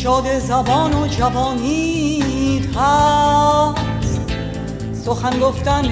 گشاد 0.00 0.38
زبان 0.38 0.94
و 0.94 1.06
جوانیت 1.06 2.76
هست. 2.76 4.20
سخن 5.04 5.40
گفتن 5.40 5.84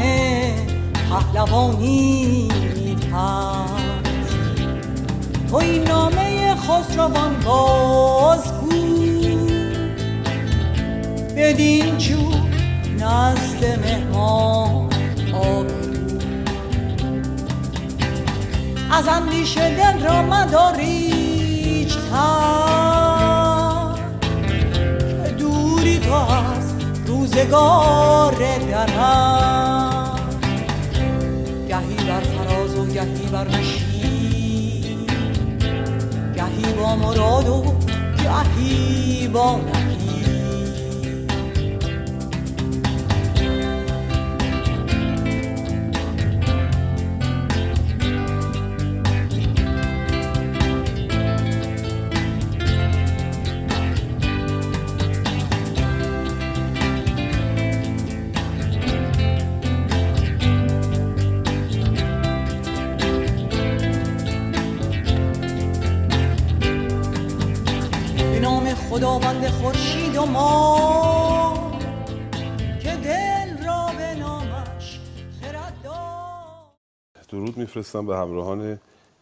پهلوانیت 1.11 3.05
هست 3.13 3.73
تو 5.51 5.57
این 5.57 5.83
نامه 5.83 6.55
خسروان 6.55 7.41
بازگو. 7.45 8.69
بدین 11.37 11.99
جو 11.99 12.31
نزد 12.99 13.65
مهمان 13.65 14.89
از 18.91 19.09
اندیشه 19.09 19.77
دل 19.77 20.05
را 20.05 20.23
مداریج 20.23 21.95
تو 26.09 26.15
از 26.15 26.75
روزگار 27.07 28.35
درم. 28.71 29.68
بر 33.33 33.49
نشی 33.49 34.81
گهی 36.37 36.73
با 36.81 36.97
مراد 36.97 37.49
و 37.49 37.65
گهی 38.17 39.29
با 39.29 39.61
میفرستم 77.69 78.07
به 78.07 78.17
همراهان 78.17 78.81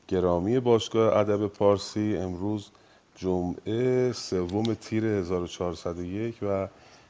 گرامی 0.08 0.60
باشگاه 0.60 1.16
ادب 1.16 1.46
پارسی. 1.46 2.16
امروز 2.16 2.70
جمعه 3.16 4.12
سوم 4.12 4.74
تیر 4.74 5.04
1401 5.04 6.34
و 6.42 6.68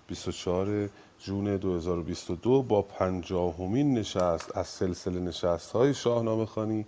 24 0.09 0.89
جون 1.19 1.57
2022 1.57 2.63
با 2.63 2.83
پنجاهمین 2.83 3.95
نشست 3.95 4.57
از 4.57 4.67
سلسله 4.67 5.21
نشست 5.21 5.73
های 5.73 5.95
شاهنامه 5.95 6.47
خانی 6.47 6.87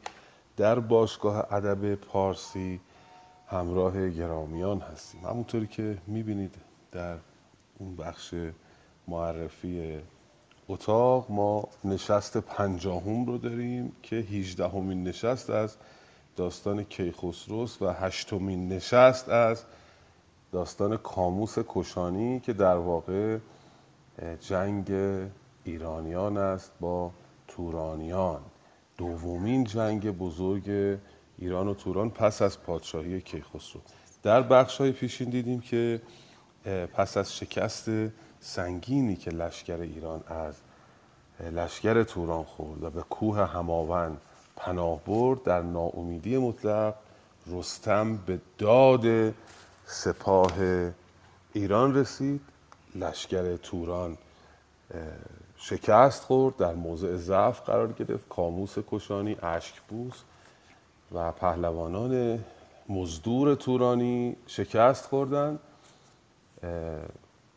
در 0.56 0.78
باشگاه 0.78 1.52
ادب 1.52 1.94
پارسی 1.94 2.80
همراه 3.48 4.10
گرامیان 4.10 4.78
هستیم. 4.80 5.20
همونطوری 5.24 5.66
که 5.66 5.98
می‌بینید 6.06 6.54
در 6.92 7.16
اون 7.78 7.96
بخش 7.96 8.34
معرفی 9.08 9.98
اتاق 10.68 11.26
ما 11.30 11.68
نشست 11.84 12.36
پنجاهم 12.36 13.26
رو 13.26 13.38
داریم 13.38 13.92
که 14.02 14.16
هیچدهمین 14.16 15.04
نشست 15.04 15.50
از 15.50 15.76
داستان 16.36 16.84
کیخسروس 16.84 17.82
و 17.82 17.92
هشتمین 17.92 18.68
نشست 18.68 19.28
از 19.28 19.64
داستان 20.52 20.96
کاموس 20.96 21.54
کشانی 21.68 22.40
که 22.40 22.52
در 22.52 22.76
واقع 22.76 23.38
جنگ 24.40 24.90
ایرانیان 25.64 26.36
است 26.36 26.72
با 26.80 27.10
تورانیان. 27.48 28.40
دومین 28.98 29.64
جنگ 29.64 30.10
بزرگ 30.10 30.98
ایران 31.38 31.68
و 31.68 31.74
توران 31.74 32.10
پس 32.10 32.42
از 32.42 32.62
پادشاهی 32.62 33.20
کیخسرو. 33.20 33.80
در 34.22 34.42
بخش 34.42 34.78
های 34.78 34.92
پیشین 34.92 35.30
دیدیم 35.30 35.60
که 35.60 36.02
پس 36.94 37.16
از 37.16 37.36
شکست 37.36 37.88
سنگینی 38.40 39.16
که 39.16 39.30
لشکر 39.30 39.80
ایران 39.80 40.24
از 40.26 40.54
لشکر 41.52 42.02
توران 42.02 42.44
خورد 42.44 42.82
و 42.82 42.90
به 42.90 43.02
کوه 43.02 43.38
هماوند 43.46 44.20
پناه 44.56 45.00
برد 45.04 45.42
در 45.42 45.62
ناامیدی 45.62 46.38
مطلق 46.38 46.94
رستم 47.46 48.16
به 48.16 48.40
داد 48.58 49.34
سپاه 49.86 50.52
ایران 51.52 51.94
رسید. 51.94 52.40
لشکر 52.94 53.56
توران 53.56 54.18
شکست 55.56 56.24
خورد 56.24 56.56
در 56.56 56.74
موضع 56.74 57.16
ضعف 57.16 57.60
قرار 57.60 57.92
گرفت. 57.92 58.28
کاموس 58.28 58.74
کشانی 58.90 59.36
اشکبوس 59.42 60.14
و 61.12 61.32
پهلوانان 61.32 62.44
مزدور 62.88 63.54
تورانی 63.54 64.36
شکست 64.46 65.06
خوردند. 65.06 65.58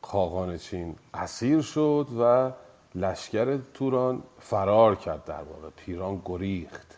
خاقان 0.02 0.58
چین 0.58 0.96
اسیر 1.14 1.62
شد 1.62 2.08
و 2.20 2.52
لشکر 2.96 3.58
توران 3.74 4.24
فرار 4.40 4.96
کرد 4.96 5.26
در 5.26 5.44
واقع. 5.44 5.70
پیران 5.76 6.22
گریخت. 6.26 6.98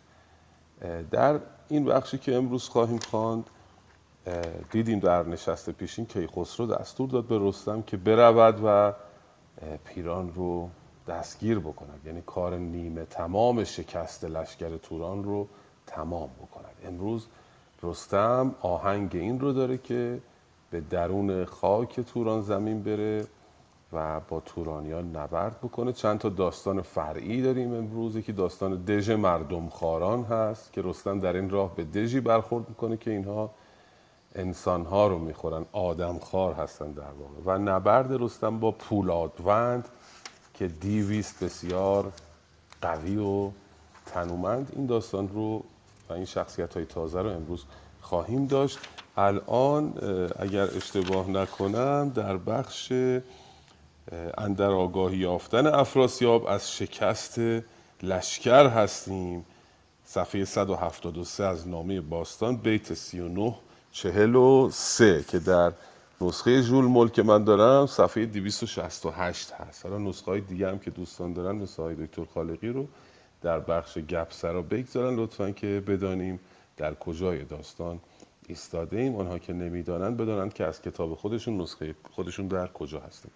در 1.11 1.39
این 1.69 1.85
بخشی 1.85 2.17
که 2.17 2.35
امروز 2.35 2.69
خواهیم 2.69 2.99
خواند 2.99 3.49
دیدیم 4.71 4.99
در 4.99 5.23
نشست 5.23 5.69
پیشین 5.69 6.05
کیخسرو 6.05 6.65
دستور 6.67 7.09
داد 7.09 7.25
به 7.25 7.37
رستم 7.41 7.81
که 7.81 7.97
برود 7.97 8.59
و 8.65 8.93
پیران 9.85 10.33
رو 10.33 10.69
دستگیر 11.07 11.59
بکند. 11.59 12.01
یعنی 12.05 12.21
کار 12.25 12.57
نیمه 12.57 13.05
تمام 13.05 13.63
شکست 13.63 14.23
لشکر 14.23 14.77
توران 14.77 15.23
رو 15.23 15.47
تمام 15.87 16.29
بکند. 16.41 16.75
امروز 16.85 17.27
رستم 17.83 18.55
آهنگ 18.61 19.15
این 19.15 19.39
رو 19.39 19.53
داره 19.53 19.77
که 19.77 20.21
به 20.73 20.81
درون 20.81 21.45
خاک 21.45 21.99
توران 21.99 22.41
زمین 22.41 22.83
بره 22.83 23.25
و 23.93 24.19
با 24.19 24.39
تورانیان 24.39 25.15
نبرد 25.15 25.57
بکنه. 25.57 25.93
چند 25.93 26.19
تا 26.19 26.29
داستان 26.29 26.81
فرعی 26.81 27.41
داریم 27.41 27.73
امروز. 27.73 28.17
که 28.17 28.31
داستان 28.31 28.83
دژ 28.85 29.09
مردم 29.09 29.69
خاران 29.69 30.23
هست 30.23 30.73
که 30.73 30.81
رستم 30.81 31.19
در 31.19 31.33
این 31.33 31.49
راه 31.49 31.75
به 31.75 31.83
دژی 31.83 32.19
برخورد 32.19 32.69
می‌کنه 32.69 32.97
که 32.97 33.11
اینها 33.11 33.51
انسانها 34.35 35.07
رو 35.07 35.19
می‌خورن 35.19 35.65
آدم 35.71 36.19
خار 36.19 36.53
هستن 36.53 36.91
در 36.91 37.11
واقع. 37.19 37.57
و 37.57 37.57
نبرد 37.57 38.23
رستم 38.23 38.59
با 38.59 38.71
پولادوند 38.71 39.89
که 40.53 40.67
دیویست 40.67 41.43
بسیار 41.43 42.11
قوی 42.81 43.17
و 43.17 43.49
تنومند. 44.05 44.71
این 44.75 44.85
داستان 44.85 45.29
رو 45.29 45.63
و 46.09 46.13
این 46.13 46.25
شخصیت 46.25 46.73
های 46.73 46.85
تازه 46.85 47.21
رو 47.21 47.29
امروز 47.29 47.63
خواهیم 48.01 48.45
داشت. 48.45 48.79
الان 49.17 49.93
اگر 50.39 50.63
اشتباه 50.77 51.29
نکنم 51.29 52.11
در 52.15 52.37
بخش 52.37 52.93
اندر 54.37 54.69
آگاهی 54.69 55.17
یافتن 55.17 55.67
افراسیاب 55.67 56.45
از 56.45 56.71
شکست 56.71 57.39
لشکر 58.03 58.67
هستیم. 58.67 59.45
صفحه 60.05 60.45
173 60.45 61.43
از 61.43 61.67
نامه 61.67 62.01
باستان 62.01 62.57
بیت 62.57 62.93
39 62.93 63.55
43 63.91 65.25
که 65.27 65.39
در 65.39 65.71
نسخه 66.21 66.63
جول 66.63 66.85
ملک 66.85 67.19
من 67.19 67.43
دارم 67.43 67.87
صفحه 67.87 68.25
268 68.25 69.51
هست. 69.51 69.85
حالا 69.85 69.97
نسخه 69.97 70.31
های 70.31 70.41
دیگه 70.41 70.69
هم 70.69 70.79
که 70.79 70.91
دوستان 70.91 71.33
دارن 71.33 71.55
مثل 71.55 71.83
های 71.83 71.95
دکتر 71.95 72.25
خالقی 72.33 72.69
رو 72.69 72.87
در 73.41 73.59
بخش 73.59 73.97
گپ 73.97 74.27
سرا 74.31 74.61
بگذارن. 74.61 75.15
لطفا 75.15 75.51
که 75.51 75.83
بدانیم 75.87 76.39
در 76.77 76.93
کجای 76.93 77.43
داستان 77.43 77.99
ایستاده 78.49 78.97
ایم 78.97 79.15
آنها 79.15 79.39
که 79.39 79.53
نمی‌دانند 79.53 80.17
بدانند 80.17 80.53
که 80.53 80.63
از 80.63 80.81
کتاب 80.81 81.13
خودشون 81.13 81.61
نسخه 81.61 81.95
خودشون 82.11 82.47
در 82.47 82.67
کجا 82.67 82.99
هستیم 82.99 83.31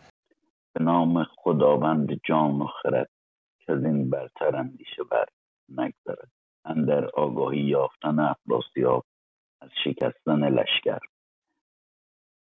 به 0.73 0.83
نام 0.83 1.23
خداوند 1.23 2.19
جان 2.23 2.61
و 2.61 2.65
خرد 2.65 3.09
که 3.59 3.71
از 3.71 3.83
این 3.83 4.09
برتر 4.09 4.55
اندیشه 4.55 5.03
بر 5.03 5.25
نگذرد 5.69 6.31
اندر 6.65 7.05
آگاهی 7.05 7.59
یافتن 7.59 8.19
افراسیاب 8.19 9.05
از 9.61 9.69
شکستن 9.83 10.49
لشکر. 10.49 10.99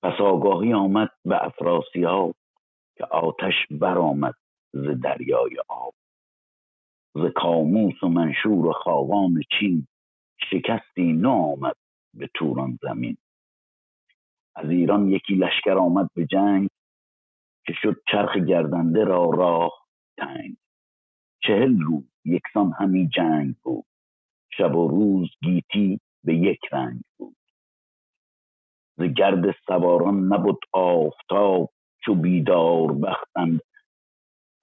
پس 0.03 0.21
آگاهی 0.21 0.73
آمد 0.73 1.09
به 1.25 1.45
افراسیاب 1.45 2.35
که 2.97 3.05
آتش 3.05 3.53
برآمد 3.71 4.35
ز 4.73 4.87
دریای 5.03 5.57
آب. 5.67 5.93
ز 7.15 7.21
کاموس 7.35 8.03
و 8.03 8.07
منشور 8.07 8.65
و 8.65 8.73
خاقان 8.73 9.41
چین 9.59 9.87
شکستی 10.51 11.13
نو 11.13 11.31
آمد 11.31 11.75
به 12.17 12.29
توران 12.33 12.79
زمین. 12.81 13.17
از 14.55 14.69
ایران 14.69 15.09
یکی 15.09 15.35
لشکر 15.35 15.77
آمد 15.77 16.09
به 16.13 16.25
جنگ 16.25 16.69
که 17.65 17.73
شد 17.73 18.01
چرخ 18.11 18.37
گردنده 18.37 19.03
را 19.03 19.29
راه 19.29 19.71
تنگ. 20.17 20.57
چهل 21.43 21.79
روز 21.81 22.03
یکسان 22.25 22.73
همی 22.79 23.07
جنگ 23.07 23.55
بود. 23.63 23.85
شب 24.57 24.75
و 24.75 24.87
روز 24.87 25.29
گیتی 25.41 25.99
به 26.23 26.35
یک 26.35 26.59
رنگ 26.71 27.01
بود. 27.17 27.35
ز 28.97 29.03
گرد 29.03 29.55
سواران 29.67 30.33
نبود 30.33 30.59
آفتاب 30.73 31.69
چو 32.05 32.15
بیدار 32.15 32.93
بختند 32.93 33.61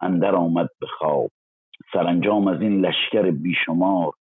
اندر 0.01 0.35
آمد 0.35 0.69
به 0.81 0.87
خواب. 0.87 1.31
سرانجام 1.93 2.49
از 2.49 2.61
این 2.61 2.87
لشکر 2.87 3.31
بیشمار 3.31 4.13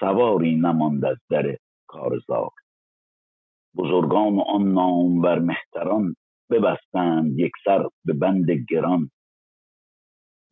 سواری 0.00 0.56
نماند 0.56 1.04
از 1.04 1.16
در 1.30 1.56
کارزار 1.86 2.50
بزرگان 3.76 4.40
آن 4.40 4.72
نامور 4.72 5.38
مهتران 5.38 6.16
ببستند 6.50 7.38
یک 7.38 7.52
سر 7.64 7.88
به 8.04 8.12
بند 8.12 8.50
گران. 8.50 9.10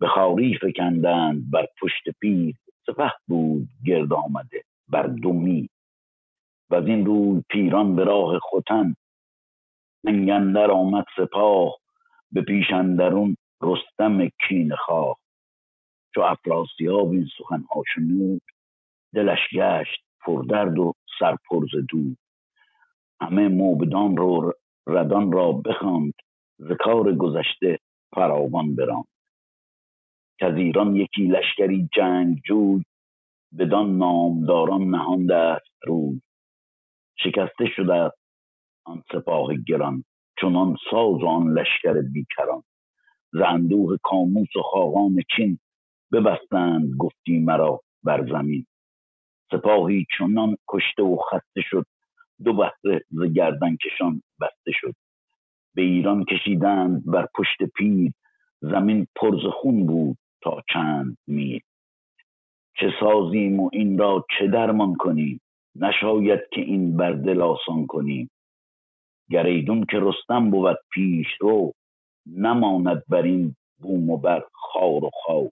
به 0.00 0.08
خاری 0.08 0.58
فکندند 0.62 1.50
بر 1.50 1.67
پشت 1.82 2.08
پیر 2.20 2.56
سپه 2.87 3.12
بود 3.28 3.69
گرد 3.87 4.12
آمده 4.12 4.64
بر 4.88 5.06
دومی 5.06 5.69
و 6.70 6.75
از 6.75 6.87
این 6.87 7.06
روی 7.06 7.43
پیران 7.50 7.96
به 7.96 8.05
راه 8.05 8.38
خوتن 8.38 8.94
انگندر 10.06 10.70
آمد 10.70 11.05
سپاه 11.17 11.76
به 12.32 12.43
پیش 12.43 12.70
اندرون 12.70 13.37
رستم 13.62 14.28
کین 14.49 14.76
خواه. 14.76 15.17
چو 16.14 16.20
افراسیاب 16.20 17.11
این 17.11 17.28
سخنها 17.38 17.82
شنود 17.94 18.43
دلش 19.14 19.38
گشت 19.55 20.05
پردرد 20.26 20.78
و 20.78 20.94
سرپرز 21.19 21.70
دود. 21.88 22.19
همه 23.20 23.49
موبدان 23.49 24.17
رو 24.17 24.52
ردان 24.87 25.32
را 25.32 25.52
بخواند 25.52 26.14
ز 26.58 26.72
کار 26.81 27.14
گذشته 27.14 27.78
فراوان 28.14 28.75
براند. 28.75 29.05
از 30.40 30.56
ایران 30.56 30.96
یکی 30.96 31.26
لشکری 31.26 31.88
جنگ 31.96 32.40
جوی 32.46 32.82
بدان 33.58 33.99
نامداران 33.99 34.82
نهان 34.90 35.32
است 35.32 35.70
روی. 35.87 36.20
شکسته 37.19 37.67
شده 37.76 38.11
آن 38.84 39.02
سپاه 39.12 39.55
گران 39.69 40.05
چنان 40.40 40.76
ساز 40.90 41.22
و 41.22 41.26
آن 41.26 41.52
لشکر 41.52 42.02
بیکران. 42.12 42.62
ز 43.32 43.37
اندوه 43.46 43.96
کاموس 44.02 44.56
و 44.56 44.62
خاقان 44.62 45.17
چین 45.37 45.58
ببستند 46.12 46.96
گفتی 46.99 47.38
مرا 47.38 47.81
بر 48.05 48.28
زمین. 48.32 48.67
سپاهی 49.50 50.06
چنان 50.19 50.56
کشته 50.69 51.02
و 51.02 51.17
خسته 51.17 51.61
شد 51.70 51.87
دو 52.45 52.53
بهره 52.53 53.05
ز 53.11 53.23
گردن 53.23 53.77
کشان 53.77 54.23
بسته 54.41 54.73
شد. 54.73 54.95
به 55.75 55.83
ایران 55.83 56.25
کشیدند 56.25 57.03
بر 57.07 57.29
پشت 57.35 57.63
پیر 57.77 58.13
زمین 58.61 59.07
پرز 59.17 59.47
خون 59.53 59.87
بود 59.87 60.19
تا 60.43 60.63
چند 60.73 61.19
میل. 61.27 61.61
چه 62.77 62.93
سازیم 63.01 63.61
و 63.61 63.71
این 63.73 63.99
را 63.99 64.27
چه 64.39 64.47
درمان 64.47 64.95
کنیم؟ 64.95 65.41
نشاید 65.77 66.41
که 66.53 66.61
این 66.61 66.97
بر 66.97 67.13
دل 67.13 67.43
آسان 67.43 67.87
کنیم. 67.87 68.31
گریدون 69.31 69.85
که 69.85 69.99
رستم 70.01 70.51
بود 70.51 70.77
پیش 70.93 71.27
رو 71.41 71.73
نماند 72.27 73.03
بر 73.09 73.23
این 73.23 73.57
بوم 73.79 74.11
و 74.11 74.17
بر 74.17 74.45
خار 74.53 75.05
و 75.05 75.11
خاو. 75.27 75.51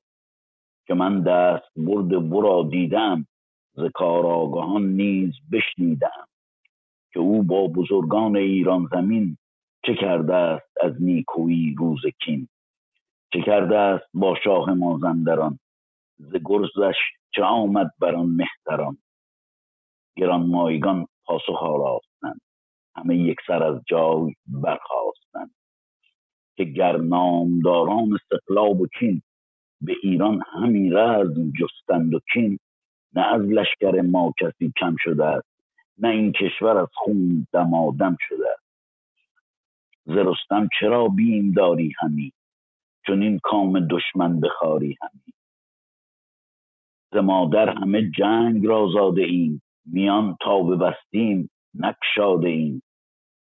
که 0.86 0.94
من 0.94 1.22
دست 1.22 1.70
برد 1.76 2.32
ورا 2.32 2.68
دیدم 2.70 3.26
ز 3.74 3.80
کار 3.94 4.26
آگاهان 4.26 4.82
نیز 4.82 5.32
بشنیدم. 5.52 6.28
که 7.12 7.20
او 7.20 7.42
با 7.42 7.66
بزرگان 7.66 8.36
ایران 8.36 8.88
زمین 8.92 9.36
چه 9.86 9.94
کرده 9.94 10.34
است 10.34 10.70
از 10.80 10.92
نیکویی 11.02 11.74
روز 11.78 12.00
کین؟ 12.24 12.48
چه 13.32 13.42
کرده 13.42 13.78
است 13.78 14.04
با 14.14 14.34
شاه 14.44 14.74
مازندران؟ 14.74 15.58
ز 16.18 16.32
گرزش 16.44 16.96
چه 17.34 17.42
آمد 17.42 17.90
بر 18.00 18.14
آن 18.14 18.26
مهتران؟ 18.26 18.98
گرانمایگان 20.16 21.06
پاسخ 21.24 21.62
آراستند 21.62 22.40
همه 22.96 23.16
یک 23.16 23.36
سر 23.46 23.62
از 23.62 23.82
جای 23.86 24.34
برخواستند 24.46 25.54
که 26.56 26.64
گر 26.64 26.96
نامداران 26.96 28.14
استقلاب 28.14 28.80
و 28.80 28.86
چین 28.98 29.22
به 29.80 29.92
ایران 30.02 30.42
همی 30.52 30.90
رزم 30.90 31.52
جستند 31.60 32.14
و 32.14 32.20
کین. 32.32 32.58
نه 33.14 33.26
از 33.34 33.42
لشکر 33.42 34.00
ما 34.00 34.32
کسی 34.40 34.72
کم 34.80 34.96
شده 34.98 35.24
است 35.24 35.57
نه 35.98 36.08
این 36.08 36.32
کشور 36.32 36.76
از 36.78 36.88
خون 36.94 37.46
دمادم 37.52 38.16
شده. 38.28 38.50
است 38.50 38.62
ز 40.06 40.10
رستم 40.10 40.68
چرا 40.80 41.08
بیم 41.08 41.52
داری 41.52 41.92
همی؟ 42.00 42.32
چنین 43.06 43.38
کام 43.42 43.88
دشمن 43.88 44.40
بخاری 44.40 44.96
همی. 45.02 45.32
ز 47.12 47.16
مادر 47.16 47.68
همه 47.68 48.10
جنگ 48.10 48.66
را 48.66 48.88
زاده 48.94 49.22
ایم 49.22 49.62
میان 49.86 50.36
تا 50.40 50.62
ببستیم 50.62 51.50
نگشاده 51.74 52.48
ایم. 52.48 52.82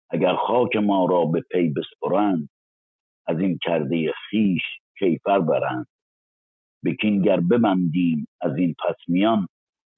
اگر 0.09 0.35
خاک 0.35 0.75
ما 0.75 1.05
را 1.05 1.25
به 1.25 1.41
پی 1.51 1.69
بسپرند 1.69 2.49
از 3.27 3.39
این 3.39 3.57
کرده 3.61 4.13
خویش 4.29 4.61
کیفر 4.99 5.39
برند. 5.39 5.87
بکین 6.85 7.21
گر 7.21 7.39
ببندیم 7.39 8.27
از 8.41 8.57
این 8.57 8.75
پس 8.87 8.95
میان 9.07 9.47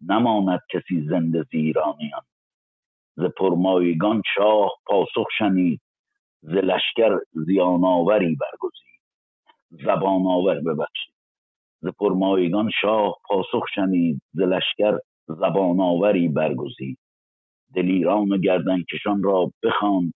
نماند 0.01 0.61
کسی 0.73 1.07
زنده 1.09 1.43
زیرانیان. 1.51 2.23
ز 3.17 3.21
پرمایگان 3.37 4.21
شاه 4.35 4.71
پاسخ 4.85 5.27
شنید 5.37 5.81
ز 6.41 6.49
لشکر 6.51 7.19
زیان 7.33 7.85
آوری 7.85 8.35
برگزید. 8.35 9.01
زبان 9.69 10.27
آور 10.27 10.61
ببخشید. 10.61 11.15
ز 11.81 11.87
پرمایگان 11.99 12.71
شاه 12.81 13.15
پاسخ 13.29 13.63
شنید 13.75 14.21
ز 14.33 14.39
لشکر 14.41 14.99
زبان 15.27 15.79
آوری 15.79 16.27
برگزید. 16.27 16.99
دلیران 17.75 18.31
و 18.31 18.37
گردنکشان 18.37 19.23
را 19.23 19.51
بخواند 19.63 20.13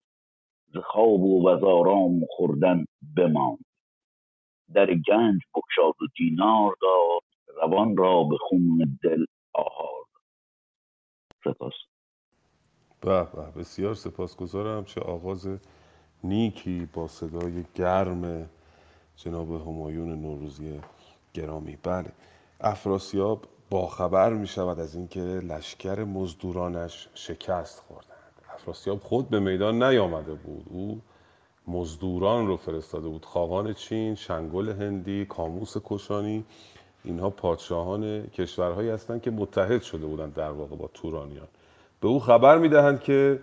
ز 0.74 0.78
خواب 0.78 1.22
و 1.22 1.50
وزارام 1.50 2.22
خوردن 2.30 2.86
بماند. 3.18 3.66
در 4.74 4.88
گنج 4.88 5.42
بگشاد 5.56 5.96
و 6.02 6.08
دینار 6.18 6.76
داد 6.82 7.22
روان 7.58 7.98
را 7.98 8.24
به 8.24 8.38
خون 8.38 9.00
دل 9.04 9.26
آهار 9.54 10.06
سپاس. 11.44 11.74
به 13.02 13.24
به. 13.24 13.42
بسیار 13.62 13.94
سپاسگزارم. 13.96 14.86
چه 14.86 15.02
آغاز 15.02 15.48
نیکی 16.24 16.90
با 16.94 17.08
صدای 17.08 17.66
گرم 17.76 18.50
جناب 19.16 19.52
همایون 19.52 20.22
نوروزی 20.22 20.80
گرامی. 21.34 21.78
بله. 21.84 22.12
افراسیاب 22.62 23.46
باخبر 23.70 24.34
می 24.34 24.48
شود 24.48 24.80
از 24.80 24.96
اینکه 24.96 25.20
لشکر 25.20 26.04
مزدورانش 26.04 27.10
شکست 27.14 27.80
خوردند. 27.80 28.32
افراسیاب 28.54 29.00
خود 29.00 29.30
به 29.30 29.40
میدان 29.40 29.84
نیامده 29.84 30.34
بود. 30.34 30.66
او 30.70 31.02
مزدوران 31.68 32.48
رو 32.48 32.58
فرستاده 32.58 33.08
بود. 33.08 33.26
خاقان 33.26 33.74
چین 33.74 34.16
شنگل 34.16 34.70
هندی 34.70 35.26
کاموس 35.26 35.78
کشانی. 35.84 36.46
اینها 37.04 37.30
پادشاهان 37.30 38.28
کشورهایی 38.28 38.90
هستند 38.90 39.22
که 39.22 39.32
متحد 39.32 39.82
شده 39.82 40.06
بودند 40.06 40.34
در 40.34 40.52
واقع 40.52 40.76
با 40.76 40.90
تورانیان. 40.94 41.48
به 42.02 42.08
او 42.08 42.20
خبر 42.20 42.58
می‌دهند 42.58 43.02
که 43.02 43.40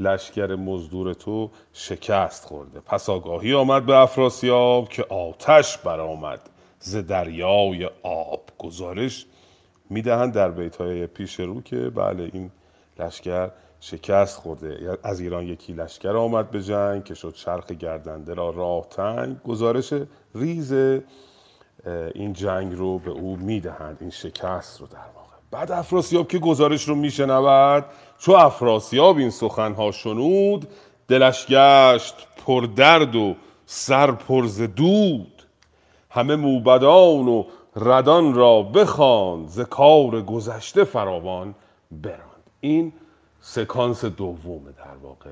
لشکر 0.00 0.54
مزدور 0.54 1.14
تو 1.14 1.50
شکست 1.72 2.44
خورده. 2.44 2.80
پس 2.80 3.10
آگاهی 3.10 3.54
آمد 3.54 3.86
به 3.86 3.96
افراسیاب 3.96 4.88
که 4.88 5.04
آتش 5.04 5.78
برآمد 5.78 6.40
ز 6.78 6.96
دریای 6.96 7.90
آب. 8.02 8.42
گزارش 8.58 9.26
می‌دهند 9.90 10.32
در 10.32 10.50
بیت 10.50 10.76
های 10.76 11.06
پیش 11.06 11.40
رو 11.40 11.62
که 11.62 11.76
بله 11.76 12.30
این 12.32 12.50
لشکر 12.98 13.50
شکست 13.80 14.38
خورده. 14.38 14.98
از 15.02 15.20
ایران 15.20 15.44
یکی 15.44 15.72
لشکر 15.72 16.16
آمد 16.16 16.50
به 16.50 16.62
جنگ 16.62 17.04
که 17.04 17.14
شد 17.14 17.34
چرخ 17.34 17.66
گردنده 17.66 18.34
را 18.34 18.50
راه 18.50 18.86
تنگ. 18.88 19.42
گزارش 19.42 19.94
ریز 20.34 20.72
این 22.14 22.32
جنگ 22.32 22.78
رو 22.78 22.98
به 22.98 23.10
او 23.10 23.36
می‌دهند 23.36 23.96
این 24.00 24.10
شکست 24.10 24.80
رو 24.80 24.86
در 24.86 25.19
بعد 25.50 25.72
افراسیاب 25.72 26.28
که 26.28 26.38
گزارش 26.38 26.88
رو 26.88 26.94
میشنود 26.94 27.84
چو 28.18 28.32
افراسیاب 28.32 29.16
این 29.16 29.30
سخنها 29.30 29.90
شنود 29.90 30.68
دلش 31.08 31.46
گشت 31.46 32.14
پر 32.46 32.66
درد 32.76 33.16
و 33.16 33.34
سر 33.66 34.12
پرز 34.12 34.60
دود. 34.60 35.42
همه 36.10 36.36
موبدان 36.36 37.28
و 37.28 37.44
ردان 37.76 38.34
را 38.34 38.62
بخواند 38.62 39.48
ز 39.48 39.60
کار 39.60 40.22
گذشته 40.22 40.84
فراوان 40.84 41.54
براند. 41.90 42.50
این 42.60 42.92
سکانس 43.40 44.04
دومه 44.04 44.72
در 44.72 44.96
واقع. 45.02 45.30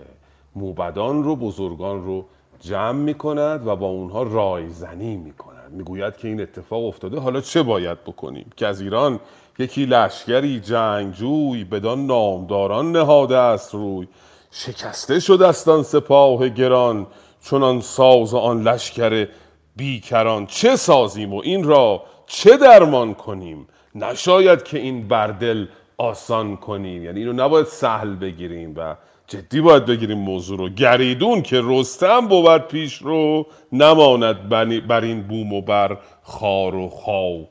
موبدان 0.56 1.24
رو 1.24 1.36
بزرگان 1.36 2.04
رو 2.04 2.24
جمع 2.60 2.92
می 2.92 3.14
کند 3.14 3.66
و 3.66 3.76
با 3.76 3.86
اونها 3.86 4.22
رایزنی 4.22 5.16
می 5.16 5.32
کند 5.32 5.72
می‌گوید 5.72 6.16
که 6.16 6.28
این 6.28 6.40
اتفاق 6.40 6.84
افتاده 6.84 7.20
حالا 7.20 7.40
چه 7.40 7.62
باید 7.62 8.04
بکنیم؟ 8.04 8.50
که 8.56 8.66
از 8.66 8.80
ایران 8.80 9.20
یکی 9.58 9.86
لشکری 9.86 10.60
جنگجوی 10.60 11.64
بدان 11.64 12.06
نامداران 12.06 12.92
نهاده 12.92 13.36
است 13.36 13.74
روی. 13.74 14.08
شکسته 14.50 15.20
شد 15.20 15.42
استان 15.42 15.82
سپاه 15.82 16.48
گران 16.48 17.06
چنان 17.50 17.80
ساز 17.80 18.34
آن 18.34 18.62
لشکر 18.62 19.28
بیکران. 19.76 20.46
چه 20.46 20.76
سازیم 20.76 21.34
و 21.34 21.40
این 21.44 21.64
را 21.64 22.02
چه 22.26 22.56
درمان 22.56 23.14
کنیم؟ 23.14 23.66
نشاید 23.94 24.62
که 24.62 24.78
این 24.78 25.08
بردل 25.08 25.66
آسان 25.98 26.56
کنیم. 26.56 27.04
یعنی 27.04 27.20
اینو 27.20 27.32
نباید 27.32 27.66
سهل 27.66 28.14
بگیریم 28.14 28.74
و 28.76 28.96
جدی 29.26 29.60
باید 29.60 29.86
بگیریم 29.86 30.18
موضوع 30.18 30.58
رو. 30.58 30.68
گریدون 30.68 31.42
که 31.42 31.60
رستم 31.64 32.28
بود 32.28 32.58
پیش 32.58 32.94
رو 32.94 33.46
نماند 33.72 34.48
بر 34.88 35.00
این 35.00 35.22
بوم 35.22 35.52
و 35.52 35.62
بر 35.62 35.98
خار 36.22 36.74
و 36.74 36.88
خاو. 36.88 37.48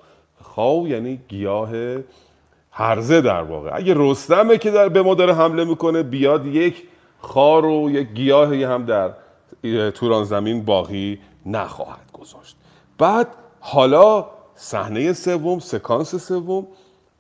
خاو 0.58 0.88
یعنی 0.88 1.20
گیاه 1.28 1.70
هرزه 2.72 3.22
در 3.22 3.42
واقع. 3.42 3.70
اگه 3.74 3.94
رستمه 3.98 4.58
که 4.58 4.72
در 4.72 4.90
به 4.90 5.02
ما 5.02 5.14
داره 5.14 5.34
حمله 5.34 5.64
می‌کنه 5.64 6.04
بیاد 6.04 6.46
یک 6.46 6.84
خار 7.22 7.66
و 7.66 7.90
یک 7.90 8.08
گیاهی 8.08 8.64
هم 8.64 8.86
در 8.86 9.12
توران 9.90 10.24
زمین 10.24 10.66
باقی 10.66 11.20
نخواهد 11.46 12.12
گذاشت. 12.14 12.56
بعد 12.98 13.28
حالا 13.60 14.26
صحنه 14.56 15.14
سوم 15.14 15.60
سکانس 15.60 16.16
سوم 16.16 16.68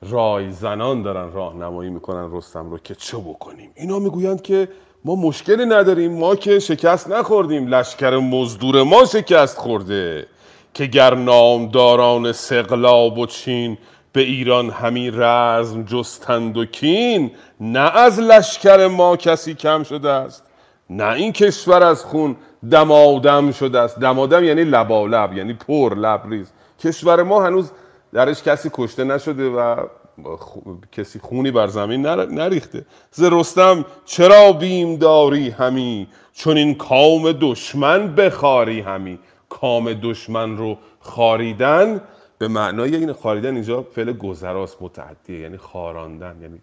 رایزنان 0.09 1.01
دارن 1.01 1.31
راهنمایی 1.31 1.89
می‌کنن 1.89 2.29
رستم 2.31 2.69
رو 2.69 2.77
که 2.77 2.95
چه 2.95 3.17
بکنیم؟ 3.17 3.71
اینا 3.75 3.99
می‌گویند 3.99 4.41
که 4.41 4.69
ما 5.05 5.15
مشکلی 5.15 5.65
نداریم 5.65 6.13
ما 6.13 6.35
که 6.35 6.59
شکست 6.59 7.11
نخوردیم 7.11 7.67
لشکر 7.67 8.17
مزدور 8.17 8.83
ما 8.83 9.05
شکست 9.05 9.57
خورده. 9.57 10.27
که 10.77 10.85
گر 10.85 11.13
نامداران 11.13 12.31
سقلاب 12.31 13.17
و 13.17 13.25
چین 13.25 13.77
به 14.13 14.21
ایران 14.21 14.69
همی 14.69 15.11
رزم 15.11 15.83
جستند 15.83 16.57
و 16.57 16.65
کین 16.65 17.31
نه 17.59 17.97
از 17.97 18.19
لشکر 18.19 18.87
ما 18.87 19.15
کسی 19.17 19.53
کم 19.53 19.83
شده 19.83 20.09
است 20.09 20.43
نه 20.89 21.11
این 21.11 21.33
کشور 21.33 21.83
از 21.83 22.03
خون 22.03 22.35
دمادم 22.71 23.51
شده 23.51 23.79
است. 23.79 23.99
دمادم 23.99 24.43
یعنی 24.43 24.63
لبالب 24.63 25.33
یعنی 25.33 25.53
پر 25.53 25.95
لبریز 25.95 26.51
کشور 26.79 27.23
ما 27.23 27.43
هنوز 27.43 27.71
درش 28.13 28.43
کسی 28.43 28.69
کشته 28.73 29.03
نشده 29.03 29.49
و 29.49 29.75
کسی 30.91 31.19
خونی 31.19 31.51
بر 31.51 31.67
زمین 31.67 32.05
نریخته. 32.05 32.85
ز 33.11 33.23
رستم 33.23 33.85
چرا 34.05 34.51
بیم 34.51 34.95
داری 34.95 35.49
همی؟ 35.49 36.07
چون 36.33 36.57
این 36.57 36.75
کام 36.75 37.31
دشمن 37.31 38.15
بخاری 38.15 38.81
همی. 38.81 39.19
کام 39.49 39.93
دشمن 39.93 40.57
رو 40.57 40.77
خاریدن 40.99 42.01
به 42.37 42.47
معنای 42.47 42.95
این 42.95 43.13
خاریدن 43.13 43.53
اینجا 43.53 43.81
فعل 43.81 44.13
گذراست 44.13 44.77
متعدیه 44.81 45.39
یعنی 45.39 45.57
خاراندن 45.57 46.37
یعنی 46.41 46.59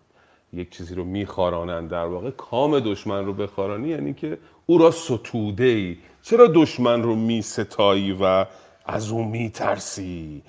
یک 0.52 0.70
چیزی 0.70 0.94
رو 0.94 1.04
میخارانند 1.04 1.90
در 1.90 2.04
واقع. 2.04 2.30
کام 2.30 2.80
دشمن 2.80 3.26
رو 3.26 3.32
بخارانی 3.32 3.88
یعنی 3.88 4.14
که 4.14 4.38
او 4.66 4.78
را 4.78 4.90
ستوده 4.90 5.64
ای 5.64 5.96
چرا 6.22 6.46
دشمن 6.54 7.02
رو 7.02 7.14
میستایی 7.14 8.16
و 8.20 8.46
از 8.86 9.10
او 9.10 9.24
میترسی؟ 9.24 10.42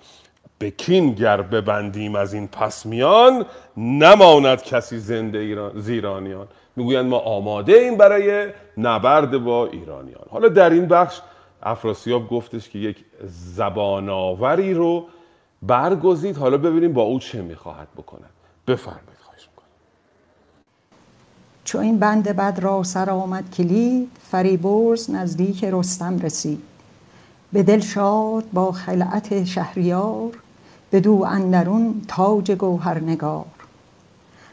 به 0.60 0.72
کین 0.72 1.14
گر 1.14 1.42
ببندیم 1.42 2.16
از 2.16 2.34
این 2.34 2.48
پس 2.48 2.86
میان 2.86 3.46
نماند 3.78 4.64
کسی 4.64 5.00
زنده 5.00 5.38
ایران 5.38 5.82
زیرانیان. 5.82 6.48
می‌گویند 6.76 7.06
ما 7.06 7.18
آماده 7.18 7.74
این 7.74 7.98
برای 7.98 8.48
نبرد 8.78 9.38
با 9.38 9.68
ایرانیان. 9.68 10.26
حالا 10.30 10.48
در 10.48 10.70
این 10.70 10.86
بخش 10.86 11.22
افراسیاب 11.66 12.30
گفتش 12.30 12.70
که 12.70 12.80
یک 12.80 13.06
زباناوری 13.56 14.74
رو 14.74 15.06
برگزید. 15.62 16.38
حالا 16.38 16.58
ببینیم 16.58 16.94
با 16.94 17.02
او 17.02 17.20
چه 17.20 17.42
می‌خواهد 17.42 17.88
بکنه 17.98 18.26
بفرمایید 18.68 19.20
خواهش 19.24 19.48
می‌کنم. 19.50 19.68
چو 21.64 21.80
این 21.80 22.00
بند 22.00 22.24
بد 22.24 22.60
را 22.60 22.84
سر 22.84 23.10
آمد 23.10 23.52
کلید 23.52 24.12
فریبرز 24.32 25.12
نزدیک 25.12 25.64
رستم 25.64 26.20
رسید. 26.20 26.62
به 27.54 27.64
دل 27.64 27.80
شاد 27.80 28.44
با 28.54 28.72
خلعت 28.72 29.44
شهریار 29.44 30.32
بدو 30.92 31.24
اندرون 31.24 32.02
تاج 32.08 32.52
گوهرنگار. 32.52 33.46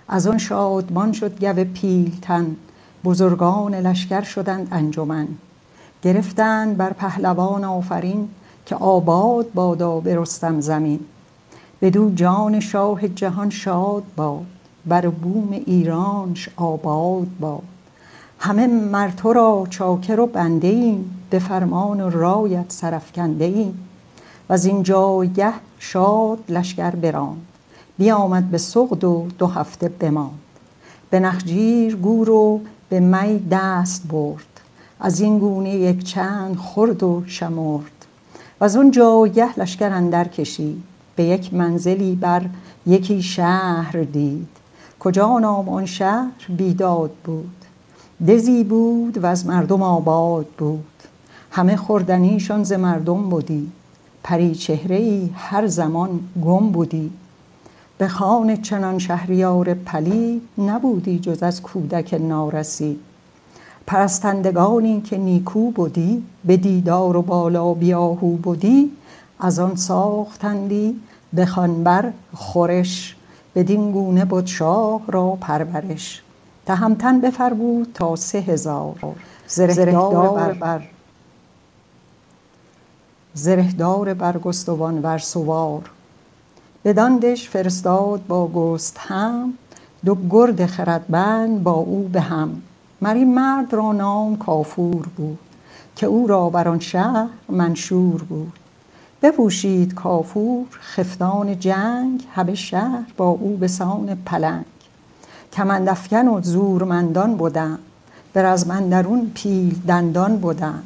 از 0.09 0.27
آن 0.27 0.39
شادمان 0.39 1.13
شد 1.13 1.45
گو 1.45 1.65
پیلتن 1.65 2.57
بزرگان 3.05 3.75
لشکر 3.75 4.23
شدند 4.23 4.69
انجمن. 4.71 5.29
گرفتند 6.03 6.77
بر 6.77 6.93
پهلوان 6.93 7.65
آفرین 7.65 8.29
که 8.67 8.75
آباد 8.75 9.53
بادا 9.53 10.01
به 10.01 10.17
رستم 10.17 10.61
زمین. 10.61 11.01
بدو 11.83 12.11
جان 12.15 12.61
شاه 12.61 13.09
جهان 13.09 13.51
شاد 13.51 14.03
باد 14.17 14.47
بر 14.87 15.09
بوم 15.09 15.53
ایرانش 15.53 16.49
آباد 16.57 17.27
باد. 17.41 17.63
همه 18.39 18.67
مر 18.67 19.11
تو 19.11 19.33
را 19.33 19.67
چاکر 19.71 20.21
و 20.21 20.27
بنده 20.27 20.69
ایم 20.69 21.25
به 21.31 21.39
فرمان 21.39 22.01
و 22.01 22.11
رایت 22.11 22.65
سرافکنده 22.69 23.45
ایم. 23.45 23.89
وز 24.51 24.65
این 24.65 24.83
جایگه 24.83 25.53
شاد 25.79 26.39
لشکر 26.49 26.91
براند 26.91 27.47
بیامد 27.99 28.51
به 28.51 28.59
سغد 28.59 29.05
و 29.05 29.27
دو 29.39 29.47
هفته 29.47 29.89
بماند. 29.89 30.39
به 31.11 31.21
نخجیر 31.21 31.97
گور 31.97 32.31
و 32.31 32.61
به 32.89 33.01
می 33.01 33.47
دست 33.51 34.09
برد 34.09 34.52
از 35.05 35.21
این 35.21 35.39
گونه 35.39 35.75
یک 35.75 36.05
چند 36.05 36.57
خرد 36.57 37.03
و 37.03 37.23
شمرد. 37.27 38.07
و 38.61 38.65
از 38.65 38.77
اون 38.77 38.91
جایه 38.91 39.61
لشکر 39.61 39.93
اندر 39.93 40.29
کشید. 40.29 40.83
به 41.17 41.25
یک 41.25 41.55
منزلی 41.55 42.15
بر 42.15 42.43
یکی 42.87 43.23
شهر 43.23 44.03
دید. 44.13 44.49
کجا 45.01 45.39
نام 45.39 45.69
آن 45.69 45.87
شهر؟ 45.87 46.31
بیداد 46.49 47.11
بود. 47.25 47.55
دزی 48.29 48.65
بود 48.65 49.19
و 49.19 49.27
از 49.27 49.47
مردم 49.47 49.83
آباد 49.83 50.47
بود. 50.47 50.85
همه 51.51 51.77
خوردنیشان 51.77 52.65
ز 52.65 52.73
مردم 52.73 53.23
بودی 53.31 53.73
پری 54.23 54.55
چهره 54.55 54.97
ای 54.97 55.31
هر 55.35 55.67
زمان 55.67 56.21
گم 56.45 56.71
بودی. 56.71 57.11
به 57.99 58.09
خان 58.09 58.57
چنان 58.57 58.99
شهریار 58.99 59.75
پلی 59.75 60.41
نبودی 60.59 61.19
جز 61.19 61.43
از 61.43 61.63
کودک 61.63 62.15
نارسی. 62.15 62.99
پرستندگانی 63.87 65.01
که 65.01 65.19
نیکو 65.19 65.71
بودی 65.71 66.25
به 66.45 66.57
دیدار 66.57 67.17
و 67.17 67.23
بالا 67.23 67.75
بیاهو 67.75 68.37
بودی 68.37 68.93
از 69.41 69.59
آن 69.59 69.77
ساختندی 69.77 71.01
به 71.33 71.49
بر 71.85 72.13
خورش 72.35 73.17
بدین 73.55 73.93
گونه 73.93 74.25
بود 74.25 74.47
شاه 74.47 75.01
را 75.09 75.39
پرورش. 75.41 76.23
تهمتن 76.67 77.21
بفرمود 77.21 77.91
تا 77.95 78.17
سه 78.17 78.39
هزار. 78.39 78.95
زرهدار 79.47 80.53
بر 80.53 80.83
زرهدار 83.35 84.15
برگستوان 84.15 85.03
ور 85.03 85.19
سوار. 85.19 85.91
بدان 86.85 87.19
دش 87.19 87.49
فرستاد 87.49 88.27
با 88.27 88.49
گست 88.49 88.97
هم 88.99 89.55
دو 90.05 90.17
گرد 90.31 90.67
خردبند 90.67 91.63
با 91.63 91.73
او 91.73 92.09
به 92.13 92.21
هم. 92.21 92.63
مر 93.03 93.15
این 93.15 93.35
مرد 93.35 93.75
را 93.75 93.93
نام 93.93 94.37
کافور 94.37 95.07
بود 95.17 95.39
که 95.97 96.07
او 96.07 96.27
را 96.27 96.51
بر 96.51 96.69
آن 96.69 96.79
شهر 96.79 97.29
منشور 97.49 98.23
بود. 98.23 98.53
بپوشید 99.23 99.95
کافور 99.95 100.67
خفتان 100.81 101.59
جنگ 101.59 102.25
همه 102.35 102.55
شهر 102.55 103.05
با 103.17 103.29
او 103.29 103.57
به 103.57 103.69
سان 103.69 104.15
پلنگ. 104.27 104.65
کمندافکن 105.53 106.29
و 106.29 106.41
زورمندان 106.43 107.37
بودند 107.37 107.79
به 108.33 108.43
رزم 108.43 108.71
اندرون 108.71 109.31
پیل 109.35 109.79
دندان 109.89 110.37
بودند. 110.37 110.83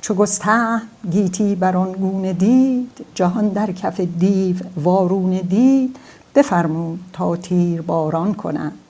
چو 0.00 0.14
گسته 0.14 0.80
گیتی 1.10 1.54
بر 1.54 1.76
آن 1.76 1.92
گونه 1.92 2.32
دید 2.32 3.06
جهان 3.14 3.48
در 3.48 3.72
کف 3.72 4.00
دیو 4.00 4.56
وارونه 4.76 5.42
دید. 5.42 5.96
بفرمود 6.34 7.00
تا 7.12 7.36
تیر 7.36 7.82
باران 7.82 8.34
کنند. 8.34 8.81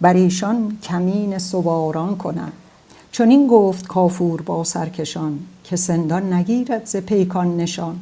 بر 0.00 0.14
ایشان 0.14 0.78
کمین 0.82 1.38
سواران 1.38 2.16
کنند 2.16 2.52
چنین 3.12 3.46
گفت 3.46 3.86
کافور 3.86 4.42
با 4.42 4.64
سرکشان 4.64 5.38
که 5.64 5.76
سندان 5.76 6.32
نگیرد 6.32 6.86
ز 6.86 6.96
پیکان 6.96 7.56
نشان. 7.56 7.96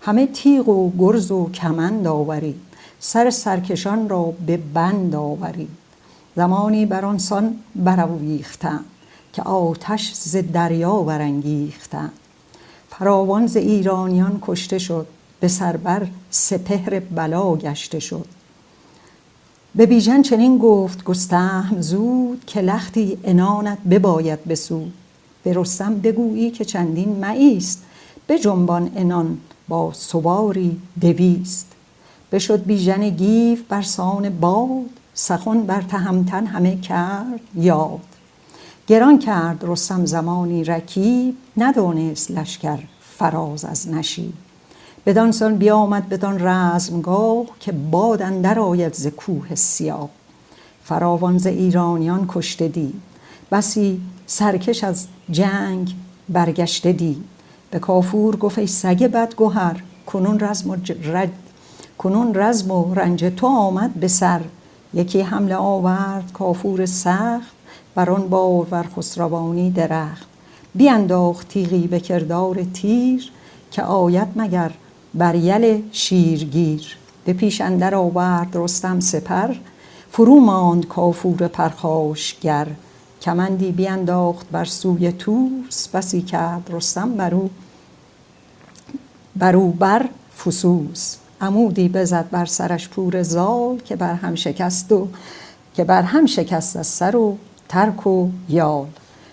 همه 0.00 0.26
تیغ 0.26 0.68
و 0.68 0.92
گرز 0.98 1.30
و 1.30 1.50
کمند 1.50 2.06
آورید 2.06 2.60
سر 3.00 3.30
سرکشان 3.30 4.08
را 4.08 4.34
به 4.46 4.56
بند 4.56 5.14
آورید 5.14 5.68
زمانی 6.36 6.86
بر 6.86 7.04
آن 7.04 7.18
سان 7.18 7.56
برآویختند 7.74 8.84
که 9.32 9.42
آتش 9.42 10.12
ز 10.14 10.36
دریا 10.36 10.96
برانگیختند. 10.96 12.12
فراوان 12.90 13.46
ز 13.46 13.56
ایرانیان 13.56 14.38
کشته 14.42 14.78
شد 14.78 15.06
به 15.40 15.48
سربر 15.48 16.06
سپهر 16.30 17.00
بلا 17.00 17.56
گشته 17.56 17.98
شد. 17.98 18.26
به 19.74 19.86
بیژن 19.86 20.22
چنین 20.22 20.58
گفت 20.58 21.04
گستهم 21.04 21.80
زود 21.80 22.44
که 22.46 22.60
لختی 22.60 23.18
عنانت 23.24 23.78
بباید 23.90 24.44
بسود 24.44 24.92
به 25.44 25.52
رستم 25.54 25.94
بگویی 25.94 26.50
که 26.50 26.64
چندین 26.64 27.08
معیست 27.08 27.82
به 28.26 28.38
جنبان 28.38 28.90
انان 28.96 29.38
با 29.68 29.92
سواری 29.92 30.80
دویست. 31.00 31.66
بشد 32.32 32.64
بیژن 32.64 33.10
گیو 33.10 33.58
بر 33.68 33.82
سان 33.82 34.28
باد 34.28 34.90
سخن 35.14 35.62
بر 35.62 35.82
تهمتن 35.82 36.46
همه 36.46 36.76
کرد 36.76 37.40
یاد. 37.54 38.00
گران 38.86 39.18
کرد 39.18 39.64
رستم 39.64 40.04
زمانی 40.06 40.64
رکیب 40.64 41.36
ندانست 41.56 42.30
لشکر 42.30 42.78
فراز 43.18 43.64
از 43.64 43.88
نشیب. 43.88 44.32
بدان 45.06 45.32
سان 45.32 45.56
بیامد 45.56 46.08
بدان 46.08 46.46
رزمگاه 46.46 47.46
که 47.60 47.72
باد 47.72 48.22
اندر 48.22 48.58
آید 48.58 48.94
ز 48.94 49.06
کوه 49.06 49.54
سیاه. 49.54 50.08
فراوان 50.84 51.38
ز 51.38 51.46
ایرانیان 51.46 52.24
کشته 52.28 52.68
دید 52.68 53.02
بسی 53.52 54.00
سرکش 54.26 54.84
از 54.84 55.06
جنگ 55.30 55.94
برگشته 56.28 56.92
دید 56.92 57.24
به 57.70 57.78
کافور 57.78 58.36
گفت 58.36 58.58
ای 58.58 58.66
سگ 58.66 59.04
بدگهر 59.04 59.82
کنون 60.06 60.40
رزم 60.40 60.70
و 60.70 60.76
رد 61.04 61.32
کنون 61.98 62.34
رزم 62.34 62.70
و 62.70 62.94
رنج 62.94 63.24
تو 63.36 63.46
آمد 63.46 63.94
به 63.94 64.08
سر. 64.08 64.40
یکی 64.94 65.20
حمله 65.20 65.56
آورد 65.56 66.32
کافور 66.32 66.86
سخت 66.86 67.52
بر 67.94 68.10
آن 68.10 68.28
بارور 68.28 68.86
خسروانی 68.96 69.70
درخت. 69.70 70.26
بینداخت 70.74 71.48
تیغی 71.48 71.86
به 71.86 72.00
کردار 72.00 72.64
تیر 72.64 73.30
که 73.70 73.82
آید 73.82 74.28
مگر 74.36 74.70
بر 75.14 75.34
یل 75.34 75.82
شیرگیر. 75.92 76.96
به 77.24 77.32
پیش 77.32 77.60
اندر 77.60 77.94
آورد 77.94 78.48
رستم 78.54 79.00
سپر. 79.00 79.54
فرو 80.10 80.40
ماند 80.40 80.88
کافور 80.88 81.48
پرخاشگر 81.48 82.66
کمندی 83.22 83.72
بینداخت 83.72 84.46
بر 84.50 84.64
سوی 84.64 85.12
توس 85.12 85.88
بسی 85.88 86.22
کرد 86.22 86.70
رستم 86.72 87.16
برو. 87.16 87.50
برو 89.36 89.70
بر 89.70 90.08
فسوس. 90.44 91.16
عمودی 91.40 91.88
بزد 91.88 92.30
بر 92.30 92.44
سرش 92.44 92.88
پور 92.88 93.22
زال 93.22 93.78
که 93.78 93.96
بر 93.96 94.14
هم 94.14 94.34
شکست 94.34 94.92
و 94.92 95.08
که 95.74 95.84
بر 95.84 96.02
هم 96.02 96.26
شکست 96.26 96.76
از 96.76 96.86
سر 96.86 97.16
و 97.16 97.36
ترک 97.68 98.06
و 98.06 98.28
یال. 98.48 98.86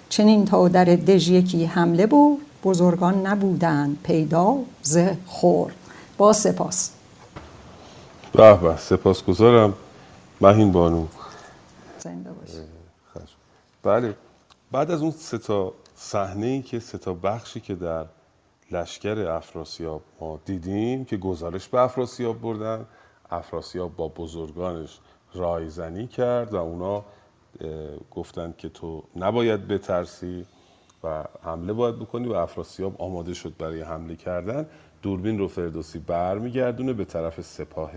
چنین 0.10 0.46
تا 0.46 0.68
در 0.68 0.86
دژ 0.86 1.30
یکی 1.30 1.66
حمله 1.66 2.06
بود 2.06 2.42
بزرگان 2.64 3.28
نبودند 3.28 3.98
پیدا 4.04 4.56
ز 4.82 4.98
خور. 5.26 5.72
با 6.18 6.34
سپاس. 6.34 6.92
به 8.34 8.54
به 8.54 8.78
سپاس 8.78 9.24
گذارم 9.24 9.74
مهین 10.42 10.72
بانو. 10.72 11.06
زنده. 12.00 12.30
بله. 13.84 14.16
بعد 14.72 14.92
از 14.92 15.02
اون 15.02 15.12
سه 15.12 15.38
تا 15.38 15.74
صحنه 15.96 16.46
ای 16.46 16.62
که 16.62 16.80
سه 16.80 16.98
تا 16.98 17.14
بخشی 17.14 17.60
که 17.60 17.76
در 17.76 18.06
لشکر 18.72 19.20
افراسیاب 19.20 20.02
ما 20.22 20.40
دیدیم 20.46 21.06
که 21.06 21.18
گزارش 21.18 21.68
به 21.68 21.80
افراسیاب 21.80 22.42
بردن 22.42 22.86
افراسیاب 23.32 23.96
با 23.96 24.08
بزرگانش 24.08 25.00
رایزنی 25.34 26.08
کرد 26.08 26.54
و 26.54 26.58
اونا 26.58 27.04
گفتند 28.12 28.58
که 28.58 28.70
تو 28.70 29.04
نباید 29.16 29.68
بترسی. 29.68 30.46
و 31.04 31.24
حمله 31.44 31.74
باید 31.74 31.96
بکنی 32.00 32.28
و 32.28 32.34
افراسیاب 32.34 33.02
آماده 33.02 33.34
شد 33.34 33.54
برای 33.58 33.82
حمله 33.82 34.16
کردن. 34.16 34.66
دوربین 35.02 35.40
رو 35.40 35.48
فردوسی 35.48 36.00
برمیگردونه 36.00 36.94
به 36.94 37.06
طرف 37.06 37.42
سپاه 37.42 37.92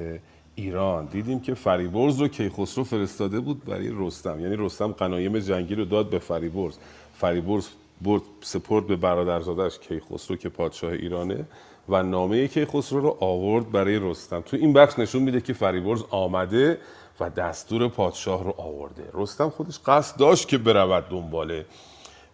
ایران. 0.55 1.07
دیدیم 1.07 1.41
که 1.41 1.55
فریبرز 1.55 2.21
رو 2.21 2.29
کیخسرو 2.29 2.85
فرستاده 2.85 3.41
بود 3.41 3.65
برای 3.65 3.91
رستم. 3.95 4.41
یعنی 4.41 4.57
رستم 4.57 4.93
قنایم 4.93 5.39
جنگی 5.39 5.75
رو 5.75 5.85
داد 5.85 6.11
به 6.11 6.19
فریبرز. 6.19 6.77
فریبرز 7.15 7.69
برد 8.03 8.23
سپرد 8.41 8.87
به 8.87 8.97
برادرزادش 8.97 9.79
کیخسرو 9.79 10.37
که 10.37 10.49
پادشاه 10.49 10.93
ایرانه 10.93 11.45
و 11.89 12.03
نامه 12.03 12.49
کیخسرو 12.49 13.01
رو 13.01 13.17
آورد 13.21 13.73
برای 13.73 13.99
رستم. 13.99 14.41
تو 14.41 14.57
این 14.57 14.73
بخش 14.73 14.99
نشون 14.99 15.23
میده 15.23 15.41
که 15.41 15.53
فریبرز 15.53 16.03
آمده 16.11 16.79
و 17.21 17.31
دستور 17.31 17.89
پادشاه 17.89 18.45
رو 18.45 18.55
آورده. 18.59 19.05
رستم 19.15 19.49
خودش 19.49 19.79
قصد 19.87 20.17
داشت 20.17 20.49
که 20.49 20.59
برود 20.59 21.09
دنباله. 21.09 21.67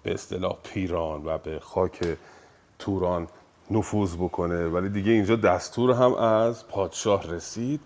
به 0.03 0.15
اصطلاح 0.15 0.57
پیران 0.63 1.23
و 1.25 1.39
به 1.39 1.59
خاک 1.59 2.17
توران 2.79 3.29
نفوذ 3.71 4.17
بکنه. 4.17 4.67
ولی 4.67 4.89
دیگه 4.89 5.13
اینجا 5.13 5.37
دستور 5.37 5.91
هم 5.91 6.15
از 6.15 6.69
پادشاه 6.69 7.31
رسید 7.31 7.81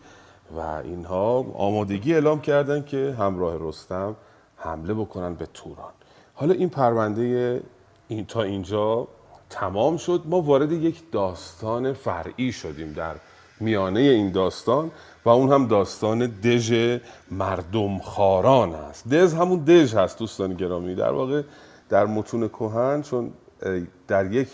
و 0.56 0.60
اینها 0.60 1.46
آمادگی 1.54 2.14
اعلام 2.14 2.40
کردن 2.40 2.84
که 2.84 3.14
همراه 3.18 3.56
رستم 3.60 4.16
حمله 4.56 4.94
بکنن 4.94 5.34
به 5.34 5.46
توران. 5.54 5.92
حالا 6.34 6.54
این 6.54 6.68
پرونده 6.68 7.62
این 8.08 8.26
تا 8.26 8.42
اینجا 8.42 9.08
تمام 9.50 9.96
شد. 9.96 10.22
ما 10.24 10.40
وارد 10.40 10.72
یک 10.72 11.02
داستان 11.12 11.92
فرعی 11.92 12.52
شدیم 12.52 12.92
در 12.92 13.14
میانه 13.60 14.00
این 14.00 14.32
داستان 14.32 14.90
و 15.24 15.28
اون 15.28 15.52
هم 15.52 15.66
داستان 15.66 16.26
دژ 16.26 16.98
مردم 17.30 17.98
خاران 17.98 18.74
است 18.74 19.08
دژ 19.08 19.34
همون 19.34 19.64
دژ 19.64 19.94
هست 19.94 20.18
دوستان 20.18 20.54
گرامی. 20.54 20.94
در 20.94 21.10
واقع 21.10 21.42
در 21.92 22.06
متون 22.06 22.48
کهن 22.48 23.02
چون 23.02 23.32
در 24.08 24.32
یک 24.32 24.48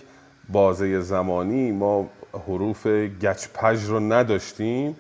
بازه 0.49 1.01
زمانی 1.01 1.73
ما 1.73 2.11
حروف 2.47 2.87
گچپژ 2.87 3.85
رو 3.85 4.01
نداشتیم 4.01 4.97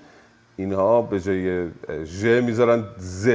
اینها 0.56 1.02
به 1.02 1.20
جای 1.20 1.68
ژ 2.04 2.24
می‌ذارن 2.24 2.84
ز 2.96 3.28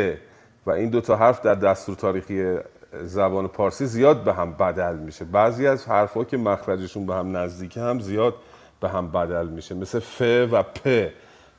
و 0.66 0.72
این 0.72 0.90
دو 0.90 1.02
تا 1.02 1.16
حرف 1.16 1.42
در 1.42 1.56
دستور 1.56 1.96
تاریخی 1.96 2.58
زبان 3.02 3.48
پارسی 3.48 3.86
زیاد 3.86 4.24
به 4.24 4.34
هم 4.34 4.54
بدل 4.54 4.96
میشه. 4.96 5.26
بعضی 5.26 5.68
از 5.68 5.88
حرفها 5.88 6.24
که 6.24 6.38
مخرجشون 6.38 7.06
به 7.06 7.16
هم 7.16 7.38
نزدیکه 7.38 7.82
هم 7.82 8.00
زیاد 8.00 8.36
به 8.82 8.90
هم 8.90 9.12
بدل 9.12 9.48
میشه. 9.48 9.76
مثل 9.76 10.00
ف 10.00 10.22
و 10.52 10.64
پ 10.64 11.10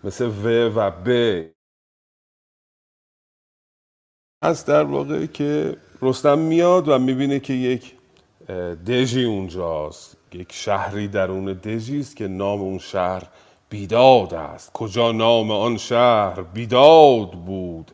مثل 0.05 0.25
و 0.25 0.71
و 0.81 0.91
ب. 1.07 1.09
از 4.43 4.65
در 4.65 4.83
واقع 4.83 5.27
که 5.27 5.77
رستم 6.03 6.39
میاد 6.39 6.89
و 6.89 6.99
می‌بینه 6.99 7.41
که 7.41 7.53
یک 7.53 7.93
دژی 8.87 9.25
اونجاست. 9.25 10.17
یک 10.33 10.53
شهری 10.53 11.09
درون 11.09 11.53
دژی 11.53 12.01
است 12.01 12.17
که 12.17 12.29
نام 12.29 12.61
اون 12.61 12.79
شهر 12.79 13.23
بیداد 13.69 14.35
است. 14.35 14.73
کجا 14.73 15.13
نام 15.13 15.51
آن 15.51 15.77
شهر 15.77 16.43
بیداد 16.55 17.31
بود؟ 17.31 17.91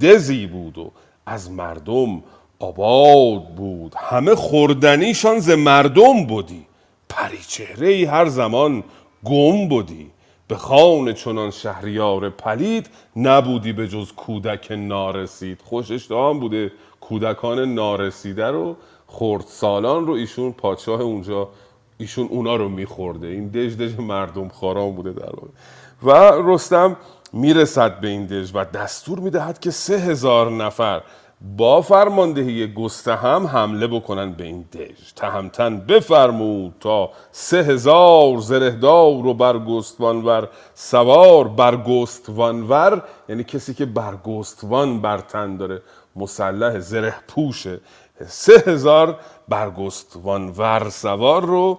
دزی 0.00 0.46
بود 0.46 0.78
و 0.78 0.92
از 1.26 1.50
مردم 1.50 2.22
آباد 2.58 3.54
بود. 3.54 3.94
همه 3.96 4.34
خوردنیشان 4.34 5.38
ز 5.38 5.50
مردم 5.50 6.26
بودی 6.26 6.66
پریچهره 7.08 7.88
ای 7.88 8.04
هر 8.04 8.28
زمان 8.28 8.84
گم 9.24 9.68
بودی 9.68 10.10
به 10.48 10.56
خان 10.56 11.12
چنان 11.12 11.50
شهریار 11.50 12.30
پلید 12.30 12.90
نبودی 13.16 13.72
به 13.72 13.88
جز 13.88 14.12
کودک 14.12 14.72
نارسید. 14.72 15.60
خوش 15.64 15.90
اشتهام 15.90 16.40
بوده 16.40 16.72
کودکان 17.08 17.74
نارسیده 17.74 18.46
رو 18.46 18.76
خردسالان 19.06 20.06
رو 20.06 20.12
ایشون 20.12 20.52
پادشاه 20.52 21.00
اونجا 21.00 21.48
ایشون 21.98 22.28
اونا 22.30 22.56
رو 22.56 22.68
میخورده. 22.68 23.26
این 23.26 23.48
دژ 23.48 23.76
دژ 23.76 23.98
مردم 23.98 24.48
خاران 24.48 24.94
بوده 24.94 25.12
در 25.12 25.30
واقع. 25.36 25.48
و 26.02 26.32
رستم 26.52 26.96
می‌رسد 27.32 28.00
به 28.00 28.08
این 28.08 28.26
دژ 28.26 28.50
و 28.54 28.64
دستور 28.64 29.18
می‌دهد 29.18 29.58
که 29.58 29.70
سه 29.70 29.98
هزار 29.98 30.50
نفر 30.50 31.02
با 31.56 31.82
فرماندهی 31.82 32.72
گستهم 32.72 33.46
حمله 33.46 33.86
بکنن 33.86 34.32
به 34.32 34.44
این 34.44 34.62
دژ. 34.72 35.12
تهمتن 35.16 35.80
بفرمود 35.80 36.74
تا 36.80 37.10
سه 37.32 37.56
هزار 37.56 38.38
زرهدار 38.38 39.26
و 39.26 39.34
برگستوانور 39.34 40.48
سوار 40.74 41.48
برگستوانور 41.48 43.02
یعنی 43.28 43.44
کسی 43.44 43.74
که 43.74 43.86
برگستوان 43.86 45.00
بر 45.00 45.18
تن 45.18 45.56
داره. 45.56 45.82
مسلح 46.16 46.78
زره 46.78 47.14
پوشه 47.28 47.80
سه 48.26 48.62
هزار 48.66 49.20
برگستوانور 49.48 50.90
سوار 50.90 51.44
رو 51.44 51.78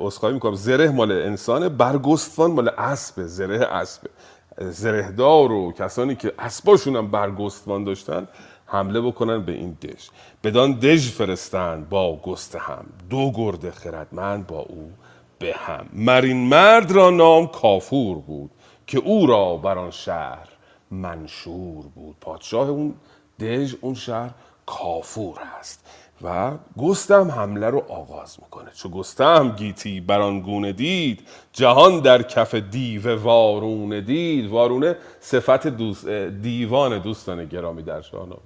اسخای 0.00 0.32
می‌کنم 0.32 0.54
زره 0.54 0.90
مال 0.90 1.12
انسانه 1.12 1.68
برگستوان 1.68 2.50
مال 2.50 2.68
اسبه 2.68 3.26
زره 3.26 3.66
اسبه 3.66 4.10
زرهدار 4.58 5.52
و 5.52 5.72
کسانی 5.72 6.16
که 6.16 6.32
اسباشون 6.38 6.96
هم 6.96 7.10
برگستوان 7.10 7.84
داشتن 7.84 8.28
حمله 8.66 9.00
بکنن 9.00 9.44
به 9.44 9.52
این 9.52 9.78
دژ. 9.82 10.08
بدان 10.44 10.72
دژ 10.72 11.10
فرستند 11.10 11.88
با 11.88 12.16
گسته 12.16 12.58
هم. 12.58 12.86
دو 13.10 13.32
گرد 13.34 13.70
خردمند 13.70 14.46
با 14.46 14.58
او 14.58 14.92
به 15.38 15.54
هم. 15.56 15.86
مرین 15.92 16.48
مرد 16.48 16.90
را 16.90 17.10
نام 17.10 17.46
کافور 17.46 18.18
بود 18.18 18.50
که 18.86 18.98
او 18.98 19.26
را 19.26 19.56
بر 19.56 19.78
آن 19.78 19.90
شهر 19.90 20.48
منشور 20.90 21.84
بود. 21.94 22.16
پادشاه 22.20 22.68
اون 22.68 22.94
دژ 23.40 23.74
اون 23.80 23.94
شهر 23.94 24.30
کافور 24.66 25.38
هست 25.38 25.86
و 26.22 26.52
گستم 26.78 27.30
حمله 27.30 27.66
رو 27.66 27.84
آغاز 27.88 28.36
می‌کنه. 28.42 28.70
چو 28.74 28.88
گستم 28.88 29.54
گیتی 29.56 30.00
بران 30.00 30.40
گونه 30.40 30.72
دید 30.72 31.28
جهان 31.52 32.00
در 32.00 32.22
کف 32.22 32.54
دیو 32.54 33.16
وارونه 33.22 34.00
دید. 34.00 34.50
وارونه 34.50 34.96
صفت 35.20 35.66
دوست 35.66 36.08
دیوان 36.42 36.98
دوستان 36.98 37.44
گرامی 37.44 37.82
در 37.82 38.00
شاهنامه. 38.00 38.40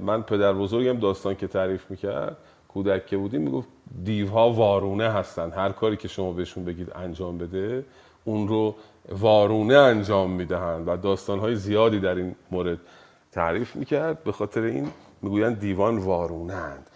من 0.00 0.22
پدر 0.22 0.52
بزرگم 0.52 0.98
داستان 1.00 1.34
که 1.34 1.46
تعریف 1.46 1.90
می‌کرد 1.90 2.36
کودک 2.68 3.06
که 3.06 3.16
بودیم 3.16 3.40
می‌گفت 3.40 3.68
دیوها 4.04 4.50
وارونه 4.50 5.08
هستن. 5.08 5.50
هر 5.50 5.72
کاری 5.72 5.96
که 5.96 6.08
شما 6.08 6.32
بهشون 6.32 6.64
بگید 6.64 6.92
انجام 6.94 7.38
بده 7.38 7.84
اون 8.24 8.48
رو 8.48 8.74
وارونه 9.08 9.74
انجام 9.74 10.30
می‌دهند 10.30 10.88
و 10.88 10.96
داستانهای 10.96 11.56
زیادی 11.56 12.00
در 12.00 12.14
این 12.14 12.34
مورد 12.50 12.78
تعریف 13.34 13.76
می‌کرد. 13.76 14.24
به 14.24 14.32
خاطر 14.32 14.60
این 14.60 14.88
می‌گویند 15.22 15.60
دیوان 15.60 15.98
وارونند. 15.98 16.90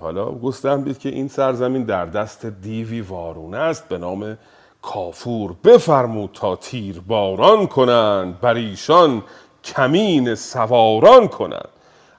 حالا 0.00 0.32
گستهم 0.32 0.84
بید 0.84 0.98
که 0.98 1.08
این 1.08 1.28
سرزمین 1.28 1.84
در 1.84 2.06
دست 2.06 2.46
دیوی 2.46 3.00
وارونه 3.00 3.56
است. 3.56 3.88
به 3.88 3.98
نام 3.98 4.38
کافور. 4.82 5.54
بفرمود 5.64 6.30
تا 6.32 6.56
تیر 6.56 7.00
باران 7.00 7.66
کنند 7.66 8.40
بر 8.40 8.54
ایشان 8.54 9.22
کمین 9.64 10.34
سواران 10.34 11.28
کنند. 11.28 11.68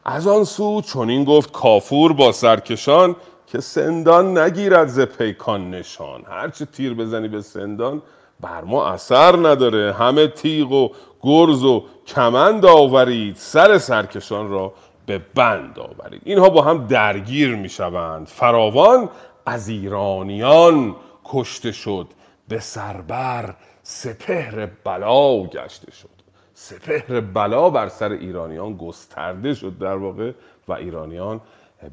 از 0.05 0.27
آن 0.27 0.43
سو 0.43 0.81
چنین 0.81 1.23
گفت 1.23 1.51
کافور 1.51 2.13
با 2.13 2.31
سرکشان 2.31 3.15
که 3.47 3.59
سندان 3.59 4.37
نگیرد 4.37 4.87
ز 4.87 4.99
پیکان 4.99 5.71
نشان. 5.71 6.23
هرچه 6.29 6.65
تیر 6.65 6.93
بزنی 6.93 7.27
به 7.27 7.41
سندان 7.41 8.01
بر 8.39 8.63
ما 8.63 8.87
اثر 8.87 9.35
نداره. 9.35 9.93
همه 9.93 10.27
تیغ 10.27 10.71
و 10.71 10.89
گرز 11.21 11.63
و 11.63 11.83
کمند 12.07 12.65
آورید. 12.65 13.35
سر 13.35 13.77
سرکشان 13.77 14.49
را 14.49 14.73
به 15.05 15.21
بند 15.35 15.79
آورید. 15.79 16.21
اینها 16.25 16.49
با 16.49 16.61
هم 16.61 16.87
درگیر 16.87 17.55
می 17.55 17.69
شوند 17.69 18.27
فراوان 18.27 19.09
از 19.45 19.69
ایرانیان 19.69 20.95
کشته 21.25 21.71
شد. 21.71 22.07
به 22.47 22.59
سربر 22.59 23.55
سپهر 23.83 24.65
بلا 24.83 25.43
گشته 25.43 25.91
شد. 25.91 26.17
سپهر 26.53 27.21
بلا 27.21 27.69
بر 27.69 27.87
سر 27.87 28.11
ایرانیان 28.11 28.77
گسترده 28.77 29.53
شد 29.53 29.77
در 29.77 29.95
واقع 29.95 30.31
و 30.67 30.73
ایرانیان 30.73 31.41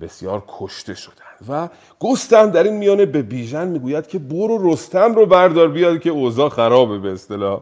بسیار 0.01 0.42
کشته 0.49 0.94
شدند 0.94 1.25
و 1.49 1.68
گستم 2.01 2.51
در 2.51 2.62
این 2.62 2.77
میانه 2.77 3.07
به 3.07 3.23
بیژن 3.23 3.68
می‌گوید 3.68 4.07
که 4.07 4.18
برو 4.18 4.73
رستم 4.73 5.14
رو 5.14 5.27
بردار 5.27 5.68
بیاد 5.68 6.01
که 6.01 6.11
اوضاع 6.11 6.49
خرابه 6.49 6.99
به 6.99 7.12
اصطلاح. 7.12 7.61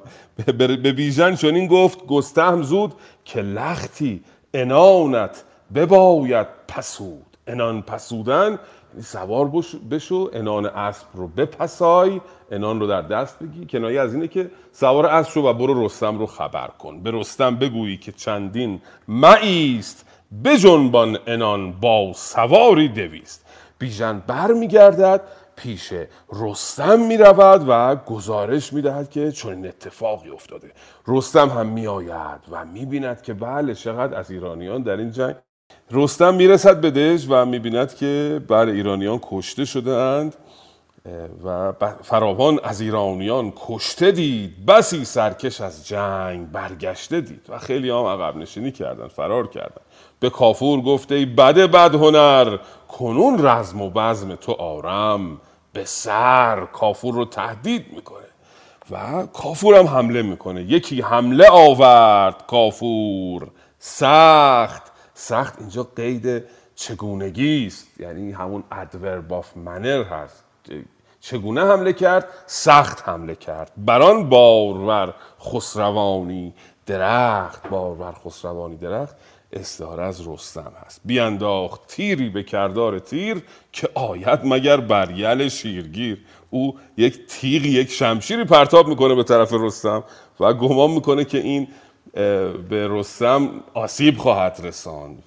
به 0.56 0.92
بیژن 0.92 1.34
چنین 1.34 1.66
گفت 1.66 2.06
گستهم 2.06 2.62
زود 2.62 2.94
که 3.24 3.40
لختی 3.40 4.24
انانت 4.54 5.44
بباید 5.74 6.46
پسود. 6.68 7.26
انان 7.46 7.82
پسودن 7.82 8.58
یعنی 8.92 9.02
سوار 9.02 9.50
بشو 9.90 10.30
انان 10.32 10.66
اسب 10.66 11.06
رو 11.14 11.28
بپسای 11.28 12.20
انان 12.50 12.80
رو 12.80 12.86
در 12.86 13.02
دست 13.02 13.38
بگی 13.38 13.66
کنایه 13.66 14.00
از 14.00 14.14
اینه 14.14 14.28
که 14.28 14.50
سوار 14.72 15.06
اسب 15.06 15.30
شو 15.30 15.40
و 15.40 15.52
برو 15.52 15.84
رستم 15.84 16.18
رو 16.18 16.26
خبر 16.26 16.68
کن. 16.78 17.02
به 17.02 17.10
رستم 17.10 17.56
بگویی 17.56 17.96
که 17.96 18.12
چندین 18.12 18.80
معیست 19.08 20.06
بجنبان 20.44 21.18
انان 21.26 21.72
با 21.72 22.12
سواری 22.14 22.88
دویست. 22.88 23.46
بیژن 23.78 24.22
بر 24.26 24.52
میگردد 24.52 25.20
پیش 25.56 25.92
رستم 26.32 27.00
می 27.00 27.16
رود 27.16 27.64
و 27.68 27.96
گزارش 27.96 28.72
می 28.72 28.82
دهد 28.82 29.10
که 29.10 29.32
چنین 29.32 29.66
اتفاقی 29.66 30.30
افتاده. 30.30 30.70
رستم 31.08 31.48
هم 31.48 31.66
می 31.66 31.86
آید 31.86 32.40
و 32.50 32.64
می 32.64 32.86
بیند 32.86 33.22
که 33.22 33.34
بله 33.34 33.74
چقدر 33.74 34.18
از 34.18 34.30
ایرانیان 34.30 34.82
در 34.82 34.96
این 34.96 35.10
جنگ. 35.10 35.34
رستم 35.90 36.34
می 36.34 36.48
رسد 36.48 36.80
به 36.80 36.90
دژ 36.90 37.26
و 37.28 37.46
می 37.46 37.58
بیند 37.58 37.94
که 37.94 38.40
بر 38.48 38.66
ایرانیان 38.66 39.20
کشته 39.22 39.64
شده 39.64 39.90
اند 39.90 40.34
و 41.44 41.72
فراوان 42.02 42.60
از 42.64 42.80
ایرانیان 42.80 43.52
کشته 43.56 44.10
دید. 44.10 44.66
بسی 44.66 45.04
سرکش 45.04 45.60
از 45.60 45.88
جنگ 45.88 46.50
برگشته 46.50 47.20
دید 47.20 47.46
و 47.48 47.58
خیلی 47.58 47.90
هم 47.90 47.96
عقب 47.96 48.36
نشینی 48.36 48.72
کردن 48.72 49.08
فرار 49.08 49.48
کردن 49.48 49.82
به 50.22 50.30
کافور 50.30 50.80
گفته 50.80 51.14
ای 51.14 51.26
بد 51.26 51.54
بد 51.54 51.94
هنر 51.94 52.58
کنون 52.88 53.46
رزم 53.46 53.80
و 53.80 53.90
بزم 53.90 54.34
تو 54.34 54.52
آرم 54.52 55.40
به 55.72 55.84
سر 55.84 56.66
کافور 56.72 57.14
رو 57.14 57.24
تهدید 57.24 57.86
می‌کنه 57.94 58.24
و 58.90 59.26
کافور 59.26 59.74
هم 59.74 59.86
حمله 59.86 60.22
می‌کنه. 60.22 60.62
یکی 60.62 61.00
حمله 61.00 61.48
آورد 61.50 62.46
کافور 62.46 63.48
سخت 63.78 64.82
سخت 65.14 65.58
اینجا 65.58 65.86
قید 65.96 66.44
چگونگی 66.74 67.66
است. 67.66 68.00
یعنی 68.00 68.32
همون 68.32 68.64
ادورب 68.72 69.32
آف 69.32 69.56
منر 69.56 70.02
هست. 70.02 70.44
چگونه 71.20 71.64
حمله 71.64 71.92
کرد؟ 71.92 72.28
سخت 72.46 73.08
حمله 73.08 73.34
کرد. 73.34 73.72
بران 73.76 74.28
بارور 74.28 75.14
خسروانی 75.40 76.54
درخت 76.86 77.68
بارور 77.68 78.12
خسروانی 78.24 78.76
درخت. 78.76 79.16
استعاره 79.52 80.04
از 80.04 80.28
رستم 80.28 80.72
هست. 80.86 81.00
بیانداخت 81.04 81.86
تیری 81.86 82.28
به 82.28 82.42
کردار 82.42 82.98
تیر 82.98 83.42
که 83.72 83.88
آید 83.94 84.40
مگر 84.44 84.76
بریل 84.76 85.48
شیرگیر. 85.48 86.18
او 86.50 86.78
یک 86.96 87.26
تیغ 87.26 87.64
یک 87.64 87.90
شمشیری 87.90 88.44
پرتاب 88.44 88.88
می‌کنه 88.88 89.14
به 89.14 89.22
طرف 89.22 89.52
رستم 89.52 90.04
و 90.40 90.52
گمان 90.52 90.90
می‌کنه 90.90 91.24
که 91.24 91.38
این 91.38 91.68
به 92.68 92.88
رستم 92.90 93.50
آسیب 93.74 94.18
خواهد 94.18 94.60
رساند. 94.64 95.22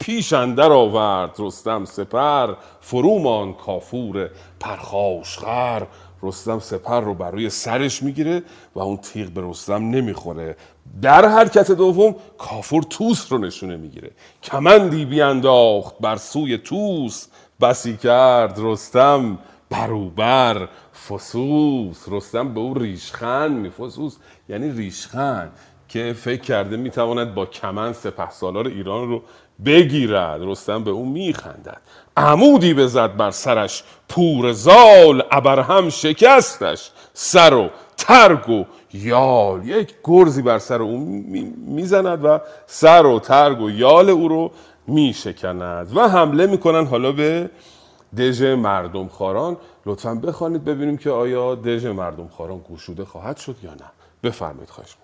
پیش 0.00 0.32
اندر 0.32 0.72
آورد 0.72 1.36
رستم 1.38 1.84
سپر 1.84 2.54
فرومان 2.80 3.52
کافور 3.52 4.30
پرخاشخر. 4.60 5.86
رستم 6.22 6.58
سپر 6.58 7.00
رو 7.00 7.14
بر 7.14 7.30
روی 7.30 7.50
سرش 7.50 8.02
می‌گیره 8.02 8.42
و 8.74 8.80
اون 8.80 8.96
تیغ 8.96 9.28
به 9.28 9.40
رستم 9.44 9.90
نمی‌خوره. 9.90 10.56
در 11.02 11.28
حرکت 11.28 11.70
دوم 11.72 12.14
کافور 12.38 12.82
توس 12.82 13.32
رو 13.32 13.38
نشونه 13.38 13.76
می‌گیره. 13.76 14.10
کمندی 14.42 15.04
بیانداخت 15.04 15.98
بر 16.00 16.16
سوی 16.16 16.58
توس. 16.58 17.26
بسی 17.60 17.96
کرد 17.96 18.54
رستم. 18.58 19.38
بروبر 19.70 20.68
فسوس. 21.08 22.04
رستم 22.08 22.54
به 22.54 22.60
او 22.60 22.74
ریشخند 22.74 23.56
می 23.56 23.70
فسوس 23.70 24.16
یعنی 24.48 24.70
ریشخند 24.70 25.52
که 25.88 26.12
فکر 26.12 26.42
کرده 26.42 26.76
می‌تواند 26.76 27.34
با 27.34 27.46
کمند 27.46 27.94
سپه 27.94 28.30
سالار 28.30 28.66
ایران 28.66 29.08
رو 29.08 29.22
بگیرد. 29.64 30.42
رستم 30.42 30.84
به 30.84 30.90
او 30.90 31.06
میخندد. 31.06 31.80
عمودی 32.20 32.74
بزد 32.74 33.16
بر 33.16 33.30
سرش. 33.30 33.84
پور 34.08 34.52
زال 34.52 35.22
ابرهم 35.30 35.88
شکستش. 35.90 36.90
سر 37.12 37.54
و 37.54 37.70
ترگ 37.96 38.48
و 38.48 38.64
یال. 38.92 39.68
یک 39.68 39.94
گرزی 40.04 40.42
بر 40.42 40.58
سر 40.58 40.82
او 40.82 40.98
می‌زند 41.66 42.24
و 42.24 42.40
سر 42.66 43.06
و 43.06 43.20
ترگ 43.20 43.60
و 43.60 43.70
یال 43.70 44.10
او 44.10 44.28
رو 44.28 44.50
میشکند. 44.86 45.96
و 45.96 46.08
حمله 46.08 46.46
می‌کنن 46.46 46.86
حالا 46.86 47.12
به 47.12 47.50
دژ 48.18 48.42
مردم 48.42 49.08
خاران 49.08 49.56
لطفا 49.86 50.14
بخوانید 50.14 50.64
ببینیم 50.64 50.96
که 50.96 51.10
آیا 51.10 51.54
دژ 51.54 51.86
مردم 51.86 52.28
خاران 52.28 52.58
گوشوده 52.58 53.04
خواهد 53.04 53.36
شد 53.36 53.56
یا 53.62 53.70
نه. 53.70 53.92
بفرمایید 54.22 54.70
خواهش 54.70 54.96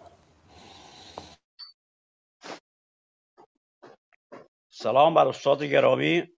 سلام 4.71 5.15
بر 5.15 5.29
استاد 5.29 5.63
گرامی. 5.63 6.36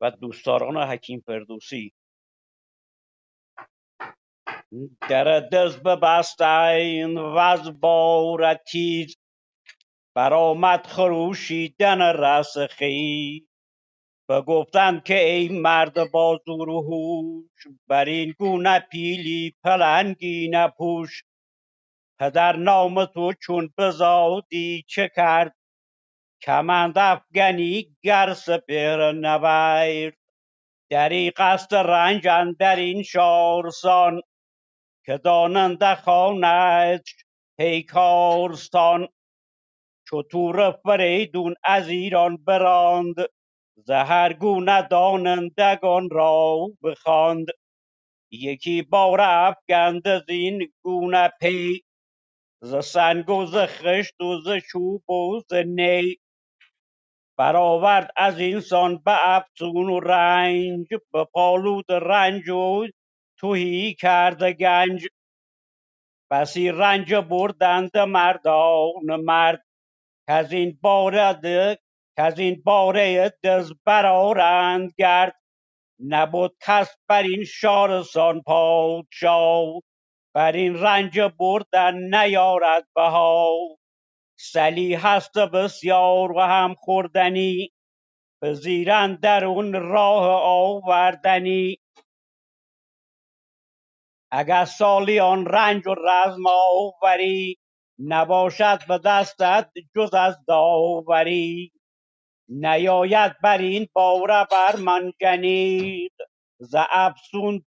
و 0.00 0.10
دوستداران 0.10 0.78
حکیم 0.88 1.20
فردوسی. 1.26 1.92
در 5.10 5.40
دز 5.40 5.76
ببستین 5.82 7.18
و 7.18 7.36
از 7.36 7.80
بار 7.80 8.54
تیز 8.54 9.16
برآمد 10.16 10.86
خروشیدن 10.86 12.02
رس 12.02 12.58
خیز 12.58 13.42
بگفتند 14.30 15.04
که 15.04 15.24
ای 15.24 15.48
مرد 15.48 16.12
با 16.12 16.40
زور 16.46 16.70
و 16.70 16.82
هوش 16.82 17.74
بر 17.88 18.06
این 18.06 18.34
گونه 18.38 18.80
پیلی 18.80 19.54
پلنگی 19.64 20.48
نپوش 20.52 21.24
پدر 22.20 22.56
نام 22.56 23.06
تو 23.06 23.34
چون 23.34 23.74
بزادی 23.78 24.84
چه 24.88 25.10
کرد 25.16 25.56
کمند 26.42 26.98
افگنی 26.98 27.96
گر 28.02 28.34
سپهر 28.34 29.12
نبرد. 29.12 30.14
دری 30.90 31.30
قصد 31.30 31.74
رنج 31.74 32.28
در 32.58 32.76
این 32.76 33.02
شارستان 33.02 34.20
که 35.06 35.18
داننده 35.18 35.94
خواند 35.94 37.04
پیکارستان. 37.58 39.08
چو 40.08 40.22
تور 40.22 40.72
فریدون 40.72 41.54
از 41.64 41.88
ایران 41.88 42.36
براند 42.36 43.14
ز 43.76 43.90
هر 43.90 44.32
گونه 44.32 44.82
دانندگان 44.88 46.10
را 46.10 46.58
بخواند. 46.82 47.46
یکی 48.32 48.82
بار 48.82 49.20
افگند 49.20 50.26
زین 50.26 50.72
گونه 50.84 51.32
پی 51.40 51.82
ز 52.62 52.84
سنگ 52.84 53.30
و 53.30 53.46
ز 53.46 53.56
خشت 53.56 54.20
و 54.20 54.40
ز 54.40 54.48
چوب 54.72 55.10
و 55.10 55.40
ز 55.50 55.54
نی. 55.54 56.16
برآورد 57.38 58.10
از 58.16 58.38
اینسان 58.40 58.98
به 58.98 59.16
افسون 59.36 59.90
و 59.90 60.00
رنج 60.00 60.86
به 61.12 61.24
پالود 61.24 61.92
رنج 61.92 62.48
و 62.48 62.86
تهی 63.40 63.94
کرد 63.94 64.44
گنج. 64.44 65.06
بسی 66.30 66.70
رنج 66.70 67.14
بردند 67.14 67.98
مردان 67.98 69.16
مرد 69.24 69.64
کز 70.28 70.52
این 70.52 70.78
بارد 70.82 71.42
که 72.16 72.22
از 72.22 72.38
این 72.38 72.62
باره 72.64 73.34
دز 73.44 73.72
برارند 73.84 74.92
گرد. 74.98 75.34
نبود 76.06 76.56
کس 76.60 76.96
بر 77.08 77.22
این 77.22 77.44
شارستان 77.44 78.42
پادشاه 78.42 79.82
بر 80.34 80.52
این 80.52 80.74
رنج 80.74 81.20
بردن 81.20 81.94
نیارد 82.14 82.88
بها 82.96 83.56
سلی 84.40 84.94
هست 84.94 85.38
بسیار 85.38 86.32
و 86.32 86.40
هم 86.40 86.74
خوردنی 86.74 87.72
به 88.42 88.54
زیرن 88.54 89.14
درون 89.14 89.72
راه 89.72 90.42
آوردنی. 90.42 91.78
اگر 94.32 94.64
سالیان 94.64 95.46
رنج 95.46 95.86
و 95.86 95.94
رزم 95.94 96.44
آوری 96.46 97.58
نباشد 97.98 98.88
به 98.88 98.98
دستت 98.98 99.70
جز 99.96 100.14
از 100.14 100.36
داوری. 100.48 101.72
نیاید 102.48 103.32
بر 103.42 103.58
این 103.58 103.88
باره 103.94 104.46
بر 104.50 104.76
من 104.76 105.12
جنیق 105.20 106.12
ز 106.60 106.76
افسون 106.90 107.64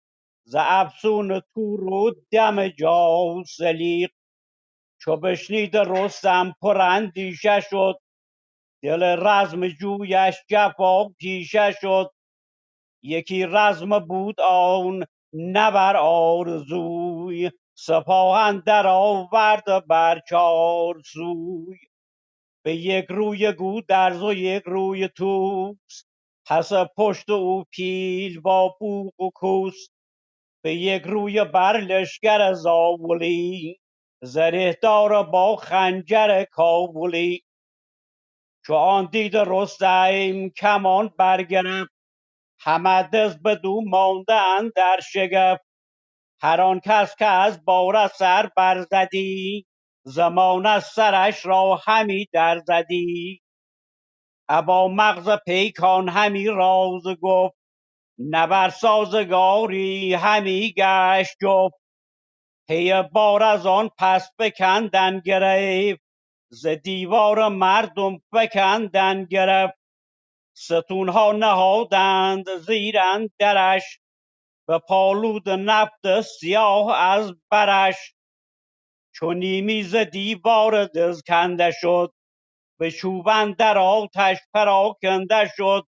ز 0.46 0.56
افسون 0.60 1.42
تور 1.56 1.84
و 1.84 2.12
دم 2.32 2.68
جاسلیق 2.68 4.12
چو 5.06 5.18
بشنید 5.18 5.78
رستم 5.78 6.56
پراندیشه 6.62 7.60
شد 7.60 8.00
دل 8.84 9.04
رزم 9.04 9.68
جویش 9.68 10.36
جفا 10.50 11.10
پیشه 11.10 11.72
شد. 11.82 12.12
یکی 13.04 13.46
رزم 13.46 14.00
بود 14.00 14.42
آن 14.42 15.06
نه 15.34 15.72
بر 15.72 15.98
آرزوی 15.98 17.52
سپاه 17.78 18.40
اندر 18.40 18.88
آورد 18.88 19.88
بر 19.88 20.22
چار 20.30 21.02
سوی. 21.06 21.80
به 22.66 22.76
یک 22.76 23.06
روی 23.10 23.52
گودرز 23.52 24.24
و 24.24 24.34
یک 24.34 24.64
روی 24.66 25.08
توس 25.08 26.04
پس 26.48 26.72
پشت 26.98 27.30
او 27.30 27.64
پیل 27.72 28.42
با 28.42 28.76
بوق 28.80 29.22
و 29.22 29.30
کوس. 29.36 29.88
به 30.64 30.76
یک 30.76 31.04
روی 31.04 31.44
بر 31.44 31.78
لشکر 31.78 32.54
زاولی 32.54 33.80
زره 34.24 34.80
دار 34.82 35.24
با 35.24 35.56
خنجر 35.56 36.44
کابلی. 36.52 37.44
چو 38.66 38.74
آن 38.74 39.06
دید 39.12 39.38
رستم 39.38 40.50
کمان 40.50 41.14
برگرفت. 41.18 41.92
همه 42.60 43.04
دز 43.04 43.42
بدو 43.44 43.82
مانده 43.86 44.70
در 44.76 45.00
شگفت. 45.12 45.66
هر 46.42 46.62
آن 46.62 46.80
کس 46.80 47.16
که 47.16 47.26
از 47.26 47.66
باره 47.66 48.08
سر 48.08 48.50
برزدی 48.58 49.66
زمان 50.06 50.80
سرش 50.80 51.46
را 51.46 51.82
همی 51.86 52.28
در 52.34 52.60
زدی. 52.68 53.42
ابا 54.50 54.88
مغز 54.88 55.30
پیکان 55.46 56.10
همی 56.10 56.48
راز 56.48 57.04
گفت. 57.22 57.56
نبر 58.20 58.70
سازگاری 58.70 60.14
همی 60.14 60.74
گشت 60.78 61.38
جفت. 61.42 61.85
پی 62.68 63.04
بار 63.14 63.44
از 63.44 63.66
آن 63.66 63.90
پس 64.00 64.30
بکندن 64.40 65.20
گرفت. 65.20 66.02
ز 66.52 66.68
دیوار 66.68 67.48
مردم 67.50 68.22
فکندن 68.34 69.26
گرفت. 69.26 69.74
ستونها 70.58 71.32
نهادند 71.32 72.58
زیر 72.58 73.00
اندرش. 73.00 74.00
به 74.70 74.80
پالود 74.80 75.50
نفت 75.50 76.22
سیاه 76.22 76.98
از 77.02 77.34
برش. 77.52 78.16
چو 79.16 79.34
نیمی 79.34 79.84
ز 79.84 79.96
دیوار 79.96 80.86
دز 80.86 81.24
کنده 81.28 81.72
شد. 81.72 82.14
به 82.80 82.92
چوب 82.92 83.28
اندر 83.28 83.78
آتش 83.78 84.38
پراکنده 84.54 85.52
شد. 85.58 85.88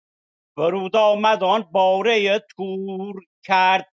فرود 0.57 0.97
آمد 0.97 1.43
آن 1.43 1.63
باره 1.73 2.39
تور 2.39 3.15
کرد. 3.45 3.90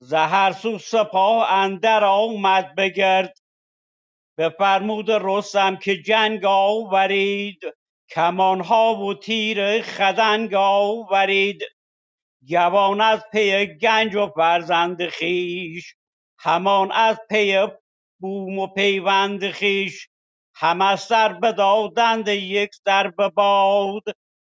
ز 0.00 0.14
هر 0.14 0.52
سو 0.52 0.78
سپاه 0.78 1.52
اندر 1.52 2.04
آمد 2.04 2.74
بگرد. 2.74 3.38
بفرمود 4.38 5.10
رستم 5.10 5.76
که 5.76 6.02
جنگ 6.02 6.44
آورید. 6.44 7.60
کمانها 8.10 8.94
و 8.94 9.14
تیر 9.14 9.82
خدنگ 9.82 10.54
آورید. 10.54 11.62
جوان 12.44 13.00
از 13.00 13.24
پی 13.32 13.66
گنج 13.66 14.14
و 14.14 14.26
فرزند 14.36 15.08
خویش. 15.08 15.94
همان 16.38 16.92
از 16.92 17.18
پی 17.30 17.66
بوم 18.20 18.58
و 18.58 18.66
پیوند 18.66 19.50
خویش. 19.50 20.08
همه 20.54 20.96
سر 20.96 21.32
بدادند 21.32 22.28
یک 22.28 22.70
سر 22.84 23.08
به 23.10 23.28
باد 23.28 24.02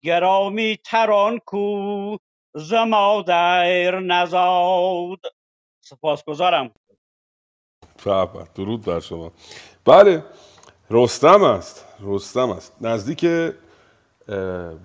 گرامی 0.03 0.77
تر 0.85 1.11
آن 1.11 1.39
کو 1.45 2.17
ز 2.55 2.73
مادر 2.73 3.99
نزاد. 3.99 5.19
سپاسگزارم. 5.81 6.71
به. 8.05 8.47
درود 8.55 8.85
بر 8.85 8.99
شما. 8.99 9.31
بله 9.85 10.23
رستم 10.89 11.43
است 11.43 11.85
رستم 11.99 12.49
است. 12.49 12.73
نزدیک 12.81 13.53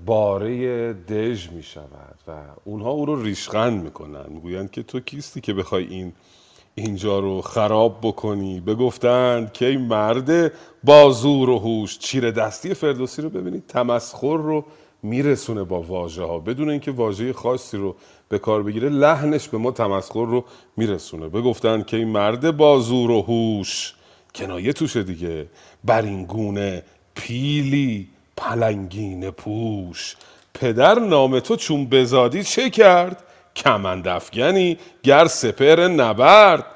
باره 0.06 0.92
دژ 0.92 1.48
می 1.48 1.62
شود 1.62 2.18
و 2.28 2.32
اونها 2.64 2.90
او 2.90 3.06
رو 3.06 3.22
ریشخند 3.22 3.82
می‌کنن. 3.82 4.24
می‌گویند 4.28 4.70
که 4.70 4.82
تو 4.82 5.00
کیستی 5.00 5.40
که 5.40 5.54
بخوای 5.54 5.86
این 5.86 6.12
اینجا 6.74 7.18
رو 7.18 7.42
خراب 7.42 7.98
بکنی؟ 8.02 8.60
بگفتند 8.60 9.52
که 9.52 9.66
این 9.66 9.80
مرد 9.80 10.52
با 10.84 11.10
زور 11.10 11.50
و 11.50 11.58
هوش 11.58 11.98
چیره 11.98 12.30
دستی 12.30 12.74
فردوسی 12.74 13.22
رو 13.22 13.30
ببینید 13.30 13.66
تمسخر 13.66 14.36
رو 14.36 14.64
میرسونه 15.06 15.64
با 15.64 15.82
واژه 15.82 16.22
ها 16.22 16.38
بدون 16.38 16.70
اینکه 16.70 16.90
واژه 16.90 17.32
خاصی 17.32 17.76
رو 17.76 17.96
به 18.28 18.38
کار 18.38 18.62
بگیره 18.62 18.88
لحنش 18.88 19.48
به 19.48 19.58
ما 19.58 19.70
تمسخر 19.70 20.26
رو 20.26 20.44
میرسونه. 20.76 21.28
بگفتند 21.28 21.86
که 21.86 21.96
این 21.96 22.08
مرد 22.08 22.56
با 22.56 22.78
زور 22.78 23.10
و 23.10 23.22
هوش. 23.22 23.94
کنایه 24.34 24.72
توشه 24.72 25.02
دیگه. 25.02 25.46
بر 25.84 26.02
این 26.02 26.24
گونه 26.24 26.82
پیلی 27.14 28.08
پلنگین 28.36 29.30
پوش. 29.30 30.16
پدر 30.54 30.98
نام 30.98 31.40
تو 31.40 31.56
چون 31.56 31.86
بزادی 31.86 32.42
چه 32.42 32.70
کرد؟ 32.70 33.22
کمند 33.56 34.08
افگنی 34.08 34.78
گر 35.02 35.26
سپر 35.26 35.88
نبرد. 35.88 36.66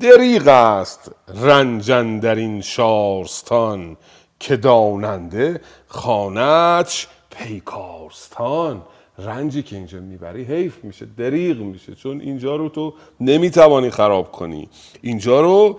دریغ 0.00 0.48
است 0.48 1.12
رنجن 1.28 2.18
در 2.18 2.34
این 2.34 2.60
شارستان. 2.60 3.96
که 4.40 4.56
داننده 4.56 5.60
خانچ 5.86 7.06
پیکارستان. 7.38 8.82
رنجی 9.18 9.62
که 9.62 9.76
اینجا 9.76 10.00
می‌بری 10.00 10.44
حیف 10.44 10.84
میشه 10.84 11.06
دریغ 11.16 11.58
میشه 11.58 11.94
چون 11.94 12.20
اینجا 12.20 12.56
رو 12.56 12.68
تو 12.68 12.94
نمی‌توانی 13.20 13.90
خراب 13.90 14.32
کنی. 14.32 14.68
اینجا 15.02 15.40
رو 15.40 15.78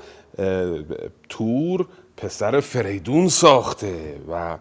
تور 1.30 1.86
پسر 2.18 2.60
فریدون 2.60 3.28
ساخته 3.28 4.16
و 4.32 4.58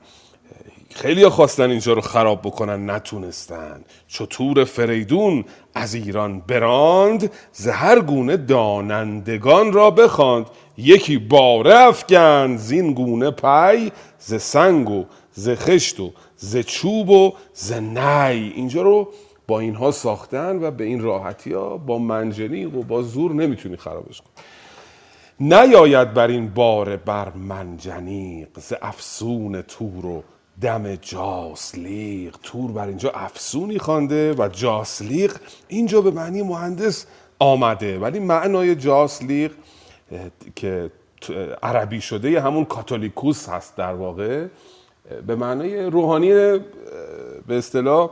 خیلی 0.95 1.29
خواستن 1.29 1.71
اینجا 1.71 1.93
رو 1.93 2.01
خراب 2.01 2.41
بکنن 2.43 2.91
نتونستن. 2.91 3.85
چو 4.09 4.27
تور 4.27 4.65
فریدون 4.65 5.45
از 5.75 5.95
ایران 5.95 6.41
براند 6.41 7.31
ز 7.53 7.69
هر 7.69 8.01
گونه 8.01 8.37
دانندگان 8.37 9.73
را 9.73 9.91
بخواند. 9.91 10.47
یکی 10.77 11.19
باره 11.19 11.75
افگند 11.75 12.59
زین 12.59 12.93
گونه 12.93 13.31
پی 13.31 13.93
ز 14.19 14.35
سنگ 14.35 14.91
و 14.91 15.05
ز 15.33 15.49
خشت 15.49 16.01
و 16.01 16.13
ز 16.41 16.57
چوب 16.57 17.11
و 17.11 17.33
ز 17.53 17.73
نی. 17.73 18.53
اینجا 18.55 18.83
رو 18.83 19.09
با 19.47 19.61
اینها 19.61 19.91
ساختن 19.91 20.65
و 20.65 20.71
به 20.71 20.85
این 20.85 21.01
راحتی 21.01 21.53
ها 21.53 21.77
با 21.77 21.99
منجنیق 21.99 22.75
و 22.75 22.83
با 22.83 23.03
زور 23.03 23.33
نمی‌تونی 23.33 23.77
خرابش 23.77 24.21
کنی. 24.21 24.31
نیاید 25.41 26.15
بر 26.15 26.29
این 26.29 26.49
باره 26.49 26.97
بر 26.97 27.33
منجنیق. 27.33 28.49
ز 28.59 28.73
افسون 28.83 29.63
تور 29.63 30.07
و 30.07 30.23
دم 30.61 30.95
جاسلیق. 30.95 32.37
تور 32.43 32.73
بر 32.73 32.89
اینجا 32.89 33.11
افسونی 33.11 33.79
خوانده 33.79 34.35
و 34.35 34.49
جاسلیق 34.49 35.37
اینجا 35.69 36.01
به 36.01 36.11
معنی 36.11 36.43
مهندس 36.43 37.07
آمده. 37.39 37.99
ولی 37.99 38.19
معنای 38.19 38.75
جاسلیق 38.75 39.53
که 40.57 40.91
عربی 41.63 42.01
شده 42.01 42.41
همون 42.41 42.65
کاتولیکوس 42.65 43.49
هست 43.49 43.77
در 43.77 43.95
واقع. 43.95 44.47
به 45.27 45.37
معنای 45.37 45.85
روحانی 45.85 46.29
به 47.47 47.59
اصطلاح 47.59 48.11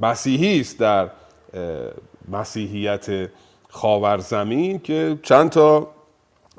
مسیحی 0.00 0.60
است 0.60 0.78
در 0.78 1.10
مسیحیت 2.28 3.30
خاورزمین 3.68 4.78
که 4.78 5.18
چند 5.22 5.50
تا 5.50 5.88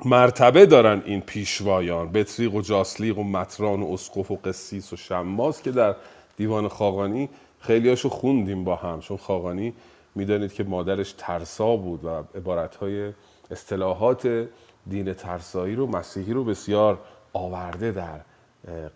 مرتبه 0.04 0.66
دارن 0.66 1.02
این 1.06 1.20
پیشوایان 1.20 2.12
بطریق 2.12 2.54
و 2.54 2.60
جاسلیق 2.60 3.18
و 3.18 3.24
متران 3.24 3.82
و 3.82 3.92
اسقف 3.92 4.30
و 4.30 4.36
قسیس 4.36 4.92
و 4.92 4.96
شماس 4.96 5.62
که 5.62 5.70
در 5.70 5.96
دیوان 6.36 6.68
خاقانی 6.68 7.28
خیلیاشو 7.60 8.08
خوندیم 8.08 8.64
با 8.64 8.76
هم. 8.76 9.00
چون 9.00 9.16
خاقانی 9.16 9.74
می‌دانید 10.14 10.52
که 10.52 10.64
مادرش 10.64 11.14
ترسا 11.18 11.76
بود 11.76 12.04
و 12.04 12.08
عبارتهای 12.08 13.12
اصطلاحات 13.50 14.48
دین 14.86 15.14
ترسایی 15.14 15.74
رو 15.74 15.86
مسیحی 15.86 16.32
رو 16.32 16.44
بسیار 16.44 16.98
آورده 17.32 17.92
در 17.92 18.20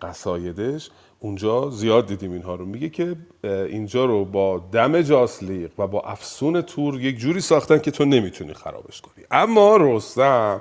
قصایدش 0.02 0.90
اونجا 1.20 1.70
زیاد 1.70 2.06
دیدیم 2.06 2.33
اینها 2.33 2.54
رو. 2.54 2.66
میگه 2.66 2.88
که 2.88 3.16
اینجا 3.44 4.04
رو 4.04 4.24
با 4.24 4.59
دم 4.72 5.02
جاسلیق 5.02 5.70
و 5.78 5.87
با 5.87 6.00
افسون 6.00 6.62
تور 6.62 7.00
یک 7.00 7.18
جوری 7.18 7.40
ساختن 7.40 7.78
که 7.78 7.90
تو 7.90 8.04
نمی‌تونی 8.04 8.54
خرابش 8.54 9.00
کنی. 9.00 9.24
اما 9.30 9.76
رستم 9.76 10.61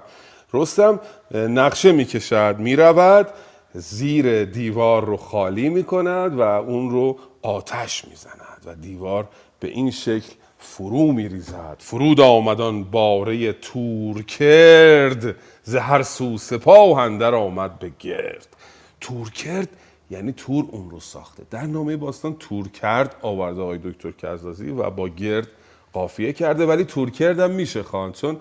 رستم 0.54 1.00
نقشه 1.32 1.92
می‌کشد 1.92 2.56
می‌رود 2.60 3.28
زیر 3.74 4.46
دیوار 4.46 5.06
رو 5.06 5.18
خالی 5.18 5.70
می‌کند 5.70 6.40
و 6.40 6.42
اون 6.42 6.90
رو 6.90 7.18
آتش 7.42 8.06
می‌زند 8.06 8.62
و 8.66 8.76
دیوار 8.76 9.28
به 9.60 9.68
این 9.68 9.92
شکل 9.92 10.34
فرو 10.58 11.12
میریزد. 11.12 11.76
فرود 11.80 12.22
آمدان 12.22 12.84
باره 12.84 13.54
تور 13.54 14.24
کرد 14.24 15.36
زهر 15.64 16.02
سو 16.02 16.38
سپاه 16.38 17.00
اندر 17.00 17.36
آمد 17.36 17.80
به 17.80 17.92
گرد. 18.00 18.48
تور 19.02 19.32
کرد 19.32 19.70
یعنی 20.12 20.32
تور 20.32 20.66
اون 20.72 20.90
رو 20.90 21.00
ساخته. 21.00 21.44
در 21.52 21.66
نامه 21.66 21.98
باستان 21.98 22.36
تور 22.40 22.68
کرد 22.68 23.16
آورده 23.22 23.62
آقای 23.62 23.78
دکتر 23.78 24.12
کزازی 24.12 24.70
و 24.70 24.90
با 24.90 25.10
گرد 25.10 25.48
قافیه 25.94 26.34
کرده 26.34 26.66
ولی 26.66 26.84
تور 26.84 27.10
کردم 27.10 27.52
میشه 27.52 27.84
خان. 27.84 28.12
چون 28.12 28.38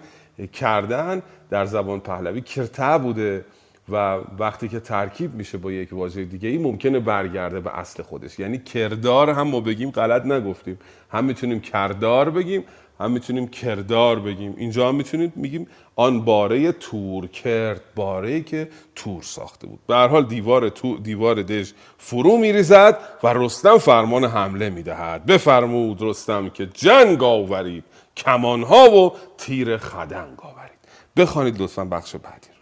کردن 0.53 1.23
در 1.51 1.65
زبان 1.65 2.01
پهلوی 2.01 2.41
کرته 2.41 2.99
بوده 2.99 3.45
و 3.89 4.21
وقتی 4.39 4.69
که 4.69 4.81
ترکیب 4.81 5.35
میشه 5.35 5.59
با 5.59 5.73
یک 5.73 5.93
واژه 5.93 6.25
دیگه 6.25 6.49
ای 6.49 6.59
ممکنه 6.59 7.01
برگرده 7.01 7.61
به 7.61 7.79
اصل 7.79 8.03
خودش. 8.03 8.39
یعنی 8.39 8.59
کردار 8.59 9.31
هم 9.31 9.49
ما 9.49 9.61
بگیم 9.61 9.91
غلط 9.91 10.25
نگفتیم. 10.27 10.79
هم 11.11 11.25
می‌تونیم 11.25 11.61
کردار 11.61 12.31
بگیم 12.31 12.65
هم 13.01 13.11
می‌تونیم 13.11 13.49
کردار 13.49 14.21
بگیم. 14.21 14.55
اینجا 14.59 14.89
هم 14.89 14.95
می‌تونیم 14.95 15.33
میگیم 15.37 15.69
آن 15.97 16.25
باره 16.25 16.73
تور 16.73 17.27
کرد 17.27 17.83
باره 17.97 18.41
که 18.41 18.71
تور 18.95 19.23
ساخته 19.23 19.67
بود. 19.67 19.81
به 19.87 19.95
هر 19.95 20.09
حال 20.09 20.27
دیوار 20.27 20.69
تو 20.69 20.99
دیوار 20.99 21.43
دژ 21.43 21.73
فرو 21.99 22.37
میریزد 22.37 22.99
و 23.23 23.35
رستم 23.35 23.79
فرمان 23.79 24.25
حمله 24.25 24.71
می‌دهد. 24.71 25.27
بفرمود 25.27 26.03
رستم 26.03 26.49
که 26.51 26.67
جنگ 26.67 27.23
آورید 27.23 27.85
کمانها 28.17 28.91
و 28.91 29.13
تیر 29.39 29.77
خدنگ 29.77 30.41
آورید. 30.41 30.79
بخوانید 31.17 31.63
لطفا 31.63 31.85
بخش 31.85 32.17
بعدی 32.17 32.49
رو. 32.49 32.55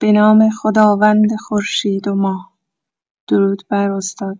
به 0.00 0.12
نام 0.12 0.50
خداوند 0.50 1.36
خورشید 1.48 2.08
و 2.08 2.14
ماه. 2.14 2.52
درود 3.28 3.62
بر 3.70 3.90
استاد. 3.92 4.38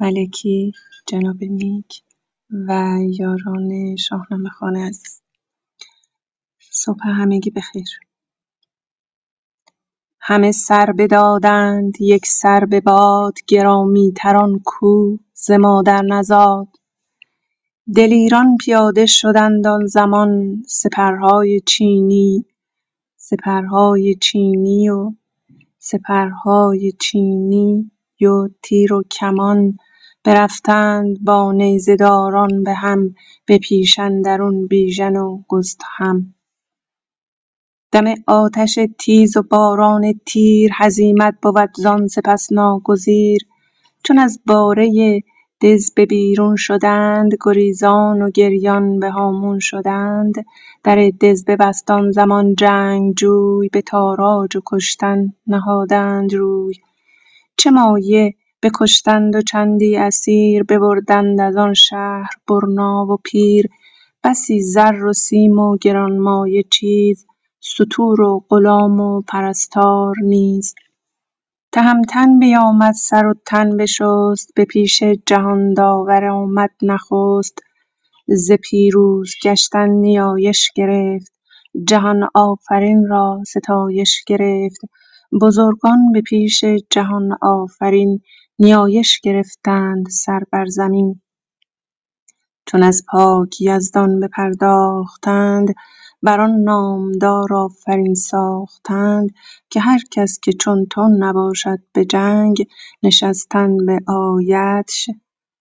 ملکی 0.00 0.72
جناب 1.06 1.44
نیک 1.44 2.02
و 2.68 2.98
یاران 3.18 3.96
شاهنامه 3.96 4.48
خانه 4.48 4.86
عزیز. 4.86 5.22
صبح 6.70 7.08
همگی 7.08 7.50
بخیر. 7.50 7.88
همه 10.20 10.52
سر 10.52 10.92
بدادند 10.98 12.00
یک 12.00 12.26
سر 12.26 12.64
به 12.64 12.80
باد 12.80 13.34
گرامیتر 13.46 14.36
آن 14.36 14.60
کو 14.64 15.16
ز 15.34 15.50
مادر 15.50 16.02
نزاد. 16.02 16.68
دلیران 17.96 18.56
پیاده 18.56 19.06
شدند 19.06 19.66
آن 19.66 19.86
زمان 19.86 20.62
سپرهای 20.68 21.60
چینی 21.60 22.44
سپرهای 23.16 24.14
چینی 24.14 24.88
و 24.88 25.12
سپرهای 25.78 26.92
چینی 26.92 27.90
و 28.20 28.48
تیر 28.62 28.92
و 28.92 29.02
کمان 29.02 29.78
برفتند 30.24 31.24
با 31.24 31.52
نیزه 31.52 31.96
داران 31.96 32.62
به 32.62 32.74
هم 32.74 33.14
به 33.46 33.58
پیش 33.58 33.98
اندرون 33.98 34.66
بیژن 34.66 35.16
و 35.16 35.42
گستهم. 35.48 36.34
دم 37.92 38.04
آتش 38.26 38.78
تیز 38.98 39.36
و 39.36 39.42
باران 39.42 40.20
تیر 40.26 40.70
هزیمت 40.74 41.34
بود 41.42 41.70
زان 41.76 42.06
سپس 42.06 42.52
ناگزیر. 42.52 43.40
چون 44.04 44.18
از 44.18 44.40
باره 44.46 45.22
دز 45.62 45.94
به 45.94 46.06
بیرون 46.06 46.56
شدند 46.56 47.32
گریزان 47.44 48.22
و 48.22 48.30
گریان 48.30 49.00
به 49.00 49.10
هامون 49.10 49.58
شدند. 49.58 50.34
در 50.84 51.10
دز 51.20 51.44
ببست 51.44 51.90
آن 51.90 52.10
زمان 52.10 52.54
جنگجوی 52.54 53.68
به 53.68 53.82
تاراج 53.82 54.56
و 54.56 54.60
کشتن 54.66 55.32
نهادند 55.46 56.34
روی. 56.34 56.74
چه 57.56 57.70
مایه 57.70 58.34
بکشتند 58.62 59.36
و 59.36 59.40
چندی 59.40 59.96
اسیر 59.96 60.62
ببردند 60.62 61.40
از 61.40 61.56
آن 61.56 61.74
شهر 61.74 62.28
برنا 62.48 63.06
و 63.06 63.16
پیر. 63.24 63.66
بسی 64.24 64.60
زر 64.62 65.04
و 65.04 65.12
سیم 65.12 65.58
و 65.58 65.76
گرانمایه 65.76 66.62
چیز 66.72 67.26
ستور 67.60 68.20
و 68.20 68.44
غلام 68.48 69.00
و 69.00 69.20
پرستار 69.20 70.14
نیز. 70.22 70.74
تهمتن 71.72 72.38
بیامد 72.38 72.94
سر 72.94 73.26
و 73.26 73.34
تن 73.46 73.76
بشست 73.76 74.52
به 74.56 74.64
پیش 74.64 75.02
جهان 75.02 75.74
داور 75.74 76.24
آمد 76.24 76.70
نخست. 76.82 77.58
ز 78.28 78.52
پیروز 78.52 79.34
گشتن 79.44 79.88
نیایش 79.90 80.70
گرفت 80.74 81.32
جهان 81.88 82.28
آفرین 82.34 83.06
را 83.08 83.38
ستایش 83.46 84.24
گرفت. 84.26 84.80
بزرگان 85.42 86.12
به 86.12 86.20
پیش 86.20 86.64
جهان 86.90 87.28
آفرین 87.42 88.20
نیایش 88.60 89.20
گرفتند 89.20 90.08
سر 90.08 90.40
بر 90.52 90.66
زمین. 90.66 91.20
چون 92.66 92.82
از 92.82 93.04
پاک 93.12 93.60
یزدان 93.60 94.20
بپرداختند 94.20 95.74
بر 96.22 96.40
آن 96.40 96.50
نامدار 96.50 97.54
آفرین 97.54 98.14
ساختند 98.14 99.30
که 99.70 99.80
هر 99.80 99.98
کس 100.10 100.38
که 100.42 100.52
چون 100.52 100.86
تو 100.90 101.08
نباشد 101.18 101.78
به 101.92 102.04
جنگ 102.04 102.66
نشستن 103.02 103.86
به 103.86 104.00
آیدش 104.08 105.10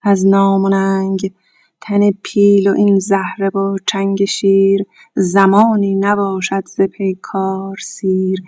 از 0.01 0.27
نام 0.27 0.63
و 0.63 0.69
ننگ. 0.69 1.33
تن 1.81 2.11
پیل 2.23 2.69
و 2.69 2.73
این 2.77 2.99
زهره 2.99 3.49
و 3.49 3.77
چنگ 3.87 4.25
شیر 4.25 4.85
زمانی 5.15 5.95
نباشد 5.95 6.63
ز 6.67 6.81
پیکار 6.81 7.77
سیر. 7.77 8.39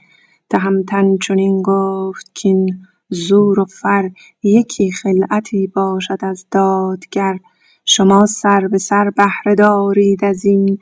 تهمتن 0.49 1.17
چنین 1.17 1.61
گفت 1.61 2.31
کاین 2.43 2.87
زور 3.11 3.61
و 3.61 3.65
فر 3.65 4.11
یکی 4.43 4.91
خلعتی 4.93 5.67
باشد 5.67 6.19
از 6.21 6.47
دادگر. 6.51 7.39
شما 7.85 8.27
سر 8.27 8.69
به 8.71 8.79
سر 8.79 9.11
بهره 9.17 9.55
دارید 9.55 10.25
ازین 10.25 10.79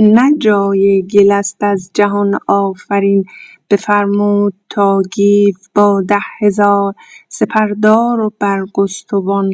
نه 0.00 0.32
جای 0.38 1.02
گل 1.12 1.32
است 1.32 1.58
از 1.64 1.92
جهان 1.94 2.38
آفرین. 2.48 3.24
بفرمود 3.70 4.54
تا 4.70 5.02
گیو 5.14 5.54
با 5.76 6.02
ده 6.08 6.20
هزار. 6.40 6.94
سپردار 7.30 8.20
و 8.20 8.32
برگستوان 8.40 9.50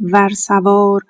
ور 0.00 0.30
سوار. 0.30 1.02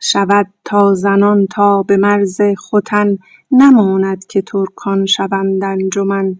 شود 0.00 0.46
تا 0.64 0.94
زنان 0.94 1.46
تا 1.46 1.82
به 1.84 1.98
مرز 1.98 2.40
ختن. 2.68 3.18
نماند 3.52 4.26
که 4.26 4.42
ترکان 4.42 5.06
شوند 5.06 5.64
انجمن. 5.64 6.36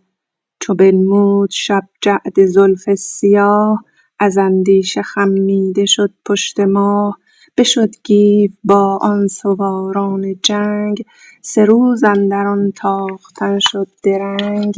چو 0.66 0.74
بنمود 0.74 1.50
شب 1.52 1.83
جعد 2.02 2.46
زلف 2.46 2.94
سیاه 2.94 3.85
از 4.18 4.38
اندیشه 4.38 5.02
خمیده 5.02 5.87
شد 5.87 6.11
پشت 6.26 6.61
ماه. 6.61 7.18
بشد 7.59 7.90
گیو 8.05 8.50
با 8.64 8.98
آن 9.02 9.29
سواران 9.29 10.35
جنگ 10.42 11.05
سه 11.42 11.64
روز 11.64 12.05
اندر 12.05 12.46
آن 12.46 12.72
تاختن 12.76 13.59
شد 13.61 13.88
درنگ. 14.05 14.74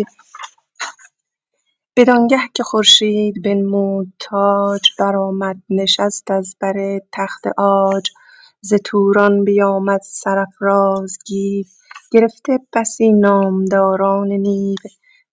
بدانگه 1.96 2.38
که 2.55 2.62
خورشید 2.62 3.42
بنمود 3.44 4.12
تاج 4.20 4.83
برآمد 4.98 5.57
نشست 5.70 6.31
از 6.31 6.57
بر 6.61 7.01
تخت 7.12 7.44
عاج. 7.59 8.11
ز 8.62 8.74
توران 8.85 9.44
بیامد 9.44 10.01
سرافراز 10.05 11.18
گیو 11.27 11.66
گرفته 12.12 12.59
بسی 12.74 13.12
نامداران 13.12 14.29
نیو. 14.29 14.77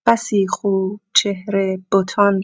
بسی 0.06 0.48
خوب 0.48 1.02
چهره 1.14 1.80
بتان 1.92 2.42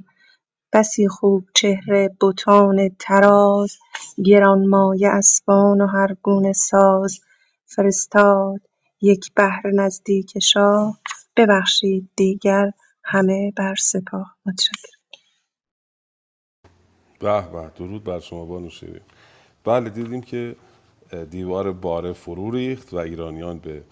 بسی 0.73 1.07
خوب 1.07 1.45
چهره 1.55 2.09
بتان 2.21 2.89
طراز. 2.99 3.77
گرانمایه 4.25 5.09
اسبان 5.09 5.81
و 5.81 5.87
هر 5.87 6.15
گونه 6.23 6.53
ساز. 6.53 7.19
فرستاد 7.65 8.61
یک 9.01 9.33
بهره 9.35 9.71
نزدیک 9.75 10.39
شاه. 10.39 10.99
ببخشید 11.37 12.09
دیگر 12.15 12.71
همه 13.03 13.53
بر 13.57 13.75
سپاه. 13.75 14.35
به 17.19 17.41
به 17.51 17.71
درود 17.75 18.03
بر 18.03 18.19
شما 18.19 18.45
بانو 18.45 18.69
شیرین. 18.69 19.01
بله 19.65 19.89
دیدیم 19.89 20.21
که 20.21 20.55
دیوار 21.31 21.73
باره 21.73 22.13
فرو 22.13 22.51
ریخت 22.51 22.93
و 22.93 22.97
ایرانیان 22.97 23.59
به 23.59 23.83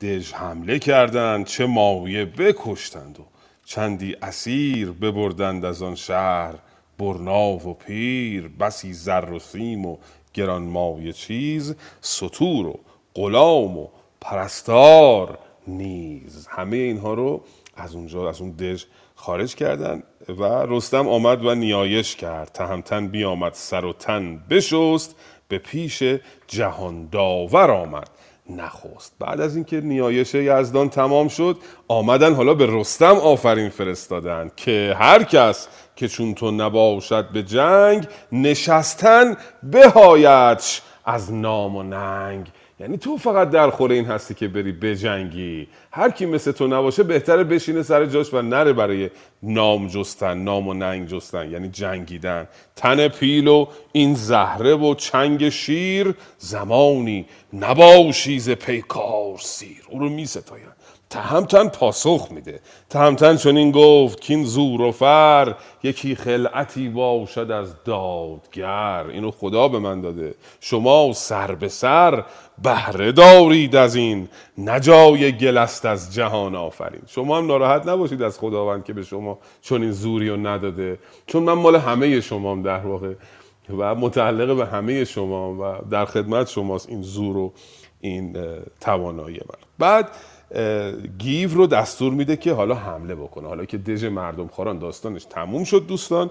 دژ 0.00 0.32
حمله 0.32 0.78
کردند 0.78 1.46
چه 1.46 1.66
ماویه 1.66 2.24
بکشتند 2.24 3.20
و 3.20 3.22
چندی 3.64 4.16
اسیر 4.22 4.90
ببردند 4.90 5.64
از 5.64 5.82
آن 5.82 5.94
شهر. 5.94 6.54
برنا 6.98 7.50
و 7.50 7.74
پیر 7.74 8.48
بسی 8.48 8.92
زر 8.92 9.30
و 9.30 9.38
سیم 9.38 9.86
و 9.86 9.96
گرانمایه 10.34 11.12
چیز 11.12 11.76
ستور 12.00 12.66
و 12.66 12.80
غلام 13.14 13.78
و 13.78 13.88
پرستار 14.20 15.38
نیز. 15.66 16.46
همه 16.50 16.76
اینها 16.76 17.14
رو 17.14 17.44
از 17.76 17.94
اونجا 17.94 18.28
از 18.28 18.40
اون 18.40 18.50
دژ 18.50 18.84
خارج 19.14 19.54
کردن 19.54 20.02
و 20.28 20.44
رستم 20.44 21.08
آمد 21.08 21.44
و 21.44 21.54
نیایش 21.54 22.16
کرد. 22.16 22.50
تهمتن 22.52 23.08
بیامد 23.08 23.52
سر 23.52 23.84
و 23.84 23.92
تن 23.92 24.38
بشست 24.50 25.16
به 25.48 25.58
پیش 25.58 26.02
جهان 26.46 27.08
داور 27.08 27.70
آمد. 27.70 28.10
نخست. 28.56 29.14
بعد 29.18 29.40
از 29.40 29.54
اینکه 29.56 29.80
نیایش 29.80 30.34
یزدان 30.34 30.88
تمام 30.88 31.28
شد 31.28 31.56
آمدن 31.88 32.34
حالا 32.34 32.54
به 32.54 32.66
رستم 32.70 33.16
آفرین 33.16 33.68
فرستادن 33.68 34.50
که 34.56 34.96
هر 34.98 35.22
کس 35.22 35.68
که 35.96 36.08
چون 36.08 36.34
تو 36.34 36.50
نباشد 36.50 37.28
به 37.28 37.42
جنگ 37.42 38.06
نشستن 38.32 39.36
بهایدش 39.62 40.82
از 41.04 41.32
نام 41.32 41.76
و 41.76 41.82
ننگ. 41.82 42.46
یعنی 42.82 42.96
تو 42.98 43.16
فقط 43.16 43.50
در 43.50 43.70
خور 43.70 43.92
این 43.92 44.04
هستی 44.04 44.34
که 44.34 44.48
بری 44.48 44.72
بجنگی. 44.72 45.68
هر 45.92 46.10
کی 46.10 46.26
مثل 46.26 46.52
تو 46.52 46.66
نباشه 46.66 47.02
بهتره 47.02 47.44
بشینه 47.44 47.82
سر 47.82 48.06
جاش 48.06 48.34
و 48.34 48.42
نره 48.42 48.72
برای 48.72 49.10
نام 49.42 49.88
جستن 49.88 50.38
نام 50.38 50.68
و 50.68 50.74
ننگ 50.74 51.08
جستن. 51.08 51.50
یعنی 51.50 51.68
جنگیدن. 51.68 52.48
تن 52.76 53.08
پیل 53.08 53.48
و 53.48 53.66
این 53.92 54.14
زهره 54.14 54.74
و 54.74 54.94
چنگ 54.94 55.48
شیر 55.48 56.14
زمانی 56.38 57.26
نباشی 57.52 58.38
ز 58.38 58.50
پیکار 58.50 59.38
سیر. 59.38 59.82
او 59.90 59.98
رو 59.98 60.08
می 60.08 60.26
ستاین 60.26 60.64
تهمتن 61.12 61.68
پاسخ 61.68 62.28
میده. 62.30 62.60
تهمتن 62.90 63.36
چون 63.36 63.56
این 63.56 63.70
گفت 63.70 64.20
که 64.20 64.34
این 64.34 64.44
زور 64.44 64.80
و 64.80 64.92
فر 64.92 65.54
یکی 65.82 66.14
خلعتی 66.14 66.88
باشد 66.88 67.50
از 67.50 67.74
دادگر. 67.84 69.06
اینو 69.10 69.30
خدا 69.30 69.68
به 69.68 69.78
من 69.78 70.00
داده. 70.00 70.34
شما 70.60 71.12
سر 71.12 71.54
به 71.54 71.68
سر 71.68 72.24
بهره 72.62 73.12
دارید 73.12 73.76
از 73.76 73.96
این 73.96 74.28
نجای 74.58 75.32
گل 75.32 75.58
است 75.58 75.86
از 75.86 76.14
جهان 76.14 76.54
آفرین. 76.54 77.02
شما 77.06 77.38
هم 77.38 77.46
ناراحت 77.46 77.86
نباشید 77.86 78.22
از 78.22 78.38
خداوند 78.38 78.84
که 78.84 78.92
به 78.92 79.02
شما 79.02 79.38
چون 79.62 79.82
این 79.82 79.92
زوری 79.92 80.28
رو 80.28 80.36
نداده. 80.36 80.98
چون 81.26 81.42
من 81.42 81.52
مال 81.52 81.76
همه 81.76 82.20
شما 82.20 82.52
هم 82.52 82.62
در 82.62 82.78
واقع. 82.78 83.14
و 83.78 83.94
متعلق 83.94 84.56
به 84.56 84.66
همه 84.66 85.04
شما 85.04 85.52
و 85.54 85.88
در 85.90 86.04
خدمت 86.04 86.48
شماست 86.48 86.88
این 86.88 87.02
زور 87.02 87.36
و 87.36 87.52
این 88.00 88.36
توانایی 88.80 89.40
من. 89.40 89.58
بعد 89.78 90.10
گیو 91.18 91.54
رو 91.54 91.66
دستور 91.66 92.12
میده 92.12 92.36
که 92.36 92.52
حالا 92.52 92.74
حمله 92.74 93.14
بکنه. 93.14 93.48
حالا 93.48 93.64
که 93.64 93.78
دژ 93.78 94.04
مردم 94.04 94.46
خوران 94.46 94.78
داستانش 94.78 95.24
تموم 95.24 95.64
شد 95.64 95.86
دوستان. 95.86 96.30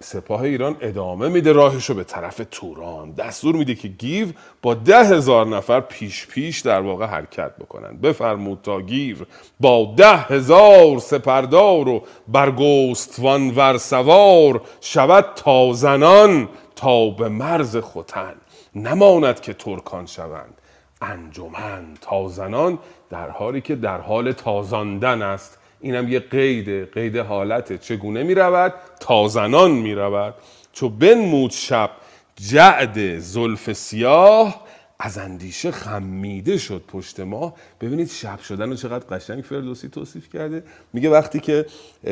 سپاه 0.00 0.42
ایران 0.42 0.76
ادامه 0.80 1.28
میده 1.28 1.52
راهش 1.52 1.84
رو 1.86 1.94
به 1.94 2.04
طرف 2.04 2.40
توران. 2.50 3.12
دستور 3.12 3.56
میده 3.56 3.74
که 3.74 3.88
گیو 3.88 4.28
با 4.62 4.74
ده 4.74 5.04
هزار 5.04 5.46
نفر 5.46 5.80
پیش 5.80 6.26
پیش 6.26 6.60
در 6.60 6.80
واقع 6.80 7.06
حرکت 7.06 7.56
بکنن. 7.56 7.96
بفرمود 7.96 8.58
تا 8.62 8.80
گیو 8.80 9.16
با 9.60 9.94
ده 9.96 10.16
هزار 10.16 10.98
سپردار 10.98 11.88
و 11.88 12.04
برگستوان 12.28 13.50
ور 13.50 13.78
سوار 13.78 14.62
شود 14.80 15.24
تا 15.36 15.72
زنان 15.72 16.48
تا 16.76 17.10
به 17.10 17.28
مرز 17.28 17.76
خوتن 17.76 18.34
نماند 18.74 19.40
که 19.40 19.54
ترکان 19.54 20.06
شوند. 20.06 20.54
انجمن 21.02 21.84
تا 22.00 22.28
زنان 22.28 22.78
در 23.10 23.30
حالی 23.30 23.60
که 23.60 23.76
در 23.76 24.00
حال 24.00 24.32
تازاندن 24.32 25.22
است. 25.22 25.57
اینم 25.80 26.08
یه 26.08 26.20
قیده 26.20 26.84
قید 26.84 27.16
حالته. 27.16 27.78
چگونه 27.78 28.22
می 28.22 28.34
رود 28.34 28.74
تازنان 29.00 29.70
می 29.70 29.94
رود 29.94 30.34
چو 30.72 30.88
بنمود 30.88 31.50
شب 31.50 31.90
جعد 32.36 33.18
زلف 33.18 33.72
سیاه. 33.72 34.68
از 35.00 35.18
اندیشه 35.18 35.70
خمیده 35.70 36.58
شد 36.58 36.84
پشت 36.88 37.20
ما. 37.20 37.54
ببینید 37.80 38.10
شب 38.10 38.40
شدن 38.40 38.70
رو 38.70 38.76
چقدر 38.76 39.16
قشنگ 39.16 39.44
فردوسی 39.44 39.88
توصیف 39.88 40.32
کرده. 40.32 40.62
میگه 40.92 41.10
وقتی 41.10 41.40
که 41.40 41.66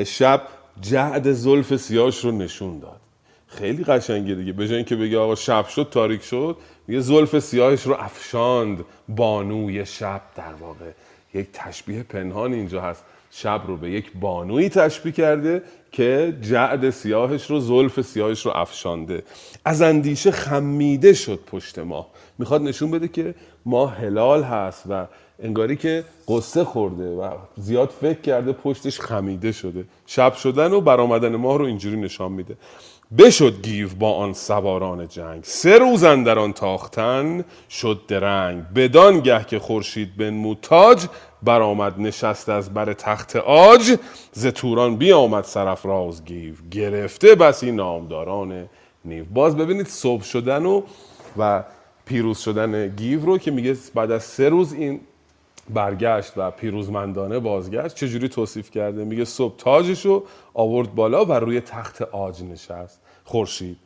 شب 0.07 0.43
جعد 0.81 1.33
زلف 1.33 1.77
سیاهش 1.77 2.25
رو 2.25 2.33
نشون 2.33 2.79
داد. 2.79 3.01
خیلی 3.47 3.85
قشنگه 3.85 4.35
دیگه. 4.35 4.53
به 4.53 4.69
جای 4.69 4.77
اینکه 4.77 4.97
بگه 4.97 5.19
آقا 5.19 5.35
شب 5.35 5.67
شد 5.67 5.89
تاریک 5.91 6.23
شد 6.23 6.57
یه 6.89 7.01
زلف 7.01 7.39
سیاهش 7.39 7.83
رو 7.83 7.95
افشاند 7.95 8.85
بانوی 9.09 9.87
شب. 9.87 10.21
در 10.37 10.55
واقع 10.61 10.91
یک 11.35 11.47
تشبیه 11.53 12.03
پنهان 12.03 12.53
اینجا 12.53 12.81
هست. 12.83 13.05
شب 13.39 13.62
رو 13.66 13.76
به 13.76 13.91
یک 13.91 14.12
بانوی 14.20 14.68
تشبیه 14.68 15.12
کرده 15.12 15.62
که 15.93 16.37
جعد 16.41 16.91
سیاهش 16.91 17.51
رو 17.51 17.61
زلف 17.61 18.01
سیاهش 18.01 18.47
رو 18.47 18.53
افشانده. 18.55 19.22
از 19.64 19.82
اندیشه 19.82 20.30
خمیده 20.30 21.12
شد 21.12 21.41
پشت 21.47 21.78
ما. 21.78 22.07
می‌خواد 22.39 22.62
نشون 22.62 22.91
بده 22.91 23.09
که 23.09 23.34
ما 23.66 23.87
هلال 23.87 24.43
هست 24.43 24.84
و 24.89 25.07
انگاری 25.43 25.76
که 25.76 26.05
قصه 26.28 26.64
خورده 26.64 27.05
و 27.05 27.30
زیاد 27.57 27.91
فکر 28.01 28.20
کرده 28.20 28.53
پشتش 28.53 29.01
خمیده 29.01 29.53
شده. 29.53 29.84
شب 30.07 30.34
شدن 30.34 30.72
و 30.72 30.80
برآمدن 30.80 31.37
ماه 31.37 31.59
رو 31.59 31.64
اینجوری 31.64 31.97
نشان 31.97 32.32
میده. 32.32 32.57
بشد 33.18 33.62
گیو 33.62 33.89
با 33.99 34.12
آن 34.12 34.32
سواران 34.32 35.09
جنگ. 35.09 35.45
سه 35.45 35.78
روز 35.78 36.05
در 36.05 36.39
آن 36.39 36.53
تاختن 36.53 37.45
شد 37.70 38.01
درنگ. 38.09 38.62
بدان 38.74 39.20
گه 39.20 39.45
که 39.45 39.59
خورشید 39.59 40.16
بنمود 40.16 40.59
تاج 40.62 41.07
برآمد 41.47 42.01
نشست 42.01 42.49
از 42.49 42.74
بر 42.74 42.92
تخت 42.92 43.36
عاج 43.37 43.97
ز 44.32 44.47
توران 44.47 44.97
بیامد 44.97 45.44
سرافراز 45.44 46.24
گیو. 46.24 46.55
گرفته 46.70 47.34
بسی 47.34 47.72
نامداران 47.72 48.68
نیو. 49.05 49.24
باز 49.24 49.57
ببینید 49.57 49.86
صبح 49.86 50.22
شدن 50.22 50.66
و 50.66 50.82
و 51.38 51.64
پیروز 52.05 52.38
شدن 52.38 52.88
گیو 52.88 53.24
رو 53.24 53.38
که 53.38 53.51
میگه 53.51 53.76
بعد 53.94 54.11
از 54.11 54.24
سه 54.24 54.49
روز 54.49 54.72
این 54.72 55.01
برگشت 55.74 56.32
و 56.36 56.51
پیروزمندانه 56.51 57.38
بازگشت 57.38 57.94
چجوری 57.97 58.28
توصیف 58.28 58.70
کرده؟ 58.70 59.05
میگه 59.05 59.24
صبح 59.24 59.57
تاجش 59.57 60.07
رو 60.07 60.24
آورد 60.55 60.94
بالا 60.94 61.24
و 61.24 61.32
روی 61.32 61.61
تخت 61.61 62.03
آج 62.03 62.42
نشست 62.42 63.01
خورشید. 63.24 63.76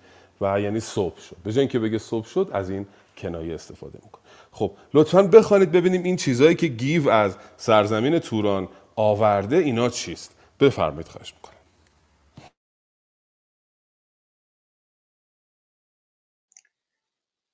و 0.40 0.60
یعنی 0.60 0.80
صبح 0.80 1.20
شد. 1.20 1.36
به 1.44 1.66
که 1.66 1.78
بگه 1.78 1.98
صبح 1.98 2.26
شد 2.26 2.50
از 2.52 2.70
این 2.70 2.86
کنایه 3.18 3.54
استفاده 3.54 3.98
می‌کنه. 4.04 4.19
خب 4.52 4.76
لطفا 4.94 5.22
بخوانید 5.22 5.72
ببینیم 5.72 6.02
این 6.02 6.16
چیزهایی 6.16 6.54
که 6.54 6.66
گیو 6.66 7.08
از 7.08 7.36
سرزمین 7.56 8.18
توران 8.18 8.68
آورده 8.96 9.56
اینا 9.56 9.88
چیست. 9.90 10.36
بفرمایید 10.60 11.08
خواهش 11.08 11.34
می‌کنم. 11.34 11.56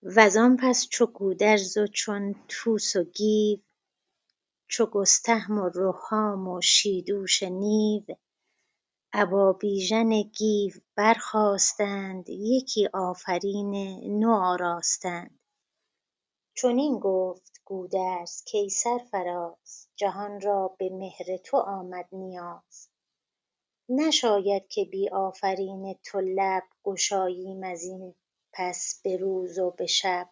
وزان 0.03 0.57
پس 0.57 0.89
چو 0.91 1.07
گودرز 1.07 1.79
و 1.79 1.87
چون 1.87 2.35
توس 2.49 2.97
و 2.97 3.05
گیو 3.05 3.59
چو 4.69 4.87
گستهم 4.87 5.59
و 5.59 5.71
رهام 5.75 6.49
و 6.49 6.61
شیدوش 6.63 7.43
نیو 7.43 8.05
ابا 9.15 9.55
بیژن 9.55 10.23
گیو 10.23 10.73
برخاستند 10.97 12.31
یکی 12.31 12.89
آفرین 12.95 13.75
نو 14.21 14.31
آراستند. 14.33 15.36
چنین 16.59 16.99
گفت 16.99 17.61
گودرز 17.65 18.43
کای 18.53 18.69
سرفراز 18.69 19.89
جهان 19.97 20.41
را 20.41 20.77
به 20.79 20.91
مهر 20.91 21.37
تو 21.37 21.57
آمد 21.57 22.09
نیاز. 22.13 22.89
نشاید 23.89 24.69
که 24.69 24.85
بی 24.85 25.09
آفرین 25.09 25.99
تو 26.05 26.21
لب 26.21 26.63
گشاییم 26.85 27.63
ازین 27.65 28.15
پس 28.53 29.01
به 29.05 29.17
روز 29.17 29.59
و 29.59 29.71
به 29.71 29.87
شب. 29.87 30.29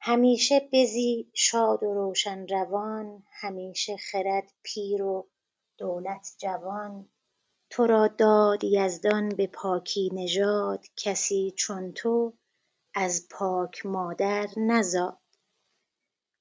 همیشه 0.00 0.68
بزی 0.72 1.30
شاد 1.34 1.82
و 1.82 1.94
روشن 1.94 2.46
روان 2.46 3.22
همیشه 3.30 3.96
خرد 3.96 4.52
پیر 4.62 5.02
و 5.02 5.28
دولت 5.78 6.34
جوان. 6.38 7.08
تو 7.70 7.86
را 7.86 8.08
داد 8.08 8.64
یزدان 8.64 9.28
به 9.28 9.46
پاکی 9.46 10.10
نژاد 10.12 10.86
کسی 10.96 11.54
چون 11.56 11.92
تو 11.92 12.32
از 12.94 13.28
پاک 13.30 13.86
مادر 13.86 14.48
نزاد. 14.56 15.18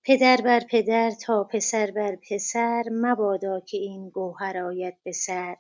پدر 0.04 0.38
بر 0.38 0.60
پدر 0.70 1.12
تا 1.12 1.44
پسر 1.44 1.92
بر 1.92 2.18
پسر 2.30 2.84
مبادا 2.92 3.60
که 3.60 3.78
این 3.78 4.10
گوهر 4.10 4.58
آید 4.58 5.04
به 5.04 5.12
سر. 5.12 5.58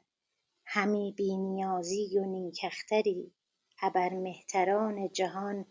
همی 0.65 1.13
بی 1.17 1.37
نیازی 1.37 2.19
و 2.19 2.25
نیک 2.25 2.59
اختری 2.63 3.33
ابر 3.81 4.09
مهتران 4.13 5.09
جهان 5.09 5.65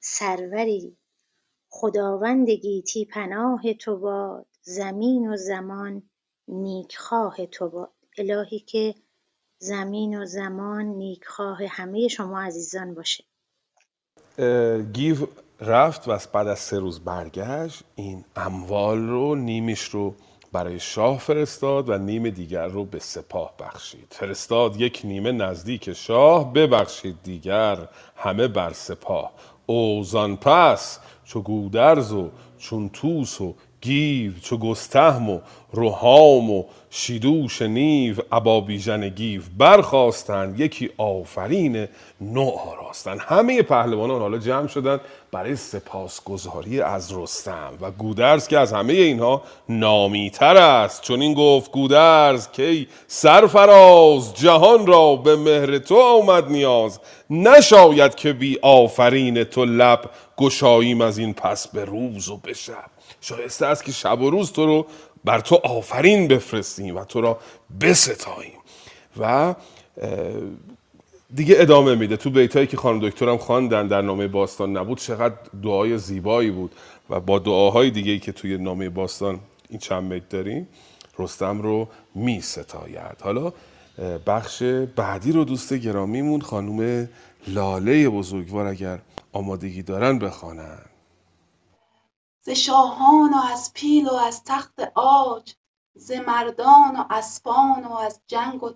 سروری. 0.00 0.96
خداوند 1.68 2.50
گیتی 2.50 3.04
پناه 3.04 3.74
تو 3.74 3.98
باد 3.98 4.46
زمین 4.62 5.28
و 5.28 5.36
زمان 5.36 6.10
نیکخواه 6.48 7.46
تو 7.46 7.68
باد. 7.68 7.92
الهی 8.18 8.58
که 8.58 8.94
زمین 9.58 10.18
و 10.18 10.24
زمان 10.24 10.86
نیکخواه 10.86 11.58
همه 11.66 12.08
شما 12.08 12.42
عزیزان 12.42 12.94
باشه. 12.94 13.24
گیو 14.92 15.16
رفت 15.60 16.08
و 16.08 16.18
بعد 16.32 16.46
از 16.48 16.58
سه 16.58 16.78
روز 16.78 17.00
برگشت 17.00 17.82
این 17.94 18.24
اموال 18.36 19.06
رو 19.06 19.34
نیمش 19.34 19.82
رو 19.82 20.14
برای 20.52 20.80
شاه 20.80 21.18
فرستاد 21.18 21.88
و 21.88 21.98
نیم 21.98 22.30
دیگر 22.30 22.66
رو 22.66 22.84
به 22.84 22.98
سپاه 22.98 23.54
بخشید. 23.60 24.06
فرستاد 24.10 24.80
یک 24.80 25.00
نیمه 25.04 25.32
نزدیک 25.32 25.92
شاه 25.92 26.52
ببخشید 26.52 27.16
دیگر 27.22 27.88
همه 28.16 28.48
بر 28.48 28.72
سپاه. 28.72 29.32
اوزان 29.66 30.36
پس 30.36 30.98
چو 31.24 31.40
گودرز 31.40 32.12
و 32.12 32.30
چون 32.58 32.88
توس 32.88 33.40
و 33.40 33.54
گیو 33.80 34.32
چو 34.42 34.56
گستهم 34.56 35.30
و 35.30 35.40
روهام 35.72 36.50
و 36.50 36.64
شیدوش 36.90 37.62
نیو 37.62 38.16
ابا 38.32 38.60
بیژن 38.60 39.08
گیو 39.08 39.42
برخواستند 39.58 40.60
یکی 40.60 40.90
آفرین 40.98 41.88
نو 42.20 42.50
آراستند 42.50 43.20
همه 43.20 43.62
پهلوانان 43.62 44.20
حالا 44.20 44.38
جمع 44.38 44.66
شدند 44.66 45.00
برای 45.32 45.56
سپاسگزاری 45.56 46.80
از 46.80 47.12
رستم 47.16 47.72
و 47.80 47.90
گودرز 47.90 48.48
که 48.48 48.58
از 48.58 48.72
همه 48.72 48.92
اینها 48.92 49.42
نامیتر 49.68 50.56
است. 50.56 51.02
چون 51.02 51.22
این 51.22 51.34
گفت 51.34 51.72
گودرز 51.72 52.48
کی 52.48 52.88
سرفراز 53.06 54.34
جهان 54.34 54.86
را 54.86 55.16
به 55.16 55.36
مهر 55.36 55.78
تو 55.78 56.00
آمد 56.00 56.50
نیاز. 56.50 57.00
نشاید 57.30 58.14
که 58.14 58.32
بی 58.32 58.58
آفرین 58.62 59.44
تو 59.44 59.64
لب 59.64 60.10
گشاییم 60.36 61.00
از 61.00 61.18
این 61.18 61.34
پس 61.34 61.68
به 61.68 61.84
روز 61.84 62.28
و 62.28 62.36
به 62.36 62.52
شب. 62.52 62.97
شایسته 63.20 63.66
است 63.66 63.84
که 63.84 63.92
شب 63.92 64.20
و 64.20 64.30
روز 64.30 64.52
تو 64.52 64.66
رو 64.66 64.86
بر 65.24 65.40
تو 65.40 65.54
آفرین 65.54 66.28
بفرستیم 66.28 66.96
و 66.96 67.04
تو 67.04 67.20
را 67.20 67.38
بستاییم. 67.80 68.58
و 69.20 69.54
دیگه 71.34 71.54
ادامه 71.58 71.94
میده. 71.94 72.16
تو 72.16 72.30
بیتایی 72.30 72.66
که 72.66 72.76
خانم 72.76 73.08
دکترم 73.08 73.36
خواندن 73.36 73.86
در 73.86 74.00
نامه 74.00 74.28
باستان 74.28 74.76
نبود 74.76 74.98
چقدر 74.98 75.34
دعای 75.62 75.98
زیبایی 75.98 76.50
بود. 76.50 76.74
و 77.10 77.20
با 77.20 77.38
دعاهای 77.38 77.90
دیگه 77.90 78.18
که 78.18 78.32
توی 78.32 78.58
نامه 78.58 78.88
باستان 78.88 79.40
این 79.68 79.78
چند 79.78 80.12
بیت 80.12 80.28
داریم 80.28 80.68
رستم 81.18 81.62
رو 81.62 81.88
می 82.14 82.40
ستاید 82.40 83.16
حالا 83.20 83.52
بخش 84.26 84.62
بعدی 84.96 85.32
رو 85.32 85.44
دوست 85.44 85.74
گرامیمون 85.74 86.40
خانم 86.40 87.08
لاله 87.48 88.08
بزرگوار 88.08 88.66
اگر 88.66 88.98
آمادگی 89.32 89.82
دارن 89.82 90.18
بخوانن. 90.18 90.78
ز 92.48 92.50
شاهان 92.50 93.34
و 93.34 93.36
از 93.36 93.72
پیل 93.72 94.08
و 94.08 94.14
از 94.14 94.44
تخت 94.44 94.80
عاج 94.94 95.54
ز 95.94 96.12
مردان 96.12 96.96
و 96.96 97.04
اسپان 97.10 97.84
و 97.84 97.92
از 97.92 98.20
جنگ 98.26 98.62
و 98.62 98.70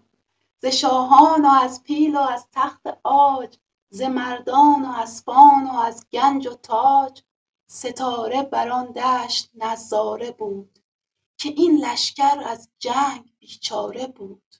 ز 0.62 0.66
شاهان 0.66 1.44
و 1.44 1.48
از 1.48 1.82
پیل 1.82 2.16
و 2.16 2.20
از 2.20 2.46
تخت 2.52 2.86
عاج 3.04 3.58
ز 3.90 4.02
مردان 4.02 4.84
و 4.84 4.88
اسپان 4.88 5.66
و 5.66 5.78
از 5.78 6.06
گنج 6.12 6.46
و 6.46 6.54
تاج. 6.54 7.22
ستاره 7.66 8.42
بر 8.42 8.68
آن 8.68 8.86
دشت 8.86 9.50
نظاره 9.54 10.30
بود 10.30 10.78
که 11.36 11.48
این 11.48 11.84
لشکر 11.84 12.42
از 12.46 12.68
جنگ 12.78 13.32
بیچاره 13.38 14.06
بود. 14.06 14.54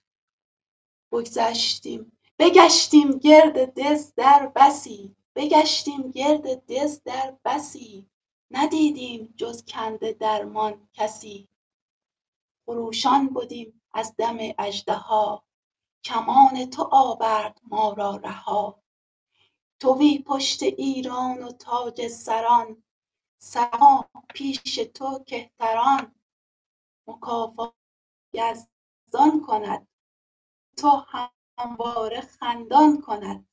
بگذشتیم 1.13 2.19
بگشتیم 2.39 3.11
گرد 3.19 3.75
دز 3.81 4.15
در 4.15 4.53
بسی 4.57 5.17
بگشتیم 5.35 6.11
گرد 6.11 6.67
دز 6.67 7.03
در 7.03 7.37
بسی. 7.45 8.12
ندیدیم 8.53 9.35
جز 9.37 9.65
کنده 9.65 10.13
درمان 10.13 10.89
کسی. 10.93 11.49
خروشان 12.67 13.35
بدیم 13.35 13.83
از 13.93 14.17
دم 14.17 14.39
اژدها. 14.59 15.45
کمان 16.05 16.71
تو 16.71 16.89
آورد 16.93 17.61
ما 17.65 17.93
را 17.93 18.17
رها. 18.17 18.83
توی 19.81 20.19
پشت 20.27 20.63
ایران 20.63 21.43
و 21.43 21.53
تاج 21.53 22.09
سران 22.09 22.83
سرما 23.39 24.11
پیش 24.35 24.75
تو 24.95 25.25
کهتران. 25.27 26.15
مکافات 27.07 27.75
یزدان 28.33 29.41
کند 29.47 29.89
تو 30.77 31.07
همواره 31.59 32.21
خندان 32.21 33.01
کند. 33.01 33.49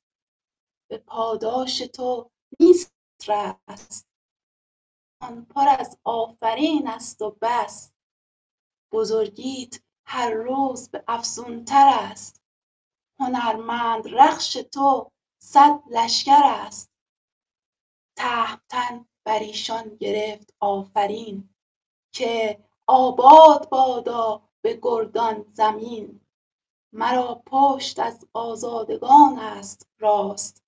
به 0.90 0.98
پاداش 0.98 1.78
تو 1.78 2.32
نیست 2.60 2.94
رست. 3.28 4.09
آن 5.22 5.46
پر 5.46 5.68
از 5.80 5.98
آفرین 6.04 6.88
است 6.88 7.22
و 7.22 7.38
بس. 7.42 7.92
بزرگیت 8.92 9.80
هر 10.06 10.30
روز 10.30 10.90
به 10.90 11.04
افزونتر 11.08 11.90
است. 11.94 12.42
هنرمند 13.20 14.08
رخش 14.08 14.54
تو 14.54 15.12
صد 15.42 15.80
لشکر 15.90 16.42
است. 16.44 16.92
تهمتن 18.16 19.06
بر 19.24 19.40
ایشان 19.40 19.96
گرفت 19.96 20.54
آفرین 20.60 21.50
که 22.14 22.64
آباد 22.88 23.70
بادا 23.70 24.42
به 24.62 24.80
گردان 24.82 25.46
زمین. 25.54 26.22
مرا 26.94 27.44
پشت 27.46 28.00
از 28.00 28.28
آزادگان 28.34 29.40
است 29.40 29.88
راست. 30.00 30.64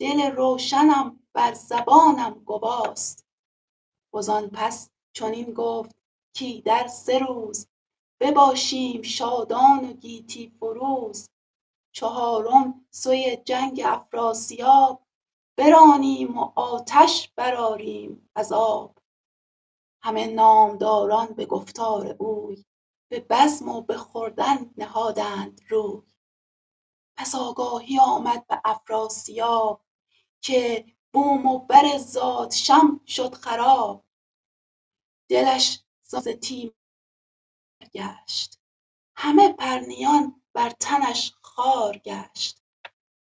دل 0.00 0.30
روشنم 0.30 1.20
بر 1.32 1.54
زبانم 1.54 2.34
گواست. 2.44 3.27
وزان 4.14 4.50
پس 4.50 4.90
چنین 5.12 5.52
گفت 5.54 5.96
کایدر 6.38 6.86
سه 6.86 7.18
روز 7.18 7.66
بباشیم 8.20 9.02
شادان 9.02 9.90
و 9.90 9.92
گیتی 9.92 10.52
فروز. 10.60 11.28
چهارم 11.92 12.86
سوی 12.90 13.36
جنگ 13.36 13.82
افراسیاب 13.84 15.02
برانیم 15.56 16.38
و 16.38 16.52
آتش 16.54 17.32
برآریم 17.36 18.30
از 18.34 18.52
آب. 18.52 18.98
همه 20.02 20.26
نامداران 20.26 21.26
به 21.26 21.46
گفتار 21.46 22.16
اوی 22.18 22.64
به 23.10 23.20
بزم 23.30 23.68
و 23.68 23.80
به 23.82 23.96
خوردن 23.96 24.70
نهادند 24.76 25.60
روی. 25.68 26.02
پس 27.16 27.34
آگاهی 27.34 27.98
آمد 27.98 28.46
به 28.46 28.60
افراسیاب 28.64 29.84
که 30.40 30.86
بوم 31.12 31.46
و 31.46 31.58
بر 31.58 31.98
زادشم 31.98 33.00
شد 33.06 33.34
خراب. 33.34 34.04
دلش 35.28 35.80
ز 36.02 36.28
تیم 36.28 36.74
گشت. 37.94 38.58
همه 39.16 39.52
پرنیان 39.52 40.42
بر 40.52 40.70
تنش 40.70 41.32
خار 41.42 41.98
گشت. 41.98 42.62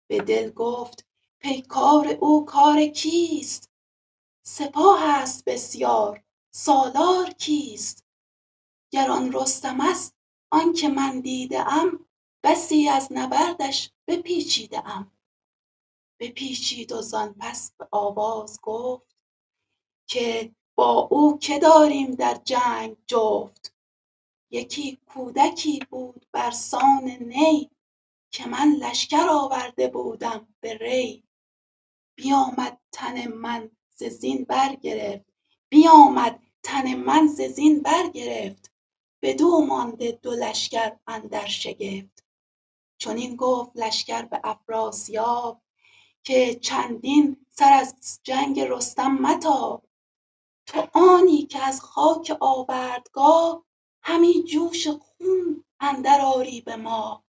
به 0.07 0.21
دل 0.21 0.51
گفت 0.51 1.05
پیکار 1.39 2.07
او 2.07 2.45
کار 2.45 2.85
کیست؟ 2.85 3.69
سپاه 4.43 5.03
است 5.03 5.45
بسیار 5.45 6.23
سالار 6.51 7.29
کیست؟ 7.29 8.05
گر 8.91 9.11
آن 9.11 9.33
رستم 9.33 9.81
است 9.81 10.15
آنکه 10.51 10.89
من 10.89 11.19
دیده 11.19 11.73
ام 11.73 12.05
بسی 12.43 12.89
از 12.89 13.07
نبردش 13.11 13.91
بپیچیده 14.07 14.87
ام. 14.87 15.11
بپیچید 16.21 16.91
و 16.91 17.01
زان 17.01 17.35
پس 17.39 17.71
به 17.77 17.87
آواز 17.91 18.59
گفت 18.61 19.17
که 20.07 20.55
با 20.75 21.07
او 21.11 21.39
که 21.39 21.59
داریم 21.59 22.15
در 22.15 22.41
جنگ 22.45 22.97
جفت. 23.07 23.75
یکی 24.51 24.95
کودکی 24.95 25.79
بود 25.89 26.25
برسان 26.31 27.03
نی 27.03 27.71
که 28.31 28.47
من 28.47 28.75
لشکر 28.79 29.27
آورده 29.29 29.87
بودم 29.87 30.47
به 30.59 30.77
ری. 30.77 31.23
بیامد 32.15 32.81
تن 32.91 33.27
من 33.27 33.71
ز 33.95 34.03
زین 34.03 34.43
برگرفت 34.43 35.25
بیامد 35.69 36.39
تن 36.63 36.95
من 36.95 37.27
ز 37.27 37.41
زین 37.41 37.81
برگرفت 37.81 38.71
بدو 39.21 39.65
مانده 39.65 40.11
دو 40.11 40.31
لشکر 40.31 40.97
اندر 41.07 41.45
شگفت. 41.45 42.23
چنین 42.97 43.35
گفت 43.35 43.71
لشکر 43.75 44.21
به 44.21 44.41
افراسیاب 44.43 45.61
که 46.23 46.55
چندین 46.55 47.45
سر 47.49 47.73
از 47.73 48.19
جنگ 48.23 48.59
رستم 48.59 49.11
متاب 49.11 49.83
تو 50.65 50.87
آنی 50.93 51.45
که 51.45 51.63
از 51.63 51.81
خاک 51.81 52.37
آوردگاه 52.39 53.65
همی 54.03 54.43
جوش 54.43 54.87
خون 54.87 55.63
اندر 55.79 56.21
آری 56.21 56.61
به 56.61 56.75
ما. 56.75 57.23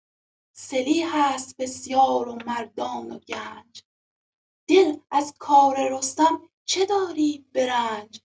سلیح 0.53 1.16
است 1.16 1.57
بسیار 1.57 2.28
و 2.28 2.38
مردان 2.47 3.12
و 3.12 3.18
گنج. 3.18 3.82
دل 4.68 4.97
از 5.11 5.34
کار 5.38 5.99
رستم 5.99 6.49
چه 6.64 6.86
داری 6.86 7.45
به 7.53 7.66
رنج؟ 7.66 8.20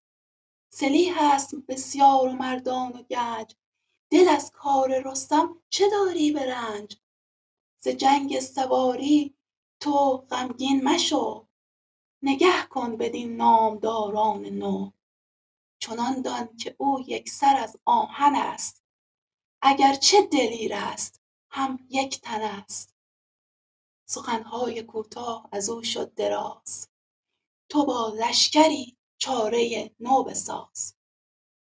سلیح 0.70 1.34
است 1.34 1.56
بسیار 1.56 2.28
و 2.28 2.32
مردان 2.32 2.92
و 2.92 3.04
گنج. 3.04 3.56
دل 4.10 4.28
از 4.30 4.52
کار 4.52 5.02
رستم 5.06 5.62
چه 5.70 5.90
داری 5.90 6.32
به 6.32 6.56
رنج؟ 6.56 6.98
ز 7.80 7.88
جنگ 7.88 8.40
سواری 8.40 9.35
تو 9.86 10.18
غمگین 10.18 10.84
مشو. 10.84 11.48
نگه 12.22 12.68
کن 12.70 12.98
بدین 12.98 13.36
نامداران 13.36 14.46
نو. 14.46 14.92
چنان 15.80 16.22
دان 16.22 16.58
که 16.58 16.76
او 16.80 17.00
یکسر 17.08 17.56
از 17.56 17.78
آهن 17.86 18.36
است. 18.36 18.84
اگر 19.62 19.94
چه 19.94 20.22
دلیر 20.22 20.74
است 20.74 21.22
هم 21.50 21.88
یک 21.90 22.22
تن 22.22 22.42
است. 22.42 22.96
سخنهای 24.06 24.84
کوتاه 24.84 25.50
ازو 25.52 25.84
شد 25.84 26.14
دراز. 26.14 26.90
تو 27.70 27.86
با 27.86 28.14
لشکری 28.20 28.98
چاره 29.18 29.92
نو 30.00 30.24
بساز. 30.24 30.96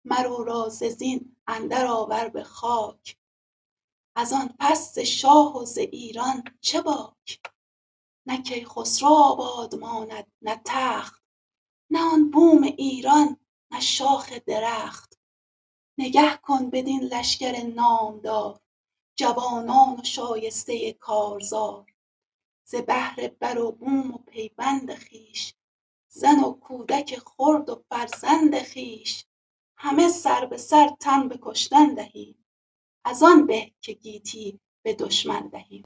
مر 0.04 0.26
او 0.26 0.44
را 0.44 0.68
ز 0.68 0.84
زین 0.84 1.36
اندر 1.46 1.86
آور 1.86 2.28
به 2.28 2.44
خاک. 2.44 3.18
ازان 4.16 4.54
پس 4.58 4.94
ز 4.94 4.98
شاه 4.98 5.56
و 5.56 5.64
ز 5.64 5.78
ایران 5.78 6.44
چه 6.60 6.82
باک؟ 6.82 7.53
نه 8.26 8.42
کیخسرو 8.42 9.08
آباد 9.08 9.74
ماند 9.74 10.32
نه 10.42 10.60
تخت 10.64 11.22
نه 11.90 12.12
آن 12.12 12.30
بوم 12.30 12.62
ایران 12.62 13.36
نه 13.70 13.80
شاخ 13.80 14.32
درخت. 14.32 15.18
نگه 15.98 16.36
کن 16.36 16.70
بدین 16.70 17.00
لشکر 17.00 17.62
نامدار 17.62 18.60
جوانان 19.16 20.00
و 20.00 20.04
شایسته 20.04 20.92
کارزار. 20.92 21.94
ز 22.64 22.74
بهر 22.74 23.28
بر 23.28 23.58
و 23.58 23.72
بوم 23.72 24.14
و 24.14 24.18
پیوند 24.18 24.94
خویش 24.94 25.54
زن 26.08 26.40
و 26.40 26.52
کودک 26.52 27.18
خرد 27.18 27.70
و 27.70 27.84
فرزند 27.88 28.62
خویش. 28.62 29.24
همه 29.76 30.08
سر 30.08 30.46
به 30.46 30.56
سر 30.56 30.88
تن 31.00 31.28
به 31.28 31.38
کشتن 31.42 31.94
دهیم 31.94 32.44
از 33.04 33.22
آن 33.22 33.46
به 33.46 33.72
که 33.80 33.92
گیتی 33.92 34.60
به 34.82 34.94
دشمن 34.94 35.48
دهیم. 35.48 35.84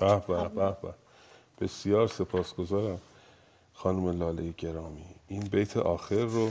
به 0.00 0.22
به 0.28 0.48
به 0.48 0.76
به. 0.82 0.94
بسیار 1.60 2.06
سپاسگزارم. 2.06 3.00
خانم 3.74 4.18
لاله 4.18 4.54
گرامی 4.58 5.04
این 5.28 5.40
بیت 5.40 5.76
آخر 5.76 6.24
رو 6.24 6.50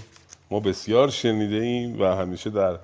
ما 0.52 0.60
بسیار 0.60 1.10
شنیده 1.10 1.56
ایم 1.56 2.02
و 2.02 2.16
همیشه 2.16 2.50
در 2.50 2.80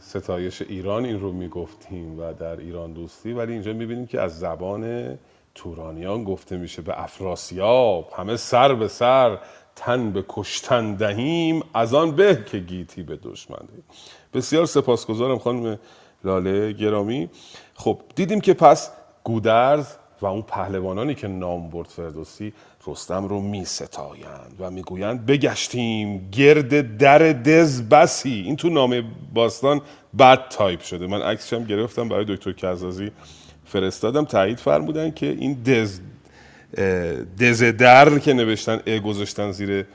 ستایش 0.00 0.62
ایران 0.62 1.04
این 1.04 1.20
رو 1.20 1.32
می‌گفتیم 1.32 2.20
و 2.20 2.32
در 2.32 2.56
ایران 2.56 2.92
دوستی. 2.92 3.32
ولی 3.32 3.52
اینجا 3.52 3.72
می‌بینیم 3.72 4.06
که 4.06 4.20
از 4.20 4.38
زبان 4.38 5.18
تورانیان 5.54 6.24
گفته 6.24 6.56
میشه 6.56 6.82
به 6.82 7.02
افراسیاب 7.02 8.12
همه 8.16 8.36
سر 8.36 8.74
به 8.74 8.88
سر 8.88 9.38
تن 9.76 10.12
به 10.12 10.24
کشتن 10.28 10.94
دهیم 10.94 11.62
از 11.74 11.94
آن 11.94 12.10
به 12.10 12.44
که 12.46 12.58
گیتی 12.58 13.02
به 13.02 13.16
دشمن 13.16 13.66
دهیم. 13.66 13.84
بسیار 14.34 14.66
سپاسگزارم 14.66 15.38
خانم 15.38 15.78
لاله 16.24 16.72
گرامی. 16.72 17.30
خب 17.74 18.00
دیدیم 18.14 18.40
که 18.40 18.54
پس 18.54 18.90
گودرز 19.24 19.86
و 20.20 20.26
اون 20.26 20.42
پهلوانانی 20.42 21.14
که 21.14 21.28
نام 21.28 21.70
برد 21.70 21.88
فردوسی 21.88 22.52
رستم 22.86 23.24
رو 23.24 23.40
می 23.40 23.64
ستایند 23.64 24.56
و 24.58 24.70
می‌گویند 24.70 25.26
بگشتیم 25.26 26.30
گرد 26.30 26.96
در 26.96 27.18
دز 27.18 27.82
بسی. 27.82 28.42
این 28.46 28.56
تو 28.56 28.68
نامه 28.68 29.04
باستان 29.34 29.80
بد 30.18 30.48
تایپ 30.48 30.80
شده. 30.80 31.06
من 31.06 31.22
عکسشم 31.22 31.64
گرفتم 31.64 32.08
برای 32.08 32.24
دکتر 32.28 32.52
کزازی 32.52 33.10
فرستادم. 33.64 34.24
تایید 34.24 34.58
فرمودن 34.58 35.10
که 35.10 35.26
این 35.26 35.62
دز 35.62 36.00
دز 37.40 37.62
در 37.62 38.18
که 38.18 38.32
نوشتن 38.32 38.80
ا 38.86 38.98
گذاشتن 38.98 39.50
زیر 39.50 39.86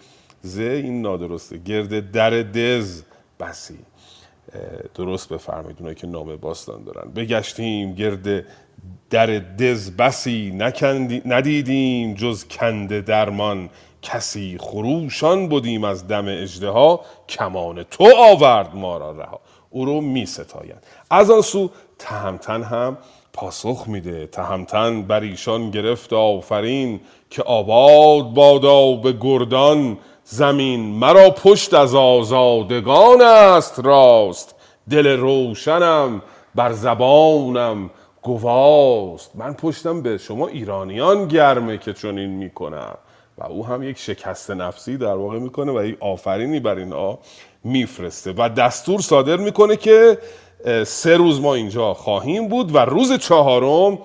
ز 0.41 0.59
این 0.59 1.01
نادرسته. 1.01 1.57
گرد 1.57 2.11
در 2.11 2.29
دز 2.29 3.01
بسی. 3.39 3.79
درست 4.95 5.29
بفرمایید 5.29 5.77
اونایی 5.77 5.95
که 5.95 6.07
نام 6.07 6.35
باستان 6.35 6.83
دارن. 6.83 7.11
بگشتیم 7.11 7.95
گرد 7.95 8.45
در 9.09 9.25
دز 9.39 9.91
بسی 9.91 10.51
نکندی 10.55 11.21
ندیدیم 11.25 12.13
جز 12.13 12.45
کنده 12.47 13.01
درمان. 13.01 13.69
کسی 14.01 14.57
خروشان 14.59 15.47
بودیم 15.47 15.83
از 15.83 16.07
دم 16.07 16.25
اژدها. 16.27 17.01
کمان 17.29 17.83
تو 17.83 18.07
آورد 18.17 18.75
ما 18.75 18.97
را 18.97 19.11
رها. 19.11 19.39
او 19.69 19.85
رو 19.85 20.01
می 20.01 20.25
ستاید. 20.25 20.83
از 21.09 21.31
آن 21.31 21.41
سو 21.41 21.69
تهمتن 21.99 22.63
هم 22.63 22.97
پاسخ 23.33 23.83
میده. 23.87 24.27
تهمتن 24.27 25.01
بر 25.01 25.19
ایشان 25.19 25.71
گرفت 25.71 26.13
آفرین 26.13 26.99
که 27.29 27.43
آباد 27.43 28.33
بادا 28.33 28.91
به 28.91 29.13
گردان. 29.21 29.97
زمین 30.23 30.79
مرا 30.79 31.29
پشت 31.29 31.73
از 31.73 31.95
آزادگان 31.95 33.21
است. 33.21 33.79
راست. 33.79 34.55
دل 34.89 35.07
روشنم. 35.07 36.21
بر 36.55 36.71
زبانم 36.71 37.89
گواست. 38.29 39.31
من 39.35 39.53
پشتم 39.53 40.01
به 40.01 40.17
شما 40.17 40.47
ایرانیان 40.47 41.27
گرمه 41.27 41.77
که 41.77 41.93
چنین 41.93 42.29
می‌کنم. 42.29 42.97
و 43.37 43.43
او 43.45 43.65
هم 43.65 43.83
یک 43.83 43.97
شکست 43.97 44.51
نفسی 44.51 44.97
در 44.97 45.13
واقع 45.13 45.39
می‌کنه 45.39 45.71
و 45.71 45.85
یک 45.85 45.97
آفرینی 45.99 46.59
بر 46.59 46.75
اینها 46.75 47.19
میفرسته. 47.63 48.33
و 48.37 48.49
دستور 48.49 49.01
صادر 49.01 49.35
می‌کنه 49.35 49.75
که 49.75 50.17
سه 50.85 51.17
روز 51.17 51.41
ما 51.41 51.55
اینجا 51.55 51.93
خواهیم 51.93 52.47
بود 52.47 52.75
و 52.75 52.77
روز 52.77 53.13
چهارم 53.17 53.99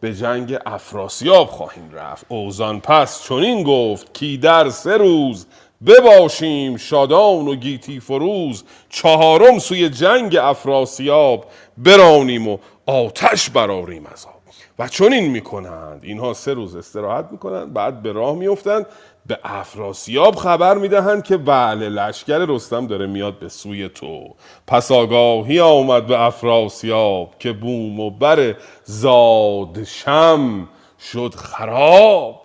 به 0.00 0.14
جنگ 0.14 0.58
افراسیاب 0.66 1.46
خواهیم 1.48 1.90
رفت. 1.92 2.26
اوزان 2.28 2.80
پس 2.80 3.24
چنین 3.28 3.62
گفت 3.62 4.14
کی 4.14 4.38
در 4.38 4.70
سه 4.70 4.96
روز 4.96 5.46
بباشیم 5.86 6.76
شادان 6.76 7.48
و 7.48 7.54
گیتی 7.54 8.00
فروز 8.00 8.64
چهارم 8.88 9.58
سوی 9.58 9.88
جنگ 9.88 10.36
افراسیاب 10.36 11.44
برانیم 11.78 12.48
و 12.48 12.58
آتش 12.90 13.50
براریم 13.50 14.06
از 14.06 14.26
آب. 14.26 14.40
و 14.78 14.88
چون 14.88 15.12
این 15.12 15.30
می‌کنند. 15.30 16.04
اینها 16.04 16.32
سه 16.32 16.54
روز 16.54 16.76
استراحت 16.76 17.28
می‌کنند 17.30 17.72
بعد 17.72 18.02
به 18.02 18.12
راه 18.12 18.36
میفتند 18.36 18.86
به 19.26 19.38
افراسیاب 19.44 20.34
خبر 20.34 20.74
می‌دهند 20.74 21.24
که 21.24 21.36
بله 21.36 21.88
لشکر 21.88 22.38
رستم 22.38 22.86
داره 22.86 23.06
میاد 23.06 23.38
به 23.38 23.48
سوی 23.48 23.88
تو. 23.88 24.34
پس 24.66 24.92
آگاهی 24.92 25.60
آمد 25.60 26.06
به 26.06 26.20
افراسیاب 26.20 27.34
که 27.38 27.52
بوم 27.52 28.00
و 28.00 28.10
بر 28.10 28.56
زادشم 28.84 30.68
شد 31.12 31.34
خراب. 31.34 32.42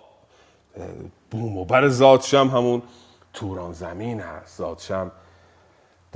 بوم 1.30 1.56
و 1.58 1.64
بر 1.64 1.88
زادشم 1.88 2.48
همون 2.48 2.82
توران 3.34 3.72
زمین 3.72 4.20
هست 4.20 4.58
زادشم 4.58 5.12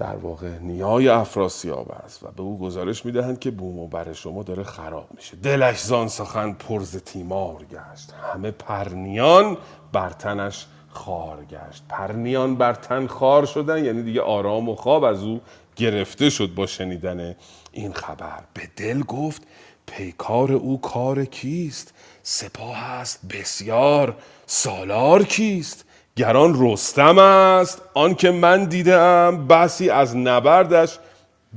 در 0.01 0.16
واقع 0.16 0.59
نیای 0.59 1.09
افراسیاب 1.09 1.92
است 2.05 2.22
و 2.22 2.26
به 2.36 2.42
او 2.42 2.59
گزارش 2.59 3.07
می‌دهند 3.07 3.38
که 3.38 3.51
بوم 3.51 3.78
و 3.78 3.86
بر 3.86 4.12
شما 4.12 4.42
داره 4.42 4.62
خراب 4.62 5.09
میشه. 5.16 5.36
دلش 5.36 5.80
زان 5.80 6.09
سخن 6.09 6.53
پرز 6.53 6.96
تیمار 6.96 7.64
گشت. 7.64 8.12
همه 8.32 8.51
پرنیان 8.51 9.57
بر 9.92 10.11
تنش 10.11 10.66
خار 10.88 11.44
گشت. 11.44 11.82
پرنیان 11.88 12.57
بر 12.57 12.74
تن 12.74 13.07
خار 13.07 13.46
شدن 13.46 13.84
یعنی 13.84 14.03
دیگه 14.03 14.20
آرام 14.20 14.68
و 14.68 14.74
خواب 14.74 15.05
از 15.05 15.22
او 15.22 15.40
گرفته 15.76 16.30
شد 16.30 16.55
با 16.55 16.66
شنیدن 16.66 17.36
این 17.72 17.92
خبر. 17.92 18.42
به 18.55 18.62
دل 18.76 19.01
گفت 19.01 19.42
پیکار 19.86 20.53
او 20.53 20.80
کار 20.80 21.24
کیست؟ 21.24 21.94
سپاه 22.22 22.76
است 22.76 23.20
بسیار 23.28 24.16
سالار 24.46 25.24
کیست؟ 25.24 25.84
گران 26.16 26.56
رستم 26.58 27.18
است. 27.18 27.82
آنکه 27.94 28.30
من 28.30 28.64
دیدم 28.64 29.46
بسی 29.46 29.90
از 29.90 30.16
نبردش 30.16 30.98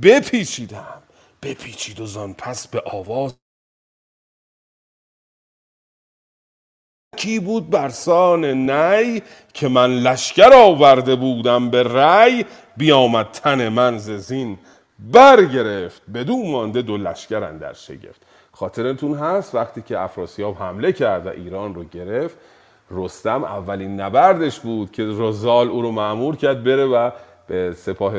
بپیچیدم. 0.02 1.02
بپیچید 1.42 2.00
و 2.00 2.06
زان 2.06 2.34
پس 2.34 2.66
به 2.68 2.82
آواز. 2.86 3.34
کی 7.16 7.40
بود 7.40 7.70
برسان 7.70 8.44
نی 8.44 9.22
که 9.54 9.68
من 9.68 9.90
لشکر 9.90 10.52
آورده 10.54 11.16
بودم 11.16 11.70
به 11.70 11.82
رای 11.82 12.44
بیامد 12.76 13.30
تن 13.30 13.68
من 13.68 13.98
زین 13.98 14.58
برگرفت. 14.98 16.02
بدو 16.14 16.36
مانده 16.36 16.82
دو 16.82 16.96
لشکر 16.96 17.44
اندر 17.44 17.72
شگفت. 17.72 18.22
خاطرتون 18.52 19.18
هست 19.18 19.54
وقتی 19.54 19.82
که 19.82 19.98
افراسیاب 19.98 20.56
حمله 20.56 20.92
کرد 20.92 21.26
و 21.26 21.28
ایران 21.28 21.74
رو 21.74 21.84
گرفت 21.84 22.36
رستم 22.90 23.44
اولین 23.44 24.00
نبردش 24.00 24.60
بود 24.60 24.92
که 24.92 25.02
رزال 25.18 25.68
او 25.68 25.82
رو 25.82 25.90
معمور 25.90 26.36
کرد 26.36 26.64
بره 26.64 26.84
و 26.84 27.10
به 27.46 27.72
سپاه 27.76 28.14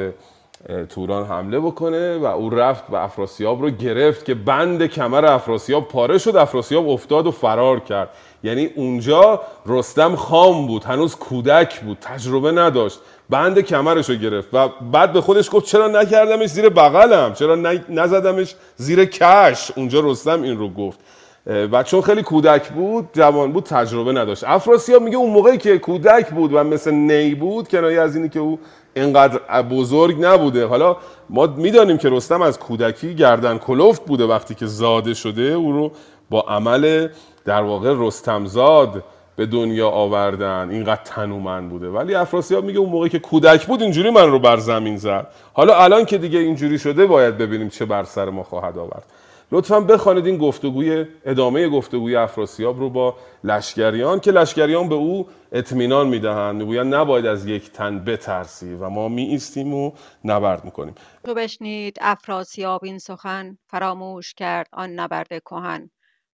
اه، 0.70 0.86
توران 0.86 1.26
حمله 1.26 1.60
بکنه 1.60 2.18
و 2.18 2.26
او 2.26 2.50
رفت 2.50 2.84
و 2.90 2.96
افراسیاب 2.96 3.62
رو 3.62 3.70
گرفت 3.70 4.26
که 4.26 4.34
بند 4.34 4.86
کمر 4.86 5.26
افراسیاب 5.26 5.88
پاره 5.88 6.18
شد. 6.18 6.36
افراسیاب 6.36 6.90
افتاد 6.90 7.28
و 7.28 7.32
فرار 7.32 7.80
کرد. 7.80 8.10
یعنی 8.44 8.66
اونجا 8.66 9.42
رستم 9.66 10.16
خام 10.16 10.68
بود 10.68 10.84
هنوز 10.84 11.16
کودک 11.16 11.80
بود 11.80 11.98
تجربه 12.02 12.52
نداشت. 12.52 13.00
بند 13.30 13.60
کمرش 13.60 14.10
رو 14.10 14.16
گرفت 14.16 14.50
و 14.54 14.68
بعد 14.92 15.14
به 15.14 15.22
خودش 15.22 15.50
گفت 15.52 15.66
چرا 15.66 15.88
نکردمش 15.88 16.50
زیر 16.50 16.70
بغلم؟ 16.70 17.34
چرا 17.34 17.56
نزدمش 17.90 18.56
زیر 18.76 19.06
کش؟ 19.06 19.72
اونجا 19.76 20.00
رستم 20.00 20.42
این 20.42 20.58
رو 20.58 20.70
گفت. 20.70 21.00
و 21.48 21.84
چون 21.84 22.02
خیلی 22.02 22.24
کودک 22.24 22.70
بود 22.70 23.10
جوان 23.14 23.52
بود 23.52 23.64
تجربه 23.64 24.12
نداشت. 24.12 24.44
افراسیاب 24.44 25.02
میگه 25.02 25.18
اون 25.18 25.30
موقعی 25.30 25.58
که 25.58 25.78
کودک 25.78 26.30
بود 26.30 26.54
و 26.54 26.64
مثل 26.64 26.92
نی 26.92 27.36
بود 27.36 27.68
کنایه 27.68 28.02
از 28.02 28.16
اینی 28.16 28.30
که 28.30 28.40
او 28.40 28.60
اینقدر 28.94 29.62
بزرگ 29.62 30.26
نبوده. 30.26 30.66
حالا 30.66 30.98
ما 31.30 31.48
می‌دانیم 31.48 31.98
که 31.98 32.10
رستم 32.10 32.42
از 32.42 32.60
کودکی 32.60 33.16
گردن 33.16 33.58
کلفت 33.58 34.06
بوده 34.06 34.26
وقتی 34.26 34.56
که 34.56 34.66
زاده 34.66 35.14
شده. 35.14 35.42
او 35.42 35.72
رو 35.72 35.92
با 36.30 36.42
عمل 36.42 37.08
در 37.46 37.62
واقع 37.62 37.94
رستمزاد 37.98 39.04
به 39.36 39.46
دنیا 39.46 39.90
آوردن. 39.90 40.70
اینقدر 40.70 41.02
تنومند 41.06 41.70
بوده. 41.70 41.88
ولی 41.88 42.16
افراسیاب 42.16 42.66
میگه 42.66 42.80
اون 42.80 42.90
موقعی 42.90 43.10
که 43.10 43.20
کودک 43.20 43.68
بود 43.68 43.82
اینجوری 43.82 44.10
من 44.10 44.32
رو 44.32 44.40
بر 44.40 44.58
زمین 44.58 44.98
زد. 44.98 45.28
حالا 45.54 45.84
الان 45.84 46.06
که 46.06 46.18
دیگه 46.18 46.40
اینجوری 46.40 46.80
شده 46.80 47.06
باید 47.06 47.38
ببینیم 47.38 47.70
چه 47.70 47.86
بر 47.86 48.04
سر 48.04 48.30
ما 48.30 48.44
خواهد 48.44 48.78
آورد. 48.78 49.04
لطفا 49.52 49.80
بخوانید 49.80 50.26
این 50.26 50.38
گفتگوی 50.38 51.06
ادامه 51.26 51.70
گفتگوی 51.70 52.16
افراسیاب 52.16 52.80
رو 52.80 52.90
با 52.90 53.16
لشکریان 53.44 54.20
که 54.20 54.32
لشکریان 54.32 54.90
به 54.90 54.96
او 54.96 55.28
اطمینان 55.52 56.08
می‌دهند. 56.08 56.56
می‌گویند 56.56 56.96
نباید 56.96 57.26
از 57.26 57.46
یک 57.46 57.72
تن 57.72 58.04
بترسی 58.04 58.74
و 58.74 58.90
ما 58.90 59.08
می 59.10 59.24
ایستیم 59.24 59.74
و 59.74 59.92
نبرد 60.24 60.66
می‌کنیم. 60.66 60.96
چو 61.26 61.34
بشنید 61.34 61.98
افراسیاب 62.02 62.84
این 62.84 62.98
سخن 62.98 63.58
فراموش 63.68 64.34
کرد 64.34 64.70
آن 64.72 64.90
نبرد 64.90 65.28
کهن. 65.28 65.90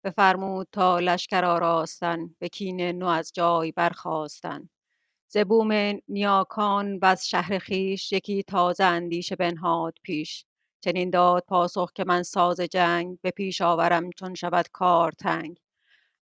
بفرمود 0.04 0.68
تا 0.72 1.00
لشکر 1.00 1.46
آراستن 1.46 2.36
به 2.40 2.50
کین 2.50 2.82
نو 2.82 3.06
از 3.06 3.32
جای 3.34 3.72
برخاستن. 3.72 4.70
ز 5.28 5.38
بوم 5.38 6.00
نیاکان 6.08 7.00
وز 7.02 7.22
شهر 7.22 7.60
خویش 7.60 8.12
یکی 8.12 8.44
تازه 8.44 8.84
اندیشه 8.84 9.36
بنهاد 9.36 9.94
پیش. 10.04 10.46
چنین 10.82 11.10
داد 11.10 11.44
پاسخ 11.48 11.92
که 11.94 12.04
من 12.08 12.24
ساز 12.24 12.60
جنگ 12.62 13.20
به 13.22 13.32
پیش 13.32 13.62
آورم 13.62 14.10
چون 14.12 14.36
شود 14.36 14.68
کار 14.74 15.12
تنگ. 15.12 15.60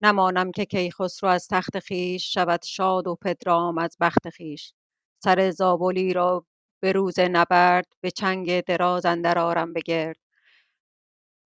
نمانم 0.03 0.53
که 0.53 0.65
کیخسرو 0.65 1.31
از 1.31 1.49
تخت 1.49 1.79
خویش 1.79 2.35
شود 2.35 2.63
شاد 2.65 3.07
و 3.07 3.15
پدرام 3.17 3.79
از 3.79 3.97
بخت 4.01 4.31
خویش. 4.37 4.73
سر 5.25 5.51
زابلی 5.51 6.13
را 6.13 6.47
به 6.83 6.93
روز 6.93 7.19
نبرد 7.19 7.87
به 8.01 8.11
چنگ 8.11 8.61
دراز 8.61 9.07
اندر 9.07 9.39
آرم 9.39 9.73
به 9.73 9.81
گرد. 9.81 10.17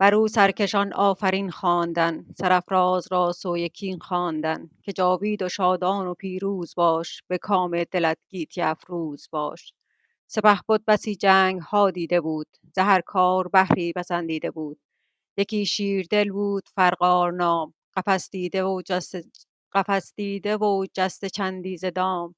بر 0.01 0.15
او 0.15 0.29
سرکشان 0.29 0.93
آفرین 0.93 1.51
خواندن 1.51 2.27
سرافراز 2.39 3.09
را 3.13 3.33
سوی 3.33 3.69
کین 3.69 3.99
خواندن 3.99 4.71
که 4.83 4.93
جاوید 4.93 5.43
و 5.43 5.49
شادان 5.49 6.07
و 6.07 6.15
پیروز 6.15 6.75
باش 6.77 7.23
به 7.29 7.39
کام 7.39 7.85
دلت 7.85 8.19
گیتی 8.31 8.63
افروز 8.63 9.29
باش. 9.33 9.75
سپهبد 10.29 10.81
بسی 10.87 11.17
جنگ 11.17 11.61
ها 11.61 11.91
دیده 11.91 12.21
بود 12.21 12.47
ز 12.77 12.79
هر 12.79 13.01
کار 13.01 13.49
بهری 13.49 13.93
پسندیده 13.93 14.51
بود. 14.51 14.79
یکی 15.39 15.67
شیردل 15.67 16.33
بود 16.33 16.69
فرقار 16.77 17.33
نام. 17.33 17.75
قفس 17.97 18.31
دیده 18.31 18.65
و 18.65 18.83
جسته 18.87 19.25
قفس 19.75 20.13
دیده 20.17 20.57
و 20.57 20.87
جسته 20.95 21.31
چندی 21.31 21.77
ز 21.79 21.85
دام. 21.87 22.37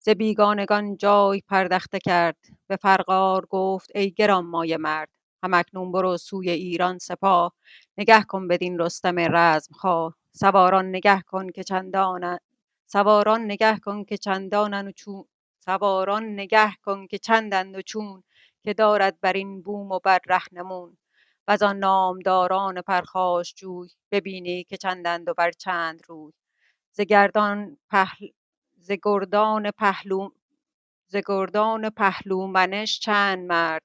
ز 0.00 0.08
بیگانگان 0.10 0.96
جای 0.96 1.42
پردخته 1.48 1.98
کرد. 1.98 2.36
به 2.68 2.76
فرقار 2.76 3.46
گفت 3.50 3.90
ای 3.96 4.12
گرانمایه 4.12 4.76
مرد 4.76 5.08
هم 5.44 5.54
اکنون 5.54 5.92
برو 5.92 6.16
سوی 6.18 6.50
ایران 6.50 6.98
سپاه. 6.98 7.54
نگه 7.98 8.22
کن 8.24 8.48
بدین 8.48 8.78
رستم 8.80 9.16
رزمخواه. 9.18 10.16
سواران 10.32 10.88
نگه 10.88 11.22
کن 11.22 11.50
که 11.50 11.64
چندان 11.64 12.38
سواران 12.86 13.44
نگه 13.44 13.78
کن 13.78 14.04
که 14.04 14.16
چندانند 14.18 15.08
و 15.08 15.24
سواران 15.64 16.24
نگه 16.34 16.72
کن 16.84 17.06
که 17.06 17.18
چندند 17.18 17.76
و 17.78 17.82
چون 17.82 18.24
که 18.64 18.74
دارد 18.74 19.20
بر 19.20 19.32
این 19.32 19.62
بوم 19.62 19.92
و 19.92 19.98
بر 20.00 20.20
رهنمون. 20.28 20.98
وزان 21.48 21.78
نامداران 21.78 22.82
پرخاشجوی 22.82 23.88
ببینی 24.12 24.64
که 24.64 24.76
چندند 24.76 25.28
و 25.28 25.34
بر 25.34 25.50
چند 25.50 26.02
روی. 26.08 26.32
ز 26.92 27.00
گردان 27.00 27.78
پهل 27.90 28.28
ز 28.78 28.92
گردان 29.04 29.70
پهلو 29.70 30.30
ز 31.06 31.16
گردان 31.28 31.90
پهلومنش 31.90 33.00
چند 33.00 33.38
مرد 33.38 33.82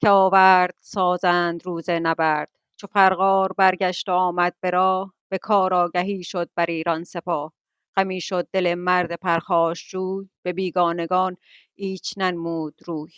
که 0.00 0.10
آورد 0.10 0.74
سازند 0.80 1.66
روز 1.66 1.90
نبرد. 1.90 2.50
چو 2.76 2.86
فرقار 2.86 3.52
برگشت 3.52 4.08
و 4.08 4.12
آمد 4.12 4.56
به 4.60 4.70
راه 4.70 5.14
به 5.30 5.38
کار 5.38 5.74
آگهی 5.74 6.24
شد 6.24 6.50
بر 6.56 6.66
ایران 6.66 7.04
سپاه. 7.04 7.52
غمی 7.98 8.20
شد 8.20 8.48
دل 8.52 8.74
مرد 8.74 9.20
پرخاشجوی 9.20 10.28
به 10.42 10.52
بیگانگان 10.52 11.36
ایچ 11.74 12.14
ننمود 12.16 12.74
روی. 12.86 13.10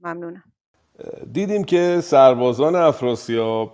ممنونم. 0.00 0.44
دیدیم 1.32 1.64
که 1.64 2.00
سربازان 2.02 2.76
افراسیاب 2.76 3.72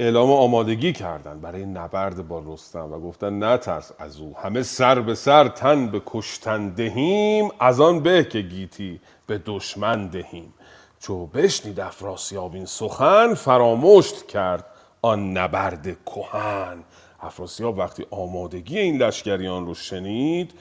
اعلام 0.00 0.30
آمادگی 0.30 0.92
کردند. 0.92 1.40
برای 1.40 1.66
نبرد 1.66 2.28
با 2.28 2.42
رستم 2.46 2.92
و 2.92 3.00
گفتن 3.00 3.44
نترس 3.44 3.92
از 3.98 4.20
او. 4.20 4.36
همه 4.38 4.62
سر 4.62 5.00
به 5.00 5.14
سر 5.14 5.48
تن 5.48 5.86
به 5.86 6.02
کشتن 6.06 6.68
دهیم. 6.68 7.50
از 7.60 7.80
آن 7.80 8.00
به 8.00 8.24
که 8.24 8.40
گیتی 8.40 9.00
به 9.26 9.42
دشمن 9.46 10.06
دهیم. 10.06 10.54
چو 10.98 11.26
بشنید 11.26 11.80
افراسیاب 11.80 12.54
این 12.54 12.66
سخن 12.66 13.34
فرامشت 13.34 14.26
کرد 14.26 14.64
آن 15.02 15.38
نبرد 15.38 16.04
کهن. 16.04 16.84
افراسیاب 17.26 17.78
وقتی 17.78 18.06
آمادگی 18.10 18.78
این 18.78 19.02
لشکریان 19.02 19.66
رو 19.66 19.74
شنید 19.74 20.52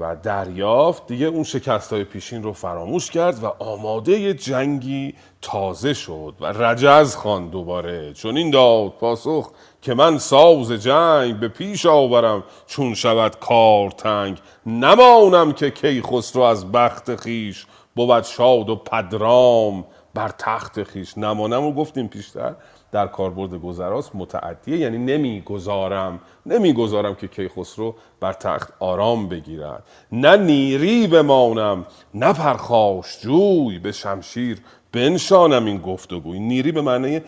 و 0.00 0.16
دریافت 0.22 1.06
دیگه 1.06 1.26
اون 1.26 1.44
شکست 1.44 1.92
های 1.92 2.04
پیشین 2.04 2.42
رو 2.42 2.52
فراموش 2.52 3.10
کرد 3.10 3.44
و 3.44 3.46
آماده 3.58 4.34
جنگی 4.34 5.14
تازه 5.42 5.94
شد 5.94 6.34
و 6.40 6.46
رجز 6.46 7.16
خان 7.16 7.48
دوباره. 7.48 8.12
چون 8.12 8.36
این 8.36 8.50
داد 8.50 8.90
پاسخ 8.90 9.50
که 9.82 9.94
من 9.94 10.18
ساز 10.18 10.72
جنگ 10.72 11.40
به 11.40 11.48
پیش 11.48 11.86
آورم 11.86 12.44
چون 12.66 12.94
شود 12.94 13.38
کار 13.38 13.90
تنگ. 13.90 14.38
نمانم 14.66 15.52
که 15.52 15.70
کیخسرو 15.70 16.42
از 16.42 16.72
بخت 16.72 17.16
خیش 17.16 17.66
بود 17.96 18.22
شاد 18.22 18.70
و 18.70 18.76
پدرام 18.76 19.84
بر 20.14 20.28
تخت 20.38 20.82
خیش. 20.82 21.18
نمانم 21.18 21.62
رو 21.62 21.72
گفتیم 21.72 22.08
پیشتر. 22.08 22.54
در 22.92 23.06
کاربرد 23.06 23.54
گذراست 23.54 24.10
متعدیه 24.14 24.78
یعنی 24.78 24.98
نمی‌گذارم 24.98 26.20
نمی‌گذارم 26.46 27.14
که 27.14 27.28
کیخسرو 27.28 27.94
بر 28.20 28.32
تخت 28.32 28.72
آرام 28.78 29.28
بگیرد. 29.28 29.82
نه 30.12 30.36
نیری 30.36 31.06
بمانم 31.06 31.86
نه 32.14 32.32
پرخاش 32.32 33.20
جوی 33.20 33.78
به 33.78 33.92
شمشیر 33.92 34.58
بنشانم 34.92 35.64
این 35.64 35.78
گفتگوی 35.78 36.38
نیری 36.40 36.72
به 36.72 36.80
معنی 36.82 37.20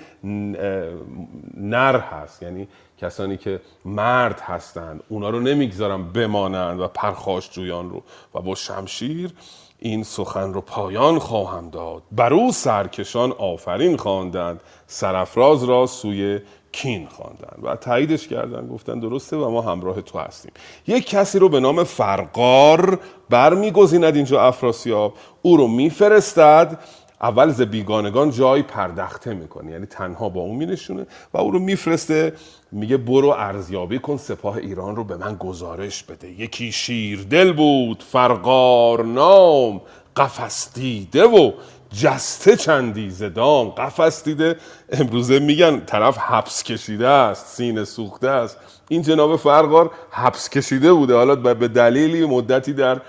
نر 1.57 1.99
هست 1.99 2.43
یعنی 2.43 2.69
کسانی 2.99 3.37
که 3.37 3.61
مرد 3.85 4.41
هستند 4.41 5.03
اونا 5.09 5.31
رو 5.31 5.41
نمی‌گذارم 5.41 6.13
بمانند 6.13 6.81
و 6.81 6.89
پرخاش 6.89 7.51
جویان 7.51 7.91
رو 7.91 8.03
و 8.35 8.41
با 8.41 8.55
شمشیر 8.55 9.33
این 9.85 10.03
سخن 10.03 10.53
رو 10.53 10.61
پایان 10.61 11.19
خواهم 11.19 11.71
داد. 11.71 12.03
بر 12.13 12.35
او 12.35 12.53
سرکشان 12.53 13.33
آفرین 13.33 13.97
خواندند 13.97 14.61
سرفراز 14.87 15.65
را 15.65 15.87
سوی 15.87 16.41
کین 16.73 17.07
خواندند. 17.07 17.59
و 17.63 17.77
تاییدش 17.77 18.29
کردن 18.29 18.67
گفتن 18.67 19.01
درسته 19.01 19.37
و 19.37 19.51
ما 19.51 19.63
همراه 19.63 20.01
تو 20.01 20.19
هستیم. 20.19 20.53
یک 20.87 21.09
کسی 21.09 21.39
رو 21.39 21.49
به 21.49 21.61
نام 21.61 21.85
فرقار 21.85 22.99
برمیگزیند 23.31 24.17
اینجا 24.17 24.43
افراسیاب. 24.43 25.15
او 25.43 25.57
رو 25.57 25.69
میفرستد 25.69 26.79
اول 27.23 27.51
ز 27.51 27.63
بیگانگان 27.63 28.31
جای 28.31 28.63
پردخته 28.63 29.35
می‌کنه. 29.35 29.71
یعنی 29.73 29.87
تنها 29.87 30.29
با 30.29 30.41
اون 30.41 30.57
مینشونه 30.57 31.07
و 31.35 31.39
او 31.39 31.51
رو 31.51 31.59
میفرسته 31.59 32.33
میگه 32.73 32.97
برو 32.97 33.29
ارزیابی 33.29 33.99
کن 33.99 34.17
سپاه 34.17 34.57
ایران 34.57 34.97
رو 34.97 35.05
به 35.05 35.17
من 35.17 35.37
گزارش 35.37 36.03
بده. 36.03 36.29
یکی 36.29 36.73
شیردل 36.73 37.53
بود 37.53 38.03
فرقار 38.03 39.05
نام 39.05 39.81
قفس 40.17 40.75
دیده 40.75 41.25
و 41.25 41.53
جسته 41.93 42.57
چندی 42.57 43.11
زدام 43.11 43.69
قفس 43.69 44.25
دیده 44.25 44.57
امروزه 44.93 45.39
میگن 45.39 45.81
طرف 45.81 46.19
حبس 46.19 46.63
کشیده 46.63 47.09
است 47.09 47.47
سینه 47.47 47.85
سوخته 47.85 48.29
است. 48.29 48.57
این 48.89 49.03
جناب 49.03 49.37
فرقار 49.37 49.91
حبس 50.11 50.49
کشیده 50.49 50.93
بوده. 50.93 51.15
حالا 51.15 51.35
به 51.35 51.69
دلیلی 51.69 52.27
مدتی 52.27 52.73
در 52.73 53.01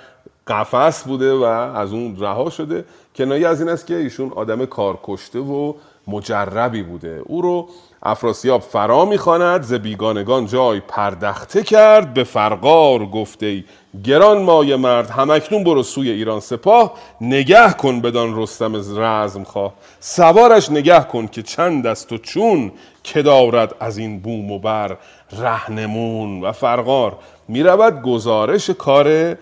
قفس 0.48 1.04
بوده 1.04 1.34
و 1.34 1.44
از 1.44 1.94
اون 1.94 2.16
رها 2.20 2.50
شده. 2.50 2.86
کنایه 3.16 3.48
از 3.48 3.62
این 3.62 3.70
است 3.70 3.88
که 3.88 3.96
ایشون 3.96 4.32
آدم 4.36 4.66
کارکشته 4.66 5.40
و 5.40 5.74
مجربی 6.08 6.84
بوده. 6.84 7.22
او 7.26 7.42
رو 7.42 7.68
افراسیاب 8.04 8.62
فرا 8.62 9.06
می‌خواند 9.06 9.62
ز 9.62 9.74
بیگانگان 9.74 10.46
جای 10.46 10.80
پردخته 10.80 11.64
کرد 11.64 12.14
به 12.14 12.24
فرقار 12.24 13.06
گفته 13.06 13.64
گران 14.04 14.42
مای 14.42 14.76
مرد 14.76 15.10
همکنون 15.10 15.64
برو 15.64 15.84
سوی 15.84 16.10
ایران 16.10 16.40
سپاه 16.40 16.94
نگه 17.22 17.74
کن 17.74 18.02
بدان 18.02 18.42
رستم 18.42 19.02
رزم 19.02 19.44
خواه. 19.44 19.74
سوارش 20.00 20.72
نگه 20.72 21.04
کن 21.04 21.28
که 21.28 21.42
چند 21.42 21.88
است 21.88 22.12
و 22.12 22.18
چون 22.18 22.72
که 23.04 23.22
دارد 23.22 23.76
از 23.80 23.98
این 23.98 24.20
بوم 24.20 24.52
و 24.52 24.60
بر 24.60 24.98
رهنمون. 25.40 26.42
و 26.42 26.52
فرقار 26.52 27.18
می‌رود 27.48 28.02
گزارش 28.02 28.70
کار 28.70 29.38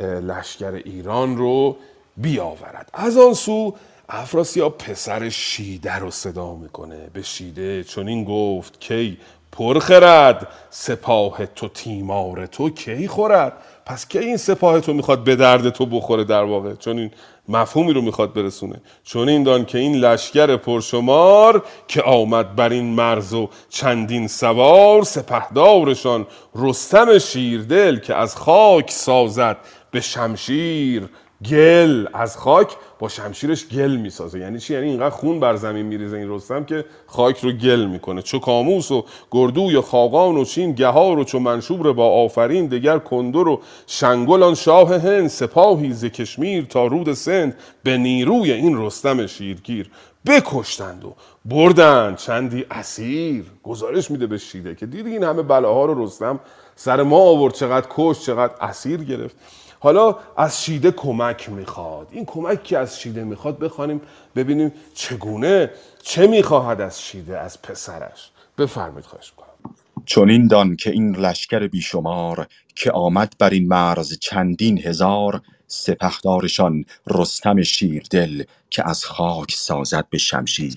لشکر 0.00 0.72
ایران 0.72 1.36
رو 1.36 1.76
بیاورد. 2.18 2.90
از 2.94 3.16
آن 3.16 3.34
سو 3.34 3.74
افراسیاب 4.08 4.78
پسر 4.78 5.28
شیده 5.28 5.94
رو 5.94 6.10
صدا 6.10 6.54
می‌کنه. 6.54 7.10
به 7.12 7.22
شیده 7.22 7.84
چون 7.84 8.08
این 8.08 8.24
گفت 8.24 8.80
کی 8.80 9.18
پرخرد 9.52 10.48
سپاه 10.70 11.46
تو 11.46 11.68
تیمار 11.68 12.46
تو 12.46 12.70
کی 12.70 13.08
خورد؟ 13.08 13.52
پس 13.86 14.08
کی 14.08 14.18
این 14.18 14.36
سپاه 14.36 14.80
تو 14.80 14.92
می‌خواد 14.92 15.24
به 15.24 15.36
درد 15.36 15.70
تو 15.70 15.86
بخوره 15.86 16.24
در 16.24 16.42
واقع؟ 16.42 16.74
چون 16.74 16.98
این 16.98 17.10
مفهومی 17.48 17.92
رو 17.92 18.02
می‌خواد 18.02 18.32
برسونه. 18.32 18.80
چون 19.04 19.28
این 19.28 19.42
دان 19.42 19.64
که 19.64 19.78
این 19.78 19.94
لشکر 19.96 20.56
پرشمار 20.56 21.64
که 21.88 22.02
آمد 22.02 22.56
بر 22.56 22.68
این 22.68 22.84
مرز 22.84 23.34
و 23.34 23.48
چندین 23.68 24.28
سوار 24.28 25.02
سپهدارشان 25.02 26.26
رستم 26.54 27.18
شیردل 27.18 27.98
که 27.98 28.14
از 28.14 28.36
خاک 28.36 28.90
سازد 28.90 29.56
به 29.90 30.00
شمشیر 30.00 31.08
گل 31.44 32.06
از 32.14 32.36
خاک 32.36 32.76
با 32.98 33.08
شمشیرش 33.08 33.68
گل 33.68 33.96
می‌سازه. 33.96 34.38
یعنی 34.38 34.58
چی؟ 34.58 34.74
یعنی 34.74 34.86
اینقدر 34.86 35.10
خون 35.10 35.40
بر 35.40 35.56
زمین 35.56 35.86
میریزه 35.86 36.16
این 36.16 36.30
رستم 36.30 36.64
که 36.64 36.84
خاک 37.06 37.40
رو 37.40 37.52
گل 37.52 37.84
می‌کنه. 37.84 38.22
چو 38.22 38.38
کاموس 38.38 38.90
و 38.90 39.04
گردوی 39.30 39.76
و 39.76 39.82
خاقان 39.82 40.36
و 40.36 40.44
چین 40.44 40.72
گهار 40.72 41.18
و 41.18 41.24
چو 41.24 41.38
منشور 41.38 41.92
با 41.92 42.24
آفرین 42.24 42.66
دگر 42.66 42.98
کندر 42.98 43.48
و 43.48 43.60
شنگل 43.86 44.54
شاه 44.54 44.94
هند. 44.94 45.28
سپاهی 45.28 45.92
ز 45.92 46.04
کشمیر 46.04 46.64
تا 46.64 46.86
رود 46.86 47.12
سند 47.12 47.56
به 47.82 47.96
نیروی 47.96 48.52
این 48.52 48.86
رستم 48.86 49.26
شیرگیر. 49.26 49.90
بکشتند 50.26 51.04
و 51.04 51.14
بردند 51.44 52.16
چندی 52.16 52.66
اسیر. 52.70 53.44
گزارش 53.62 54.10
میده 54.10 54.26
به 54.26 54.38
شیده 54.38 54.74
که 54.74 54.86
دیدی 54.86 55.10
این 55.10 55.24
همه 55.24 55.42
بلاها 55.42 55.84
رو 55.84 56.04
رستم 56.04 56.40
سر 56.76 57.02
ما 57.02 57.18
آورد. 57.18 57.54
چقدر 57.54 57.86
کش 57.90 58.20
چقدر 58.20 58.52
اسیر 58.60 59.04
گرفت. 59.04 59.36
حالا 59.80 60.16
از 60.36 60.64
شیده 60.64 60.90
کمک 60.90 61.48
می‌خواد. 61.50 62.08
این 62.10 62.24
کمک 62.24 62.62
که 62.62 62.78
از 62.78 63.00
شیده 63.00 63.24
می‌خواد 63.24 63.58
بخوانیم 63.58 64.00
ببینیم 64.36 64.72
چگونه 64.94 65.70
چه 66.02 66.26
می‌خواهد 66.26 66.80
از 66.80 67.02
شیده 67.02 67.38
از 67.38 67.62
پسرش. 67.62 68.30
بفرمید 68.58 69.04
خواهش 69.04 69.32
کنم 69.36 69.74
چنین 70.06 70.46
دان 70.46 70.76
که 70.76 70.90
این 70.90 71.16
لشکر 71.16 71.66
بیشمار 71.66 72.46
که 72.74 72.92
آمد 72.92 73.32
بر 73.38 73.50
این 73.50 73.68
مرز 73.68 74.18
چندین 74.18 74.78
هزار 74.78 75.42
سپهدارشان 75.66 76.84
رستم 77.06 77.62
شیردل 77.62 78.42
که 78.70 78.88
از 78.88 79.04
خاک 79.04 79.52
سازد 79.52 80.06
به 80.10 80.18
شمشیر 80.18 80.74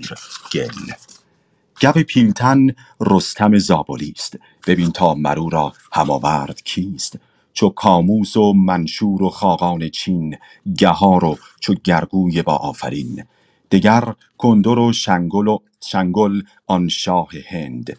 گل. 0.54 0.94
گو 1.82 2.04
پیلتن 2.04 2.68
رستم 3.00 3.58
زابلی 3.58 4.14
است. 4.18 4.38
ببین 4.68 4.92
تا 4.92 5.14
مرو 5.14 5.50
را 5.50 5.74
هماورد 5.94 6.62
کیست. 6.64 7.20
چو 7.54 7.70
کاموس 7.70 8.38
و 8.38 8.54
منشور 8.54 9.24
و 9.24 9.30
خاقان 9.30 9.90
چین 9.90 10.38
گهار 10.78 11.26
و 11.26 11.38
چو 11.60 11.76
گرگوی 11.84 12.42
با 12.42 12.56
آفرین. 12.56 13.26
دگر 13.72 14.14
کندر 14.38 14.80
و 14.80 14.94
شنگل 14.94 15.48
و 15.48 15.58
شنگل 15.86 16.42
آن 16.68 16.88
شاه 16.88 17.30
هند. 17.50 17.98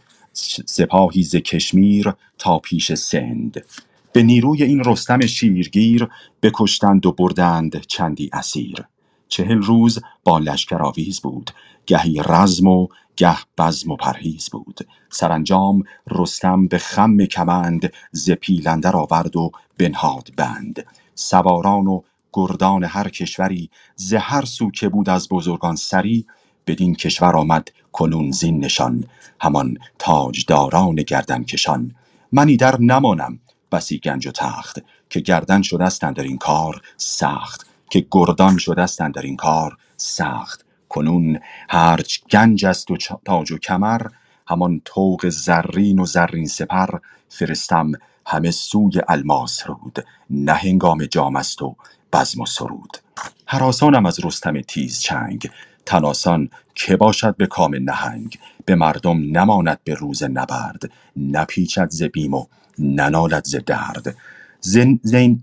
سپاهی 0.66 1.22
ز 1.22 1.36
کشمیر 1.36 2.12
تا 2.38 2.59
پیش 2.59 2.94
سند. 2.94 3.64
به 4.12 4.22
نیروی 4.22 4.62
این 4.62 4.84
رستم 4.84 5.26
شیرگیر 5.26 6.09
بکشتند 6.42 7.07
و 7.07 7.12
بردند 7.12 7.80
چندی 7.80 8.30
اسیر. 8.32 8.84
چهل 9.33 9.62
روز 9.62 9.99
با 10.24 10.39
لشکر 10.39 10.83
آویز 10.83 11.20
بود. 11.20 11.51
گهی 11.87 12.22
رزم 12.26 12.66
و 12.66 12.89
گه 13.16 13.37
بزم 13.59 13.91
و 13.91 13.97
پرهیز 13.97 14.51
بود. 14.51 14.87
سرانجام 15.11 15.83
رستم 16.11 16.66
به 16.66 16.78
خم 16.78 17.24
کمند 17.24 17.93
ز 18.12 18.30
پیل 18.30 18.68
اندر 18.68 18.97
آورد 18.97 19.37
و 19.37 19.51
بنهاد 19.78 20.28
بند. 20.37 20.87
سواران 21.14 21.87
و 21.87 22.01
گردان 22.33 22.85
هر 22.85 23.09
کشوری 23.09 23.70
ز 23.97 24.14
هر 24.14 24.45
سو 24.45 24.70
که 24.70 24.89
بود 24.89 25.09
از 25.09 25.28
بزرگان 25.28 25.76
سری 25.76 26.26
بدین 26.66 26.95
کشور 26.95 27.37
آمد 27.37 27.68
کنون 27.93 28.30
زین 28.30 28.64
نشان 28.64 29.05
همان 29.41 29.78
تاجداران 29.99 30.95
گردن 30.95 31.45
کشان. 31.45 31.95
من 32.33 32.49
ایدر 32.49 32.80
نمانم 32.80 33.39
بسی 33.72 33.99
گنج 33.99 34.26
و 34.26 34.30
تخت 34.30 34.78
که 35.11 35.20
گردن 35.20 35.62
شدستند 35.62 36.16
در 36.16 36.22
این 36.22 36.39
کار 36.39 36.80
سخت. 36.97 37.71
که 37.93 38.07
گردان 38.11 38.59
شدستند 38.59 39.14
در 39.14 39.22
این 39.22 39.36
کار 39.36 39.76
سخت 39.97 40.64
کنون. 40.88 41.40
هرچ 41.68 42.18
گنج 42.30 42.66
است 42.66 42.90
و 42.90 42.97
تاج 43.24 43.53
و 43.53 43.59
کمر 43.59 44.03
همان 44.49 44.80
طوق 44.84 45.28
زرین 45.28 45.99
و 45.99 46.07
زرین 46.07 46.47
سپر 46.47 46.88
فرستم. 47.28 47.93
همه 48.26 48.51
سوی 48.51 49.01
الماس 49.09 49.66
رود 49.66 50.05
نه 50.30 50.53
هنگام 50.53 51.05
جام 51.05 51.36
است 51.36 51.62
و 51.62 51.76
بزم 52.12 52.40
و 52.40 52.47
سرود. 52.47 52.99
هراسانم 53.47 54.07
از 54.07 54.24
رستم 54.24 54.61
تیز 54.61 55.01
چنگ 55.01 55.51
تن 55.86 56.05
آسان 56.05 56.49
که 56.74 56.97
باشد 56.97 57.36
به 57.36 57.47
کام 57.47 57.74
نهنگ؟ 57.74 58.38
به 58.64 58.74
مردم 58.74 59.38
نماند 59.38 59.80
به 59.84 59.95
روز 59.95 60.22
نبرد 60.22 60.90
نپیچد 61.16 61.90
ز 61.90 62.03
بیم 62.03 62.34
و 62.34 62.47
ننالد 62.78 63.45
ز 63.45 63.57
درد. 63.57 64.16
زن 64.61 65.01
زین 65.03 65.43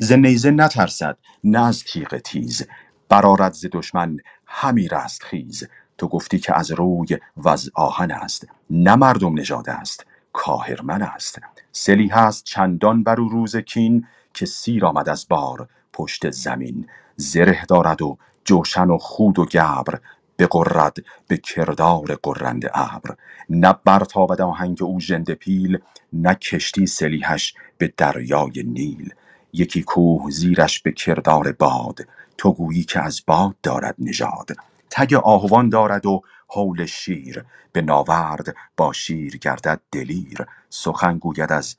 ز 0.00 0.12
نیزه 0.12 0.50
نترسد 0.50 1.18
نه 1.44 1.66
از 1.66 1.84
تیغ 1.84 2.18
تیز. 2.18 2.62
برآرد 3.08 3.52
ز 3.52 3.66
دشمن 3.72 4.16
همی 4.46 4.88
رست 4.88 5.22
خیز. 5.22 5.64
تو 5.98 6.08
گفتی 6.08 6.38
که 6.38 6.58
از 6.58 6.70
روی 6.70 7.18
و 7.36 7.48
از 7.48 7.70
آهن 7.74 8.10
است. 8.10 8.46
نه 8.70 8.94
مردم 8.96 9.38
نژاد 9.38 9.70
است 9.70 10.06
کاهرمن 10.32 11.02
است. 11.02 11.38
سلی 11.72 12.08
هست 12.08 12.44
چندان 12.44 13.02
بر 13.02 13.20
او 13.20 13.28
روز 13.28 13.56
کین 13.56 14.06
که 14.34 14.46
سیر 14.46 14.86
آمد 14.86 15.08
از 15.08 15.26
بار 15.28 15.68
پشت 15.92 16.30
زمین. 16.30 16.86
زره 17.16 17.64
دارد 17.68 18.02
و 18.02 18.18
جوشن 18.44 18.90
و 18.90 18.98
خود 18.98 19.38
و 19.38 19.44
گبر. 19.44 20.00
بغرد 20.38 20.96
به 21.28 21.36
کردار 21.36 22.18
غرنده 22.22 22.70
ابر. 22.74 23.14
نه 23.50 23.74
برتابد 23.84 24.40
آهنگ 24.40 24.82
او 24.82 25.00
ژنده 25.00 25.34
پیل 25.34 25.78
نه 26.12 26.34
کشتی 26.34 26.86
سلیحش 26.86 27.54
به 27.78 27.94
دریای 27.96 28.62
نیل. 28.66 29.14
یکی 29.54 29.84
کوه 29.84 30.30
زیرش 30.30 30.80
به 30.80 30.92
کردار 30.92 31.52
باد 31.52 32.00
تو 32.38 32.52
گویی 32.52 32.84
که 32.84 33.00
از 33.00 33.22
باد 33.28 33.56
دارد 33.64 33.96
نژاد. 33.98 34.50
تگ 34.90 35.14
آهوان 35.14 35.70
دارد 35.70 36.06
و 36.06 36.22
هول 36.50 36.86
شیر 36.86 37.44
به 37.72 37.82
ناورد 37.82 38.56
با 38.78 38.94
شیر 38.94 39.38
گردد 39.38 39.82
دلیر. 39.92 40.46
سخن 40.70 41.18
گوید 41.18 41.52
از 41.52 41.76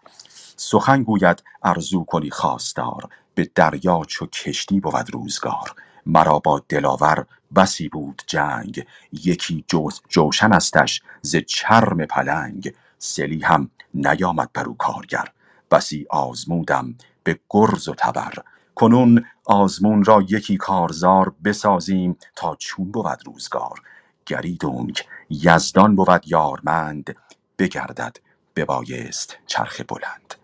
سخن 0.57 1.03
گوید 1.03 1.43
ارزو 1.63 2.03
کنی 2.05 2.31
خواستار 2.31 3.09
به 3.35 3.51
دریا 3.55 4.01
چو 4.07 4.27
کشتی 4.27 4.79
بود 4.79 5.13
روزگار. 5.13 5.75
مرا 6.07 6.39
با 6.39 6.63
دلاور 6.69 7.25
بسی 7.55 7.89
بود 7.89 8.23
جنگ 8.27 8.85
یکی 9.13 9.65
جوشن 10.09 10.53
استش 10.53 11.01
ز 11.21 11.37
چرم 11.37 12.05
پلنگ. 12.05 12.73
سلی 12.99 13.41
هم 13.41 13.71
نیامد 13.93 14.49
بر 14.53 14.65
او 14.65 14.77
کارگر 14.77 15.27
بسی 15.71 16.07
آزمودم 16.09 16.95
به 17.23 17.39
گرز 17.49 17.87
و 17.87 17.95
تبر. 17.95 18.33
کنون 18.75 19.25
آزمون 19.45 20.03
را 20.03 20.23
یکی 20.29 20.57
کارزار 20.57 21.33
بسازیم 21.45 22.17
تا 22.35 22.55
چون 22.55 22.91
بود 22.91 23.19
روزگار. 23.25 23.81
گریدونک 24.25 25.05
یزدان 25.29 25.95
بود 25.95 26.21
یارمند 26.27 27.15
بگردد 27.59 28.17
ببایست 28.55 29.37
چرخ 29.47 29.81
بلند. 29.87 30.35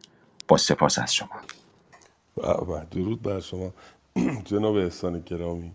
با 0.48 0.58
سپاس 0.58 1.00
از 1.00 1.16
شما. 1.16 1.30
و 2.38 2.86
درود 2.92 3.22
بر 3.22 3.40
شما. 3.40 3.72
جناب 4.46 4.76
احسان 4.76 5.20
گرامی. 5.20 5.72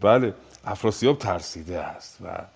بله 0.00 0.34
افراسیاب 0.64 1.18
ترسیده 1.18 1.78
است 1.78 2.18
و 2.24 2.46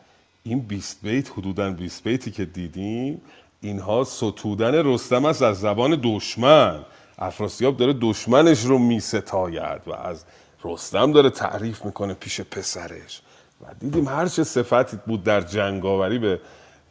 این 0.42 0.60
20 0.60 1.02
بیت 1.02 1.30
حدودا 1.30 1.70
20 1.70 2.04
بیتی 2.04 2.30
که 2.30 2.44
دیدیم 2.44 3.20
اینها 3.60 4.04
ستودن 4.04 4.74
رستم 4.74 5.24
است 5.24 5.42
از 5.42 5.60
زبان 5.60 6.00
دشمن. 6.04 6.84
افراسیاب 7.18 7.76
داره 7.76 7.92
دشمنش 8.00 8.60
رو 8.60 8.78
میستاید 8.78 9.80
و 9.86 9.92
از 9.92 10.24
رستم 10.64 11.12
داره 11.12 11.30
تعریف 11.30 11.84
می‌کنه 11.84 12.14
پیش 12.14 12.40
پسرش. 12.40 13.22
و 13.60 13.74
دیدیم 13.80 14.08
هر 14.08 14.26
چه 14.26 14.44
صفتی 14.44 14.98
بود 15.06 15.24
در 15.24 15.40
جنگاوری 15.40 16.18
به 16.18 16.40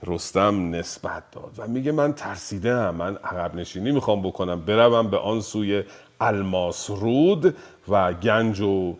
رستم 0.05 0.75
نسبت 0.75 1.23
داد. 1.31 1.51
و 1.57 1.67
میگه 1.67 1.91
من 1.91 2.13
ترسیدم 2.13 2.95
من 2.95 3.15
عقب 3.15 3.55
نشینی 3.55 3.91
می‌خوام 3.91 4.21
بکنم. 4.21 4.61
بروم 4.61 5.09
به 5.09 5.17
آن 5.17 5.41
سوی 5.41 5.83
الماس 6.21 6.89
رود 6.89 7.55
و 7.87 8.13
گنج 8.13 8.61
و 8.61 8.95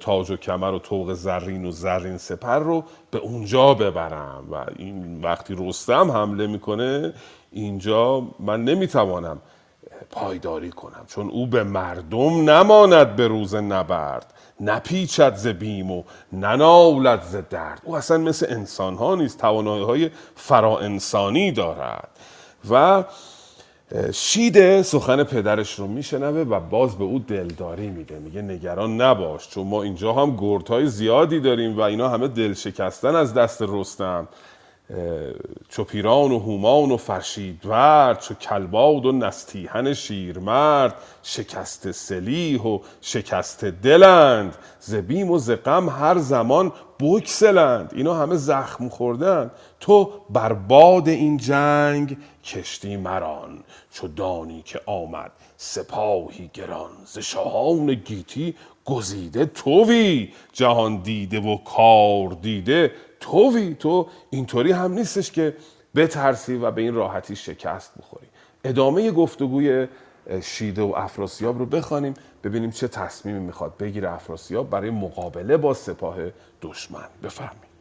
تاج 0.00 0.30
و 0.30 0.36
کمر 0.36 0.72
و 0.72 0.78
طوق 0.78 1.12
زرین 1.12 1.64
و 1.64 1.70
زرین 1.70 2.18
سپر 2.18 2.58
رو 2.58 2.84
به 3.10 3.18
اونجا 3.18 3.74
ببرم. 3.74 4.44
و 4.50 4.64
این 4.76 5.22
وقتی 5.22 5.54
رستم 5.58 6.10
حمله 6.10 6.46
می‌کنه 6.46 7.12
اینجا 7.52 8.28
من 8.40 8.64
نمی‌توانم 8.64 9.38
پایداری 10.10 10.70
کنم. 10.70 11.04
چون 11.06 11.30
او 11.30 11.46
به 11.46 11.64
مردم 11.64 12.50
نماند 12.50 13.16
به 13.16 13.28
روز 13.28 13.54
نبرد. 13.54 14.34
نپیچد 14.60 15.34
ز 15.34 15.46
بیم 15.46 15.90
و 15.90 16.02
ننالد 16.32 17.22
ز 17.22 17.36
درد. 17.50 17.80
او 17.84 17.96
اصلا 17.96 18.18
مثل 18.18 18.46
انسان 18.48 18.94
ها 18.94 19.14
نیست. 19.14 19.38
توانایی 19.38 19.84
های 19.84 20.10
فرا 20.34 20.78
انسانی 20.78 21.52
دارد. 21.52 22.08
و 22.70 23.04
شیده 24.12 24.82
سخن 24.82 25.24
پدرش 25.24 25.74
رو 25.74 25.86
میشنوه 25.86 26.40
و 26.40 26.60
باز 26.60 26.98
به 26.98 27.04
او 27.04 27.18
دلداری 27.18 27.88
میده. 27.90 28.18
میگه 28.18 28.42
نگران 28.42 29.00
نباش. 29.00 29.48
چون 29.48 29.66
ما 29.66 29.82
اینجا 29.82 30.12
هم 30.12 30.36
گردهای 30.36 30.86
زیادی 30.86 31.40
داریم 31.40 31.78
و 31.78 31.80
اینا 31.80 32.08
همه 32.08 32.28
دل 32.28 32.54
شکستن 32.54 33.14
از 33.14 33.34
دست 33.34 33.62
رستم. 33.62 34.28
چو 35.68 35.84
پیران 35.84 36.32
و 36.32 36.38
هومان 36.38 36.90
و 36.90 36.96
فرشیدورد 36.96 38.20
چو 38.20 38.34
کلباد 38.34 39.06
و 39.06 39.12
نستیهن 39.12 39.94
شیرمرد. 39.94 40.94
شکست 41.22 41.90
سلیح 41.90 42.62
و 42.62 42.78
شکست 43.00 43.64
دلند 43.64 44.54
ز 44.80 44.94
بیم 44.94 45.30
و 45.30 45.38
ز 45.38 45.50
غم 45.50 45.88
هر 45.88 46.18
زمان 46.18 46.72
بگسلند 47.00 47.92
اینا 47.94 48.14
همه 48.14 48.36
زخم 48.36 48.88
خوردن. 48.88 49.50
تو 49.80 50.12
بر 50.30 50.52
باد 50.52 51.08
این 51.08 51.36
جنگ 51.36 52.16
کشتی 52.44 52.96
مران 52.96 53.58
چو 53.92 54.08
دانی 54.08 54.62
که 54.62 54.80
آمد 54.86 55.32
سپاهی 55.56 56.50
گران. 56.54 56.90
ز 57.06 57.18
شاهان 57.18 57.94
گیتی 57.94 58.54
گزیده 58.84 59.46
توی 59.46 60.32
جهان 60.52 60.96
دیده 60.96 61.40
و 61.40 61.56
کار 61.56 62.28
دیده 62.42 62.92
توی 63.20 63.74
تو 63.74 64.08
اینطوری 64.30 64.72
هم 64.72 64.92
نیستش 64.92 65.32
که 65.32 65.56
بترسی 65.94 66.56
و 66.56 66.70
به 66.70 66.82
این 66.82 66.94
راحتی 66.94 67.36
شکست 67.36 67.98
بخوری. 67.98 68.26
ادامه 68.64 69.10
گفتگوی 69.10 69.88
شیده 70.42 70.82
و 70.82 70.92
افراسیاب 70.96 71.58
رو 71.58 71.66
بخوانیم 71.66 72.14
ببینیم 72.44 72.70
چه 72.70 72.88
تصمیمی 72.88 73.40
می‌خواد 73.40 73.76
بگیره 73.76 74.12
افراسیاب 74.12 74.70
برای 74.70 74.90
مقابله 74.90 75.56
با 75.56 75.74
سپاه 75.74 76.16
دشمن. 76.62 77.08
بفرمایید. 77.22 77.76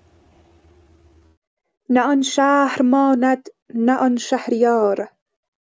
نه 1.89 2.01
آن 2.01 2.21
شهر 2.21 2.81
ماند 2.81 3.47
نه 3.73 3.97
آن 3.97 4.17
شهریار. 4.17 5.07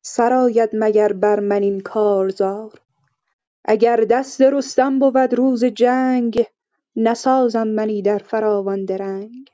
سرآید 0.02 0.70
مگر 0.72 1.12
بر 1.12 1.40
من 1.40 1.62
این 1.62 1.80
کارزار 1.80 2.80
اگر 3.64 3.96
دست 3.96 4.40
رستم 4.40 4.98
بود 4.98 5.34
روز 5.34 5.64
جنگ 5.64 6.46
نسازم 6.96 7.68
منی 7.68 8.02
در 8.02 8.18
فراوان 8.18 8.84
درنگ. 8.84 9.51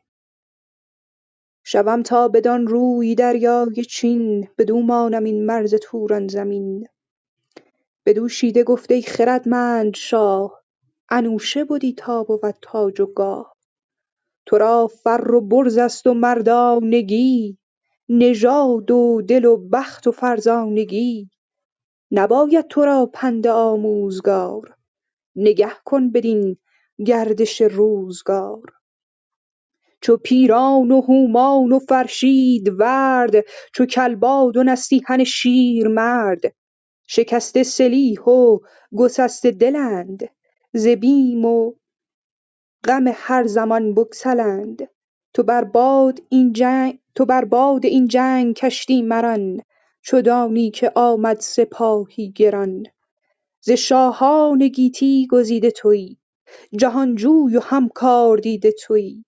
شوم 1.71 2.03
تا 2.03 2.29
بدان 2.29 2.67
روی 2.67 3.15
دریای 3.15 3.85
چین 3.85 4.49
بدو 4.59 4.81
مانم 4.81 5.25
این 5.25 5.47
مرز 5.47 5.75
توران 5.75 6.29
زمین. 6.29 6.89
بدو 8.07 8.29
شیده 8.29 8.65
گفت 8.65 8.91
ای 8.91 9.03
خردمند 9.03 9.95
شاه 9.95 10.63
انوشه 11.11 11.65
بدی 11.65 11.93
تا 11.93 12.25
بود 12.25 12.55
تاج 12.63 13.01
و 13.01 13.07
گاه. 13.07 13.57
تو 14.47 14.59
را 14.59 14.87
فر 14.87 15.31
و 15.35 15.41
برز 15.41 15.79
است 15.79 16.07
و 16.07 16.15
مردانگی 16.15 17.59
نژاد 18.09 18.91
و 18.91 19.23
دل 19.29 19.45
و 19.45 19.57
بخت 19.57 20.07
و 20.07 20.13
فرزانگی. 20.13 21.31
نباید 22.11 22.69
تو 22.69 22.85
را 22.85 23.07
پند 23.07 23.47
آموزگار 23.47 24.77
نگه 25.37 25.73
کن 25.85 26.11
بدین 26.11 26.57
گردش 27.07 27.61
روزگار. 27.61 28.78
چو 30.01 30.17
پیران 30.17 30.91
و 30.91 31.01
هومان 31.01 31.73
و 31.73 31.79
فرشیدورد 31.79 33.33
چو 33.75 33.87
کلباد 33.87 34.57
و 34.57 34.63
نستیهن 34.63 35.25
شیرمرد 35.25 36.41
شکسته 37.07 37.63
سلیح 37.63 38.21
و 38.21 38.59
گسسته 38.97 39.51
دلند 39.51 40.29
ز 40.73 40.87
بیم 40.87 41.45
و 41.45 41.73
غم 42.85 43.05
هر 43.15 43.47
زمان 43.47 43.95
بگسلند. 43.95 44.89
تو 45.35 45.43
بر 45.43 45.65
باد 45.65 46.21
این 47.87 48.09
جنگ 48.09 48.55
کشتی 48.55 49.03
مران 49.03 49.61
چو 50.03 50.23
دانی 50.23 50.71
که 50.71 50.93
آمد 50.95 51.41
سپاهی 51.41 52.33
گران. 52.33 52.87
ز 53.61 53.71
شاهان 53.71 54.69
گیتی 54.69 55.27
گزیده 55.31 55.71
تویی 55.71 56.19
جهانجوی 56.77 57.57
و 57.57 57.61
هم 57.61 57.89
کاردیده 57.89 58.73
تویی 58.73 59.25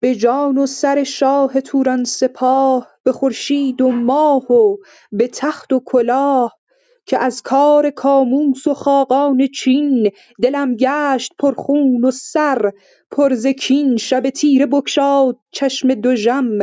به 0.00 0.14
جان 0.14 0.58
و 0.58 0.66
سر 0.66 1.04
شاه 1.04 1.60
توران 1.60 2.04
سپاه 2.04 2.88
به 3.04 3.12
خورشید 3.12 3.80
و 3.80 3.90
ماه 3.90 4.52
و 4.52 4.76
به 5.12 5.28
تخت 5.28 5.72
و 5.72 5.80
کلاه 5.86 6.58
که 7.06 7.18
از 7.18 7.42
کار 7.42 7.90
کاموس 7.90 8.66
و 8.66 8.74
خاقان 8.74 9.46
چین 9.46 10.10
دلم 10.42 10.76
گشت 10.76 11.32
پرخون 11.38 12.04
و 12.04 12.10
سر 12.10 12.72
پر 13.10 13.34
ز 13.34 13.46
کین 13.46 13.96
شب 13.96 14.30
تیره 14.30 14.66
بگشاد 14.66 15.38
چشم 15.50 15.94
دژم 15.94 16.58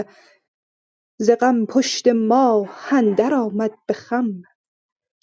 ز 1.20 1.32
غم 1.32 1.66
پشت 1.66 2.08
ماه 2.08 2.94
اندر 2.94 3.34
آمد 3.34 3.72
به 3.88 3.94
خم. 3.94 4.42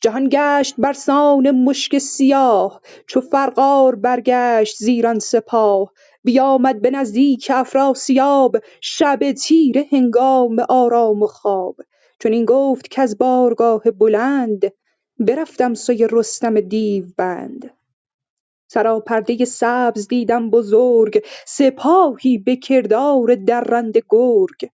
جهان 0.03 0.29
گشت 0.33 0.75
برسان 0.79 1.51
مشک 1.51 1.99
سیاه 1.99 2.81
چو 3.09 3.21
فرقار 3.21 3.95
برگشت 3.95 4.77
ز 4.79 4.87
ایران 4.87 5.19
سپاه. 5.19 5.93
بیامد 6.25 6.83
به 6.83 6.91
نزدیک 6.91 7.53
افراسیاب 7.55 8.57
شب 8.83 9.33
تیره 9.33 9.87
هنگام 9.93 10.61
آرام 10.69 11.23
و 11.23 11.27
خواب. 11.27 11.77
چنین 12.21 12.45
گفت 12.45 12.89
کز 12.89 13.19
بارگاه 13.19 13.83
بلند 13.91 14.73
برفتم 15.21 15.75
سوی 15.75 16.09
رستم 16.13 16.61
دیوبند 16.61 17.71
سراپرده 18.71 19.45
سبز 19.45 20.09
دیدم 20.09 20.51
بزرگ 20.51 21.25
سپاهی 21.47 22.39
به 22.39 22.57
کردار 22.57 23.35
درنده 23.35 24.03
گرگ. 24.11 24.71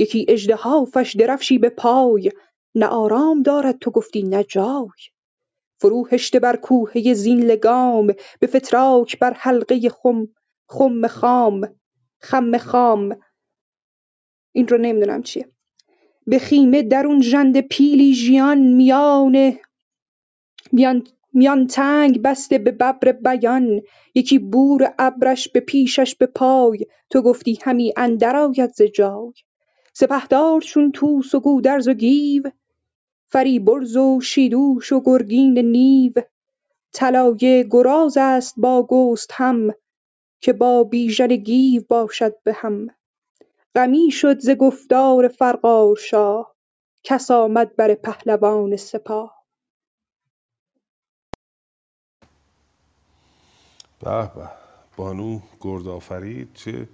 یکی 0.00 0.26
اژدهافش 0.30 1.16
درفشی 1.16 1.58
به 1.58 1.70
پای 1.70 2.32
نه 2.76 2.86
آرام 2.86 3.42
دارد 3.42 3.78
تو 3.80 3.92
گفتی 3.92 4.24
نه 4.24 4.44
جای. 4.44 4.88
فرو 5.78 6.06
هشته 6.10 6.40
بر 6.40 6.56
کوهه 6.56 7.14
زین 7.14 7.42
لگام 7.42 8.06
به 8.40 8.46
فتراک 8.46 9.18
بر 9.18 9.32
حلقه 9.32 9.88
خم 9.88 10.28
خام 11.06 11.68
خم 12.20 12.58
خام. 12.58 13.16
این 14.52 14.68
رو 14.68 14.78
نمی‌دونم 14.78 15.22
چیه. 15.22 15.48
به 16.26 16.38
خیمه 16.38 16.82
درون 16.82 17.22
ژنده 17.22 17.62
پیلی 17.62 18.14
ژیان 18.14 18.58
میان 18.58 19.58
میان 21.32 21.66
تنگ 21.66 22.22
بسته 22.22 22.58
به 22.58 22.70
ببر 22.70 23.12
بیان. 23.12 23.80
یکی 24.14 24.38
بور 24.38 24.94
ابرش 24.98 25.48
به 25.48 25.60
پیشش 25.60 26.14
به 26.14 26.26
پای 26.26 26.86
تو 27.10 27.22
گفتی 27.22 27.58
همی 27.62 27.92
اندر 27.96 28.36
آید 28.36 28.72
ز 28.72 28.82
جای. 28.82 29.32
سپهدار 29.94 30.60
چون 30.60 30.92
طوس 30.92 31.34
و 31.34 31.40
گودرز 31.40 31.88
و 31.88 31.94
گیو 31.94 32.42
فریبرز 33.28 33.96
و 33.96 34.20
شیدوش 34.20 34.92
و 34.92 35.02
گرگین 35.06 35.58
نیو. 35.58 36.12
طلایه 36.92 37.64
گراز 37.70 38.16
است 38.18 38.54
با 38.56 38.86
گستهم 38.90 39.74
که 40.40 40.52
با 40.52 40.84
بیژن 40.84 41.28
گیو 41.28 41.82
باشد 41.88 42.42
به 42.42 42.52
هم. 42.52 42.88
غمی 43.74 44.10
شد 44.10 44.38
ز 44.40 44.50
گفتار 44.50 45.28
فرقار 45.28 45.96
شاه 45.96 46.56
کس 47.04 47.30
آمد 47.30 47.76
بر 47.76 47.94
پهلوان 47.94 48.76
سپاه. 48.76 49.44
به 54.00 54.30
به 54.36 54.50
بانو 54.96 55.40
گردآفرید 55.60 56.54
چه 56.54 56.88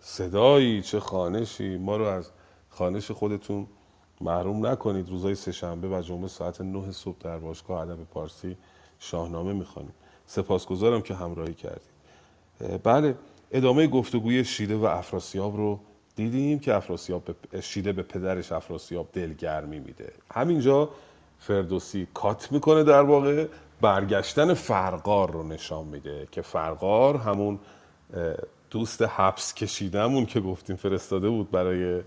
صدایی 0.00 0.82
چه 0.82 1.00
خانشی. 1.00 1.76
ما 1.78 1.96
رو 1.96 2.04
از 2.04 2.30
خانش 2.68 3.10
خودتون 3.10 3.66
محروم 4.22 4.66
نکنید. 4.66 5.08
روزهای 5.08 5.34
سهشنبه 5.34 5.88
و 5.88 6.02
جمعه 6.02 6.28
ساعت 6.28 6.60
9 6.60 6.92
صبح 6.92 7.16
در 7.20 7.38
باشگاه 7.38 7.80
ادب 7.80 8.04
پارسی 8.04 8.56
شاهنامه 8.98 9.52
می‌خوانیم. 9.52 9.94
سپاسگزارم 10.26 11.02
که 11.02 11.14
همراهی 11.14 11.54
کردید. 11.54 11.92
بله 12.82 13.14
ادامه 13.50 13.86
گفتگوی 13.86 14.44
شیده 14.44 14.76
و 14.76 14.84
افراسیاب 14.84 15.56
رو 15.56 15.80
دیدیم 16.16 16.58
که 16.58 16.74
افراسیاب 16.74 17.22
به 17.24 17.60
شیده 17.60 17.92
به 17.92 18.02
پدرش 18.02 18.52
افراسیاب 18.52 19.08
دلگرمی 19.12 19.78
میده. 19.78 20.12
همینجا 20.30 20.88
فردوسی 21.38 22.08
کات 22.14 22.52
می‌کنه 22.52 22.84
در 22.84 23.02
واقع 23.02 23.46
برگشتن 23.80 24.54
فرقار 24.54 25.30
رو 25.30 25.42
نشان 25.42 25.84
میده 25.84 26.28
که 26.30 26.42
فرقار 26.42 27.16
همون 27.16 27.58
دوست 28.70 29.02
حبس 29.02 29.54
کشیدمون 29.54 30.26
که 30.26 30.40
گفتیم 30.40 30.76
فرستاده 30.76 31.28
بود 31.28 31.50
برای 31.50 32.02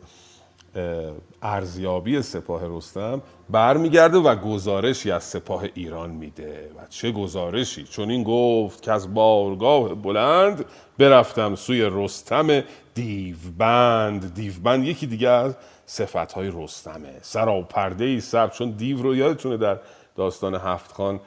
ارزیابی 1.41 2.21
سپاه 2.21 2.77
رستم 2.77 3.21
برمیگرده 3.49 4.17
و 4.17 4.35
گزارشی 4.35 5.11
از 5.11 5.23
سپاه 5.23 5.63
ایران 5.73 6.09
میده. 6.09 6.69
و 6.77 6.87
چه 6.89 7.11
گزارشی؟ 7.11 7.83
چون 7.83 8.11
این 8.11 8.23
گفت 8.23 8.81
که 8.81 8.91
از 8.91 9.13
بارگاه 9.13 9.95
بلند 9.95 10.65
برفتم 10.97 11.55
سوی 11.55 11.89
رستم 11.91 12.63
دیوبند. 12.93 14.33
دیوبند 14.33 14.83
یکی 14.83 15.07
دیگه 15.07 15.29
از 15.29 15.55
صفت 15.85 16.31
های 16.31 16.51
رستمه. 16.55 17.13
سرا 17.21 17.61
پرده 17.61 18.05
ای 18.05 18.19
سب 18.19 18.51
چون 18.51 18.71
دیو 18.71 19.01
رو 19.01 19.15
یادتونه 19.15 19.57
در 19.57 19.79
داستان 20.15 20.55
هفت 20.55 20.91
خان 20.91 21.19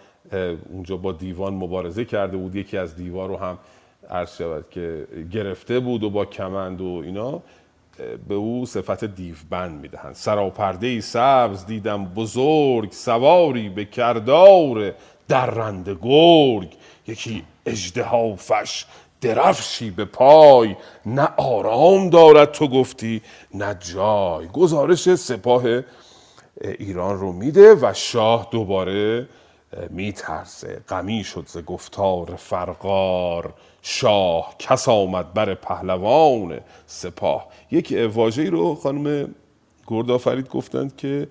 اونجا 0.72 0.96
با 0.96 1.12
دیوان 1.12 1.54
مبارزه 1.54 2.04
کرده 2.04 2.36
بود. 2.36 2.54
یکی 2.54 2.78
از 2.78 2.96
دیوار 2.96 3.28
رو 3.28 3.36
هم 3.36 3.58
عرض 4.10 4.36
شود 4.36 4.70
که 4.70 5.06
گرفته 5.30 5.80
بود 5.80 6.02
و 6.02 6.10
با 6.10 6.24
کمند 6.24 6.80
و 6.80 7.02
اینا. 7.04 7.42
به 8.28 8.34
او 8.34 8.66
صفت 8.66 9.04
دیوبند 9.04 9.80
می‌دهند. 9.80 10.14
سراپرده 10.14 11.00
سبز 11.00 11.66
دیدم 11.66 12.04
بزرگ 12.04 12.92
سواری 12.92 13.68
به 13.68 13.84
کردار 13.84 14.94
درنده 15.28 15.94
گرگ. 16.02 16.68
یکی 17.06 17.44
اژدهافش 17.66 18.84
درفشی 19.20 19.90
به 19.90 20.04
پای. 20.04 20.76
نه 21.06 21.28
آرام 21.36 22.10
دارد 22.10 22.52
تو 22.52 22.68
گفتی 22.68 23.22
نه 23.54 23.76
جای. 23.94 24.46
گزارش 24.46 25.14
سپاه 25.14 25.62
ایران 26.60 27.18
رو 27.18 27.32
میده 27.32 27.74
و 27.74 27.92
شاه 27.94 28.48
دوباره 28.50 29.28
میترسه. 29.90 30.82
غمی 30.88 31.24
شد 31.24 31.44
ز 31.46 31.58
گفتار 31.58 32.36
فرقار 32.36 33.54
شاه 33.82 34.54
کس 34.58 34.88
آمد 34.88 35.34
بر 35.34 35.54
پهلوان 35.54 36.60
سپاه. 36.86 37.48
یک 37.70 38.10
واژه‌ای 38.14 38.50
رو 38.50 38.74
خانم 38.74 39.34
گردآفرید 39.86 40.48
گفتند 40.48 40.96
که 40.96 41.28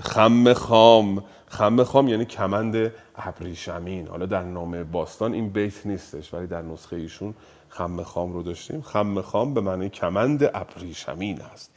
خم 0.00 0.52
خام. 0.52 1.24
خم 1.46 1.84
خام 1.84 2.08
یعنی 2.08 2.24
کمند 2.24 2.92
ابریشمین. 3.16 4.08
حالا 4.08 4.26
در 4.26 4.42
نام 4.42 4.84
باستان 4.84 5.32
این 5.32 5.48
بیت 5.48 5.86
نیستش 5.86 6.34
ولی 6.34 6.46
در 6.46 6.62
نسخه 6.62 6.96
ایشون 6.96 7.34
خم 7.68 8.02
خام 8.02 8.32
رو 8.32 8.42
داشتیم. 8.42 8.82
خم 8.82 9.20
خام 9.20 9.54
به 9.54 9.60
معنی 9.60 9.88
کمند 9.88 10.50
ابریشمین 10.54 11.40
است. 11.40 11.70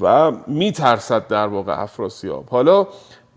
و 0.00 0.32
میترسد 0.46 1.26
در 1.26 1.46
واقع 1.46 1.82
افراسیاب. 1.82 2.48
حالا 2.48 2.86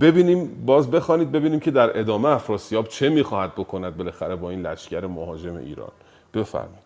ببینیم 0.04 0.66
باز 0.66 0.92
بخوانید 0.92 1.32
ببینیم 1.32 1.60
که 1.60 1.72
در 1.72 2.00
ادامه 2.00 2.30
افراسیاب 2.30 2.88
چه 2.88 3.10
می‌خواهد 3.10 3.56
بکند 3.56 3.98
بالاخره 3.98 4.36
با 4.36 4.50
این 4.50 4.62
لشکر 4.62 5.08
مهاجم 5.08 5.56
ایران. 5.56 5.92
بفرمایید. 6.34 6.84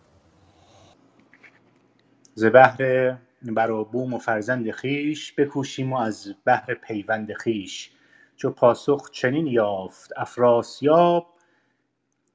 ز 2.35 2.45
بهر 2.45 3.17
برابوم 3.43 4.13
و 4.13 4.19
فرزند 4.19 4.71
خیش 4.71 5.33
بکوشیم 5.33 5.93
و 5.93 5.97
از 5.97 6.35
بهر 6.45 6.73
پیوند 6.73 7.33
خیش. 7.33 7.91
چو 8.35 8.51
پاسخ 8.51 9.11
چنین 9.11 9.47
یافت 9.47 10.11
افراسیاب 10.17 11.27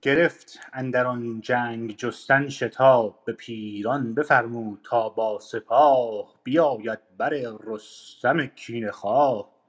گرفت 0.03 0.61
اندر 0.72 1.07
آن 1.07 1.41
جنگ 1.41 1.97
جستن 1.97 2.49
شتاب. 2.49 3.18
به 3.24 3.33
پیران 3.33 4.14
بفرمود 4.14 4.80
تا 4.85 5.09
با 5.09 5.39
سپاه 5.41 6.35
بیاید 6.45 6.99
بر 7.18 7.30
رستم 7.64 8.47
کینه 8.47 8.91
خواه. 8.91 9.61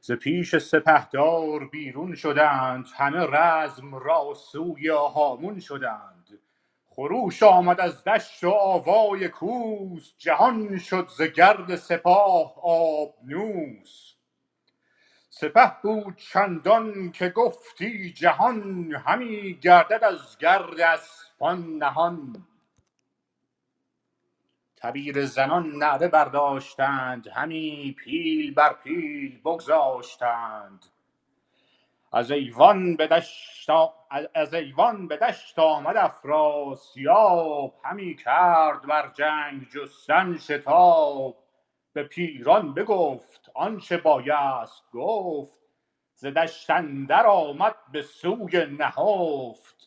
ز 0.00 0.12
پیش 0.12 0.56
سپهدار 0.58 1.68
بیرون 1.68 2.14
شدند 2.14 2.86
همه 2.96 3.26
رزم 3.26 3.94
را 3.94 4.34
سوی 4.34 4.88
هامون 4.88 5.60
شدند. 5.60 6.40
خروش 6.90 7.42
آمد 7.42 7.80
از 7.80 8.04
دشت 8.04 8.44
و 8.44 8.50
آوای 8.50 9.28
کوس 9.28 10.14
جهان 10.18 10.78
شد 10.78 11.08
ز 11.18 11.22
گرد 11.22 11.76
سپاه 11.76 12.54
آبنوس 12.62 14.14
سپه 15.30 15.72
بود 15.82 16.16
چندان 16.16 17.12
که 17.12 17.28
گفتی 17.28 18.12
جهان 18.12 18.92
همی 19.06 19.54
گردد 19.54 20.04
از 20.04 20.38
گرد 20.38 20.80
اسپان 20.80 21.78
نهان. 21.78 22.46
تبیره 24.82 25.24
زنان 25.24 25.70
نعره 25.76 26.08
برداشتند 26.08 27.28
همی 27.28 27.96
پیل 27.98 28.54
بر 28.54 28.72
پیل 28.72 29.40
بگذاشتند. 29.40 30.86
از 32.12 32.30
ایوان 32.30 32.96
به 32.96 33.06
دشت 33.06 33.70
از 34.34 34.54
ایوان 34.54 35.08
به 35.08 35.16
دشت 35.16 35.58
آمد 35.58 35.96
افراسیاب 35.96 37.74
همی 37.84 38.16
کرد 38.16 38.82
بر 38.82 39.10
جنگ 39.14 39.68
جستن 39.68 40.38
شتاب. 40.38 41.36
به 41.92 42.02
پیران 42.02 42.74
بگفت 42.74 43.50
آنچه 43.54 43.96
بایست 43.96 44.84
گفت. 44.92 45.60
ز 46.14 46.26
اندر 46.68 47.26
آمد 47.26 47.74
به 47.92 48.02
سوی 48.02 48.66
نهفت. 48.66 49.79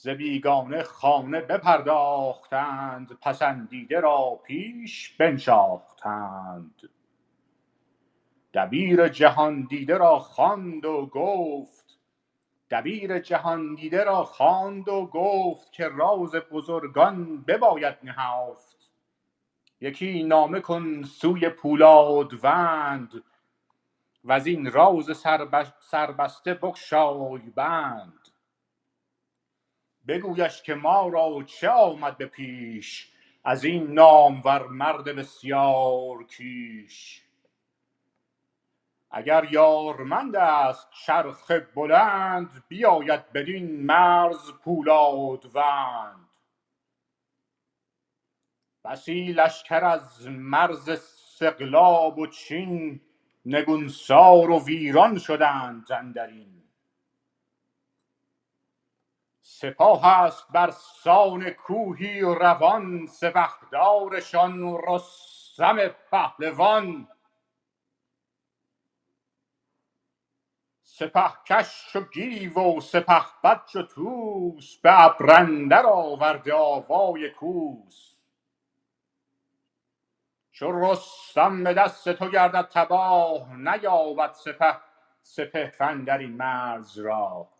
ز 0.00 0.08
بیگانه 0.08 0.82
خانه 0.82 1.40
بپرداختند 1.40 3.18
پسندیده 3.20 4.00
را 4.00 4.40
پیش 4.44 5.16
بنشاختند. 5.16 6.90
دبیر 8.54 9.08
جهان 9.08 9.66
دیده 9.70 9.98
را 9.98 10.18
خواند 10.18 10.84
و 10.84 11.06
گفت 11.06 11.98
دبیر 12.70 13.18
جهان 13.18 13.74
دیده 13.74 14.04
را 14.04 14.24
خواند 14.24 14.88
و 14.88 15.06
گفت 15.06 15.72
که 15.72 15.88
راز 15.88 16.34
بزرگان 16.34 17.42
بباید 17.42 17.96
نهفت 18.02 18.90
یکی 19.80 20.22
نامه 20.22 20.60
کن 20.60 21.02
سوی 21.02 21.48
پولادوند 21.48 23.24
و 24.24 24.32
این 24.32 24.72
راز 24.72 25.24
سربسته 25.80 26.54
بگشای 26.54 27.40
بند. 27.54 28.27
بگویش 30.08 30.62
که 30.62 30.74
ما 30.74 31.08
را 31.08 31.42
چه 31.42 31.68
آمد 31.68 32.16
به 32.16 32.26
پیش 32.26 33.12
از 33.44 33.64
این 33.64 33.92
نامور 33.92 34.66
مرد 34.66 35.04
بسیار 35.04 36.24
کیش. 36.24 37.22
اگر 39.10 39.48
یارمند 39.50 40.36
است 40.36 40.88
چرخ 41.06 41.50
بلند 41.74 42.64
بیاید 42.68 43.32
بدین 43.32 43.86
مرز 43.86 44.52
پولادوند 44.64 46.28
بسی 48.84 49.32
لشکر 49.32 49.84
از 49.84 50.28
مرز 50.28 51.00
سقلاب 51.38 52.18
و 52.18 52.26
چین 52.26 53.00
نگونسار 53.46 54.50
و 54.50 54.64
ویران 54.64 55.18
شدند 55.18 55.92
اندرین. 55.92 56.57
سپاه 59.60 60.06
است 60.06 60.46
بر 60.52 60.70
سان 60.70 61.50
کوهی 61.50 62.20
روان 62.20 63.06
سپهدارشان 63.06 64.78
رستم 64.88 65.88
پهلوان. 65.88 67.08
سپهکش 70.82 71.88
چو 71.92 72.00
گیو 72.00 72.58
و 72.60 72.80
سپهبد 72.80 73.64
چو 73.66 73.82
طوس 73.82 74.76
به 74.76 75.04
ابر 75.04 75.40
اندر 75.40 75.86
آورده 75.86 76.54
آوای 76.54 77.30
کوس. 77.30 78.20
چو 80.52 80.72
رستم 80.72 81.64
به 81.64 81.74
دست 81.74 82.12
تو 82.12 82.30
گردد 82.30 82.68
تباه 82.68 83.56
نیابد 83.56 84.32
سپه 84.32 84.80
سپهر 85.22 86.18
این 86.18 86.36
مرز 86.36 86.98
را. 86.98 87.57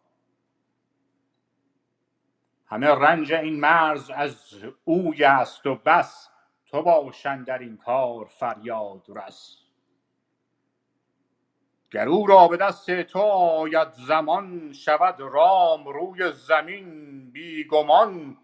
همه 2.70 2.86
رنج 2.86 3.32
این 3.32 3.60
مرز 3.60 4.10
از 4.10 4.54
اوی 4.84 5.24
است 5.24 5.66
و 5.66 5.74
بس. 5.74 6.28
تو 6.70 6.82
باش 6.82 7.26
در 7.26 7.58
این 7.58 7.76
کار 7.76 8.24
فریاد 8.24 9.06
رس. 9.08 9.56
گر 11.90 12.08
او 12.08 12.26
را 12.26 12.48
به 12.48 12.56
دست 12.56 13.02
تو 13.02 13.18
آید 13.18 13.92
زمان 13.92 14.72
شود 14.72 15.20
رام 15.20 15.88
روی 15.88 16.32
زمین 16.32 17.30
بی 17.30 17.64
گمان. 17.64 18.36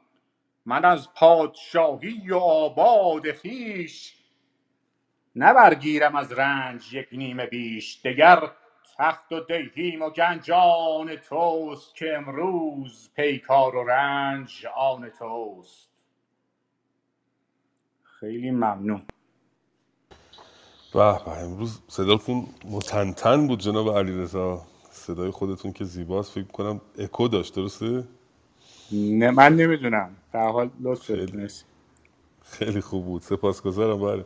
من 0.67 0.85
از 0.85 1.15
پادشاهی 1.15 2.31
و 2.31 2.37
آباد 2.37 3.33
خویش 3.33 4.17
نه 5.37 5.55
برگیرم 5.55 6.17
از 6.17 6.33
رنج 6.33 6.95
یک 6.95 7.09
نیمه 7.13 7.47
بیش. 7.47 8.01
دگر 8.05 8.51
تخت 8.99 9.33
و 9.33 9.41
دیهیم 9.41 10.03
و 10.03 10.11
گنج 10.11 10.51
آن 10.51 11.17
توست 11.17 11.95
که 11.95 12.17
امروز 12.17 13.11
پیکار 13.17 13.77
و 13.77 13.85
رنج 13.85 14.67
آن 14.77 15.11
توست. 15.19 15.91
خیلی 18.21 18.51
ممنون. 18.51 19.03
به 20.95 21.21
به 21.25 21.39
امروز 21.39 21.81
صداتون 21.89 22.47
متنتن 22.71 23.47
بود 23.47 23.61
جناب 23.61 23.99
علیرضا. 23.99 24.63
صدای 24.91 25.31
خودتون 25.31 25.73
که 25.73 25.85
زیباست 25.85 26.33
فکر 26.33 26.45
کنم 26.45 26.81
اکو 26.99 27.29
داشت 27.29 27.55
درسته؟ 27.55 28.05
نه 28.93 29.31
من 29.31 29.57
نمی‌دونم. 29.57 30.17
در 30.33 30.49
حال 30.49 30.71
لطف 30.81 31.03
خیلی. 31.03 31.49
خیلی 32.43 32.81
خوب 32.81 33.05
بود. 33.05 33.23
سپاسگزارم. 33.23 34.01
بله. 34.01 34.25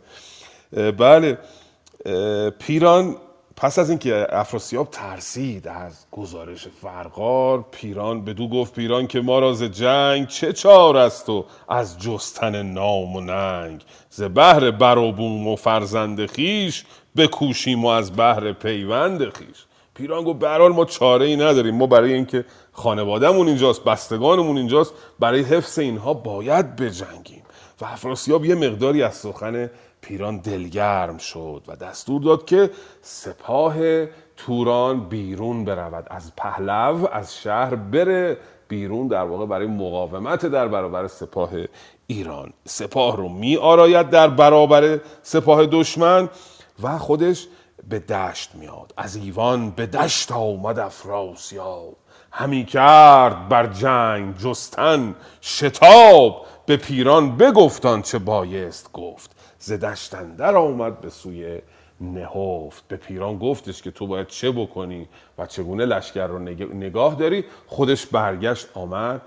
بله. 0.90 1.38
پیران 2.50 3.16
پس 3.60 3.78
از 3.78 3.90
اینکه 3.90 4.26
افراسیاب 4.30 4.88
ترسید 4.90 5.68
از 5.68 6.06
گزارش 6.12 6.68
فرقار 6.82 7.64
پیران 7.70 8.24
بدو 8.24 8.48
گفت 8.48 8.74
پیران 8.74 9.06
که 9.06 9.20
ما 9.20 9.38
را 9.38 9.52
ز 9.52 9.62
جنگ 9.62 10.26
چه 10.26 10.52
چار 10.52 10.96
است 10.96 11.28
و 11.28 11.44
از 11.68 11.98
جستن 11.98 12.62
نام 12.62 13.16
و 13.16 13.20
ننگ؟ 13.20 13.84
ز 14.10 14.22
بهر 14.22 14.70
بر 14.70 14.98
و 14.98 15.56
فرزند 15.56 16.26
خیش 16.26 16.84
بکوشیم 17.16 17.84
و 17.84 17.88
از 17.88 18.12
بهر 18.12 18.52
پیوند 18.52 19.34
خیش 19.34 19.66
پیران 19.94 20.24
گفت 20.24 20.38
به 20.38 20.48
هر 20.48 20.58
حال 20.58 20.72
ما 20.72 20.84
چاره 20.84 21.26
ای 21.26 21.36
نداریم. 21.36 21.74
ما 21.74 21.86
برای 21.86 22.12
اینکه 22.12 22.44
خانوادهمون 22.72 23.48
اینجاست 23.48 23.84
بستگانمون 23.84 24.56
اینجاست 24.58 24.92
برای 25.18 25.42
حفظ 25.42 25.78
اینها 25.78 26.14
باید 26.14 26.76
بجنگیم. 26.76 27.42
و 27.80 27.84
افراسیاب 27.84 28.44
یه 28.44 28.54
مقداری 28.54 29.02
از 29.02 29.14
سخن 29.14 29.70
پیران 30.00 30.38
دلگرم 30.38 31.18
شد 31.18 31.62
و 31.68 31.76
دستور 31.76 32.22
داد 32.22 32.46
که 32.46 32.70
سپاه 33.02 33.74
توران 34.36 35.08
بیرون 35.08 35.64
برود. 35.64 36.06
از 36.10 36.32
پهلو 36.36 37.06
از 37.12 37.36
شهر 37.36 37.74
بره 37.74 38.36
بیرون 38.68 39.08
در 39.08 39.22
واقع 39.22 39.46
برای 39.46 39.66
مقاومت 39.66 40.46
در 40.46 40.68
برابر 40.68 41.06
سپاه 41.06 41.50
ایران. 42.06 42.52
سپاه 42.64 43.16
رو 43.16 43.28
می 43.28 43.56
آراید 43.56 44.10
در 44.10 44.28
برابر 44.28 45.00
سپاه 45.22 45.66
دشمن 45.66 46.28
و 46.82 46.98
خودش 46.98 47.46
به 47.88 47.98
دشت 47.98 48.54
میاد. 48.54 48.94
از 48.96 49.16
ایوان 49.16 49.70
به 49.70 49.86
دشت 49.86 50.32
آمد 50.32 50.78
افراسیاب. 50.78 51.96
همی 52.30 52.64
کرد 52.64 53.48
بر 53.48 53.66
جنگ 53.66 54.36
جستن 54.36 55.14
شتاب 55.42 56.46
به 56.66 56.76
پیران 56.76 57.36
بگفتان 57.36 58.02
چه 58.02 58.18
بایست 58.18 58.92
گفت. 58.92 59.37
ز 59.58 59.72
دشت 59.72 60.14
اندر 60.14 60.56
آمد 60.56 61.00
به 61.00 61.10
سوی 61.10 61.58
نهفت. 62.00 62.88
به 62.88 62.96
پیران 62.96 63.38
گفتش 63.38 63.82
که 63.82 63.90
تو 63.90 64.06
باید 64.06 64.26
چه 64.26 64.50
بکنی 64.50 65.08
و 65.38 65.46
چگونه 65.46 65.84
لشکر 65.86 66.26
رو 66.26 66.46
نگ- 66.46 66.74
نگاه 66.74 67.14
داری. 67.14 67.44
خودش 67.66 68.06
برگشت 68.06 68.68
آمد 68.74 69.22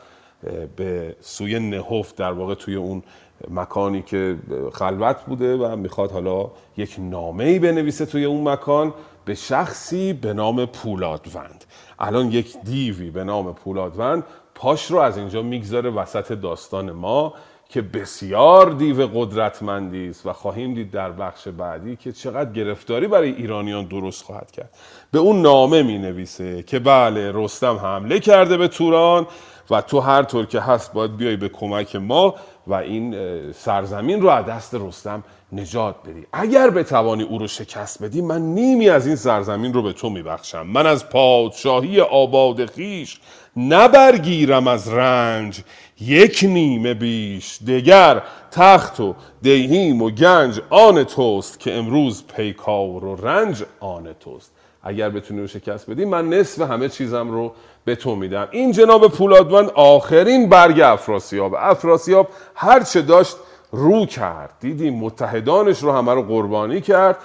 به 0.76 1.16
سوی 1.20 1.60
نهفت 1.60 2.16
در 2.16 2.32
واقع 2.32 2.54
توی 2.54 2.76
اون 2.76 3.04
مکانی 3.50 4.02
که 4.02 4.38
خلوت 4.74 5.26
بوده 5.26 5.56
و 5.56 5.76
می‌خواد 5.76 6.12
حالا 6.12 6.52
یک 6.78 6.96
نامه 7.00 7.44
ای 7.44 7.60
بنویسه 7.60 8.06
توی 8.06 8.26
اون 8.26 8.50
مکان 8.50 8.94
به 9.26 9.36
شخصی 9.36 10.14
به 10.14 10.34
نام 10.34 10.66
پولادوند. 10.66 11.66
الان 12.00 12.32
یک 12.32 12.58
دیوی 12.64 13.10
به 13.12 13.24
نام 13.24 13.54
پولادوند 13.54 14.24
پاش 14.56 14.92
رو 14.92 14.98
از 14.98 15.18
اینجا 15.18 15.42
می‌گذاره 15.42 15.90
وسط 15.90 16.32
داستان 16.34 16.92
ما. 16.92 17.34
که 17.72 17.82
بسیار 17.82 18.72
دیو 18.72 19.08
قدرتمندی 19.08 20.10
است 20.10 20.26
و 20.26 20.34
خواهیم 20.34 20.74
دید 20.74 20.92
در 20.92 21.12
بخش 21.12 21.48
بعدی 21.48 21.96
که 21.96 22.12
چقدر 22.12 22.52
گرفتاری 22.52 23.08
برای 23.08 23.30
ایرانیان 23.30 23.86
درست 23.86 24.24
خواهد 24.24 24.52
کرد. 24.52 24.70
به 25.12 25.20
اون 25.20 25.42
نامه 25.42 25.84
می 25.84 25.98
نویسه 25.98 26.64
که 26.64 26.80
بله 26.80 27.32
رستم 27.36 27.76
حمله 27.76 28.20
کرده 28.20 28.58
به 28.58 28.68
توران 28.68 29.28
و 29.70 29.82
تو 29.82 30.00
هر 30.00 30.24
طور 30.24 30.46
که 30.46 30.60
هست 30.60 30.94
باید 30.94 31.18
بیای 31.18 31.36
به 31.36 31.50
کمک 31.50 31.96
ما 31.96 32.36
و 32.68 32.74
این 32.74 33.16
سرزمین 33.52 34.22
رو 34.22 34.30
از 34.30 34.46
دست 34.46 34.76
رستم 34.76 35.24
نجات 35.52 35.96
بدی. 36.06 36.26
اگر 36.34 36.70
بتوانی 36.70 37.24
او 37.24 37.38
رو 37.38 37.48
شکست 37.48 38.04
بدی 38.04 38.22
من 38.22 38.42
نیمی 38.42 38.90
از 38.90 39.08
این 39.08 39.16
سرزمین 39.16 39.74
رو 39.74 39.82
به 39.82 39.94
تو 39.94 40.10
میبخشم. 40.10 40.68
من 40.68 40.88
از 40.88 41.10
پادشاهی 41.10 42.02
آباد 42.02 42.66
خیش 42.66 43.20
نبرگیرم 43.58 44.68
از 44.68 44.90
رنج. 44.94 45.62
یک 46.02 46.46
نیمه 46.48 46.94
بیش. 46.94 47.58
دگر 47.68 48.22
تخت 48.52 49.00
و 49.00 49.16
دیهیم 49.42 50.02
و 50.02 50.10
گنج 50.10 50.62
آن 50.70 51.04
توست 51.04 51.60
که 51.60 51.74
امروز 51.74 52.24
پیکار 52.36 53.06
و 53.06 53.16
رنج 53.16 53.64
آن 53.80 54.14
توست. 54.20 54.52
اگر 54.84 55.10
بتونی 55.10 55.42
رو 55.42 55.48
شکست 55.48 55.90
بدی 55.90 56.06
من 56.06 56.30
نصف 56.30 56.62
همه 56.62 56.90
چیزم 56.90 57.32
رو 57.32 57.54
به 57.86 57.96
تو 57.96 58.16
میدم. 58.16 58.48
این 58.52 58.72
جناب 58.72 59.08
پولادوند 59.08 59.70
آخرین 59.70 60.50
برگ 60.50 60.80
افراسیاب. 60.80 61.56
افراسیاب 61.60 62.28
هر 62.56 62.84
چه 62.84 63.02
داشت 63.02 63.36
رو 63.72 64.06
کرد. 64.06 64.54
دیدیم 64.60 64.94
متحدانش 64.94 65.80
رو 65.80 65.92
همه 65.92 66.14
رو 66.14 66.24
قربانی 66.24 66.82
کرد 66.82 67.18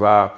و 0.00 0.28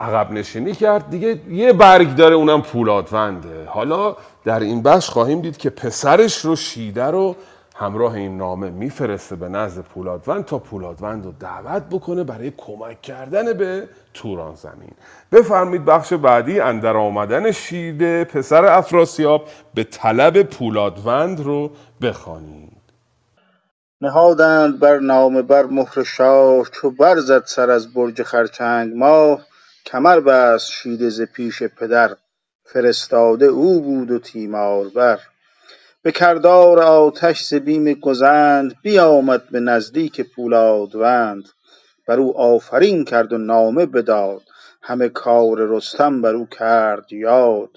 عقب 0.00 0.32
نشینی 0.32 0.72
کرد. 0.72 1.10
دیگه 1.10 1.40
یه 1.50 1.72
برگ 1.72 2.14
داره 2.14 2.34
اونم 2.34 2.62
پولادونده. 2.62 3.64
حالا 3.66 4.16
در 4.44 4.60
این 4.60 4.82
بخش 4.82 5.08
خواهیم 5.10 5.40
دید 5.40 5.56
که 5.56 5.70
پسرش 5.70 6.38
رو 6.38 6.56
شیده 6.56 7.04
رو 7.04 7.36
همراه 7.76 8.14
این 8.14 8.36
نامه 8.36 8.70
میفرسته 8.70 9.36
به 9.36 9.48
نزد 9.48 9.82
پولادوند 9.82 10.44
تا 10.44 10.58
پولادوند 10.58 11.24
رو 11.24 11.32
دعوت 11.32 11.82
بکنه 11.90 12.24
برای 12.24 12.52
کمک 12.56 13.02
کردن 13.02 13.52
به 13.52 13.88
توران 14.14 14.54
زمین. 14.54 14.92
بفرمید 15.32 15.84
بخش 15.84 16.12
بعدی 16.12 16.60
اندر 16.60 16.96
آمدن 16.96 17.52
شیده 17.52 18.24
پسر 18.24 18.64
افراسیاب 18.64 19.48
به 19.74 19.84
طلب 19.84 20.42
پولادوند 20.42 21.40
رو 21.40 21.70
بخوانید. 22.02 22.73
نهادند 24.04 24.78
بر 24.78 24.98
نامه 24.98 25.42
بر 25.42 25.66
مهر 25.66 26.02
شاه 26.02 26.70
چو 26.72 26.90
برزد 26.90 27.44
سر 27.46 27.70
از 27.70 27.94
برج 27.94 28.22
خرچنگ 28.22 28.94
ماه. 28.94 29.46
کمر 29.86 30.20
بست 30.20 30.70
شیده 30.70 31.08
ز 31.08 31.22
پیش 31.22 31.62
پدر 31.62 32.16
فرستاده 32.64 33.46
او 33.46 33.80
بود 33.80 34.10
و 34.10 34.18
تیمار 34.18 34.88
بر 34.88 35.18
به 36.02 36.12
کردار 36.12 36.80
آتش 36.80 37.44
ز 37.44 37.54
بیم 37.54 37.92
گزند 37.92 38.74
بیامد 38.82 39.42
به 39.50 39.60
نزدیک 39.60 40.20
پولادوند. 40.34 41.44
بر 42.06 42.18
او 42.20 42.38
آفرین 42.38 43.04
کرد 43.04 43.32
و 43.32 43.38
نامه 43.38 43.86
بداد 43.86 44.42
همه 44.82 45.08
کار 45.08 45.56
رستم 45.58 46.22
بر 46.22 46.34
او 46.34 46.46
کرد 46.46 47.12
یاد. 47.12 47.70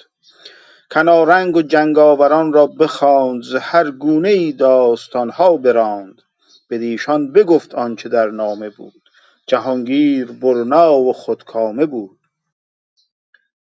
کنارنگ 0.92 1.56
و 1.56 1.62
جنگاوران 1.62 2.54
را 2.54 2.68
بخواند 2.68 3.44
ز 3.44 3.56
هر 3.56 3.92
گونه 3.92 4.30
ای 4.30 4.52
داستان 4.52 5.30
ها 5.30 5.58
براند. 5.58 6.22
بدیشان 6.70 7.32
بگفت 7.32 7.76
آنچه 7.76 8.10
در 8.10 8.30
نامه 8.30 8.70
بود. 8.70 9.10
جهانگیر 9.48 10.32
برنا 10.32 10.94
و 11.00 11.14
خودکامه 11.14 11.86
بود. 11.86 12.20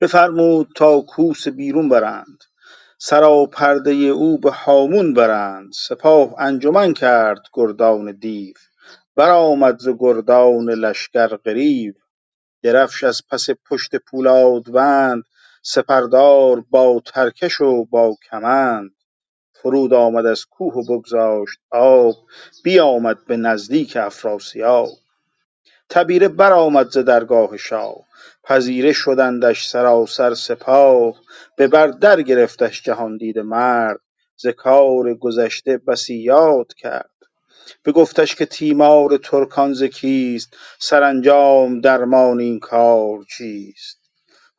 بفرمود 0.01 0.67
تا 0.75 1.01
کوس 1.01 1.47
بیرون 1.47 1.89
برند. 1.89 2.43
سراپرده 2.97 3.91
او 3.91 4.37
به 4.37 4.51
هامون 4.51 5.13
برند. 5.13 5.71
سپاه 5.73 6.35
انجمن 6.37 6.93
کرد 6.93 7.41
گردان 7.53 8.11
دیو. 8.11 8.53
برآمد 9.15 9.79
ز 9.79 9.89
گردان 9.99 10.69
لشکر 10.69 11.27
غریو. 11.37 11.93
درفش 12.63 13.03
از 13.03 13.21
پس 13.29 13.47
پشت 13.69 13.95
پولادوند 13.95 15.23
سپردار 15.67 16.63
با 16.69 17.01
ترکش 17.05 17.61
و 17.61 17.85
با 17.85 18.15
کمند. 18.29 18.91
فرود 19.53 19.93
آمد 19.93 20.25
از 20.25 20.45
کوه 20.45 20.73
و 20.73 20.83
بگذاشت 20.83 21.59
آب 21.71 22.15
بیامد 22.63 23.25
به 23.25 23.37
نزدیک 23.37 23.97
افراسیاب. 23.97 24.89
تبیره 25.89 26.27
برآمد 26.27 26.89
ز 26.89 26.97
درگاه 26.97 27.57
شاه. 27.57 27.95
پذیره 28.43 28.93
شدندش 28.93 29.67
سراسر 29.67 30.33
سپاه. 30.33 31.15
به 31.57 31.67
بر 31.67 31.87
در 31.87 32.21
گرفتش 32.21 32.83
جهاندیده 32.83 33.41
مرد. 33.43 33.99
ز 34.37 34.47
کار 34.47 35.13
گذشته 35.13 35.77
بسی 35.77 36.15
یاد 36.15 36.73
کرد. 36.73 37.09
بگفتش 37.85 38.35
که 38.35 38.45
تیمار 38.45 39.17
ترکان 39.17 39.73
ز 39.73 39.83
کیست؟ 39.83 40.57
سرانجام 40.79 41.81
درمان 41.81 42.39
این 42.39 42.59
کار 42.59 43.23
چیست؟ 43.37 44.04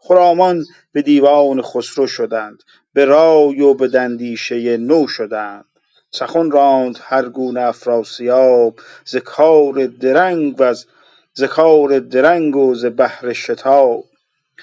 خرامان 0.09 0.67
به 0.93 1.03
دیوان 1.03 1.63
خسرو 1.63 2.07
شدند 2.07 2.63
به 2.93 3.05
رای 3.05 3.61
و 3.61 3.75
به 3.75 4.01
اندیشه 4.01 4.77
نو 4.77 5.09
شدند. 5.09 5.65
سخن 6.11 6.51
راند 6.51 6.99
هر 7.03 7.29
گونه 7.29 7.61
افراسیاب 7.61 8.81
ز 9.05 9.17
کار 9.17 9.87
درنگ 9.87 10.55
وز 10.59 10.87
ز 11.35 11.45
کار 11.45 11.99
درنگ 11.99 12.57
و 12.57 12.75
ز 12.75 12.87
بهر 12.87 13.33
شتاب. 13.33 14.05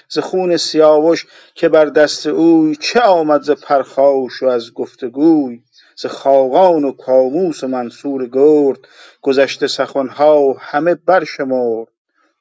ز 0.08 0.18
خون 0.18 0.56
سیاوش 0.56 1.26
که 1.54 1.68
بر 1.68 1.84
دست 1.84 2.26
اوی 2.26 2.76
چه 2.76 3.00
آمد 3.00 3.42
ز 3.42 3.50
پرخاش 3.50 4.42
و 4.42 4.46
از 4.46 4.74
گفت 4.74 5.04
وگوی 5.04 5.62
ز 5.96 6.06
خاقان 6.06 6.84
و 6.84 6.92
کاووس 6.92 7.64
و 7.64 7.68
منصور 7.68 8.26
گرد 8.26 8.78
گذشته 9.22 9.66
سخن 9.66 10.08
ها 10.08 10.56
همه 10.60 10.94
برشمرد. 10.94 11.93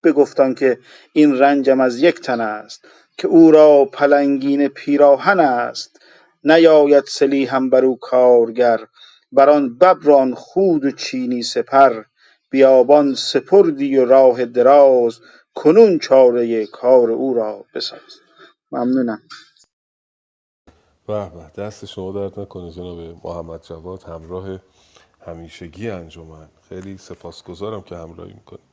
بگفت 0.03 0.39
آنکه 0.39 0.80
این 1.13 1.39
رنجم 1.39 1.80
از 1.80 1.99
یک 2.01 2.21
تن 2.21 2.41
است 2.41 2.85
که 3.17 3.27
او 3.27 3.51
را 3.51 3.85
پلنگین 3.85 4.67
پیراهن 4.67 5.39
است. 5.39 5.99
نیاید 6.43 7.03
سلیحم 7.07 7.69
بر 7.69 7.85
او 7.85 7.97
کارگر 7.99 8.80
بر 9.31 9.49
آن 9.49 9.77
ببر 9.77 10.09
و 10.09 10.13
آن 10.15 10.34
خود 10.34 10.85
و 10.85 10.91
چینی 10.91 11.43
سپر. 11.43 12.03
بیابان 12.49 13.13
سپردی 13.13 13.97
و 13.97 14.05
راه 14.05 14.45
دراز 14.45 15.19
کنون 15.55 15.99
چاره 15.99 16.65
کار 16.65 17.11
او 17.11 17.34
را 17.34 17.65
بساز. 17.75 17.99
ممنونم. 18.71 19.21
به 21.07 21.30
به 21.30 21.63
دست 21.63 21.85
شما 21.85 22.11
درد 22.11 22.39
نکنه 22.39 22.71
جناب 22.71 22.99
محمد 23.25 23.63
جواد 23.63 24.03
همراه 24.03 24.59
همیشگی 25.25 25.89
انجمن. 25.89 26.47
خیلی 26.69 26.97
سپاسگزارم 26.97 27.81
که 27.81 27.95
همراهی 27.95 28.34
می‌کنید. 28.34 28.63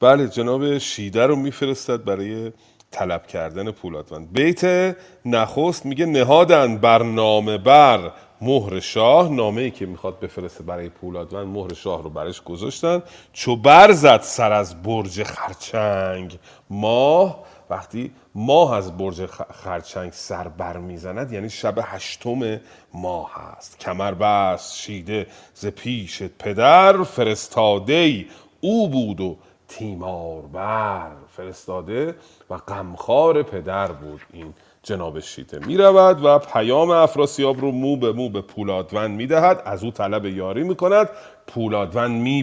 بله 0.00 0.28
جناب 0.28 0.78
شیده 0.78 1.26
رو 1.26 1.36
میفرستد 1.36 2.04
برای 2.04 2.52
طلب 2.90 3.26
کردن 3.26 3.70
پولادوند 3.70 4.32
بیت 4.32 4.96
نخست 5.24 5.86
میگه 5.86 6.06
نهادن 6.06 6.78
بر 6.78 7.02
نامه 7.02 7.58
بر 7.58 8.12
مهر 8.40 8.80
شاه. 8.80 9.28
نامه 9.32 9.62
ای 9.62 9.70
که 9.70 9.86
می‌خواد 9.86 10.20
بفرسته 10.20 10.64
برای 10.64 10.88
پولادوند 10.88 11.46
مهر 11.46 11.74
شاه 11.74 12.02
رو 12.02 12.10
برش 12.10 12.42
گذاشتن. 12.42 13.02
چو 13.32 13.56
برزد 13.56 14.20
سر 14.20 14.52
از 14.52 14.82
برج 14.82 15.22
خرچنگ 15.22 16.38
ماه. 16.70 17.44
وقتی 17.70 18.10
ماه 18.34 18.74
از 18.74 18.96
برج 18.96 19.26
خرچنگ 19.52 20.12
سر 20.12 20.48
بر 20.48 20.76
می‌زند 20.76 21.32
یعنی 21.32 21.50
شب 21.50 21.74
هشتم 21.82 22.60
ماه 22.94 23.30
هست 23.34 23.78
کمر 23.78 24.14
بست 24.14 24.76
شیده 24.76 25.26
ز 25.54 25.66
پیش 25.66 26.22
پدر 26.22 27.02
فرستاده 27.02 28.24
او 28.60 28.88
بود 28.88 29.20
و 29.20 29.36
تیمار 29.68 30.42
بر 30.42 31.10
فرستاده 31.28 32.14
و 32.50 32.56
غمخوار 32.56 33.42
پدر 33.42 33.92
بود. 33.92 34.20
این 34.32 34.54
جناب 34.82 35.20
شیته 35.20 35.58
می 35.58 35.76
رود 35.76 36.24
و 36.24 36.38
پیام 36.38 36.90
افراسیاب 36.90 37.60
رو 37.60 37.70
مو 37.72 37.96
به 37.96 38.12
مو 38.12 38.28
به 38.28 38.40
پولادوند 38.40 39.10
می 39.10 39.26
دهد 39.26 39.62
از 39.64 39.84
او 39.84 39.90
طلب 39.90 40.24
یاری 40.24 40.62
می 40.62 40.74
کند 40.74 41.08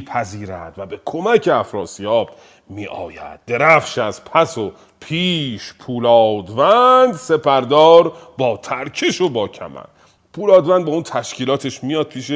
پذیرد 0.07 0.73
و 0.77 0.85
به 0.85 0.99
کمک 1.05 1.49
افراسیاب 1.53 2.29
می 2.69 2.87
آید 2.87 3.39
درفش 3.47 3.97
از 3.97 4.23
پس 4.23 4.57
و 4.57 4.71
پیش 4.99 5.73
پولادوند 5.73 7.13
سپردار 7.13 8.13
با 8.37 8.57
ترکش 8.57 9.21
و 9.21 9.29
با 9.29 9.47
کمر. 9.47 9.85
پولادوند 10.33 10.85
با 10.85 10.91
اون 10.91 11.03
تشکیلاتش 11.03 11.83
میاد 11.83 12.07
پیش 12.07 12.31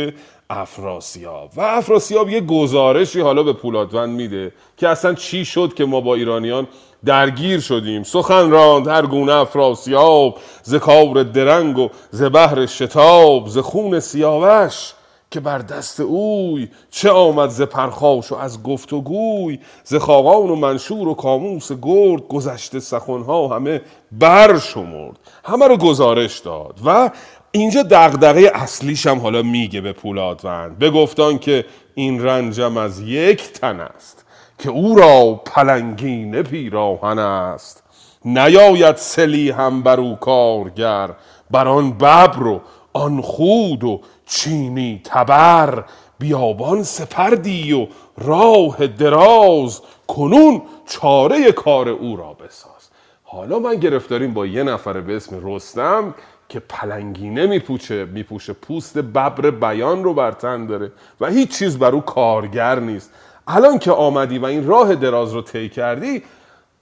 افراسیاب. 0.50 1.50
و 1.56 1.62
افراسیاب 1.62 2.30
یه 2.30 2.42
گزارشی 2.42 3.22
حالا 3.22 3.44
به 3.44 3.54
پولادوند 3.54 4.10
میده 4.10 4.52
که 4.78 4.88
اصلا 4.88 5.14
چی 5.14 5.46
شد 5.46 5.74
که 5.74 5.86
ما 5.86 6.02
با 6.02 6.16
ایرانیان 6.16 6.68
درگیر 7.06 7.60
شدیم. 7.60 8.04
سخن 8.04 8.50
راند 8.50 8.88
هر 8.88 9.06
گونه 9.06 9.34
افراسیاب 9.34 10.38
ز 10.64 10.76
کار 10.76 11.24
درنگ 11.24 11.78
و 11.78 11.90
ز 12.12 12.24
بهر 12.24 12.66
شتاب 12.66 13.48
ز 13.48 13.58
خون 13.58 14.00
سیاوش 14.00 14.94
که 15.32 15.40
بر 15.40 15.58
دست 15.58 16.00
اوی 16.00 16.68
چه 16.92 17.12
آمد 17.12 17.50
ز 17.50 17.62
پرخاش 17.62 18.32
و 18.32 18.36
از 18.36 18.64
گفت 18.64 18.94
و 18.94 19.02
گوی 19.02 19.60
ز 19.84 19.96
خاقان 19.96 20.50
و 20.50 20.56
منشور 20.56 21.08
و 21.08 21.14
کاموس 21.14 21.72
گرد 21.82 22.28
گذشته 22.28 22.80
سخنها 22.80 23.48
همه 23.48 23.82
بر 24.12 24.60
شمرد. 24.60 25.20
همه 25.44 25.68
رو 25.68 25.78
گزارش 25.78 26.40
داد 26.40 26.80
و 26.86 27.12
اینجا 27.58 27.84
دغدغه 27.84 28.52
اصلیش 28.54 29.08
هم 29.08 29.20
حالا 29.20 29.42
میگه 29.42 29.82
به 29.82 29.94
پولادوند. 29.94 30.80
بگفتان 30.80 31.40
که 31.40 31.66
این 31.96 32.24
رنجم 32.24 32.78
از 32.78 33.00
یک 33.00 33.52
تن 33.52 33.80
است 33.80 34.26
که 34.60 34.70
او 34.70 34.96
را 34.96 35.42
پلنگینه 35.46 36.44
پیراهن 36.44 37.20
است. 37.20 37.84
نیاید 38.26 38.96
سلی 38.96 39.50
هم 39.50 39.82
بر 39.84 40.00
او 40.00 40.16
کارگر 40.16 41.10
بر 41.52 41.68
آن 41.68 41.92
ببر 41.92 42.48
و 42.48 42.62
آن 42.94 43.22
خود 43.22 43.84
و 43.84 44.02
چینی 44.26 45.02
تبر. 45.04 45.84
بیابان 46.20 46.84
سپردی 46.84 47.74
و 47.74 47.88
راه 48.18 48.88
دراز 48.88 49.82
کنون 50.08 50.62
چاره 50.86 51.52
کار 51.52 51.90
او 51.90 52.16
را 52.16 52.34
بساز. 52.34 52.90
حالا 53.24 53.60
من 53.60 53.76
گرفتاریم 53.76 54.34
با 54.34 54.46
یه 54.46 54.64
نفر 54.64 55.02
به 55.02 55.16
اسم 55.16 55.40
رستم 55.44 56.16
که 56.50 56.60
پلنگینه 56.60 57.48
میپوچه 57.48 58.06
میپوشه. 58.06 58.54
پوست 58.54 58.98
ببر 58.98 59.52
بیان 59.52 60.04
رو 60.04 60.14
بر 60.14 60.32
تن 60.32 60.66
داره 60.66 60.92
و 61.22 61.28
هیچ 61.28 61.58
چیز 61.60 61.78
بر 61.78 61.92
او 61.92 62.02
کارگر 62.02 62.80
نیست. 62.80 63.12
الان 63.48 63.80
که 63.80 63.92
آمدی 63.92 64.38
و 64.40 64.46
این 64.46 64.68
راه 64.68 64.96
دراز 64.96 65.34
رو 65.34 65.42
طی 65.42 65.70
کردی 65.70 66.24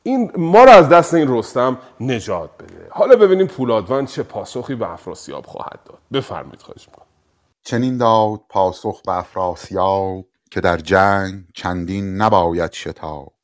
این 0.04 0.32
ما 0.38 0.64
رو 0.64 0.70
از 0.70 0.90
دست 0.90 1.14
این 1.14 1.38
رستم 1.38 1.78
نجات 2.00 2.50
بده. 2.60 2.88
حالا 2.92 3.16
ببینیم 3.16 3.48
پولادوان 3.48 4.06
چه 4.06 4.24
پاسخی 4.24 4.76
به 4.76 4.92
افراسیاب 4.92 5.46
خواهد 5.46 5.80
داد. 5.86 5.98
بفرمایید 6.14 6.62
خواهش 6.62 6.88
می‌کنم. 6.88 7.06
چنین 7.64 7.98
داد 7.98 8.40
پاسخ 8.50 9.02
به 9.02 9.18
افراسیاب 9.18 10.26
که 10.52 10.62
در 10.62 10.78
جنگ 10.78 11.44
چندین 11.54 12.16
نباید 12.16 12.74
شتاب. 12.74 13.35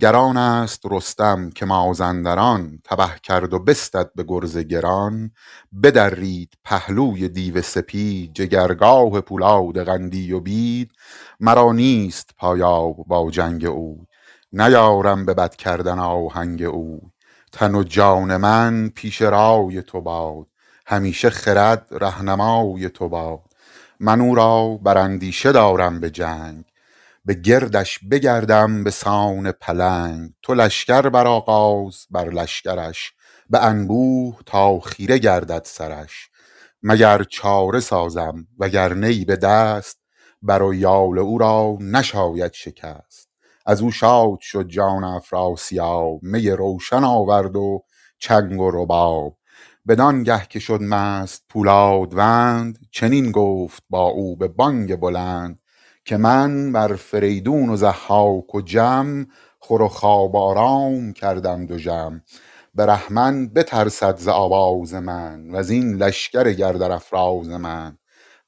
گران 0.00 0.36
است 0.36 0.82
رستم 0.90 1.50
که 1.50 1.66
مازندران 1.66 2.78
تبه 2.84 3.10
کرد 3.22 3.54
و 3.54 3.58
بستد 3.58 4.10
به 4.14 4.24
گرز 4.28 4.58
گران 4.58 5.30
بدرید 5.82 6.54
پهلوی 6.64 7.28
دیو 7.28 7.62
سپید 7.62 8.34
جگرگاه 8.34 9.20
پولاد 9.20 9.84
قندی 9.84 10.32
و 10.32 10.40
بید. 10.40 10.90
مرا 11.40 11.72
نیست 11.72 12.30
پایاب 12.38 12.96
با 13.06 13.30
جنگ 13.30 13.64
او 13.64 14.06
نیارم 14.52 15.26
به 15.26 15.34
بد 15.34 15.56
کردن 15.56 15.98
آهنگ 15.98 16.62
او 16.62 17.00
تن 17.52 17.74
و 17.74 17.82
جان 17.82 18.36
من 18.36 18.88
پیش 18.88 19.22
رای 19.22 19.82
تو 19.82 20.00
باد 20.00 20.46
همیشه 20.86 21.30
خرد 21.30 21.86
رهنمای 21.90 22.88
تو 22.88 23.08
باد. 23.08 23.40
من 24.00 24.20
او 24.20 24.34
را 24.34 24.78
بر 24.82 24.98
اندیشه 24.98 25.52
دارم 25.52 26.00
به 26.00 26.10
جنگ 26.10 26.64
به 27.28 27.34
گردش 27.34 27.98
بگردم 28.10 28.84
به 28.84 28.90
سان 28.90 29.52
پلنگ 29.52 30.30
تو 30.42 30.54
لشکر 30.54 31.08
بر 31.08 31.26
آغاز 31.26 32.06
بر 32.10 32.30
لشکرش 32.30 33.12
به 33.50 33.64
انبوه 33.64 34.38
تا 34.46 34.80
خیره 34.80 35.18
گردد 35.18 35.62
سرش. 35.64 36.30
مگر 36.82 37.24
چاره 37.24 37.80
سازم 37.80 38.46
وگر 38.58 38.94
نی 38.94 39.24
به 39.24 39.36
دست 39.36 39.98
بر 40.42 40.62
و 40.62 40.74
یال 40.74 41.18
او 41.18 41.38
را 41.38 41.78
نشاید 41.80 42.52
شکست. 42.52 43.28
از 43.66 43.80
او 43.82 43.90
شاد 43.90 44.40
شد 44.40 44.68
جان 44.68 45.04
افراسیاب 45.04 46.22
می 46.22 46.50
روشن 46.50 47.04
آورد 47.04 47.56
و 47.56 47.84
چنگ 48.18 48.60
و 48.60 48.70
رباب. 48.70 49.36
بدانگه 49.88 50.46
که 50.48 50.58
شد 50.58 50.82
مست 50.82 51.44
پولادوند 51.48 52.78
چنین 52.90 53.32
گفت 53.32 53.82
با 53.90 54.02
او 54.02 54.36
به 54.36 54.48
بانگ 54.48 54.96
بلند. 54.96 55.58
که 56.08 56.16
من 56.16 56.72
بر 56.72 56.96
فریدون 56.96 57.68
و 57.68 57.76
ضحاک 57.76 58.54
و 58.54 58.60
جم 58.60 59.26
خور 59.58 59.82
و 59.82 59.88
خواب 59.88 60.36
آرام 60.36 61.12
کردم 61.12 61.66
دوژم 61.66 62.22
برهمن 62.74 63.48
بترسد 63.48 64.16
ز 64.16 64.28
آواز 64.28 64.94
من 64.94 65.50
وز 65.50 65.70
این 65.70 65.96
لشکر 65.96 66.52
گردر 66.52 66.92
افراز 66.92 67.48
من. 67.48 67.98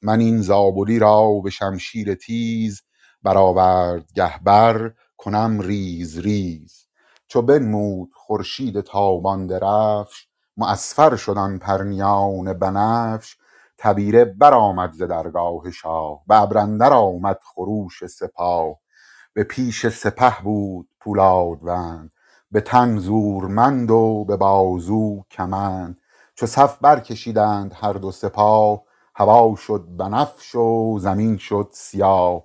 من 0.01 0.19
این 0.19 0.41
زابلی 0.41 0.99
را 0.99 1.39
به 1.43 1.49
شمشیر 1.49 2.15
تیز 2.15 2.81
برآورد 3.23 4.11
گه 4.15 4.39
بر 4.43 4.91
کنم 5.17 5.59
ریز 5.59 6.19
ریز. 6.19 6.87
چو 7.27 7.41
بنمود 7.41 8.09
خورشید 8.13 8.81
تابان 8.81 9.47
درفش 9.47 10.27
معصفر 10.57 11.15
شد 11.15 11.37
آن 11.37 11.59
پرنیان 11.59 12.53
بنفش. 12.53 13.37
تبیره 13.83 14.25
برآمد 14.25 14.93
ز 14.93 15.03
درگاه 15.03 15.71
شاه 15.71 16.21
به 16.27 16.41
ابر 16.41 16.57
اندر 16.57 16.93
آمد 16.93 17.39
خروش 17.43 18.05
سپاه. 18.07 18.77
به 19.33 19.43
پیش 19.43 19.87
سپه 19.87 20.41
بود 20.43 20.89
پولادوند 20.99 22.11
به 22.51 22.61
تن 22.61 22.97
زورمند 22.97 23.91
و 23.91 24.25
به 24.27 24.37
بازو 24.37 25.23
کمند. 25.31 25.97
چو 26.35 26.45
صف 26.45 26.77
برکشیدند 26.81 27.73
هر 27.81 27.93
دو 27.93 28.11
سپاه 28.11 28.83
هوا 29.15 29.55
شد 29.55 29.85
بنفش 29.97 30.55
و 30.55 30.99
زمین 30.99 31.37
شد 31.37 31.69
سیاه. 31.73 32.43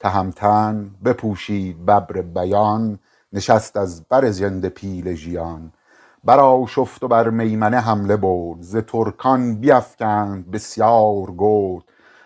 تهمتن 0.00 0.94
بپوشید 1.04 1.86
ببر 1.86 2.22
بیان 2.22 2.98
نشست 3.32 3.76
از 3.76 4.08
بر 4.08 4.30
ژنده 4.30 4.68
پیل 4.68 5.14
ژیان. 5.14 5.72
برآشفت 6.24 7.02
و 7.02 7.08
بر 7.08 7.30
میمنه 7.30 7.80
حمله 7.80 8.16
برد. 8.16 8.62
ز 8.62 8.76
ترکان 8.76 9.54
بیفکند 9.60 10.50
بسیار 10.50 11.34
گرد. 11.38 11.84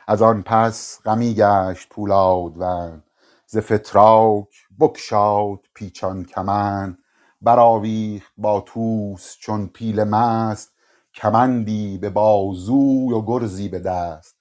از 0.08 0.22
آن 0.22 0.42
پس 0.42 1.00
غمی 1.04 1.34
گشت 1.34 1.88
پولادوند 1.88 3.04
ز 3.46 3.58
فتراک 3.58 4.48
بگشاد 4.80 5.58
پیچان 5.74 6.24
کمند. 6.24 6.98
برآویخت 7.42 8.32
با 8.38 8.60
طوس 8.60 9.36
چون 9.40 9.66
پیل 9.66 10.04
مست. 10.04 10.72
کمندی 11.14 11.98
به 11.98 12.10
بازوی 12.10 13.12
و 13.12 13.22
گرزی 13.22 13.68
به 13.68 13.78
دست. 13.78 14.36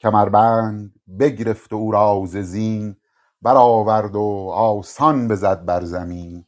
کمربند 0.00 0.94
بگرفت 1.20 1.72
و 1.72 1.76
او 1.76 1.92
را 1.92 2.22
ز 2.26 2.36
زین. 2.36 2.96
برآورد 3.42 4.16
و 4.16 4.50
آسان 4.54 5.28
بزد 5.28 5.64
بر 5.64 5.84
زمین. 5.84 6.44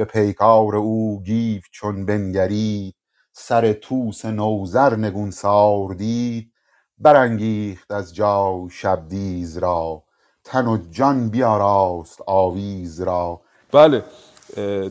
به 0.00 0.06
پیکار 0.06 0.76
او 0.76 1.22
گیو 1.22 1.60
چون 1.72 2.06
بنگرید 2.06 2.94
سر 3.32 3.72
طوس 3.72 4.24
نوذر 4.24 4.96
نگونسار 4.96 5.94
دید 5.94 6.52
برانگیخت 6.98 7.92
از 7.92 8.14
جای 8.14 8.70
شبدیز 8.70 9.58
را 9.58 10.02
تن 10.44 10.66
و 10.66 10.78
جان 10.90 11.28
بیاراست 11.28 12.20
آویز 12.26 13.00
را. 13.00 13.40
بله 13.72 14.04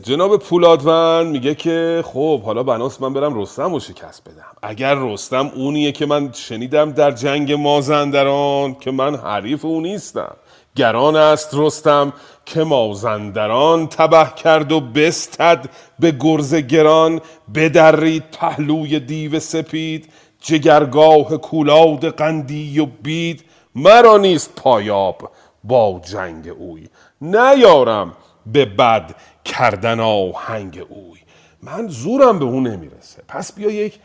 جناب 0.02 0.36
پولادون 0.36 1.26
میگه 1.26 1.54
که 1.54 2.04
خب 2.06 2.42
حالا 2.42 2.62
بناس 2.62 3.00
من 3.00 3.12
برم 3.12 3.40
رستم 3.40 3.72
رو 3.72 3.80
شکست 3.80 4.28
بدم. 4.28 4.56
اگر 4.62 4.94
رستم 4.94 5.50
اونیه 5.54 5.92
که 5.92 6.06
من 6.06 6.32
شنیدم 6.32 6.92
در 6.92 7.10
جنگ 7.10 7.52
مازندران 7.52 8.74
که 8.74 8.90
من 8.90 9.16
حریف 9.16 9.64
او 9.64 9.80
نیستم. 9.80 10.36
گران 10.76 11.16
است 11.16 11.50
رستم 11.52 12.12
که 12.44 12.64
مازندران 12.64 13.86
تبه 13.86 14.26
کرد 14.36 14.72
و 14.72 14.80
بستد 14.80 15.70
به 15.98 16.10
گرز 16.20 16.54
گران 16.54 17.20
بدرید 17.54 18.24
پهلوی 18.32 19.00
دیو 19.00 19.40
سپید 19.40 20.12
جگرگاه 20.40 21.36
کولاد 21.36 22.16
قندی 22.16 22.80
و 22.80 22.86
بید. 22.86 23.44
مرا 23.74 24.16
نیست 24.16 24.54
پایاب 24.56 25.30
با 25.64 26.00
جنگ 26.04 26.48
اوی 26.58 26.88
نیارم 27.20 28.16
به 28.46 28.64
بد 28.64 29.14
کردن 29.44 30.00
آهنگ 30.00 30.86
اوی. 30.88 31.20
من 31.62 31.88
زورم 31.88 32.38
به 32.38 32.44
اون 32.44 32.66
نمی‌رسه. 32.66 33.22
پس 33.28 33.52
بیا 33.52 33.70
یک 33.70 33.98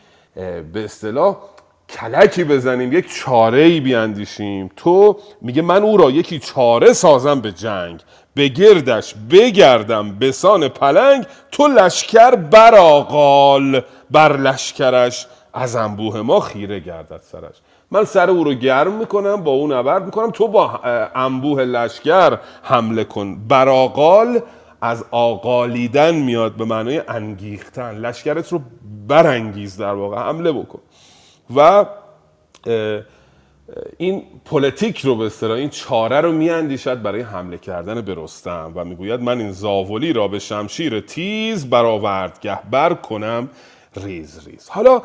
به 0.74 0.84
اصطلاح 0.84 1.38
کلکی 1.90 2.44
بزنیم 2.44 2.94
یک 2.94 3.14
چاره 3.14 3.62
ای 3.62 3.80
بیاندیشیم. 3.80 4.72
تو 4.76 5.18
میگه 5.42 5.62
من 5.62 5.84
او 5.84 5.98
را 5.98 6.12
یکی 6.12 6.40
چاره 6.40 6.94
سازم 6.94 7.42
به 7.42 7.52
جنگ. 7.52 8.00
به 8.34 8.48
گردش 8.48 9.16
بگردم 9.32 10.20
بسان 10.20 10.68
پلنگ. 10.68 11.26
تو 11.52 11.68
لشکر 11.68 12.36
برآغال 12.36 13.82
بر 14.12 14.38
لشکرش 14.38 15.28
از 15.54 15.76
انبوه 15.76 16.22
ما 16.22 16.40
خیره 16.40 16.80
گردد 16.80 17.22
سرش. 17.32 17.56
من 17.92 18.06
سر 18.06 18.30
او 18.30 18.44
رو 18.44 18.54
گرم 18.54 18.92
می‌کنم 18.92 19.44
با 19.44 19.52
اون 19.52 19.74
نبرد 19.74 20.06
می‌کنم. 20.06 20.32
تو 20.32 20.48
با 20.48 20.80
انبوه 21.16 21.62
لشکر 21.64 22.38
حمله 22.64 23.04
کن. 23.04 23.48
براغال 23.48 24.40
از 24.82 25.06
آقالیدن 25.12 26.16
میاد 26.16 26.56
به 26.56 26.66
معنای 26.66 27.02
انگیختن. 27.08 27.98
لشکرت 27.98 28.52
رو 28.52 28.62
برانگیز 29.08 29.78
در 29.78 29.94
واقع 29.94 30.18
حمله 30.18 30.52
بکن. 30.52 30.80
و 31.56 31.86
این 33.98 34.24
پلیتیک 34.46 35.00
رو 35.00 35.16
به 35.16 35.26
اصطلاح 35.26 35.58
این 35.58 35.70
چاره 35.70 36.22
رو 36.22 36.32
میاندیشد 36.32 37.02
برای 37.02 37.22
حمله 37.22 37.58
کردن 37.58 38.02
به 38.02 38.16
رستم 38.18 38.72
و 38.76 38.86
می‌گوید 38.86 39.22
من 39.22 39.40
این 39.40 39.52
زاولی 39.52 40.14
را 40.14 40.28
به 40.28 40.40
شمشیر 40.40 41.00
تیز 41.00 41.70
به 41.70 42.40
آوردگه 42.42 42.60
بر 42.72 42.94
کنم 42.94 43.50
ریز 43.96 44.48
ریز. 44.48 44.70
حالا 44.70 45.02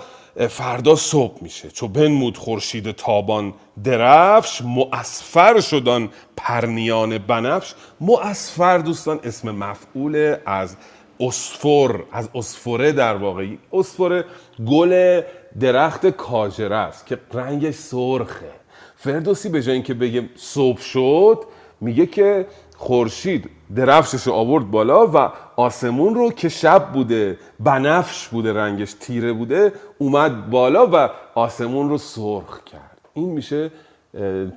فردا 0.49 0.97
صبح 0.97 1.43
میشه. 1.43 1.71
چو 1.71 1.89
بنمود 1.89 2.37
خورشید 2.39 2.91
تابان 2.91 3.55
درفش 3.85 4.63
معصفر 4.63 5.61
شد 5.61 5.90
آن 5.90 6.09
پرنیان 6.37 7.19
بنفش. 7.19 7.75
معصفر 8.01 8.79
دوستان 8.79 9.21
اسم 9.25 9.51
مفعول 9.51 10.37
از 10.47 10.77
عصفر 11.21 12.01
از 12.13 12.29
عصفره 12.35 12.93
در 12.93 13.17
واقع. 13.17 13.47
عصفره 13.73 14.25
گل 14.67 15.23
درخت 15.61 16.07
کاجره 16.07 16.77
است 16.77 17.07
که 17.07 17.19
رنگش 17.33 17.75
سرخه. 17.75 18.51
فردوسی 18.97 19.49
به 19.49 19.63
جای 19.63 19.75
اینکه 19.75 19.95
بگه 19.95 20.29
صبح 20.37 20.81
شد 20.81 21.39
میگه 21.81 22.07
که 22.07 22.47
خورشید 22.77 23.51
درفشش 23.77 24.23
رو 24.23 24.33
آورد 24.33 24.71
بالا 24.71 25.07
و 25.07 25.33
آسمون 25.57 26.15
رو 26.15 26.33
که 26.33 26.49
شب 26.49 26.93
بوده 26.93 27.39
بنفش 27.61 28.29
بوده 28.29 28.53
رنگش 28.53 28.93
تیره 29.01 29.33
بوده 29.33 29.73
اومد 29.99 30.51
بالا 30.51 30.89
و 30.93 31.11
آسمون 31.35 31.89
رو 31.89 31.99
سرخ 31.99 32.65
کرد. 32.65 33.01
این 33.15 33.31
میشه 33.31 33.71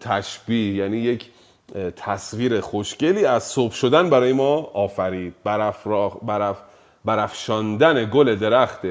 تشبیه 0.01 0.75
یعنی 0.75 0.97
یک 0.97 1.29
تصویر 1.95 2.61
خوشگلی 2.61 3.25
از 3.25 3.43
صبح 3.43 3.73
شدن 3.73 4.09
برای 4.09 4.33
ما 4.33 4.69
آفرید. 4.73 5.33
برف 5.43 5.87
برف 6.21 6.57
برافشاندن 7.05 8.09
گل 8.13 8.35
درخت 8.35 8.81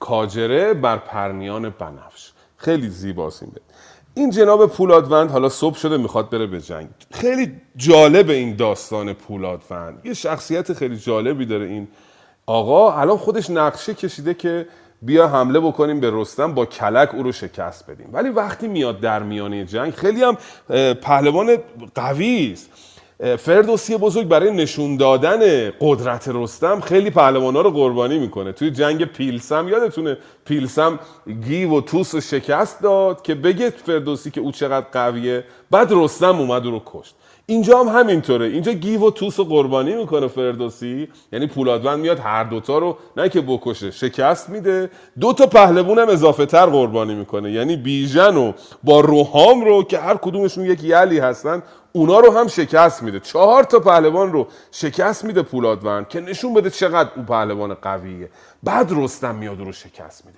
کاجره 0.00 0.74
بر 0.74 0.96
پرنیان 0.96 1.70
بنفش. 1.70 2.32
خیلی 2.56 2.88
زیباست 2.88 3.42
این 3.42 3.52
این 4.14 4.30
جناب 4.30 4.66
پولادوند 4.66 5.30
حالا 5.30 5.48
صبح 5.48 5.76
شده 5.76 5.96
می‌خواد 5.96 6.30
بره 6.30 6.46
به 6.46 6.60
جنگ. 6.60 6.88
خیلی 7.10 7.52
جالب 7.76 8.30
این 8.30 8.56
داستان 8.56 9.12
پولادوند. 9.12 10.00
یه 10.04 10.14
شخصیت 10.14 10.72
خیلی 10.72 10.96
جالبی 10.96 11.46
داره 11.46 11.66
این. 11.66 11.88
آقا 12.46 12.92
الان 12.92 13.16
خودش 13.16 13.50
نقشه 13.50 13.94
کشیده 13.94 14.34
که 14.34 14.66
بیا 15.02 15.28
حمله 15.28 15.60
بکنیم 15.60 16.00
به 16.00 16.10
رستم 16.12 16.54
با 16.54 16.66
کلک 16.66 17.14
او 17.14 17.22
رو 17.22 17.32
شکست 17.32 17.90
بدیم. 17.90 18.08
ولی 18.12 18.28
وقتی 18.28 18.68
میاد 18.68 19.00
در 19.00 19.22
میانه 19.22 19.64
جنگ 19.64 19.92
خیلی 19.92 20.22
هم 20.22 20.36
پهلوان 20.94 21.56
قوی 21.94 22.50
است. 22.52 22.70
فردوسی 23.38 23.96
بزرگ 23.96 24.28
برای 24.28 24.50
نشون 24.50 24.96
دادن 24.96 25.70
قدرت 25.80 26.28
رستم 26.34 26.80
خیلی 26.80 27.10
پهلوانا 27.10 27.60
رو 27.60 27.70
قربانی 27.70 28.18
می‌کنه. 28.18 28.52
توی 28.52 28.70
جنگ 28.70 29.04
پیلسم 29.04 29.68
یادتونه 29.68 30.18
پیلسم 30.44 30.98
گیو 31.46 31.70
و 31.70 31.80
توس 31.80 32.14
رو 32.14 32.20
شکست 32.20 32.82
داد 32.82 33.22
که 33.22 33.34
بگه 33.34 33.70
فردوسی 33.70 34.30
که 34.30 34.40
او 34.40 34.52
چقدر 34.52 34.86
قویه. 34.92 35.44
بعد 35.70 35.88
رستم 35.92 36.38
اومد 36.38 36.66
او 36.66 36.70
رو 36.70 36.82
کشت. 36.86 37.14
اینجا 37.50 37.80
هم 37.80 37.98
همینطوره. 37.98 38.46
اینجا 38.46 38.72
گیو 38.72 39.06
و 39.06 39.10
توس 39.10 39.38
رو 39.38 39.44
قربانی 39.44 39.94
می‌کنه 39.94 40.28
فردوسی. 40.28 41.08
یعنی 41.32 41.46
پولادوند 41.46 41.98
میاد 41.98 42.18
هر 42.18 42.44
دوتا 42.44 42.78
رو 42.78 42.96
نه 43.16 43.28
که 43.28 43.40
بکشه 43.40 43.90
شکست 43.90 44.50
میده. 44.50 44.90
دو 45.20 45.32
تا 45.32 45.46
پهلوون 45.46 45.98
هم 45.98 46.08
اضافه 46.08 46.46
تر 46.46 46.66
قربانی 46.66 47.14
می‌کنه. 47.14 47.52
یعنی 47.52 47.76
بیژن 47.76 48.36
و 48.36 48.52
با 48.84 49.00
روحام 49.00 49.64
رو 49.64 49.82
که 49.82 49.98
هر 49.98 50.16
کدومشون 50.16 50.64
یک 50.64 50.84
یلی 50.84 51.18
هستن 51.18 51.62
اونا 51.92 52.20
رو 52.20 52.32
هم 52.32 52.48
شکست 52.48 53.02
میده. 53.02 53.20
چهار 53.20 53.62
تا 53.62 53.80
پهلوان 53.80 54.32
رو 54.32 54.46
شکست 54.72 55.24
میده 55.24 55.42
پولادوند 55.42 56.08
که 56.08 56.20
نشون 56.20 56.54
بده 56.54 56.70
چقدر 56.70 57.10
اون 57.16 57.26
پهلوان 57.26 57.74
قویه. 57.74 58.30
بعد 58.62 58.92
رستم 58.96 59.34
میاد 59.34 59.60
رو 59.60 59.72
شکست 59.72 60.26
میده. 60.26 60.37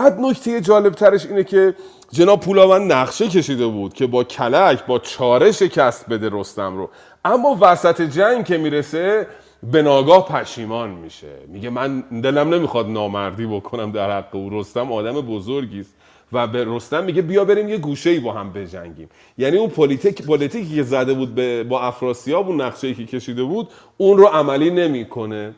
بعد 0.00 0.20
نکته 0.20 0.60
جالب 0.60 0.92
ترش 0.92 1.26
اینه 1.26 1.44
که 1.44 1.74
جناب 2.12 2.40
پولاوند 2.40 2.92
نقشه 2.92 3.28
کشیده 3.28 3.66
بود 3.66 3.94
که 3.94 4.06
با 4.06 4.24
کلک 4.24 4.86
با 4.86 4.98
چاره 4.98 5.52
شکست 5.52 6.08
بده 6.08 6.30
رستم 6.32 6.76
رو. 6.76 6.90
اما 7.24 7.58
وسط 7.60 8.02
جنگ 8.02 8.44
که 8.44 8.58
می‌رسه 8.58 9.26
به 9.62 9.82
ناگاه 9.82 10.28
پشیمان 10.28 10.90
میشه. 10.90 11.32
میگه 11.48 11.70
من 11.70 12.00
دلم 12.00 12.54
نمی‌خواد 12.54 12.88
نامردی 12.88 13.46
بکنم 13.46 13.92
در 13.92 14.18
حق 14.18 14.34
او. 14.34 14.60
رستم 14.60 14.92
آدم 14.92 15.12
بزرگی 15.12 15.80
است 15.80 15.94
و 16.32 16.46
به 16.46 16.64
رستم 16.68 17.04
میگه 17.04 17.22
بیا 17.22 17.44
بریم 17.44 17.68
یه 17.68 17.78
گوشه 17.78 18.10
ای 18.10 18.20
با 18.20 18.32
هم 18.32 18.52
بجنگیم. 18.52 19.08
یعنی 19.38 19.56
اون 19.56 19.70
پلیتیک 19.70 20.22
پلیتیکی 20.22 20.76
که 20.76 20.82
زده 20.82 21.14
بود 21.14 21.34
به 21.34 21.64
با 21.64 21.82
افراسیاب 21.82 22.48
اون 22.48 22.60
نقشه 22.60 22.94
که 22.94 23.06
کشیده 23.06 23.42
بود 23.42 23.68
اون 23.96 24.18
رو 24.18 24.26
عملی 24.26 24.70
نمی‌کنه. 24.70 25.54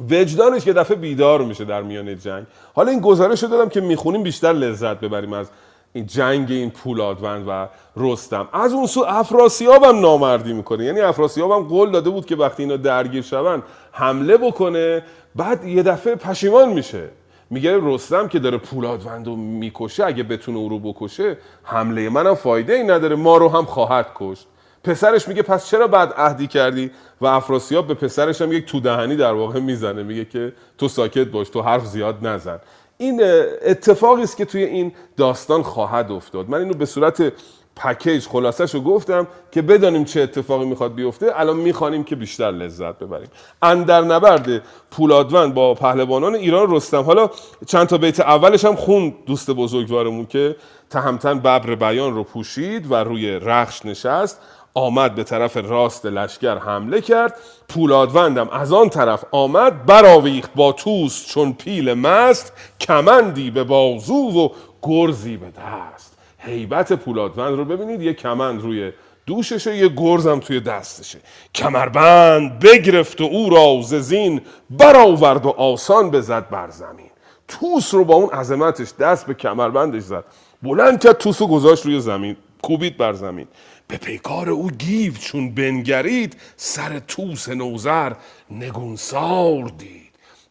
وجدانش 0.00 0.64
یک 0.64 0.72
دفعه 0.72 0.96
بیدار 0.96 1.42
میشه 1.42 1.64
در 1.64 1.82
میان 1.82 2.18
جنگ. 2.18 2.46
حالا 2.74 2.90
این 2.90 3.00
گزارش 3.00 3.42
رو 3.42 3.48
دادم 3.48 3.68
که 3.68 3.80
می‌خونیم 3.80 4.22
بیشتر 4.22 4.52
لذت 4.52 5.00
ببریم 5.00 5.32
از 5.32 5.50
این 5.92 6.06
جنگ 6.06 6.50
این 6.50 6.70
پولادوند 6.70 7.44
و 7.48 7.68
رستم. 7.96 8.48
از 8.52 8.72
اون 8.72 8.86
سو 8.86 9.04
افراسیاب 9.08 9.84
هم 9.84 10.00
نامردی 10.00 10.52
می‌کنه. 10.52 10.84
یعنی 10.84 11.00
افراسیاب 11.00 11.50
هم 11.50 11.68
قول 11.68 11.90
داده 11.90 12.10
بود 12.10 12.26
که 12.26 12.36
وقتی 12.36 12.62
اینا 12.62 12.76
درگیر 12.76 13.22
شدن 13.22 13.62
حمله 13.92 14.36
بکنه 14.36 15.02
بعد 15.36 15.64
یه 15.64 15.82
دفعه 15.82 16.14
پشیمان 16.14 16.68
میشه. 16.68 17.08
میگه 17.50 17.78
رستم 17.82 18.28
که 18.28 18.38
داره 18.38 18.58
پولادوند 18.58 19.26
رو 19.26 19.36
می‌کشه 19.36 20.04
اگه 20.04 20.22
بتونه 20.22 20.58
او 20.58 20.68
رو 20.68 20.78
بکشه 20.78 21.36
حمله 21.62 22.08
منم 22.08 22.34
فایده 22.34 22.72
ای 22.72 22.82
نداره 22.82 23.16
ما 23.16 23.36
رو 23.36 23.48
هم 23.48 23.64
خواهد 23.64 24.06
کشت. 24.14 24.46
پسرش 24.88 25.28
میگه 25.28 25.42
پس 25.42 25.66
چرا 25.66 25.86
بعد 25.86 26.12
عهدی 26.16 26.46
کردی؟ 26.46 26.90
و 27.20 27.26
افراسیاب 27.26 27.86
به 27.86 27.94
پسرش 27.94 28.42
هم 28.42 28.52
یک 28.52 28.66
تو 28.66 28.80
دهنی 28.80 29.16
در 29.16 29.32
واقع 29.32 29.60
می‌زنه 29.60 30.02
میگه 30.02 30.24
که 30.24 30.52
تو 30.78 30.88
ساکت 30.88 31.26
باش 31.26 31.48
تو 31.48 31.62
حرف 31.62 31.86
زیاد 31.86 32.26
نزن. 32.26 32.58
این 32.98 33.20
اتفاقی 33.62 34.22
است 34.22 34.36
که 34.36 34.44
توی 34.44 34.62
این 34.64 34.92
داستان 35.16 35.62
خواهد 35.62 36.12
افتاد. 36.12 36.50
من 36.50 36.58
اینو 36.58 36.74
به 36.74 36.86
صورت 36.86 37.32
پکیج 37.76 38.26
خلاصش 38.26 38.74
رو 38.74 38.80
گفتم 38.80 39.26
که 39.50 39.62
بدانیم 39.62 40.04
چه 40.04 40.20
اتفاقی 40.20 40.64
می‌خواد 40.64 40.94
بیفته. 40.94 41.26
الان 41.34 41.56
می‌خوانیم 41.56 42.04
که 42.04 42.16
بیشتر 42.16 42.50
لذت 42.50 42.98
ببریم. 42.98 43.28
اندر 43.62 44.00
نبرد 44.00 44.62
پولادوند 44.90 45.54
با 45.54 45.74
پهلوانان 45.74 46.34
ایران 46.34 46.76
رستم. 46.76 47.02
حالا 47.02 47.30
چند 47.66 47.86
تا 47.86 47.98
بیت 47.98 48.20
اولش 48.20 48.64
هم 48.64 48.74
خون 48.74 49.14
دوست 49.26 49.50
بزرگوارمون 49.50 50.26
که 50.26 50.56
تهمتن 50.90 51.38
ببر 51.38 51.74
بیان 51.74 52.14
رو 52.14 52.24
پوشید 52.24 52.90
و 52.90 52.94
روی 52.94 53.30
رخش 53.30 53.86
نشست. 53.86 54.40
آمد 54.78 55.14
به 55.14 55.24
طرف 55.24 55.56
راست 55.56 56.06
لشکر 56.06 56.58
حمله 56.58 57.00
کرد. 57.00 57.36
پولادوندم 57.68 58.48
از 58.48 58.72
آن 58.72 58.88
طرف 58.88 59.24
آمد 59.30 59.86
براویخت 59.86 60.50
با 60.54 60.72
توس 60.72 61.26
چون 61.26 61.52
پیل 61.52 61.94
مست 61.94 62.52
کمندی 62.80 63.50
به 63.50 63.64
بازو 63.64 64.14
و 64.14 64.48
گرزی 64.82 65.36
به 65.36 65.46
دست. 65.46 66.18
هیبت 66.38 66.92
پولادوند 66.92 67.56
رو 67.56 67.64
ببینید 67.64 68.02
یه 68.02 68.14
کمند 68.14 68.62
روی 68.62 68.92
دوششه 69.26 69.76
یه 69.76 69.88
گرزم 69.88 70.40
توی 70.40 70.60
دستشه. 70.60 71.18
کمربند 71.54 72.58
بگرفت 72.58 73.20
و 73.20 73.24
او 73.24 73.50
را 73.50 73.82
زین 73.82 74.40
برآورد 74.70 75.46
و 75.46 75.48
آسان 75.48 76.10
بزد 76.10 76.48
بر 76.48 76.70
زمین. 76.70 77.10
توس 77.48 77.94
رو 77.94 78.04
با 78.04 78.14
اون 78.14 78.30
عظمتش 78.30 78.88
دست 79.00 79.26
به 79.26 79.34
کمربندش 79.34 80.02
زد. 80.02 80.24
بلند 80.62 81.02
کرد 81.02 81.18
توس 81.18 81.42
رو 81.42 81.48
گذاشت 81.48 81.86
روی 81.86 82.00
زمین 82.00 82.36
کوبید 82.62 82.96
بر 82.96 83.12
زمین. 83.12 83.46
به 83.88 83.96
پیکار 83.96 84.50
او 84.50 84.70
گیو 84.70 85.12
چون 85.12 85.54
بنگرید 85.54 86.36
سر 86.56 86.98
توس 86.98 87.48
نوزر 87.48 88.12
نگونسار 88.50 89.64
دید. 89.78 90.08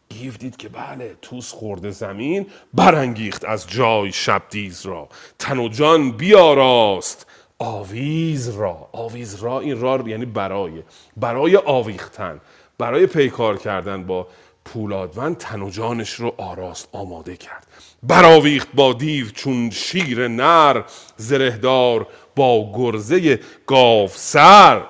گیو 0.08 0.32
دید 0.32 0.56
که 0.56 0.68
بله 0.68 1.16
توس 1.22 1.52
خورده 1.52 1.90
زمین 1.90 2.46
برانگیخت 2.74 3.44
از 3.44 3.66
جای 3.66 4.12
شبدیز 4.12 4.86
را. 4.86 5.08
تن 5.38 5.58
و 5.58 5.68
جان 5.68 6.12
بیاراست 6.12 7.26
آویز 7.58 8.48
را. 8.48 8.88
آویز 8.92 9.34
را 9.34 9.60
این 9.60 9.80
را 9.80 10.04
یعنی 10.06 10.26
برای 10.26 10.82
برای 11.16 11.56
آویختن. 11.56 12.40
برای 12.78 13.06
پیکار 13.06 13.58
کردن 13.58 14.04
با 14.04 14.26
پولادوند 14.64 15.36
تن 15.36 15.62
و 15.62 15.70
جانش 15.70 16.12
رو 16.14 16.34
آراست 16.38 16.88
آماده 16.92 17.36
کرد. 17.36 17.66
براویخت 18.02 18.68
با 18.74 18.92
دیو 18.92 19.30
چون 19.30 19.70
شیر 19.70 20.28
نر 20.28 20.82
زرهدار 21.16 22.06
با 22.38 22.72
گرزه 22.74 23.40
گاو 23.66 24.08
سر. 24.08 24.82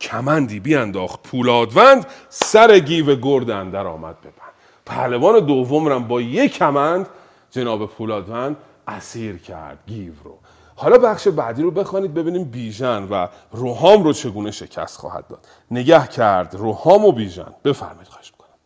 کمندی 0.00 0.60
بیانداخت 0.60 1.22
پولادوند 1.22 2.06
سر 2.28 2.78
گیو 2.78 3.16
گرد 3.16 3.50
اندر 3.50 3.86
آمد 3.86 4.20
ببند 4.20 4.52
پهلوان 4.86 5.46
دوم 5.46 5.88
رم 5.88 6.08
با 6.08 6.20
یک 6.20 6.52
کمند 6.52 7.08
جناب 7.50 7.86
پولادوند 7.86 8.56
اسیر 8.88 9.38
کرد 9.38 9.78
گیو 9.86 10.12
رو. 10.24 10.38
حالا 10.76 10.98
بخش 10.98 11.28
بعدی 11.28 11.62
رو 11.62 11.70
بخوانید 11.70 12.14
ببینیم 12.14 12.44
بیژن 12.44 13.08
و 13.10 13.28
روحام 13.52 14.02
رو 14.02 14.12
چگونه 14.12 14.50
شکست 14.50 14.98
خواهد 14.98 15.28
داد. 15.28 15.48
نگه 15.70 16.06
کرد 16.06 16.54
روحام 16.54 17.04
و 17.04 17.12
بیژن. 17.12 17.54
بفرمایید 17.64 18.08
خواهش 18.08 18.32
می‌کنم. 18.32 18.58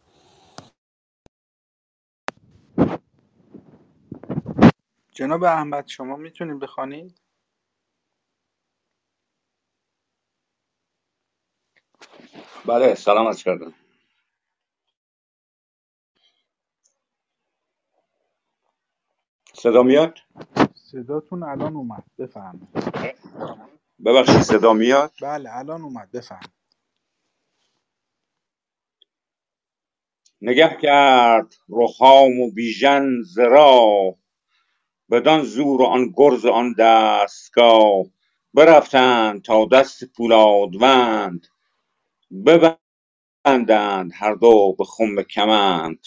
جناب 5.12 5.44
احمد 5.44 5.88
شما 5.88 6.16
می‌تونید 6.16 6.58
بخوانید؟ 6.60 7.20
بله 12.66 12.94
سلام 12.94 13.26
از 13.26 13.42
کردم. 13.42 13.74
صدا 19.54 19.82
میاد؟ 19.82 20.18
صداتون 20.74 21.42
الان 21.42 21.76
اومد 21.76 22.04
بفرمایید. 22.18 22.68
ببخشید 24.06 24.42
صدا 24.42 24.72
میاد؟ 24.72 25.12
بله 25.22 25.56
الان 25.58 25.82
اومد 25.82 26.10
بفرمایید. 26.12 26.50
نگه 30.42 30.78
کرد 30.82 31.54
رخام 31.68 32.40
و 32.40 32.50
بیژن 32.52 33.22
زرا 33.22 34.16
بدان 35.10 35.42
زور 35.44 35.82
و 35.82 35.84
آن 35.84 36.12
گرز 36.16 36.44
و 36.44 36.50
آن 36.50 36.74
دستگاه 36.78 38.04
برفتند 38.54 39.42
تا 39.42 39.66
دست 39.72 40.04
پولادوند. 40.04 41.46
بندند 42.30 44.12
هر 44.14 44.34
دو 44.34 44.74
به 44.78 44.84
خم 44.84 45.22
کمند. 45.22 46.06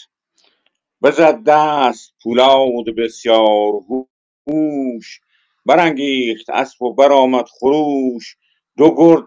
بزد 1.02 1.44
دست 1.44 2.14
پولاد 2.22 2.84
بسیار 2.98 3.72
هوش 4.48 5.20
برانگیخت 5.66 6.50
اسب 6.50 6.82
و 6.82 6.94
برآمد 6.94 7.46
خروش. 7.60 8.36
دو 8.78 8.94
گرد 8.96 9.24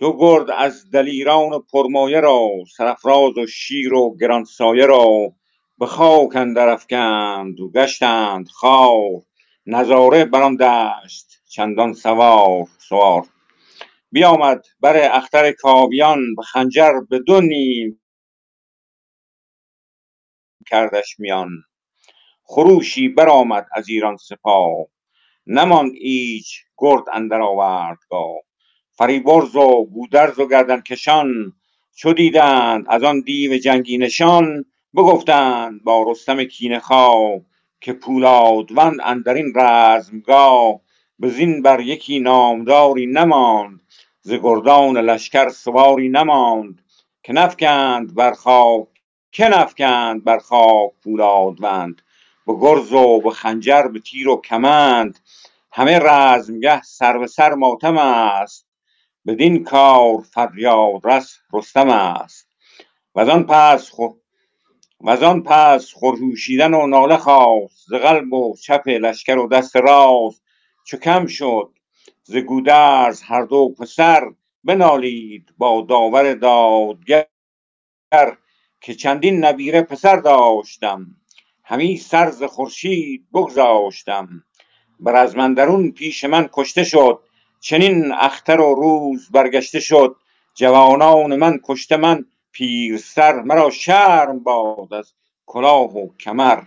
دو 0.00 0.16
گرد 0.20 0.50
از 0.50 0.90
دلیران 0.90 1.64
پرمایه 1.72 2.20
را 2.20 2.48
سرافراز 2.76 3.38
و 3.38 3.46
شیر 3.46 3.94
و 3.94 4.16
گرانسایه 4.20 4.86
را 4.86 5.32
به 5.78 5.86
خاک 5.86 6.36
اندر 6.36 6.68
افکند 6.68 7.60
و 7.60 7.70
گشتند 7.72 8.48
خوار 8.48 9.22
نظاره 9.66 10.24
بر 10.24 10.42
آن 10.42 10.56
دشت 10.56 11.42
چندان 11.50 11.92
سوار 11.94 12.66
سوار. 12.78 13.26
بیامد 14.12 14.66
بر 14.80 14.96
اختر 15.16 15.52
کاویان 15.52 16.34
به 16.36 16.42
خنجر 16.42 16.92
به 17.10 17.18
دو 17.18 17.40
نیم 17.40 18.02
کردش 20.68 21.16
میان. 21.20 21.50
خروشی 22.44 23.08
برآمد 23.08 23.66
از 23.76 23.88
ایران 23.88 24.16
سپاه. 24.16 24.86
نماند 25.46 25.92
ایچ 26.00 26.64
گرد 26.78 27.04
اندر 27.12 27.42
آوردگاه. 27.42 28.36
فریبرز 28.92 29.56
و 29.56 29.84
گودرز 29.84 30.40
و 30.40 30.48
گردنکشان 30.48 31.52
چو 31.96 32.12
دیدند 32.12 32.86
از 32.88 33.02
آن 33.04 33.20
دیو 33.20 33.58
جنگی 33.58 33.98
نشان 33.98 34.64
بگفتند 34.96 35.84
با 35.84 36.06
رستم 36.12 36.44
کینه 36.44 36.78
خواه 36.80 37.40
که 37.82 37.94
پولادوند 37.94 39.00
اندرین 39.04 39.52
رزمگاه 39.56 40.80
به 41.20 41.28
زین 41.28 41.62
بر 41.62 41.80
یکی 41.80 42.20
نامداری 42.20 43.06
نماند 43.06 43.80
ز 44.24 44.32
گردان 44.32 44.98
لشکر 44.98 45.48
سواری 45.48 46.08
نماند. 46.08 46.82
که 47.22 47.32
نفگند 47.32 48.14
بر 48.14 48.32
خاک 48.32 48.86
که 49.32 49.48
نفگند 49.48 50.24
بر 50.24 50.38
خاک 50.38 50.90
پولادوند. 51.04 52.02
به 52.46 52.52
گرز 52.60 52.92
و 52.92 53.20
به 53.20 53.30
خنجر 53.30 53.82
به 53.82 54.00
تیر 54.00 54.28
و 54.28 54.40
کمند. 54.40 55.18
همه 55.72 55.98
رزمگه 55.98 56.82
سر 56.82 57.18
به 57.18 57.26
سر 57.26 57.54
ماتم 57.54 57.98
است. 57.98 58.66
بدین 59.26 59.64
کار 59.64 60.20
فریادرس 60.20 61.38
رستم 61.52 61.88
است. 61.88 62.48
وزان 63.14 63.46
پس 63.46 63.90
خو 63.90 64.08
وزان 65.00 65.42
پس 65.42 65.92
خروشیدن 65.94 66.74
و 66.74 66.86
ناله 66.86 67.16
خاست 67.16 67.86
ز 67.88 67.94
قلب 67.94 68.32
و 68.32 68.56
چپ 68.62 68.88
لشکر 68.88 69.38
و 69.38 69.48
دست 69.48 69.76
راست. 69.76 70.42
چو 70.84 70.96
کم 70.96 71.26
شد 71.26 71.72
ز 72.24 72.36
گودرز 72.36 73.22
هر 73.22 73.42
دو 73.42 73.68
پسر 73.68 74.32
بنالید 74.64 75.54
با 75.58 75.86
داور 75.88 76.34
دادگر 76.34 77.26
که 78.80 78.94
چندین 78.94 79.44
نبیره 79.44 79.82
پسر 79.82 80.16
داشتم. 80.16 81.06
همی 81.64 81.96
سر 81.96 82.30
ز 82.30 82.42
خورشید 82.42 83.26
بگذاشتم. 83.34 84.44
به 85.00 85.12
رزم 85.12 85.40
اندرون 85.40 85.90
پیش 85.90 86.24
من 86.24 86.48
کشته 86.52 86.84
شد. 86.84 87.20
چنین 87.60 88.12
اختر 88.12 88.60
و 88.60 88.74
روز 88.74 89.30
برگشته 89.30 89.80
شد. 89.80 90.16
جوانان 90.54 91.36
من 91.36 91.60
کشته 91.64 91.96
من 91.96 92.24
پیرسر 92.52 93.42
مرا 93.42 93.70
شرم 93.70 94.38
باد 94.38 94.94
از 94.94 95.12
کلاه 95.46 95.96
و 95.96 96.08
کمر. 96.20 96.62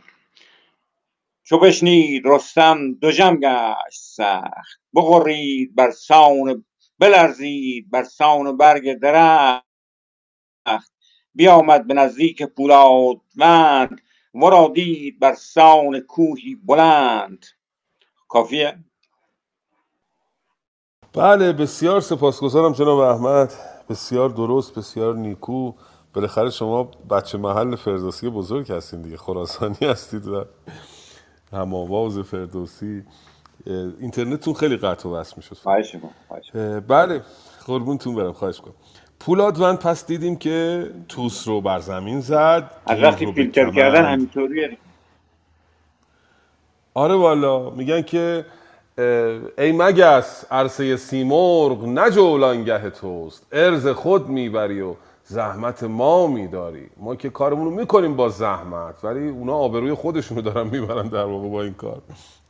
چو 1.48 1.60
بشنید 1.60 2.24
رستم 2.26 2.94
دژم 3.02 3.36
گشت 3.36 4.02
سخت. 4.02 4.80
بغرید 4.94 5.76
برسان 5.76 6.66
بلرزید 7.00 7.92
برسان 7.92 8.48
و 8.48 8.54
برگ 8.54 8.94
درخت. 8.94 9.66
بیامد 11.36 11.88
به 11.88 11.94
نزدیک 11.94 12.44
پولادوند 12.44 14.02
ورا 14.34 14.72
دید 14.76 15.20
برسان 15.20 16.00
کوهی 16.00 16.56
بلند. 16.56 17.46
کافیه؟ 18.28 18.80
بله 21.14 21.54
بسیار 21.54 22.02
سپاسگزارم 22.02 22.74
جناب 22.74 23.00
احمد. 23.00 23.54
بسیار 23.90 24.30
درست 24.30 24.80
بسیار 24.80 25.16
نیکو. 25.16 25.74
بالاخره 26.14 26.50
شما 26.50 26.84
بچه 26.84 27.38
محل 27.38 27.76
فردوسی 27.76 28.30
بزرگ 28.30 28.72
هستین 28.72 29.02
دیگه 29.02 29.18
خراسانی 29.18 29.78
هستید 29.82 30.28
و 30.28 30.46
هماواز 31.54 32.20
فردوسی 32.20 33.04
اینترنتتون 34.00 34.54
خیلی 34.54 34.78
قطع 34.78 35.10
و 35.10 35.16
وصل 35.16 35.34
می‌شد 35.38 35.56
خواهش. 35.56 35.96
بله 36.88 37.22
قربونتون 37.66 38.16
برم 38.16 38.34
خواهش 38.34 38.62
کنم 38.62 38.74
پولادوند 39.20 39.80
پس 39.80 40.06
دیدیم 40.08 40.36
که 40.36 40.90
توس 41.10 41.48
رو 41.48 41.62
بر 41.62 41.80
زمین 41.80 42.20
زد 42.20 42.72
از 42.86 43.00
وقتی 43.04 43.34
فیلتر. 43.34 43.72
کردن 43.72 44.06
همینطوریه 44.06 44.78
آره 46.94 47.16
والا 47.16 47.70
میگن 47.70 48.02
که 48.02 48.46
ای 49.58 49.72
مگس 49.72 50.46
عرصه 50.52 50.98
سیمرغ 50.98 51.86
نه 51.86 52.12
جولانگه 52.12 52.90
توست 52.90 53.48
ارز 53.52 53.88
خود 53.88 54.30
می‌بری 54.30 54.82
و 54.82 54.96
زحمت 55.28 55.84
ما 55.84 56.28
میداری. 56.28 56.90
ما 56.98 57.16
که 57.16 57.30
کارمون 57.30 57.66
رو 57.66 57.72
می‌کنیم 57.72 58.16
با 58.16 58.30
زحمت 58.30 59.06
ولی 59.06 59.30
اونا 59.30 59.54
آبروی 59.54 59.94
خودشونو 59.94 60.42
دارن 60.42 60.68
می‌برن 60.68 61.08
در 61.08 61.24
واقع 61.24 61.50
با 61.50 61.64
این 61.64 61.74
کار 61.74 62.02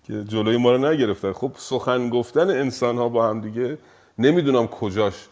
که 0.03 0.23
جلوی 0.23 0.57
ما 0.57 0.71
رو 0.71 0.77
نگرفتن. 0.77 1.33
خب 1.33 1.51
سخن 1.55 2.09
گفتن 2.09 2.49
انسان 2.49 2.97
ها 2.97 3.09
با 3.09 3.27
هم 3.27 3.41
دیگه 3.41 3.77
نمی‌دونم 4.17 4.67
کجاش 4.67 5.27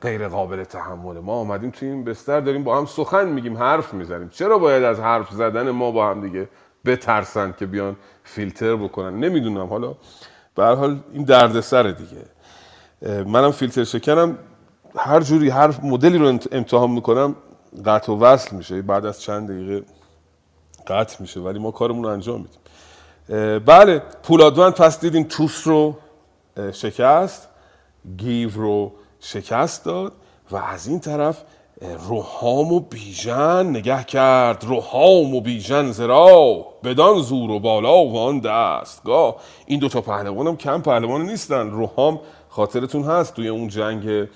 غیر 0.00 0.28
قابل 0.28 0.64
تحمله. 0.64 1.20
ما 1.20 1.32
آمدیم 1.32 1.70
توی 1.70 1.88
این 1.88 2.04
بستر 2.04 2.40
داریم 2.40 2.64
با 2.64 2.78
هم 2.78 2.86
سخن 2.86 3.28
میگیم 3.28 3.56
حرف 3.56 3.94
می‌زنیم. 3.94 4.28
چرا 4.28 4.58
باید 4.58 4.84
از 4.84 5.00
حرف 5.00 5.30
زدن 5.30 5.70
ما 5.70 5.90
با 5.90 6.10
هم 6.10 6.20
دیگه 6.20 6.48
بترسن 6.84 7.54
که 7.58 7.66
بیان 7.66 7.96
فیلتر 8.24 8.76
بکنن؟ 8.76 9.20
نمی‌دونم. 9.20 9.66
حالا 9.66 9.94
به 10.54 10.64
هر 10.64 10.74
حال 10.74 10.98
این 11.12 11.24
دردسره 11.24 11.92
دیگه. 11.92 12.24
منم 13.24 13.50
فیلتر 13.50 13.84
شکنم. 13.84 14.38
هر 14.98 15.20
جوری 15.20 15.48
هر 15.48 15.74
مدلی 15.82 16.18
رو 16.18 16.26
امت- 16.26 16.48
امتحان 16.52 16.90
می‌کنم 16.90 17.36
قطع 17.86 18.12
و 18.12 18.18
وصل 18.18 18.56
میشه. 18.56 18.82
بعد 18.82 19.06
از 19.06 19.20
چند 19.20 19.48
دقیقه 19.48 19.86
قطع 20.86 21.16
میشه 21.20 21.40
ولی 21.40 21.58
ما 21.58 21.70
کارمون 21.70 22.04
رو 22.04 22.10
انجام 22.10 22.40
میدیم. 22.40 23.58
بله 23.58 24.02
پولادوند 24.22 24.72
پس 24.72 25.00
دیدیم 25.00 25.22
توس 25.22 25.66
رو 25.66 25.96
شکست 26.72 27.48
گیو 28.16 28.50
رو 28.54 28.92
شکست 29.20 29.84
داد 29.84 30.12
و 30.50 30.56
از 30.56 30.86
این 30.86 31.00
طرف 31.00 31.42
روحام 32.08 32.72
و 32.72 32.80
بیژن 32.80 33.66
نگه 33.66 34.04
کرد. 34.04 34.64
روحام 34.64 35.34
و 35.34 35.40
بیژن 35.40 35.90
زرا 35.90 36.66
بدان 36.84 37.20
زور 37.20 37.50
و 37.50 37.60
بالا 37.60 38.04
و 38.04 38.18
آن 38.18 38.38
دستگاه. 38.40 39.36
این 39.66 39.78
دوتا 39.80 40.00
هم 40.00 40.56
کم 40.56 40.82
پهلوان 40.82 41.22
نیستن. 41.22 41.70
روحام 41.70 42.20
خاطرتون 42.48 43.02
هست 43.02 43.34
توی 43.34 43.48
اون 43.48 43.68
جنگ 43.68 44.28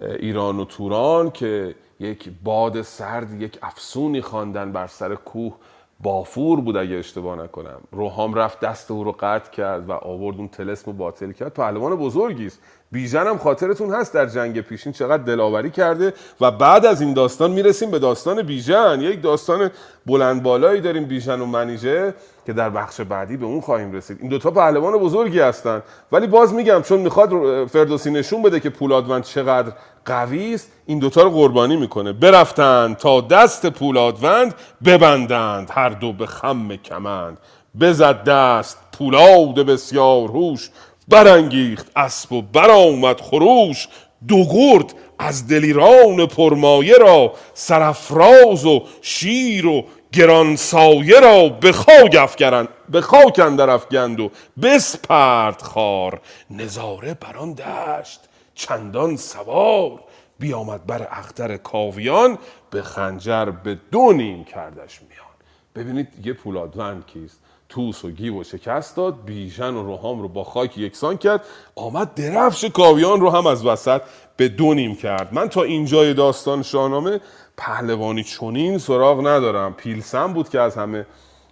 ایران 0.00 0.58
و 0.60 0.64
توران 0.64 1.30
که 1.30 1.74
یک 2.00 2.30
باد 2.44 2.82
سرد 2.82 3.42
یک 3.42 3.58
افسونی 3.62 4.20
خواندن 4.20 4.72
بر 4.72 4.86
سر 4.86 5.14
کوه 5.14 5.56
بافور 6.02 6.60
بود 6.60 6.76
اگه 6.76 6.96
اشتباه 6.96 7.42
نکنم. 7.42 7.80
روحام 7.92 8.34
رفت 8.34 8.60
دست 8.60 8.90
او 8.90 9.04
رو 9.04 9.12
قطع 9.20 9.50
کرد 9.50 9.88
و 9.88 9.92
آورد 9.92 10.36
اون 10.36 10.48
تلسم 10.48 10.90
رو 10.90 10.96
باطل 10.96 11.32
کرد. 11.32 11.54
پهلوان 11.54 11.96
بزرگی 11.96 12.46
است. 12.46 12.62
بیژن 12.92 13.26
هم 13.26 13.38
خاطرتون 13.38 13.94
هست 13.94 14.14
در 14.14 14.26
جنگ 14.26 14.60
پیشین 14.60 14.92
چقدر 14.92 15.22
دلاوری 15.22 15.70
کرده 15.70 16.12
و 16.40 16.50
بعد 16.50 16.86
از 16.86 17.00
این 17.00 17.14
داستان 17.14 17.50
می‌رسیم 17.50 17.90
به 17.90 17.98
داستان 17.98 18.42
بیژن. 18.42 19.00
یک 19.00 19.22
داستان 19.22 19.70
بلند 20.06 20.42
بالایی 20.42 20.80
داریم 20.80 21.04
بیژن 21.04 21.40
و 21.40 21.46
منیژه 21.46 22.14
که 22.46 22.52
در 22.52 22.70
بخش 22.70 23.00
بعدی 23.00 23.36
به 23.36 23.46
اون 23.46 23.60
خواهیم 23.60 23.92
رسید. 23.92 24.18
این 24.20 24.28
دوتا 24.28 24.50
پهلوان 24.50 24.98
بزرگی 24.98 25.40
هستن. 25.40 25.82
ولی 26.12 26.26
باز 26.26 26.54
میگم 26.54 26.82
چون 26.82 27.00
می‌خواد 27.00 27.30
فردوسی 27.66 28.10
نشون 28.10 28.42
بده 28.42 28.60
که 28.60 28.70
پولادوند 28.70 29.22
چقدر 29.22 29.72
قوی 30.04 30.54
است 30.54 30.72
این 30.86 30.98
دوتا 30.98 31.22
رو 31.22 31.30
قربانی 31.30 31.76
می‌کنه. 31.76 32.12
برفتند 32.12 32.96
تا 32.96 33.20
دست 33.20 33.66
پولادوند 33.66 34.54
ببندند 34.84 35.70
هر 35.72 35.88
دو 35.88 36.12
به 36.12 36.26
خم 36.26 36.76
کمند. 36.76 37.38
بزد 37.80 38.24
دست 38.24 38.78
پولاد 38.98 39.54
بسیار 39.54 40.28
هوش 40.28 40.70
برانگیخت 41.10 41.90
اسب 41.96 42.32
و 42.32 42.42
برآمد 42.42 43.20
خروش 43.20 43.88
دو 44.28 44.44
گرد 44.44 44.94
از 45.18 45.48
دلیران 45.48 46.26
پرمایه 46.26 46.94
را 46.94 47.32
سرافراز 47.54 48.66
و 48.66 48.86
شیر 49.02 49.66
و 49.66 49.84
گرانسایه 50.12 51.20
را 51.20 51.48
به 51.48 51.72
خاک 51.72 52.16
افکرند 52.18 52.68
به 52.88 53.00
خاک 53.00 53.38
اندر 53.38 53.70
افگند 53.70 54.20
و 54.20 54.30
بسپرد 54.62 55.62
خار. 55.62 56.20
نظاره 56.50 57.14
بر 57.14 57.36
آن 57.36 57.52
دشت 57.52 58.20
چندان 58.54 59.16
سوار 59.16 60.00
بیامد 60.38 60.86
بر 60.86 61.08
اختر 61.10 61.56
کاویان 61.56 62.38
به 62.70 62.82
خنجر 62.82 63.44
به 63.44 63.78
دو 63.90 64.12
نیم 64.12 64.44
کردش 64.44 65.00
میان. 65.02 65.30
ببینید 65.74 66.08
دیگه 66.16 66.32
پولادوند 66.32 67.06
کیست؟ 67.06 67.40
توس 67.70 68.04
و 68.04 68.10
گیو 68.10 68.40
و 68.40 68.44
شکست 68.44 68.96
داد. 68.96 69.24
بیژن 69.24 69.74
و 69.74 69.82
روحام 69.82 70.22
رو 70.22 70.28
با 70.28 70.44
خاک 70.44 70.78
یکسان 70.78 71.16
کرد. 71.16 71.44
آمد 71.74 72.14
درفش 72.14 72.64
کاویان 72.64 73.20
رو 73.20 73.30
هم 73.30 73.46
از 73.46 73.66
وسط 73.66 74.02
به 74.36 74.48
دو 74.48 74.74
نیم 74.74 74.96
کرد. 74.96 75.34
من 75.34 75.48
تا 75.48 75.62
اینجای 75.62 76.14
داستان 76.14 76.62
شاهنامه 76.62 77.20
پهلوانی 77.56 78.24
چنین 78.24 78.78
سراغ 78.78 79.26
ندارم. 79.26 79.74
پیلسن 79.74 80.32
بود 80.32 80.48
که 80.48 80.60
از 80.60 80.76
همه 80.76 81.06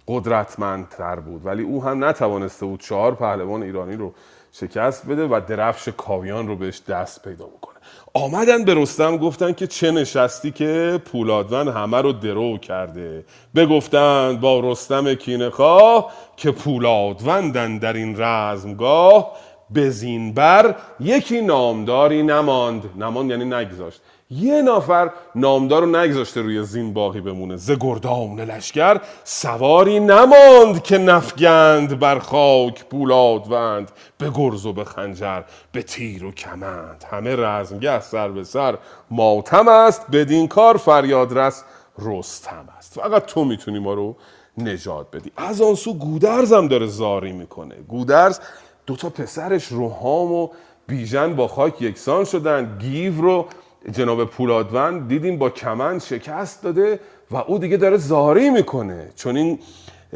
قدرتمندتر 0.07 1.15
بود 1.15 1.45
ولی 1.45 1.63
او 1.63 1.83
هم 1.83 2.03
نتوانسته 2.03 2.65
بود 2.65 2.79
چهار 2.79 3.15
پهلوان 3.15 3.63
ایرانی 3.63 3.95
رو 3.95 4.13
شکست 4.51 5.07
بده 5.07 5.27
و 5.27 5.41
درفش 5.47 5.89
کاویان 5.97 6.47
رو 6.47 6.55
بهش 6.55 6.81
دست 6.87 7.23
پیدا 7.23 7.45
بکنه. 7.45 7.78
آمدن 8.13 8.65
به 8.65 8.73
رستم 8.73 9.17
گفتن 9.17 9.53
که 9.53 9.67
چه 9.67 9.91
نشستی 9.91 10.51
که 10.51 11.01
پولادون 11.05 11.67
همه 11.67 12.01
رو 12.01 12.11
درو 12.11 12.57
کرده. 12.57 13.25
بگفتند 13.55 14.39
با 14.39 14.59
رستم 14.59 15.13
کینخواه 15.13 16.11
که 16.37 16.51
پولادوندن 16.51 17.77
در 17.77 17.93
این 17.93 18.21
رزمگاه. 18.21 19.31
به 19.69 19.89
زینبر 19.89 20.75
یکی 20.99 21.41
نامداری 21.41 22.23
نماند. 22.23 22.83
نماند 22.97 23.29
یعنی 23.29 23.45
نگذاشت. 23.45 24.01
یه 24.31 24.61
نفر 24.61 25.11
نامدار 25.35 25.81
رو 25.81 25.95
نگذاشته 25.95 26.41
روی 26.41 26.63
زین 26.63 26.93
باقی 26.93 27.21
بمونه. 27.21 27.55
ز 27.55 27.71
گردان 27.71 28.39
لشکر 28.39 29.01
سواری 29.23 29.99
نماند 29.99 30.83
که 30.83 30.97
نفگند 30.97 31.99
بر 31.99 32.19
خاک 32.19 32.85
پولادوند 32.85 33.91
به 34.17 34.31
گرز 34.35 34.65
و 34.65 34.73
به 34.73 34.83
خنجر 34.83 35.41
به 35.71 35.83
تیر 35.83 36.25
و 36.25 36.31
کمند. 36.31 37.05
همه 37.11 37.35
رزمگه 37.35 38.01
سر 38.01 38.29
به 38.29 38.43
سر. 38.43 38.77
ماتم 39.11 39.67
است 39.67 40.05
بدین 40.11 40.47
کار 40.47 40.77
فریاد 40.77 41.37
رس 41.37 41.63
رستم 41.99 42.65
است. 42.77 42.99
فقط 42.99 43.25
تو 43.25 43.43
می‌تونی 43.43 43.79
ما 43.79 43.93
رو 43.93 44.15
نجات 44.57 45.07
بدی. 45.13 45.31
از 45.37 45.61
آن 45.61 45.75
سو 45.75 45.93
گودرز 45.93 46.53
هم 46.53 46.67
داره 46.67 46.87
زاری 46.87 47.31
می‌کنه. 47.31 47.75
گودرز 47.87 48.39
دوتا 48.85 49.09
پسرش 49.09 49.67
روحام 49.67 50.31
و 50.31 50.49
بیژن 50.87 51.35
با 51.35 51.47
خاک 51.47 51.81
یکسان 51.81 52.25
شدن. 52.25 52.77
گیو 52.79 53.21
رو 53.21 53.45
جناب 53.91 54.25
پولادوند 54.25 55.07
دیدیم 55.07 55.37
با 55.37 55.49
کمند 55.49 56.01
شکست 56.01 56.63
داده 56.63 56.99
و 57.31 57.37
او 57.37 57.59
دیگه 57.59 57.77
داره 57.77 57.97
زاری 57.97 58.49
می‌کنه. 58.49 59.11
چون 59.15 59.37
این 59.37 59.59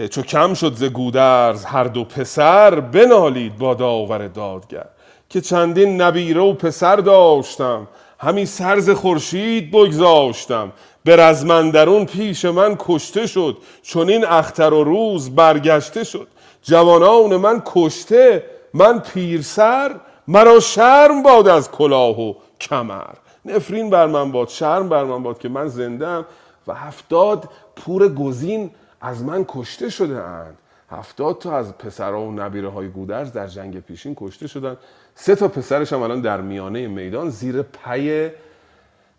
چو 0.09 0.21
کم 0.21 0.53
شد 0.53 0.73
ز 0.73 0.83
گودرز 0.83 1.65
هر 1.65 1.83
دو 1.83 2.03
پسر 2.03 2.79
بنالید 2.79 3.57
با 3.57 3.73
داور 3.73 4.27
دادگر. 4.27 4.85
که 5.29 5.41
چندین 5.41 6.01
نبیره 6.01 6.41
و 6.41 6.53
پسر 6.53 6.95
داشتم 6.95 7.87
همی 8.19 8.45
سرز 8.45 8.89
خورشید 8.89 9.71
بگذاشتم. 9.71 10.71
به 11.03 11.15
رزمندرون 11.15 12.05
پیش 12.05 12.45
من 12.45 12.75
کشته 12.79 13.27
شد 13.27 13.57
چون 13.81 14.09
این 14.09 14.25
اختر 14.25 14.73
و 14.73 14.83
روز 14.83 15.35
برگشته 15.35 16.03
شد. 16.03 16.27
جوانان 16.63 17.37
من 17.37 17.61
کشته 17.65 18.43
من 18.73 18.99
پیرسر 18.99 19.95
مرا 20.27 20.59
شرم 20.59 21.23
باد 21.23 21.47
از 21.47 21.71
کلاه 21.71 22.21
و 22.21 22.33
کمر. 22.61 23.13
نفرین 23.45 23.89
بر 23.89 24.07
من 24.07 24.31
باد 24.31 24.47
شرم 24.47 24.89
بر 24.89 25.03
من 25.03 25.23
باد 25.23 25.39
که 25.39 25.49
من 25.49 25.67
زندم 25.67 26.25
و 26.67 26.73
هفتاد 26.73 27.49
پور 27.75 28.13
گزین 28.13 28.71
از 29.01 29.23
من 29.23 29.45
کشته 29.47 29.89
شده 29.89 30.23
اند. 30.23 30.57
هفتاد 30.89 31.37
تا 31.37 31.57
از 31.57 31.77
پسرها 31.77 32.21
و 32.21 32.31
نبیره 32.31 32.69
های 32.69 32.87
گودرز 32.87 33.31
در 33.33 33.47
جنگ 33.47 33.79
پیشین 33.79 34.15
کشته 34.19 34.47
شدن 34.47 34.77
سه 35.15 35.35
تا 35.35 35.47
پسرش 35.47 35.93
هم 35.93 36.01
الان 36.01 36.21
در 36.21 36.41
میانه 36.41 36.87
میدان 36.87 37.29
زیر 37.29 37.61
پی 37.61 38.29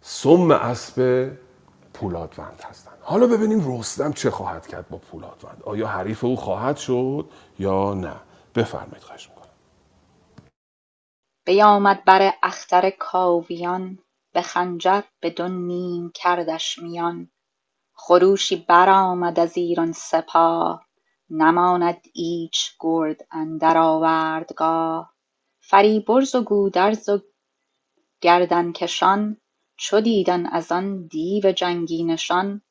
سم 0.00 0.50
اسب 0.50 1.30
پولادوند 1.94 2.62
هستند. 2.70 2.98
حالا 3.00 3.26
ببینیم 3.26 3.78
رستم 3.78 4.12
چه 4.12 4.30
خواهد 4.30 4.66
کرد 4.66 4.88
با 4.88 4.98
پولادوند. 4.98 5.62
آیا 5.64 5.86
حریف 5.86 6.24
او 6.24 6.36
خواهد 6.36 6.76
شد 6.76 7.28
یا 7.58 7.94
نه؟ 7.94 8.12
بفرمایید 8.54 9.02
خواهش 9.02 9.28
می‌کنم. 9.28 9.48
بیامد 11.46 12.04
بر 12.04 12.32
اختر 12.42 12.90
کاویان 12.90 13.98
به 14.34 14.42
خنجر 14.42 15.02
به 15.20 15.30
دو 15.30 15.48
نیم 15.48 16.12
کردش 16.16 16.80
میان. 16.80 17.30
خروشی 17.94 18.56
برآمد 18.56 19.40
از 19.40 19.56
ایران 19.58 19.92
سپاه 19.92 20.86
نماند 21.30 22.02
ایچ 22.14 22.72
گرد 22.80 23.28
اندر 23.32 23.78
آوردگاه. 23.78 25.14
فریبرز 25.60 26.34
و 26.34 26.42
گودرز 26.42 27.10
و 27.10 27.20
گردنکشان 28.22 29.38
چو 29.78 30.00
دیدند 30.02 30.48
از 30.52 30.72
آن 30.72 31.06
دیو 31.08 31.52
جنگی 31.52 32.04
نشان 32.04 32.62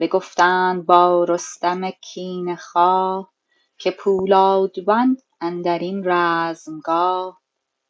بگفتند 0.00 0.86
با 0.86 1.24
رستم 1.24 1.90
کینه 1.90 2.56
خواه 2.56 3.32
که 3.78 3.92
پولادوند 3.92 5.22
اندر 5.42 5.80
این 5.80 6.02
رزمگاه. 6.06 7.41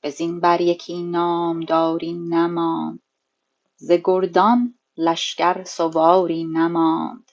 به 0.03 0.11
زین 0.11 0.41
بر 0.41 0.61
یکی 0.61 1.03
نامداری 1.03 2.13
نماند. 2.13 3.01
ز 3.77 3.93
گردان 3.93 4.75
لشکر 4.97 5.65
سواری 5.65 6.45
نماند. 6.45 7.33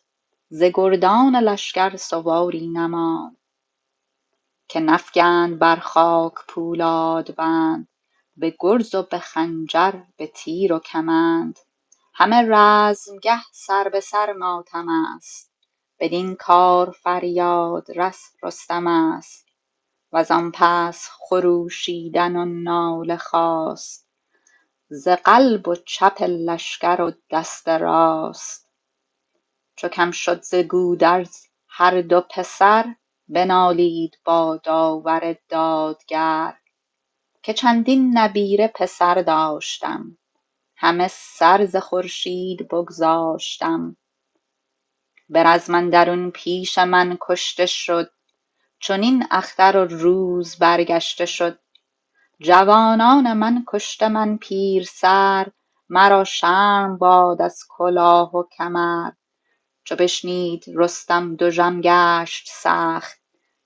ز 0.49 0.63
گردان 0.63 1.35
لشکر 1.35 1.97
سواری 1.97 2.67
نماند. 2.67 3.37
که 4.67 4.79
نفگند 4.79 5.59
بر 5.59 5.75
خاک 5.75 6.33
پولادوند 6.47 7.87
به 8.37 8.55
گرز 8.59 8.95
و 8.95 9.03
به 9.03 9.19
خنجر 9.19 9.93
به 10.17 10.27
تیر 10.27 10.73
و 10.73 10.79
کمند. 10.79 11.59
همه 12.13 12.41
رزمگه 12.49 13.41
سر 13.51 13.89
به 13.89 13.99
سر 13.99 14.33
ماتم 14.33 14.89
است. 14.89 15.51
بدین 15.99 16.35
کار 16.35 16.91
فریاد 16.91 17.87
رس 17.95 18.33
رستم 18.43 18.87
است. 18.87 19.48
وزان 20.13 20.51
پس 20.53 21.09
خروشیدن 21.11 22.35
و 22.35 22.45
ناله 22.45 23.17
خاست 23.17 24.09
ز 24.89 25.07
قلب 25.07 25.67
و 25.67 25.75
چپ 25.75 26.21
لشکر 26.21 27.01
و 27.01 27.11
دست 27.31 27.67
راست. 27.69 28.69
چو 29.75 29.87
کم 29.87 30.11
شد 30.11 30.41
ز 30.41 30.55
گودرز 30.55 31.35
هر 31.67 32.01
دو 32.01 32.21
پسر 32.21 32.95
بنالید 33.27 34.19
با 34.25 34.59
داور 34.63 35.35
دادگر. 35.49 36.57
که 37.43 37.53
چندین 37.53 38.17
نبیره 38.17 38.67
پسر 38.75 39.15
داشتم 39.21 40.17
همه 40.75 41.07
سر 41.07 41.65
ز 41.65 41.75
خورشید 41.75 42.67
بگذاشتم. 42.67 43.97
به 45.29 45.43
رزم 45.43 45.75
اندرون 45.75 46.31
پیش 46.31 46.77
من 46.77 47.17
کشته 47.21 47.65
شد 47.65 48.11
چنین 48.79 49.27
اختر 49.31 49.77
و 49.77 49.85
روز 49.85 50.55
برگشته 50.55 51.25
شد. 51.25 51.59
جوانان 52.41 53.33
من 53.33 53.63
کشته 53.67 54.07
من 54.07 54.37
پیرسر 54.37 55.47
مرا 55.89 56.23
شرم 56.23 56.97
باد 56.97 57.41
از 57.41 57.63
کلاه 57.69 58.35
و 58.35 58.43
کمر. 58.57 59.11
چو 59.83 59.95
بشنید 59.95 60.65
رستم 60.75 61.35
دژم 61.35 61.81
گشت 61.81 62.49
سخت 62.51 63.19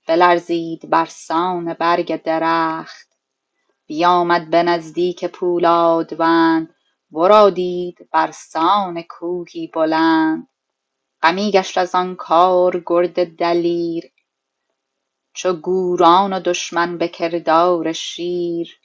بلرزید 0.08 0.90
برسان 0.90 1.74
برگ 1.74 2.22
درخت. 2.22 3.08
بیامد 3.86 4.50
به 4.50 4.62
نزدیک 4.62 5.24
پولادوند 5.24 6.74
ورا 7.12 7.50
دید 7.50 8.08
برسان 8.12 9.02
کوهی 9.02 9.66
بلند. 9.66 10.48
غمی 11.22 11.50
گشت 11.50 11.78
از 11.78 11.94
آن 11.94 12.16
کار 12.16 12.82
گرد 12.86 13.36
دلیر 13.36 14.13
چو 15.34 15.52
گوران 15.52 16.32
و 16.32 16.40
دشمن 16.40 16.98
به 16.98 17.08
کردار 17.08 17.92
شیر. 17.92 18.80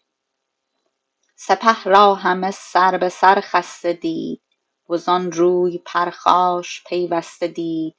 سپه 1.36 1.84
را 1.84 2.16
همه 2.16 2.52
سر 2.52 2.98
به 2.98 3.10
سر 3.10 3.42
خسته 3.42 3.94
دید 3.94 4.42
وزان 4.90 5.32
روی 5.32 5.78
پرخاش 5.86 6.84
پیوسته 6.88 7.48
دید. 7.48 7.96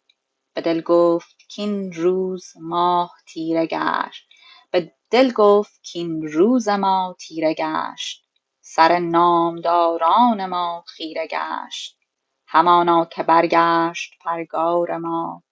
به 0.55 0.61
دل 0.61 0.81
گفت 0.81 1.37
کاین 1.57 1.93
روز 1.93 2.55
ماه 2.61 3.13
تیره 3.27 3.67
گشت. 3.67 4.29
به 4.71 4.93
دل 5.11 5.33
گفت 5.33 5.81
کاین 5.95 6.23
روز 6.23 6.69
ما 6.69 7.17
تیره 7.21 7.55
گشت. 7.55 8.27
سر 8.61 8.99
نامداران 8.99 10.47
ما 10.47 10.85
خیره 10.87 11.29
گشت. 11.31 11.99
همانا 12.47 13.05
که 13.05 13.23
برگشت 13.23 14.15
پرگار 14.21 14.97
ما. 14.97 15.43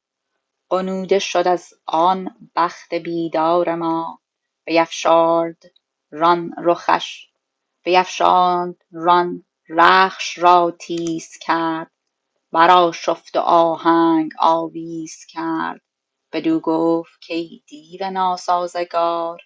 غنوده 0.71 1.19
شد 1.19 1.49
از 1.49 1.75
آن 1.87 2.51
بخت 2.57 2.95
بیدار 2.95 3.75
ما. 3.75 4.21
بیفشارد 4.65 5.63
ران 6.11 6.55
رخش 6.65 7.27
بیفشاند 7.85 8.85
ران 8.93 9.45
رخش 9.69 10.39
را 10.39 10.71
تیز 10.81 11.31
کرد. 11.41 11.91
برآشفت 12.53 13.37
و 13.37 13.41
آهنگ 13.41 14.33
آویز 14.39 15.25
کرد. 15.29 15.81
بدو 16.33 16.61
گفت 16.61 17.19
کای 17.29 17.63
دیو 17.67 18.11
ناسازگار 18.11 19.41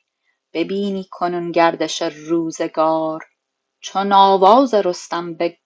ببینی 0.53 1.07
کنون 1.11 1.53
گردش 1.53 2.03
روزگار. 2.03 3.25
چون 3.81 4.13
آواز 4.13 4.75
رستم 4.75 5.35
به 5.35 5.59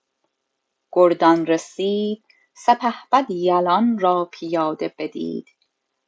گردان 0.93 1.47
رسید 1.47 2.25
سپهبد 2.59 3.31
یلان 3.31 3.99
را 3.99 4.29
پیاده 4.33 4.95
بدید. 4.99 5.49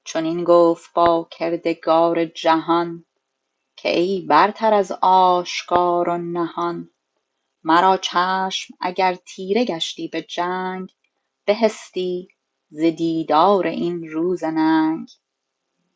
چنین 0.05 0.45
گفت 0.45 0.93
با 0.95 1.29
کردگار 1.31 2.25
جهان 2.25 3.05
که 3.77 3.99
ای 3.99 4.21
برتر 4.21 4.75
از 4.75 4.93
آشکار 5.03 6.09
و 6.09 6.19
نهان 6.19 6.91
مرا 7.65 7.97
چشم 7.97 8.75
اگر 8.81 9.15
تیره 9.15 9.65
گشتی 9.65 10.09
به 10.09 10.23
جنگ 10.23 10.93
بهستی 11.45 12.29
ز 12.71 12.81
دیدار 12.81 13.67
این 13.67 14.09
روز 14.09 14.45
ننگ. 14.45 15.09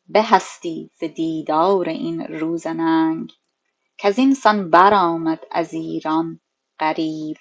بهستی 0.07 0.91
ز 0.99 1.03
دیدار 1.03 1.89
این 1.89 2.21
روز 2.21 2.67
ننگ 2.67 3.31
کزین 3.97 4.33
سان 4.33 4.69
برآمد 4.69 5.43
از 5.51 5.73
ایران 5.73 6.39
غریو 6.79 7.35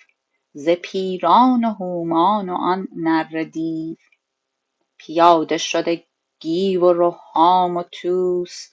ز 0.54 0.68
پیران 0.68 1.64
و 1.64 1.70
هومان 1.70 2.48
و 2.48 2.54
آن 2.54 2.88
نره 2.96 3.44
دیو. 3.44 3.96
پیاده 4.98 5.58
شده 5.58 6.04
گیو 6.40 6.80
و 6.84 6.92
رهام 6.92 7.76
و 7.76 7.82
طوس. 7.82 8.68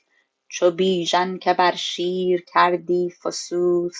چو 0.48 0.72
بیژن 0.72 1.38
که 1.38 1.54
بر 1.54 1.76
شیر 1.76 2.46
کردی 2.54 3.10
فسوس. 3.10 3.98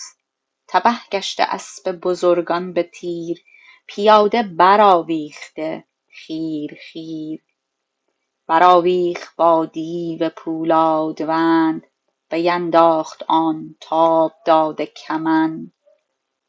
تبه 0.68 0.96
گشته 1.12 1.42
اسپ 1.42 1.90
بزرگان 1.90 2.72
به 2.72 2.82
تیر. 2.82 3.44
پیاده 3.86 4.42
برآویخته 4.42 5.84
خیر 6.08 6.78
خیر. 6.92 7.42
برآویخت 8.46 9.36
با 9.36 9.66
دیو 9.66 10.30
پولادوند. 10.36 11.86
بینداخت 12.30 13.22
آن 13.28 13.76
تاب 13.80 14.32
داده 14.46 14.86
کمند. 14.86 15.72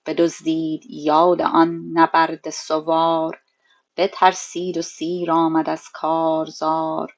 بدزدید 0.05 0.83
یاد 0.89 1.41
آن 1.41 1.91
نبرده 1.93 2.49
سوار 2.49 3.41
بترسید 3.97 4.77
و 4.77 4.81
سیر 4.81 5.31
آمد 5.31 5.69
از 5.69 5.89
کارزار. 5.93 7.15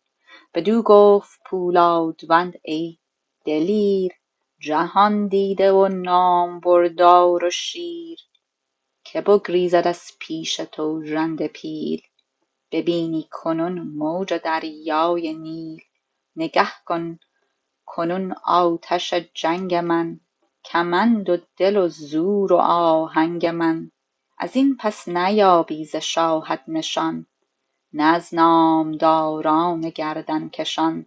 بدو 0.53 0.81
گفت 0.81 1.39
پولادوند 1.45 2.53
ای 2.64 2.97
دلیر 3.45 4.11
جهان 4.60 5.27
دیده 5.27 5.72
و 5.72 5.88
نامبردار 5.88 7.43
و 7.45 7.49
شیر. 7.49 8.19
که 9.03 9.22
بگریزد 9.22 9.88
از 9.88 10.11
پیش 10.19 10.55
تو 10.55 11.03
ژنده 11.05 11.47
پیل 11.47 12.01
ببینی 12.72 13.27
کنون 13.31 13.80
موج 13.80 14.34
دریای 14.34 15.34
نیل. 15.34 15.81
نگه 16.35 16.68
کن 16.85 17.19
کنون 17.85 18.35
آتش 18.45 19.14
جنگ 19.14 19.76
من 19.76 20.19
کمند 20.65 21.30
و 21.30 21.38
دل 21.57 21.77
و 21.77 21.88
زور 21.88 22.53
و 22.53 22.57
آهنگ 22.57 23.45
من. 23.45 23.91
ازین 24.38 24.77
پس 24.80 25.07
نیابی 25.07 25.85
ز 25.85 25.95
شاهت 25.95 26.64
نشان 26.68 27.26
نه 27.94 28.03
از 28.03 28.34
نامداران 28.34 29.81
گردنکشان 29.90 31.06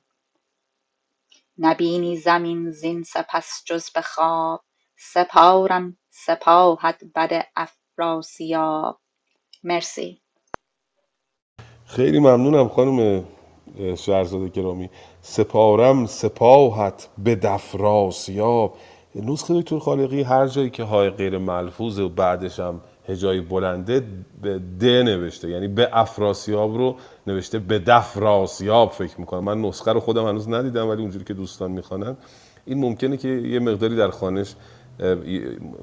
نبینی 1.59 2.17
زمین 2.17 2.71
زین 2.71 3.03
سپس 3.03 3.63
جز 3.67 3.91
به 3.91 4.01
خواب 4.03 4.65
سپارم 4.99 5.99
سپاهت 6.11 7.05
بد 7.15 7.47
افراسیاب. 7.57 9.01
مرسی. 9.65 10.23
خیلی 11.87 12.21
ممنونم 12.21 12.69
خانم 12.69 13.25
شهرزاد 13.97 14.53
گرامی. 14.53 14.91
سپارم 15.23 16.07
سپاهت 16.07 17.09
به 17.19 17.35
دفراسیاب 17.35 18.79
نسخه 19.23 19.61
دکتر 19.61 19.79
خالقی 19.79 20.23
هر 20.23 20.47
جایی 20.47 20.71
که 20.71 20.85
های 20.85 21.11
غیر 21.11 21.39
ملفوظه 21.39 22.03
و 22.03 22.09
بعدش 22.09 22.61
هم 22.61 22.81
هجای 23.09 23.41
بلنده 23.41 24.03
به 24.43 24.61
د 24.81 24.85
نوشته. 24.85 25.51
یعنی 25.51 25.69
به 25.69 25.89
افراسیاب 25.93 26.77
رو 26.77 26.97
نوشته 27.27 27.59
به 27.59 27.79
دفراسیاب 27.79 28.91
فکر 28.91 29.21
می‌کنم. 29.21 29.45
من 29.45 29.63
نسخه 29.63 29.93
رو 29.93 30.01
خودم 30.01 30.27
هنوز 30.27 30.49
ندیدم 30.49 30.89
ولی 30.89 31.03
اونجوری 31.03 31.25
که 31.25 31.35
دوستان 31.35 31.71
می‌خوانن. 31.71 32.17
این 32.65 32.81
ممکنه 32.81 33.17
که 33.17 33.29
یه 33.29 33.59
مقداری 33.59 33.97
در 33.97 34.11
خانش 34.11 34.55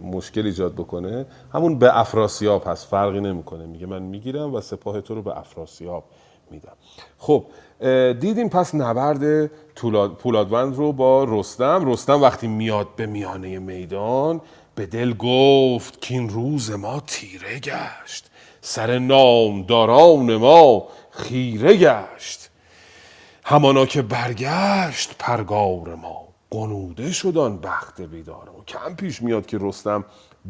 مشکل 0.03 0.45
ایجاد 0.45 0.73
بکنه. 0.73 1.25
همون 1.53 1.79
به 1.79 1.99
افراسیاب 1.99 2.63
هست 2.65 2.87
فرقی 2.87 3.19
نمی‌کنه. 3.19 3.65
میگه 3.65 3.85
من 3.85 4.01
می‌گیرم 4.01 4.53
و 4.53 4.61
سپاه 4.61 5.01
تو 5.01 5.15
رو 5.15 5.21
به 5.21 5.37
افراسیاب 5.37 6.03
میدم. 6.51 6.73
خب 7.17 7.45
دیدیم 8.19 8.49
پس 8.49 8.75
نبرد 8.75 9.51
پولادوند 10.19 10.75
رو 10.75 10.91
با 10.91 11.23
رستم. 11.23 11.91
رستم 11.91 12.21
وقتی 12.21 12.47
میاد 12.47 12.87
به 12.95 13.05
میانه 13.05 13.59
میدان 13.59 14.41
به 14.75 14.85
دل 14.85 15.13
گفت 15.13 16.01
که 16.01 16.13
این 16.13 16.29
روز 16.29 16.71
ما 16.71 16.99
تیره 17.07 17.59
گشت. 17.59 18.29
سر 18.61 18.99
نامداران 18.99 20.35
ما 20.35 20.87
خیره 21.11 21.77
گشت. 21.77 22.49
همانا 23.43 23.85
که 23.85 24.01
برگشت 24.01 25.15
پرگار 25.19 25.95
ما. 25.95 26.27
قنوده 26.51 27.11
شد 27.11 27.37
آن 27.37 27.57
بخت 27.57 28.01
بیدار 28.01 28.49
ما. 28.57 28.63
کم 28.67 28.95
پیش 28.95 29.21
میاد 29.21 29.45
که 29.45 29.57
رستم 29.61 30.05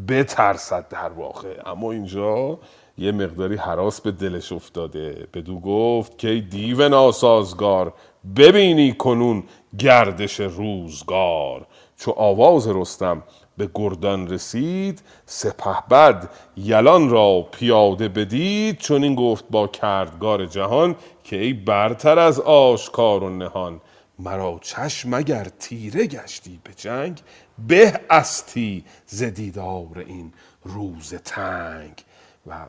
بترسد 0.08 0.88
در 0.88 1.08
واقع. 1.08 1.62
اما 1.66 1.92
اینجا 1.92 2.58
یه 2.98 3.12
مقداری 3.12 3.56
حراس 3.56 4.00
به 4.00 4.10
دلش 4.12 4.52
افتاده. 4.52 5.28
بدو 5.34 5.60
گفت 5.60 6.18
که 6.18 6.46
دیو 6.50 6.88
ناسازگار 6.88 7.92
ببینی 8.36 8.92
کنون 8.92 9.44
گردش 9.78 10.40
روزگار. 10.40 11.66
چو 11.96 12.10
آواز 12.10 12.68
رستم 12.68 13.22
به 13.56 13.70
گردان 13.74 14.28
رسید 14.28 15.02
سپهبد 15.26 16.30
یلان 16.56 17.10
را 17.10 17.48
پیاده 17.52 18.08
بدید 18.08 18.78
چنین 18.78 19.14
گفت 19.14 19.44
با 19.50 19.66
کردگار 19.66 20.46
جهان 20.46 20.96
که 21.24 21.36
ای 21.36 21.52
برتر 21.52 22.18
از 22.18 22.40
آشکار 22.40 23.24
و 23.24 23.28
نهان. 23.28 23.80
مرا 24.18 24.58
چشم 24.62 25.14
اگر 25.14 25.44
تیره 25.58 26.06
گشتی 26.06 26.60
به 26.64 26.74
جنگ 26.74 27.20
به 27.68 28.00
استی 28.10 28.84
ز 29.06 29.22
دیدار 29.22 30.04
این 30.06 30.32
روز 30.64 31.14
تنگ. 31.14 31.92
و 32.46 32.66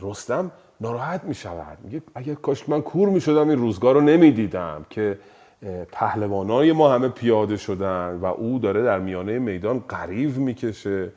رستم 0.00 0.50
ناراحت 0.80 1.24
می 1.24 1.34
شود 1.34 1.78
میگه 1.84 2.02
اگر 2.14 2.34
کاش 2.34 2.68
من 2.68 2.82
کور 2.82 3.08
می 3.08 3.20
شدم 3.20 3.48
این 3.48 3.58
روزگار 3.58 3.94
رو 3.94 4.00
نمی 4.00 4.30
دیدم 4.30 4.86
که 4.90 5.18
پهلوانای 5.92 6.72
ما 6.72 6.92
همه 6.92 7.08
پیاده 7.08 7.56
شدن 7.56 8.18
و 8.22 8.24
او 8.26 8.58
داره 8.58 8.82
در 8.82 8.98
میانه 8.98 9.38
میدان 9.38 9.84
قریب 9.88 10.36
می‌کشه 10.36 11.12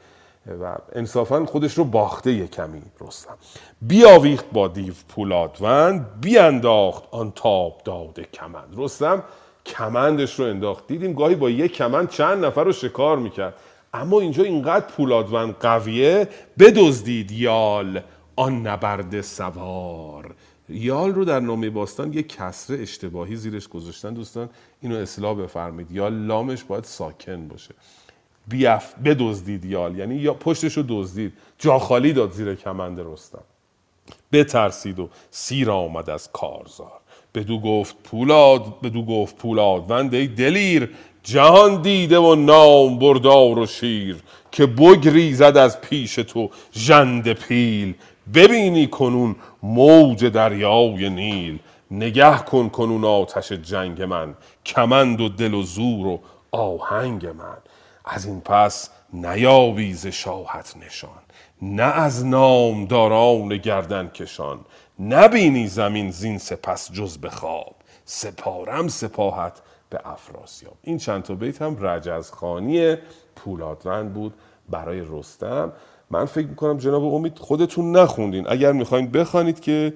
و 0.61 0.76
انصافا 0.93 1.45
خودش 1.45 1.73
رو 1.73 1.84
باخته 1.84 2.34
یه 2.34 2.47
کمی 2.47 2.81
رستم. 3.01 3.38
بیاویخت 3.81 4.45
با 4.51 4.68
دیو 4.68 4.93
پولادوند 5.10 6.06
بیانداخت 6.22 7.03
آن 7.11 7.31
تاب 7.35 7.81
داده 7.85 8.23
کمند. 8.23 8.73
رستم 8.77 9.23
کمندش 9.65 10.39
رو 10.39 10.45
انداخت. 10.45 10.88
دیدیم 10.88 11.14
گاهی 11.14 11.35
با 11.35 11.49
یک 11.49 11.73
کمند 11.73 12.10
چند 12.10 12.45
نفر 12.45 12.64
رو 12.64 12.72
شکار 12.72 13.18
می‌کرد. 13.18 13.53
اما 13.93 14.19
اینجا 14.19 14.43
اینقدر 14.43 14.85
پولادوند 14.85 15.56
قویه 15.60 16.27
بدزدید 16.60 17.31
یال. 17.31 18.01
آن 18.40 18.68
نبرد 18.68 19.22
سوار. 19.22 20.36
یال 20.70 21.14
رو 21.14 21.26
در 21.26 21.40
نامه 21.40 21.70
باستان 21.70 22.14
یک 22.14 22.36
کسره 22.36 22.82
اشتباهی 22.82 23.36
زیرش 23.36 23.68
گذاشتن 23.68 24.14
دوستان 24.14 24.49
اینو 24.82 24.95
اصلاح 24.95 25.36
بفرمید 25.36 25.91
یا 25.91 26.07
لامش 26.07 26.64
باید 26.64 26.84
ساکن 26.84 27.48
باشه. 27.48 27.76
بیف 28.48 28.94
بدزدید 29.06 29.66
یال 29.66 29.98
یعنی 29.98 30.16
یا 30.16 30.34
پشتش 30.34 30.78
رو 30.78 30.84
دزدید. 30.88 31.34
جا 31.57 31.80
خالی 31.80 32.14
داد 32.14 32.32
زیر 32.32 32.56
کمند 32.56 32.99
رستم. 32.99 33.44
بترسید 34.32 34.99
و 34.99 35.10
سیر 35.32 35.72
آمد 35.72 36.10
از 36.10 36.32
کارزار. 36.32 36.99
بدو 37.36 37.60
گفت 37.60 37.95
پولاد 38.03 38.82
بدو 38.82 39.06
گفت 39.06 39.38
پولاد. 39.38 39.91
ای 39.91 40.28
دلیر 40.28 40.90
جهان 41.24 41.82
دیده 41.82 42.20
و 42.20 42.36
نام 42.36 42.99
بردار 42.99 43.60
و 43.60 43.66
شیر. 43.66 44.24
که 44.52 44.66
بگریزد 44.66 45.57
از 45.57 45.82
پیش 45.82 46.16
تو 46.16 46.49
ژنده 46.74 47.34
پیل. 47.34 47.94
ببینی 48.34 48.88
کنون 48.88 49.35
موج 49.64 50.26
دریای 50.26 51.10
نیل. 51.10 51.60
نگه 51.91 52.38
کن 52.38 52.69
کنون 52.69 53.06
آتش 53.06 53.51
جنگ 53.51 54.01
من 54.01 54.35
کمند 54.65 55.22
و 55.22 55.30
دل 55.30 55.53
و 55.53 55.64
زور 55.64 56.07
و 56.07 56.19
آهنگ 56.51 57.26
من. 57.26 57.57
از 58.06 58.26
این 58.26 58.41
پس 58.41 58.89
نیابی 59.14 59.93
ز 59.93 60.07
شاهت 60.07 60.76
نشان. 60.85 61.22
نه 61.61 61.84
از 61.84 62.26
نامداران 62.26 63.57
گردن 63.57 64.07
کشان. 64.07 64.60
نبینی 64.99 65.68
زمین 65.68 66.11
زین 66.11 66.38
سپس 66.38 66.91
جز 66.91 67.18
به 67.18 67.30
خواب. 67.30 67.76
سپارم 68.06 68.88
سپاهت 68.88 69.61
به 69.89 70.01
افراسیاب. 70.06 70.77
این 70.81 70.97
چند 70.97 71.23
تا 71.23 71.35
بیت 71.35 71.61
هم 71.61 71.85
رجزخانی 71.85 72.95
پولادوند 73.35 74.14
بود 74.14 74.34
برای 74.69 75.01
رستم. 75.10 75.73
من 76.11 76.26
فکر 76.26 76.48
می‌کنم 76.48 76.77
جناب 76.77 77.03
امید 77.03 77.38
خودتون 77.38 77.91
نخوندین. 77.91 78.45
اگر 78.49 78.72
می‌خواین 78.72 79.11
بخوانید 79.11 79.60
که 79.60 79.94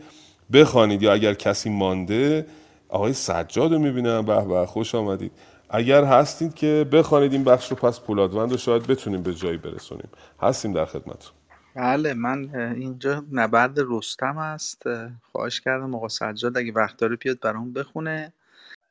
بخوانید 0.54 1.04
یا 1.04 1.14
اگر 1.14 1.34
کسی 1.34 1.70
مانده 1.70 2.46
آقای 2.90 3.14
سجاد 3.14 3.74
رو 3.74 3.80
می‌بینم. 3.80 4.26
به 4.26 4.46
به 4.46 4.66
خوش 4.66 4.96
آمدید. 4.96 5.32
اگر 5.70 6.04
هستید 6.04 6.54
که 6.54 6.88
بخوانید 6.92 7.34
این 7.34 7.44
بخش 7.44 7.72
رو 7.72 7.78
پس 7.78 8.00
پولادوند 8.00 8.52
رو 8.52 8.58
شاید 8.58 8.88
بتونیم 8.88 9.24
به 9.24 9.34
جایی 9.34 9.58
برسونیم. 9.58 10.10
هستیم 10.42 10.74
در 10.74 10.86
خدمتتون. 10.86 11.34
بله 11.76 12.14
من 12.14 12.56
اینجا 12.56 13.24
نبرد 13.32 13.78
رستم 13.78 14.38
است. 14.38 14.84
خواهش 15.32 15.62
کردم 15.62 15.96
آقا 15.96 16.08
سجاد 16.08 16.58
اگه 16.58 16.72
وقت 16.72 16.98
داره 16.98 17.16
بیاد 17.16 17.40
برام 17.40 17.74
بخونه. 17.74 18.34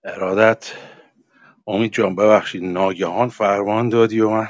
ارادت. 0.04 0.72
امید 1.66 1.92
جان 1.92 2.16
ببخشید 2.16 2.64
ناگهان 2.64 3.28
فرمان 3.28 3.88
دادی 3.88 4.20
و 4.20 4.30
من 4.30 4.48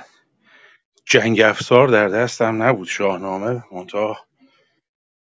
جنگ 1.06 1.40
افزار 1.40 1.88
در 1.88 2.08
دستم 2.08 2.62
نبود 2.62 2.88
شاهنامه 2.88 3.64
منتها 3.72 4.26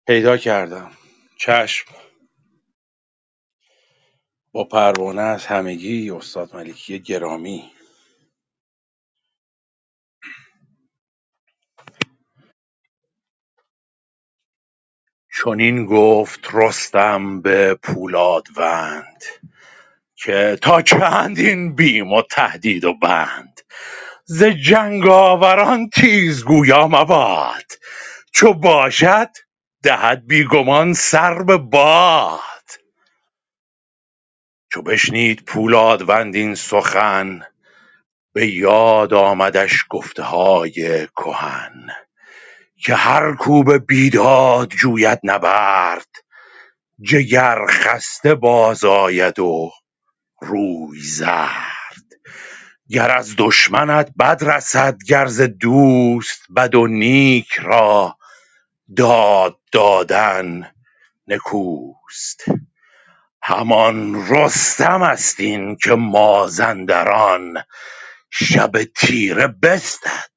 پیدا 0.08 0.38
کردم. 0.38 0.91
چشم 1.38 1.95
با 4.53 4.64
پروانه 4.64 5.22
از 5.22 5.45
همگی 5.45 6.12
استاد 6.12 6.56
ملکی 6.56 6.99
گرامی. 6.99 7.72
چنین 15.44 15.86
گفت 15.86 16.49
رستم 16.53 17.41
به 17.41 17.76
پولادوند 17.76 19.24
که 20.16 20.60
تا 20.62 20.82
چند 20.82 21.40
این 21.40 21.76
بیم 21.76 22.14
و 22.14 22.22
تهدید 22.22 22.86
و 22.86 22.94
بند. 22.94 23.62
ز 24.32 24.44
جنگاوران 24.44 25.90
تیزگویا 25.90 26.88
مباد 26.88 27.66
چو 28.34 28.53
باشد 28.53 29.30
دهد 29.84 30.28
بیگمان 30.28 30.94
سر 30.94 31.44
به 31.44 31.58
باد. 31.58 32.41
چو 34.74 34.82
بشنید 34.82 35.44
پولادوند 35.45 36.36
این 36.36 36.56
سخن 36.56 37.41
به 38.34 38.48
یاد 38.48 39.14
آمدش 39.14 39.86
گفته 39.90 40.24
های 40.24 41.08
کهن. 41.08 41.88
که 42.86 42.95
هر 42.95 43.36
کو 43.36 43.64
به 43.64 43.80
بیداد 43.80 44.70
جوید 44.70 45.20
نبرد 45.24 46.08
جگر 47.02 47.60
خسته 47.70 48.36
باز 48.36 48.86
آید 48.86 49.40
و 49.40 49.72
روی 50.41 50.99
زرد. 51.02 52.06
گر 52.92 53.12
از 53.12 53.36
دشمنت 53.38 54.12
بد 54.20 54.44
رسد 54.44 54.98
گر 55.08 55.26
ز 55.26 55.42
دوست 55.42 56.42
بد 56.56 56.76
و 56.76 56.88
نیک 56.88 57.54
را 57.54 58.18
داد 58.98 59.60
دادن 59.72 60.72
نکوست. 61.28 62.46
همان 63.44 64.28
رستم 64.30 65.02
است 65.02 65.40
این 65.40 65.76
که 65.76 65.96
مازندران 65.96 67.64
شب 68.32 68.84
تیره 68.84 69.48
بستد 69.48 70.32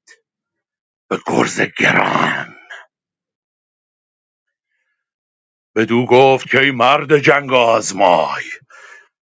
به 1.09 1.19
گرز 1.27 1.61
گران. 1.61 2.55
بدو 5.75 6.05
گفت 6.05 6.51
کای 6.51 6.71
مرد 6.71 7.17
جنگ 7.17 7.53
آزمای 7.53 8.43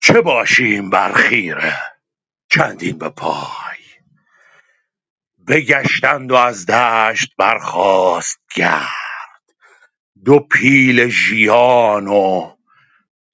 چه 0.01 0.21
باشیم 0.21 0.89
بر 0.89 1.13
خیره؟ 1.13 1.94
چندین 2.55 2.97
به 2.97 3.09
پای. 3.09 3.77
بگشتند 5.47 6.31
و 6.31 6.35
از 6.35 6.65
دشت 6.65 7.35
برخاست 7.37 8.39
گرد. 8.55 9.51
دو 10.25 10.39
پیل 10.39 11.07
ژیان 11.09 12.07
و 12.07 12.55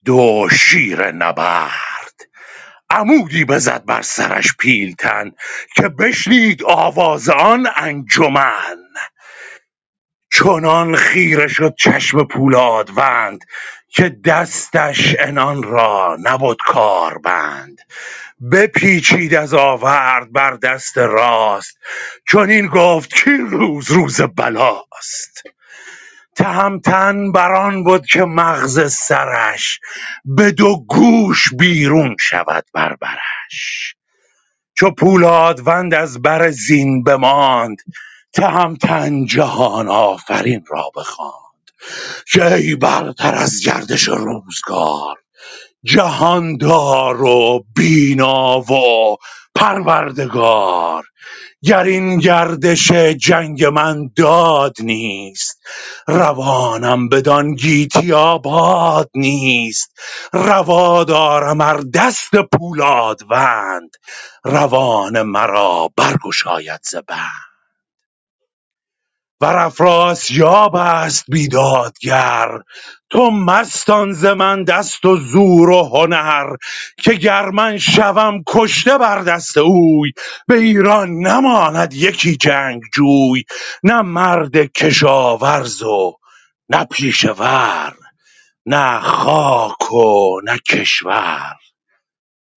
دو 0.05 0.49
شیر 0.51 1.11
نبرد. 1.11 2.21
عمودی 2.89 3.45
بزد 3.45 3.85
بر 3.85 4.01
سرش 4.01 4.57
پیلتن 4.59 5.31
که 5.75 5.89
بشنید 5.89 6.63
آواز 6.63 7.29
آن 7.29 7.67
انجمن. 7.75 8.77
چنان 10.33 10.95
خیره 10.95 11.47
شد 11.47 11.75
چشم 11.79 12.23
پولادوند 12.23 13.45
که 13.87 14.09
دستش 14.25 15.15
عنان 15.19 15.63
را 15.63 16.17
نبد 16.23 16.55
کاربند. 16.65 17.79
بپیچید 18.51 19.35
از 19.35 19.53
آورد 19.53 20.31
بر 20.31 20.51
دست 20.57 20.97
راست 20.97 21.77
چنین 22.31 22.67
گفت 22.67 23.23
کاین 23.25 23.49
روز 23.51 23.91
روز 23.91 24.21
بلاست. 24.21 25.43
تهمتن 26.35 27.31
بران 27.31 27.83
بد 27.83 28.05
که 28.05 28.25
مغز 28.25 28.93
سرش 28.93 29.79
به 30.25 30.51
دو 30.51 30.85
گوش 30.89 31.53
بیرون 31.59 32.15
شود 32.19 32.65
بر 32.73 32.95
برش. 32.95 33.95
چو 34.77 34.91
پولادوند 34.91 35.93
از 35.93 36.21
بر 36.21 36.51
زین 36.51 37.03
بماند 37.03 37.77
تهمتن 38.33 39.25
جهان 39.25 39.89
آفرین 39.89 40.65
را 40.69 40.91
بخواند. 40.95 41.33
که 42.33 42.53
ای 42.55 42.75
برتر 42.75 43.35
از 43.35 43.61
گردش 43.65 44.07
روزگار 44.07 45.17
جهاندار 45.83 47.23
و 47.23 47.65
بینا 47.75 48.59
و 48.61 49.15
پروردگار. 49.55 51.03
گر 51.63 51.83
این 51.83 52.19
گردش 52.19 52.91
جنگ 52.93 53.65
من 53.65 54.11
داد 54.17 54.75
نیست 54.81 55.61
روانم 56.07 57.09
بدان 57.09 57.55
گیتی 57.55 58.13
آباد 58.13 59.09
نیست. 59.15 59.99
روا 60.33 61.03
دارم 61.03 61.61
ار 61.61 61.81
دست 61.95 62.35
پولادوند 62.35 63.91
روان 64.45 65.21
مرا 65.21 65.89
برگشاید 65.97 66.81
ز 66.83 66.95
بند. 66.95 67.50
افراسیاب 69.45 70.75
است 70.75 71.25
بیدادگر. 71.29 72.49
تو 73.11 73.31
مستان 73.31 74.13
ز 74.13 74.25
من 74.25 74.63
دست 74.63 75.05
و 75.05 75.17
زور 75.17 75.69
و 75.69 75.83
هنر 75.83 76.55
که 76.97 77.13
گر 77.13 77.49
من 77.49 77.77
شوم 77.77 78.43
کشته 78.47 78.97
بر 78.97 79.21
دست 79.23 79.57
اوی. 79.57 80.11
به 80.47 80.55
ایران 80.55 81.09
نماند 81.11 81.93
یکی 81.93 82.37
جنگجوی 82.37 83.43
نه 83.83 84.01
مرد 84.01 84.57
کشاورز 84.57 85.83
و 85.83 86.13
نه 86.69 86.85
پیشه 86.85 87.31
ور 87.31 87.95
نه 88.67 89.01
خاک 89.01 89.93
و 89.93 90.41
نه 90.45 90.59
کشور 90.59 91.55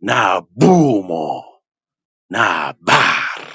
نه 0.02 0.42
بوم 0.60 1.10
و 1.10 1.42
نه 2.30 2.74
بر 2.82 3.53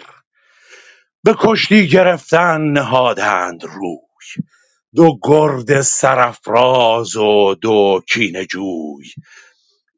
به 1.26 1.36
کشتی 1.40 1.90
گرفتن 1.90 2.62
نهادند 2.62 3.64
روی. 3.66 3.98
دو 4.96 5.20
گرد 5.24 5.82
سرافراز 5.82 7.16
و 7.18 7.56
دو 7.62 8.02
کینه 8.14 8.46
جوی. 8.46 9.12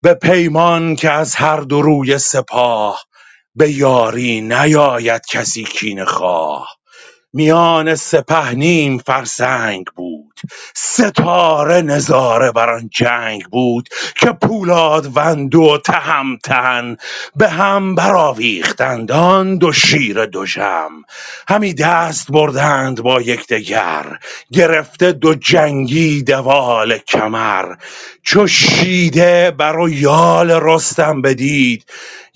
به 0.03 0.13
پیمان 0.13 0.95
که 0.95 1.11
از 1.11 1.35
هر 1.35 1.61
دو 1.61 1.81
رویه 1.81 2.17
سپاه 2.17 3.05
به 3.55 3.71
یاری 3.71 4.41
نیاید 4.41 5.21
کسی 5.31 5.63
کینه 5.63 6.05
خواه. 6.05 6.67
میان 7.33 7.95
سپه 7.95 8.51
نیم 8.55 8.97
فرسنگ 8.97 9.85
بود. 9.95 10.30
ستاره 10.73 11.81
نظاره 11.81 12.51
بر 12.51 12.69
آن 12.69 12.89
جنگ 12.93 13.43
بود 13.45 13.89
که 14.15 14.31
پولادوند 14.31 15.55
و 15.55 15.77
تهمتن 15.85 16.97
به 17.35 17.49
هم 17.49 17.95
برآویختند. 17.95 19.11
آن 19.11 19.57
دو 19.57 19.71
شیر 19.71 20.25
دژم 20.25 20.91
همی 21.47 21.73
دست 21.73 22.31
بردند 22.31 23.01
با 23.01 23.21
یکدیگر. 23.21 24.05
گرفته 24.53 25.11
دو 25.11 25.35
جنگی 25.35 26.23
دوال 26.23 26.97
کمر. 26.97 27.65
چو 28.23 28.47
شیده 28.47 29.51
بر 29.51 29.77
و 29.77 29.89
یال 29.89 30.51
رستم 30.51 31.21
بدید. 31.21 31.85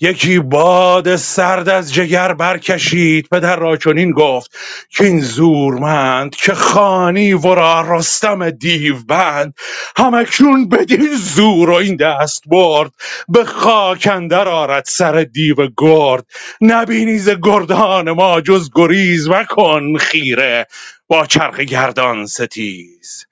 یکی 0.00 0.38
باد 0.38 1.16
سرد 1.16 1.68
از 1.68 1.94
جگر 1.94 2.32
برکشید. 2.32 3.28
پدر 3.28 3.56
را 3.56 3.76
چنین 3.76 4.12
گفت 4.12 4.50
کاین 4.98 5.20
زورمند 5.20 6.36
که 6.36 6.54
خوانی 6.54 7.32
ورا 7.32 7.82
رستم 7.98 8.50
دیوبند. 8.50 9.54
هم 9.98 10.14
اکنون 10.14 10.70
بدین 10.70 11.16
زور 11.16 11.70
و 11.70 11.74
این 11.74 11.96
دستبرد 11.96 12.92
به 13.28 13.44
خاک 13.44 14.08
اندر 14.12 14.48
آرد 14.48 14.84
سر 14.88 15.22
دیو 15.24 15.68
گرد. 15.78 16.26
نبینی 16.62 17.18
ز 17.18 17.30
گردان 17.30 18.12
ما 18.12 18.42
جز 18.42 18.70
گریز 18.76 19.28
مکن 19.30 19.98
خیره. 19.98 20.66
با 21.08 21.26
چرخ 21.26 21.60
گردان 21.60 22.26
ستیز. 22.26 23.26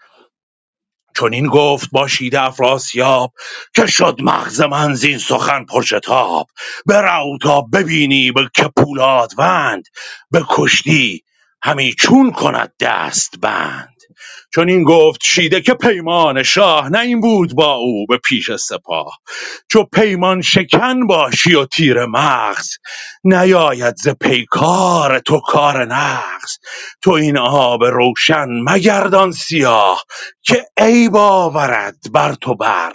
چنین 1.20 1.46
گفت 1.48 1.90
با 1.92 2.08
شیده 2.08 2.42
افراسیاب 2.42 3.32
که 3.76 3.86
شد 3.86 4.16
مغز 4.22 4.60
من 4.60 4.94
زین 4.94 5.18
سخن 5.18 5.64
پر 5.64 5.82
شتاب. 5.82 6.48
برو 6.86 7.38
تا 7.42 7.60
ببینی 7.62 8.32
به 8.32 8.50
که 8.54 8.70
پولادوند 8.76 9.84
به 10.30 10.44
کشتی 10.50 11.24
همی 11.64 11.94
چون 11.94 12.32
کند 12.32 12.72
دست 12.80 13.34
بند. 13.40 13.93
چنین 14.54 14.84
گفت 14.84 15.20
شیده 15.24 15.60
که 15.60 15.74
پیمان 15.74 16.42
شاه 16.42 16.90
نه 16.90 17.00
این 17.00 17.20
بود 17.20 17.54
با 17.56 17.72
او 17.74 18.06
به 18.06 18.18
پیش 18.18 18.52
سپاه. 18.56 19.18
چو 19.72 19.84
پیمان 19.84 20.42
شکن 20.42 21.06
باشی 21.06 21.54
و 21.54 21.66
تیره 21.66 22.06
مغز 22.06 22.70
نیاید 23.24 23.96
ز 23.96 24.08
پیکار 24.08 25.18
تو 25.18 25.40
کار 25.40 25.84
نغز. 25.86 26.52
تو 27.02 27.10
این 27.10 27.38
آب 27.38 27.84
روشن 27.84 28.46
مگردان 28.68 29.32
سیاه 29.32 30.04
که 30.42 30.66
عیب 30.78 31.16
آورد 31.16 31.96
بر 32.12 32.34
تو 32.34 32.56
بر. 32.56 32.94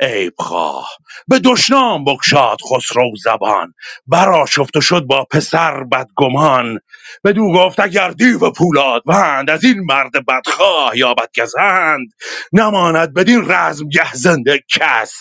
عیب 0.00 0.34
خواه. 0.38 0.88
به 1.28 1.38
دشنام 1.38 2.04
بگشاد 2.04 2.58
خسرو 2.72 3.12
زبان. 3.24 3.74
برآشفت 4.06 4.76
و 4.78 4.80
شد 4.80 5.00
با 5.02 5.24
پسر 5.24 5.84
بدگمان. 5.84 6.80
بدو 7.24 7.52
گفت 7.52 7.80
اگر 7.80 8.10
دیو 8.10 8.50
پولادوند 8.50 9.50
از 9.50 9.64
این 9.64 9.80
مرد 9.80 10.26
بدخواه 10.26 10.98
یابد 10.98 11.28
گزند. 11.42 12.08
نماند 12.52 13.14
بدین 13.14 13.52
رزمگه 13.52 14.14
زنده 14.14 14.60
کس. 14.80 15.14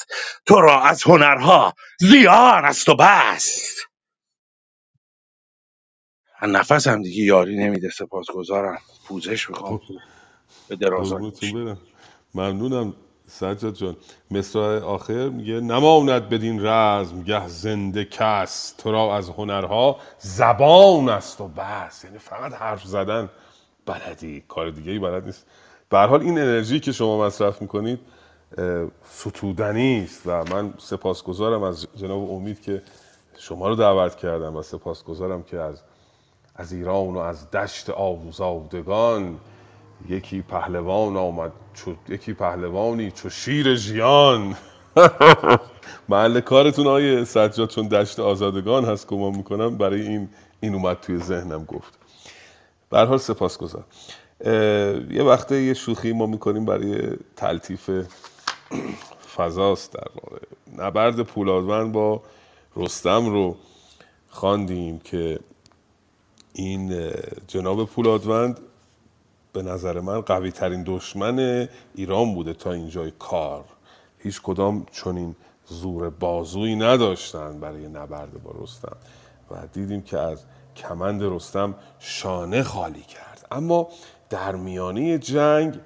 تو 0.46 0.62
را 0.62 0.84
از 0.84 1.04
هنرها 1.04 1.74
زیان 2.00 2.66
است 2.66 2.90
و 2.90 2.96
بس. 2.96 3.76
نفس 6.44 6.88
هم 6.88 7.02
دیگه 7.02 7.24
یاری 7.24 7.58
نمیده 7.58 7.90
سپاسگزارم. 7.90 8.80
پوزش 9.08 9.50
می‌خوام. 9.50 9.80
خب. 9.80 9.94
به 10.70 10.78
درازا 10.78 11.20
قربونتون 11.20 11.54
برم. 11.54 11.82
ممنونم. 12.36 12.96
سجاد 13.30 13.74
جان 13.74 13.98
مصرع 14.32 14.84
آخر 14.84 15.30
میگه 15.30 15.54
نماند 15.54 16.30
بدین 16.30 16.66
رزم 16.66 17.24
گه 17.24 17.48
زنده 17.48 18.06
کس 18.06 18.74
تو 18.78 18.92
را 18.92 19.18
از 19.18 19.30
هنرها 19.30 19.98
زبان 20.20 21.10
است 21.10 21.42
و 21.42 21.48
بس. 21.48 22.04
یعنی 22.04 22.18
فقط 22.18 22.54
حرف 22.54 22.84
زدن 22.84 23.30
بلدی 23.86 24.44
کار 24.48 24.70
دیگه 24.70 24.92
ای 24.92 25.00
بلد 25.00 25.26
نیست. 25.26 25.46
به 25.90 25.98
حال 25.98 26.22
این 26.22 26.40
انرژی 26.40 26.80
که 26.80 26.92
شما 26.92 27.26
مصرف 27.26 27.62
می‌کنید 27.62 28.00
ستودنی 29.04 30.04
است 30.04 30.22
و 30.26 30.44
من 30.44 30.74
سپاسگزارم 30.78 31.64
از 31.64 31.88
جناب 31.96 32.32
امید 32.32 32.62
که 32.62 32.82
شما 33.38 33.68
رو 33.68 33.76
دعوت 33.76 34.16
کردم 34.16 34.56
و 34.56 34.62
سپاسگزارم 34.62 35.44
که 35.44 35.60
از 35.60 35.82
از 36.56 36.72
ایران 36.74 37.16
و 37.16 37.18
از 37.18 37.52
دشت 37.52 37.90
آوزادگان 37.90 39.38
یکی 40.08 40.42
پهلوان 40.42 41.18
آمد 41.18 41.52
چو 41.74 41.96
یکی 42.10 42.34
پهلوانی 42.34 43.12
چو 43.12 43.30
شیر 43.30 43.76
ژیان. 43.76 44.56
محل 46.10 46.40
کارتون 46.40 46.88
آیه 46.88 47.24
سجاد 47.24 47.70
چون 47.70 47.88
دشت 47.88 48.20
آزادگان 48.20 48.86
هست 48.86 49.08
گمان 49.08 49.36
می‌کنم 49.38 49.78
برای 49.78 50.02
این 50.02 50.30
این 50.60 50.76
اومد 50.76 51.00
توی 51.00 51.18
ذهنم 51.18 51.66
گفت. 51.66 52.00
به 52.90 53.00
حال 53.00 53.18
سپاسگزارم. 53.18 53.86
اه، 54.42 54.54
یه 55.14 55.24
وقته 55.24 55.62
یه 55.62 55.74
شوخی 55.74 56.14
ما 56.14 56.26
می‌کنیم 56.26 56.66
برای 56.66 57.18
تلطیف 57.36 57.90
فضاست 59.36 59.94
در 59.94 60.08
واقع. 60.16 60.38
نبرد 60.78 61.24
پولادوند 61.24 61.92
با 61.92 62.22
رستم 62.76 63.26
رو 63.26 63.58
خواندیم 64.30 65.00
که 65.00 65.40
این 66.54 67.12
جناب 67.48 67.86
پولادوند 67.86 68.60
به 69.54 69.62
نظر 69.62 70.00
من 70.00 70.22
قوی 70.22 70.52
ترین 70.52 70.84
دشمن 70.88 71.68
ایران 71.96 72.34
بوده 72.34 72.54
تا 72.54 72.72
اینجای 72.72 73.12
کار. 73.20 73.64
هیچ 74.18 74.42
کدام 74.42 74.86
چنین 74.92 75.36
زور 75.66 76.10
بازویی 76.10 76.76
نداشتن 76.76 77.60
برای 77.60 77.88
نبرد 77.88 78.44
با 78.44 78.52
رستم. 78.64 78.98
و 79.52 79.56
دیدیم 79.74 80.02
که 80.02 80.20
از 80.20 80.44
کمند 80.76 81.24
رستم 81.24 81.76
شانه 82.00 82.64
خالی 82.64 83.02
کرد. 83.02 83.48
اما 83.52 83.88
در 84.30 84.56
میانه 84.56 85.18
جنگ 85.18 85.80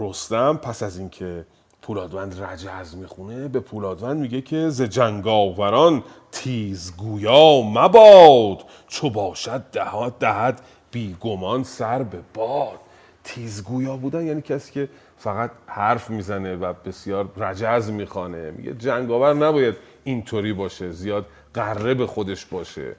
رستم 0.00 0.56
پس 0.56 0.82
از 0.82 0.98
اینکه 0.98 1.46
پولادوند 1.82 2.42
رجز 2.42 2.96
می‌خونه 2.96 3.48
به 3.48 3.60
پولادوند 3.60 4.20
میگه 4.20 4.40
که 4.40 4.68
ز 4.68 4.82
جنگاوران 4.82 6.02
تیزگویا 6.32 7.60
مباد 7.60 8.64
چو 8.88 9.10
باشد 9.10 9.62
دهات 9.72 10.18
دهد 10.18 10.60
بیگمان 10.96 11.64
سر 11.64 12.02
به 12.02 12.18
باد. 12.34 12.78
تیزگویا 13.24 13.96
بودن 13.96 14.26
یعنی 14.26 14.42
کسی 14.42 14.72
که 14.72 14.88
فقط 15.18 15.50
حرف 15.66 16.10
می‌زنه 16.10 16.56
و 16.56 16.72
بسیار 16.72 17.28
رجز 17.36 17.90
می‌خوانه. 17.90 18.50
میگه 18.50 18.74
جنگاور 18.74 19.34
نباید 19.34 19.74
اینطوری 20.04 20.52
باشه 20.52 20.90
زیاد 20.90 21.26
قره 21.54 21.94
به 21.94 22.06
خودش 22.06 22.46
باشه. 22.46 22.96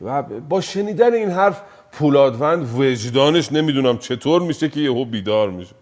و 0.00 0.22
با 0.22 0.60
شنیدن 0.60 1.14
این 1.14 1.30
حرف 1.30 1.62
پولادوند 1.92 2.78
وجدانش 2.78 3.52
نمی‌دونم 3.52 3.98
چطور 3.98 4.42
میشه 4.42 4.68
که 4.68 4.80
یهو 4.80 5.04
بیدار 5.04 5.50
میشه. 5.50 5.74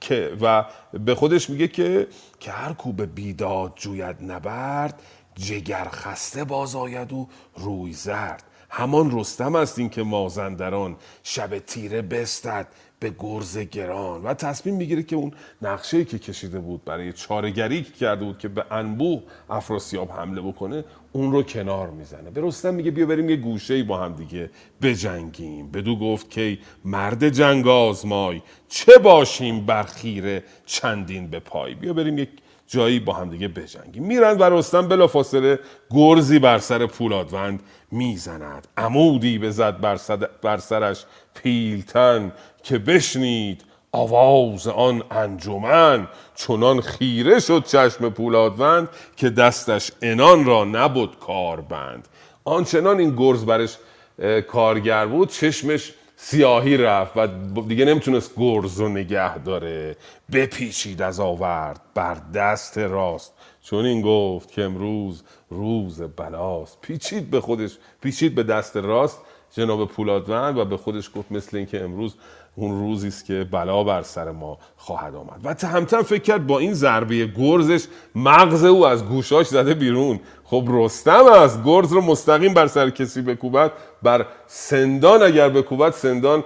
که 0.00 0.36
و 0.40 0.64
به 1.04 1.14
خودش 1.14 1.50
میگه 1.50 1.68
که 1.68 2.06
که 2.40 2.50
هر 2.50 2.72
کو 2.72 2.92
به 2.92 3.06
بیداد 3.06 3.72
جوید 3.76 4.16
نبرد 4.22 5.02
جگر 5.34 5.88
خسته 5.92 6.44
باز 6.44 6.76
آید 6.76 7.12
و 7.12 7.28
روی 7.56 7.92
زرد. 7.92 8.42
همان 8.76 9.20
رستم 9.20 9.54
است 9.54 9.78
این 9.78 9.88
که 9.88 10.02
مازندران 10.02 10.96
شب 11.22 11.58
تیره 11.58 12.02
بستد 12.02 12.66
به 13.00 13.14
گرز 13.18 13.58
گران. 13.58 14.22
و 14.22 14.34
تصمیم 14.34 14.74
می‌گیره 14.74 15.02
که 15.02 15.16
اون 15.16 15.32
نقشه 15.62 16.04
که 16.04 16.18
کشیده 16.18 16.58
بود 16.58 16.84
برای 16.84 17.12
چارگری 17.12 17.82
که 17.82 17.92
کرده 17.92 18.24
بود 18.24 18.38
که 18.38 18.48
به 18.48 18.64
انبوه 18.70 19.22
افراسیاب 19.50 20.10
حمله 20.10 20.40
بکنه 20.40 20.84
اون 21.12 21.32
رو 21.32 21.42
کنار 21.42 21.90
می‌زنه. 21.90 22.30
به 22.30 22.40
رستم 22.40 22.74
میگه 22.74 22.90
بیا 22.90 23.06
بریم 23.06 23.30
یه 23.30 23.36
گوشه 23.36 23.82
با 23.82 23.98
هم 23.98 24.14
دیگه 24.14 24.50
بجنگیم. 24.82 25.70
بدو 25.70 25.96
گفت 25.98 26.30
که 26.30 26.58
مرد 26.84 27.28
جنگ 27.28 27.68
آزمای 27.68 28.42
چه 28.68 28.98
باشیم 28.98 29.66
بر 29.66 29.82
خیره 29.82 30.44
چندین 30.66 31.26
به 31.26 31.38
پای. 31.38 31.74
بیا 31.74 31.92
بریم 31.92 32.18
یک 32.18 32.28
جایی 32.66 33.00
با 33.00 33.12
هم 33.12 33.30
دیگه 33.30 33.48
بجنگیم. 33.48 34.04
میرن 34.04 34.38
و 34.38 34.42
رستم 34.42 34.88
بلافاصله 34.88 35.58
گرزی 35.90 36.38
بر 36.38 36.58
سر 36.58 36.86
پولادوند 36.86 37.62
می‌زند. 37.90 38.68
عمودی 38.76 39.38
بزد 39.38 39.80
بر, 39.80 39.98
بر 40.42 40.56
سرش 40.56 41.04
پیلتن 41.34 42.32
که 42.62 42.78
بشنید 42.78 43.64
آواز 43.92 44.68
آن 44.68 45.02
انجمن. 45.10 46.08
چنان 46.34 46.80
خیره 46.80 47.40
شد 47.40 47.64
چشم 47.64 48.08
پولادوند 48.08 48.88
که 49.16 49.30
دستش 49.30 49.92
انان 50.02 50.44
را 50.44 50.64
نبود 50.64 51.18
کاربند. 51.18 52.08
آنچنان 52.44 52.98
این 52.98 53.16
گرز 53.16 53.44
برش 53.44 53.76
کارگر 54.48 55.06
بود. 55.06 55.28
چشمش 55.28 55.92
سیاهی 56.26 56.76
رفت 56.76 57.16
و 57.16 57.26
دیگه 57.68 57.84
نمی‌تونست 57.84 58.30
گرز 58.36 58.80
رو 58.80 58.88
نگه 58.88 59.38
داره. 59.38 59.96
بپیچید 60.32 61.02
از 61.02 61.20
آورد 61.20 61.80
بر 61.94 62.16
دست 62.34 62.78
راست. 62.78 63.32
چون 63.62 63.84
این 63.84 64.02
گفت 64.02 64.52
که 64.52 64.62
امروز 64.62 65.22
روز 65.50 66.02
بلاست. 66.02 66.78
پیچید 66.80 67.30
به 67.30 67.40
خودش 67.40 67.78
پیچید 68.00 68.34
به 68.34 68.42
دست 68.42 68.76
راست 68.76 69.18
جناب 69.52 69.88
پولادوند 69.88 70.58
و 70.58 70.64
به 70.64 70.76
خودش 70.76 71.10
گفت 71.14 71.32
مثل 71.32 71.56
اینکه 71.56 71.84
امروز 71.84 72.14
اون 72.56 72.78
روزی 72.78 73.08
است 73.08 73.24
که 73.24 73.46
بلا 73.50 73.84
بر 73.84 74.02
سر 74.02 74.30
ما 74.30 74.58
خواهد 74.76 75.14
آمد. 75.14 75.40
و 75.44 75.54
تهمتن 75.54 76.02
فکر 76.02 76.22
کرد 76.22 76.46
با 76.46 76.58
این 76.58 76.74
ضربه 76.74 77.26
گرزش 77.26 77.86
مغز 78.14 78.64
او 78.64 78.86
از 78.86 79.04
گوشاش 79.04 79.46
زده 79.46 79.74
بیرون. 79.74 80.20
خب 80.44 80.64
رستم 80.68 81.26
است. 81.26 81.60
گرز 81.64 81.92
رو 81.92 82.00
مستقیم 82.00 82.54
بر 82.54 82.66
سر 82.66 82.90
کسی 82.90 83.22
بکوبد 83.22 83.72
بر 84.02 84.26
سندان 84.46 85.22
اگر 85.22 85.48
بکوبد 85.48 85.92
سندان 85.92 86.44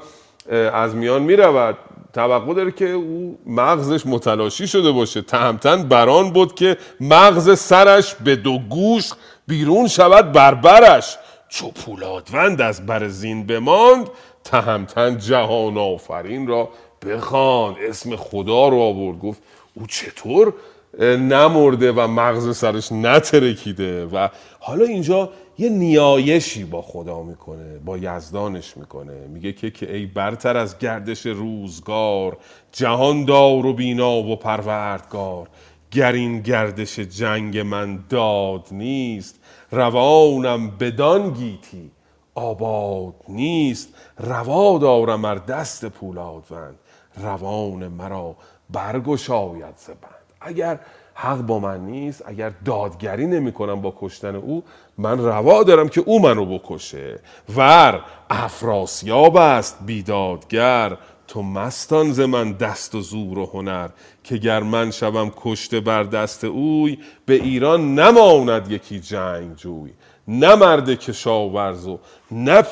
از 0.73 0.95
میان 0.95 1.23
می‌رود. 1.23 1.77
توقع 2.12 2.55
داره 2.55 2.73
که 2.73 2.91
او 2.91 3.39
مغزش 3.47 4.07
متلاشی 4.07 4.66
شده 4.66 4.93
باشه. 4.93 5.23
تهمتن 5.23 5.89
بران 5.89 6.31
بود 6.31 6.55
که 6.55 6.77
مغز 7.01 7.59
سرش 7.59 8.15
به 8.15 8.37
دو 8.37 8.59
گوش 8.59 9.11
بیرون 9.47 9.89
شود 9.89 10.33
بر 10.33 10.55
برش. 10.55 11.19
چو 11.49 11.70
پولادوند 11.70 12.61
از 12.61 12.87
بر 12.87 13.09
زین 13.09 13.47
بماند 13.47 14.09
تهمتن 14.45 15.19
جهان 15.19 15.79
آفرین 15.79 16.47
را 16.47 16.69
بخواند 17.07 17.77
اسم 17.89 18.16
خدا 18.16 18.69
رو 18.69 18.79
آورد. 18.79 19.19
گفت 19.19 19.43
او 19.75 19.87
چطور 19.87 20.53
نمرده 20.99 21.93
و 21.93 22.07
مغز 22.07 22.57
سرش 22.57 22.93
نترکیده 22.93 24.07
و 24.07 24.29
حالا 24.61 24.85
اینجا 24.85 25.31
یه 25.59 25.69
نیایشی 25.69 26.65
با 26.65 26.83
خدا 26.83 27.23
می‌کنه 27.23 27.79
با 27.79 27.99
یزدانش 27.99 28.77
می‌کنه. 28.77 29.27
میگه 29.27 29.53
که 29.53 29.70
که 29.70 29.95
ای 29.95 30.07
برتر 30.07 30.57
از 30.57 30.79
گردش 30.79 31.27
روزگار 31.27 32.37
جهان 32.73 33.25
دار 33.25 33.66
و 33.66 33.73
بینا 33.73 34.16
و 34.16 34.37
پروردگار 34.37 35.49
گر 35.91 36.12
این 36.12 36.41
گردش 36.41 36.99
جنگ 36.99 37.59
من 37.59 38.05
داد 38.09 38.66
نیست 38.70 39.41
روانم 39.70 40.70
بدان 40.70 41.31
گیتی 41.31 41.91
آباد 42.35 43.15
نیست. 43.29 43.95
روا 44.19 44.79
دارم 44.79 45.25
ار 45.25 45.39
دست 45.39 45.85
پولادوند 45.85 46.79
روان 47.23 47.89
مرا 47.89 48.37
برگشاید 48.70 49.77
ز 49.77 49.87
بند. 49.87 50.18
اگر 50.40 50.78
حق 51.15 51.39
با 51.39 51.59
من 51.59 51.81
نیست 51.81 52.23
اگر 52.27 52.52
دادگری 52.65 53.27
نمی 53.27 53.52
کنم 53.52 53.81
با 53.81 53.94
کشتن 54.01 54.36
او 54.36 54.65
من 54.98 55.24
روا 55.24 55.62
دارم 55.62 55.89
که 55.89 56.01
او 56.06 56.23
منو 56.23 56.59
بکشه. 56.59 57.20
ور 57.56 58.05
افراسیاب 58.31 59.36
است 59.36 59.78
بیدادگر 59.86 60.98
تو 61.28 61.43
مستان 61.43 62.12
ز 62.12 62.20
من 62.20 62.52
دست 62.52 62.94
و 62.94 63.01
زور 63.01 63.39
و 63.39 63.47
هنر. 63.47 63.89
که 64.24 64.36
گر 64.36 64.62
من 64.62 64.90
شوم 64.90 65.32
کشته 65.36 65.81
بر 65.81 66.02
دست 66.02 66.44
اوی 66.44 66.98
به 67.27 67.35
ایران 67.35 67.94
نماند 67.94 68.70
یکی 68.70 69.01
جنگ 69.01 69.56
جوی. 69.56 69.93
نه 70.28 70.55
مرد 70.55 70.90
کشاورز 70.90 71.86
و 71.86 71.98
نه 72.31 72.65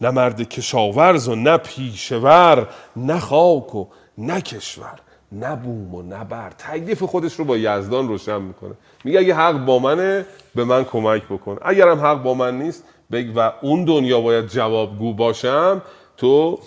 نه 0.00 0.10
مرد 0.10 0.42
کشاورز 0.48 1.28
و 1.28 1.34
نه 1.34 1.56
پیشور 1.56 2.68
نه 2.96 3.18
خاک 3.18 3.74
و 3.74 3.86
نه 4.18 4.40
کشور. 4.40 5.00
نه 5.32 5.56
بوم 5.56 5.94
و 5.94 6.02
نه 6.02 6.24
بر. 6.24 6.50
تکلیف 6.50 7.02
خودش 7.02 7.34
رو 7.34 7.44
با 7.44 7.56
یزدان 7.56 8.08
روشن 8.08 8.42
می‌کنه. 8.42 8.74
میگه 9.04 9.18
اگه 9.18 9.34
حق 9.34 9.64
با 9.64 9.78
منه 9.78 10.26
به 10.54 10.64
من 10.64 10.84
کمک 10.84 11.22
بکن. 11.24 11.58
اگرم 11.62 12.00
حق 12.00 12.22
با 12.22 12.34
من 12.34 12.58
نیست 12.58 12.84
بگ 13.12 13.32
و 13.36 13.52
اون 13.62 13.84
دنیا 13.84 14.20
باید 14.20 14.46
جوابگو 14.46 15.12
باشم 15.14 15.82
تو 16.16 16.58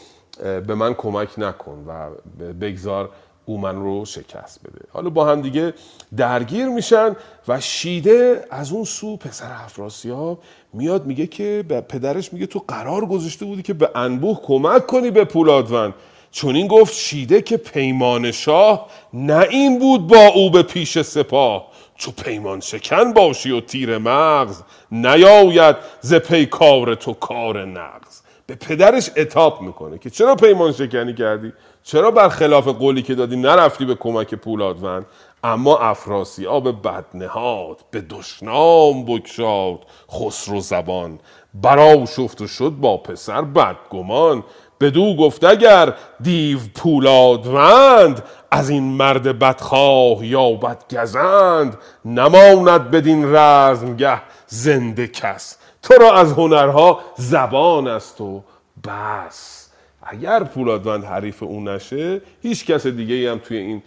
به 0.68 0.76
من 0.76 0.94
کمک 0.94 1.40
نکن 1.40 1.86
و 1.88 2.10
بگذار 2.54 3.10
او 3.46 3.60
من 3.60 3.76
رو 3.76 4.06
شکست 4.06 4.60
بده. 4.60 4.86
حالا 4.92 5.10
با 5.10 5.26
هم 5.26 5.42
دیگه 5.42 5.74
درگیر 6.18 6.66
میشن 6.68 7.16
و 7.48 7.60
شیده 7.60 8.46
از 8.50 8.72
اون 8.72 8.84
سو 8.84 9.18
پسر 9.18 9.52
افراسیاب 9.52 10.40
میاد 10.74 11.06
میگه 11.06 11.28
که 11.28 11.66
به 11.68 11.82
پدرش 11.82 12.34
میگه 12.34 12.46
تو 12.46 12.64
قرار 12.68 13.06
گذاشته 13.06 13.46
بودی 13.46 13.62
که 13.62 13.74
به 13.74 13.90
انبوه 13.96 14.42
کمک 14.44 14.88
کنی 14.88 15.12
به 15.12 15.26
پولادوند 15.26 15.94
چون 16.38 16.56
این 16.56 16.68
گفت 16.68 16.94
شیده 16.94 17.42
که 17.42 17.58
پیمان 17.58 18.32
شاه 18.32 18.88
نه 19.14 19.48
این 19.50 19.80
بود 19.80 20.08
با 20.08 20.28
او 20.28 20.52
به 20.52 20.64
پیش 20.64 21.02
سپاه. 21.02 21.68
چو 21.96 22.12
پیمان 22.12 22.60
شکن 22.60 23.14
باشی 23.14 23.52
و 23.52 23.62
تیر 23.62 23.98
مغز 23.98 24.62
نیاید 24.92 25.76
ز 26.02 26.14
پیکار 26.14 26.96
تو 26.96 27.14
کار 27.14 27.66
نغز. 27.66 28.22
به 28.48 28.56
پدرش 28.56 29.10
اتاب 29.18 29.62
می‌کنه 29.62 29.98
که 29.98 30.10
چرا 30.10 30.36
پیمان 30.36 30.72
شکنی 30.72 31.14
کردی؟ 31.14 31.54
چرا 31.84 32.12
برخلاف 32.12 32.68
قولی 32.68 33.02
که 33.02 33.16
دادی 33.16 33.36
نرفتی 33.36 33.86
به 33.86 33.96
کمک 33.96 34.36
پولادوند؟ 34.36 35.06
اما 35.44 35.78
افراسیاب 35.78 36.88
بدنهاد 36.88 37.78
به 37.92 38.02
دشنام 38.02 39.06
بکشاد 39.06 39.80
خسرو 40.12 40.60
زبان. 40.60 41.20
برا 41.54 42.06
شفت 42.06 42.42
و 42.42 42.48
شد 42.48 42.70
با 42.70 42.98
پسر 42.98 43.42
بدگمان. 43.42 44.44
بدو 44.80 45.16
گفت 45.16 45.44
اگر 45.44 45.94
دیو 46.22 46.60
پولادوند 46.76 48.24
از 48.52 48.70
این 48.70 48.84
مرد 48.84 49.40
بدخواه 49.40 50.26
یا 50.26 50.52
بدگزند 50.52 51.78
نماند 52.06 52.92
بدین 52.92 53.36
رزمگه 53.36 54.22
زنده 54.48 55.08
کس. 55.08 55.58
تو 55.82 55.94
را 55.94 56.16
از 56.16 56.32
هنرها 56.34 57.00
زبان 57.18 57.88
است 57.88 58.22
و 58.22 58.44
بس. 58.88 59.70
اگر 60.04 60.44
پولادوند 60.44 61.04
حریف 61.04 61.44
اون 61.44 61.68
نشه 61.68 62.22
هیچ 62.42 62.66
کس 62.66 62.88
دیگه 62.88 63.16
ای 63.16 63.28
هم 63.28 63.38
توی 63.38 63.58
این 63.58 63.84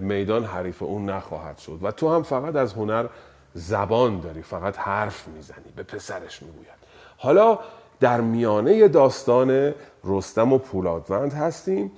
میدان 0.00 0.44
حریف 0.44 0.82
اون 0.82 1.10
نخواهد 1.10 1.58
شد. 1.58 1.78
و 1.82 1.90
تو 1.90 2.14
هم 2.14 2.22
فقط 2.22 2.56
از 2.56 2.72
هنر 2.72 3.06
زبان 3.54 4.20
داری 4.20 4.42
فقط 4.42 4.78
حرف 4.78 5.28
می‌زنی 5.28 5.72
به 5.76 5.82
پسرش 5.82 6.42
می‌گوید. 6.42 6.76
حالا 7.16 7.58
در 8.00 8.20
میانه 8.20 8.88
داستان 8.88 9.74
رستم 10.06 10.52
و 10.52 10.58
پولادوند 10.58 11.32
هستیم. 11.32 11.92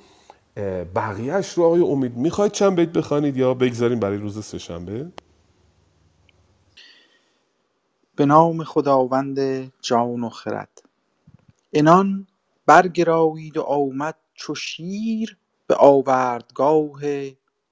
بقیهش 0.94 1.52
رو 1.52 1.64
آقای 1.64 1.80
امید 1.80 2.16
می‌خواید 2.16 2.52
چند 2.52 2.76
بیت 2.76 2.88
بخوانید 2.88 3.36
یا 3.36 3.54
بگذاریم 3.54 4.00
برای 4.00 4.16
روز 4.18 4.44
سهشنبه؟ 4.44 5.12
به 8.16 8.26
نام 8.26 8.64
خداوند 8.64 9.38
جان 9.82 10.24
و 10.24 10.28
خرد. 10.28 10.82
انان 11.72 12.26
برگرایید 12.66 13.56
و 13.56 13.62
آمد 13.62 14.16
چو 14.34 14.54
شیر 14.54 15.36
به 15.66 15.76
آوردگاه 15.76 17.00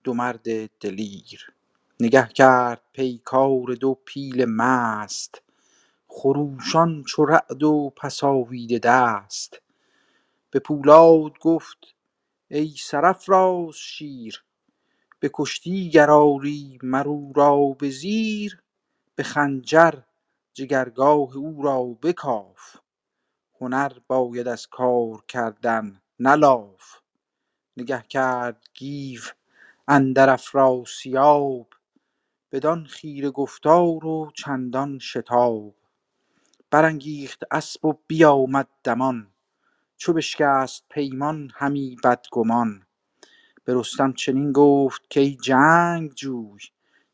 دو 0.04 0.14
مرد 0.14 0.70
دلیر. 0.80 1.52
نگه 2.00 2.28
کرد 2.28 2.80
پیکار 2.92 3.74
دو 3.80 3.98
پیل 4.04 4.44
مست. 4.44 5.42
خروشان 6.08 7.04
چو 7.04 7.24
رعد 7.24 7.62
و 7.62 7.92
پس 7.96 8.24
آویده 8.24 8.78
دست. 8.78 9.60
به 10.50 10.60
پولاد 10.60 11.38
گفت 11.40 11.78
ای 12.50 12.74
سرافراز 12.78 13.76
شیر 13.76 14.44
به 15.20 15.30
کشتی 15.34 15.90
گر 15.90 16.10
آری 16.10 16.78
مر 16.82 17.08
او 17.08 17.32
را 17.36 17.76
به 17.78 17.90
زیر 17.90 18.62
به 19.16 19.22
خنجر 19.22 19.94
جگرگاه 20.54 21.36
او 21.36 21.62
را 21.62 21.84
بکاف. 21.84 22.76
هنر 23.60 23.92
باید 24.08 24.48
از 24.48 24.66
کار 24.66 25.24
کردن 25.28 26.02
نه 26.20 26.34
لاف 26.36 27.00
نگه 27.76 28.02
کرد 28.02 28.66
گیو 28.74 29.20
اندر 29.88 30.30
افراسیاب 30.30 31.68
بدان 32.52 32.86
خیره 32.86 33.30
گفتار 33.30 34.06
و 34.06 34.30
چندان 34.36 34.98
شتاب. 34.98 35.74
برانگیخت 36.70 37.44
اسپ 37.50 37.84
و 37.84 37.94
بیامد 38.08 38.68
دمان. 38.84 39.32
چو 39.96 40.12
بشکست 40.12 40.84
پیمان 40.90 41.50
همی 41.56 41.96
بدگمان. 42.04 42.86
به 43.64 43.74
رستم 43.74 44.12
چنین 44.12 44.52
گفت 44.52 45.14
کای 45.14 45.36
جنگجوی 45.36 46.60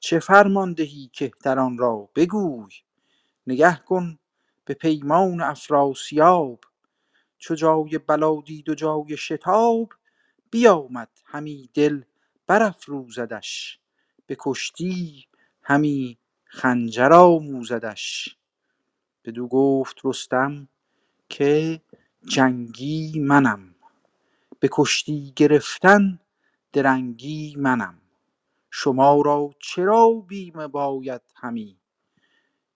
چه 0.00 0.18
فرمان 0.20 0.74
دهی 0.74 1.10
کهتران 1.14 1.78
را 1.78 2.10
بگوی؟ 2.16 2.72
نگه 3.46 3.76
کن 3.86 4.18
به 4.64 4.74
پیمان 4.74 5.42
افراسیاب. 5.42 6.60
چو 7.38 7.54
جای 7.54 7.98
بلا 7.98 8.42
دید 8.46 8.68
و 8.68 8.74
جای 8.74 9.18
شتاب 9.18 9.90
بیامد 10.50 11.10
همی 11.26 11.70
دل 11.74 12.02
برافروزدش. 12.46 13.80
به 14.26 14.36
کشتی 14.40 15.26
همی 15.62 16.18
خنجر 16.44 17.12
آموزدش. 17.12 18.36
بدو 19.24 19.48
گفت 19.48 19.96
رستم 20.04 20.68
که 21.28 21.82
جنگی 22.28 23.20
منم. 23.20 23.74
به 24.60 24.68
کشتی 24.72 25.32
گرفتن 25.36 26.20
درنگی 26.72 27.54
منم. 27.58 27.98
شما 28.70 29.22
را 29.22 29.50
چرا 29.60 30.10
بیم 30.28 30.66
باید 30.66 31.22
همی؟ 31.36 31.80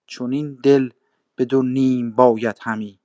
چنین 0.07 0.59
دل 0.63 0.89
به 1.35 1.47
نیم 1.63 2.11
باید 2.11 2.57
همی. 2.61 2.99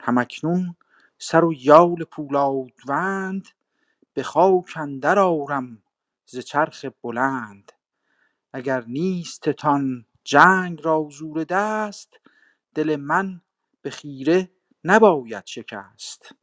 هم 0.00 0.18
اکنون 0.18 0.76
سر 1.18 1.44
و 1.44 1.52
یال 1.52 2.04
پولادوند 2.04 3.48
به 4.14 4.22
خاک 4.22 4.76
اندر 4.76 5.18
آرم 5.18 5.82
ز 6.26 6.38
چرخ 6.38 6.84
بلند. 7.02 7.72
اگر 8.52 8.84
نیستتان 8.86 10.06
جنگ 10.24 10.80
را 10.84 11.08
زور 11.12 11.44
دست 11.44 12.20
دل 12.74 12.96
من 12.96 13.40
به 13.82 13.90
خیره 13.90 14.50
نباید 14.88 15.46
شکست 15.46 16.34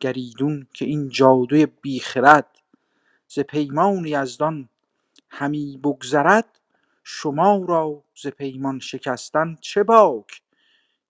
گر 0.00 0.12
ایدون 0.12 0.66
که 0.72 0.84
این 0.84 1.08
جادو 1.08 1.66
بی 1.82 2.00
خرد 2.00 2.58
ز 3.28 3.40
پیمان 3.40 4.06
یزدان 4.06 4.68
همی 5.30 5.80
بگذرد 5.84 6.60
شما 7.04 7.64
را 7.68 8.04
ز 8.22 8.26
پیمان 8.26 8.78
شکستن 8.78 9.56
چه 9.60 9.82
باک؟ 9.82 10.42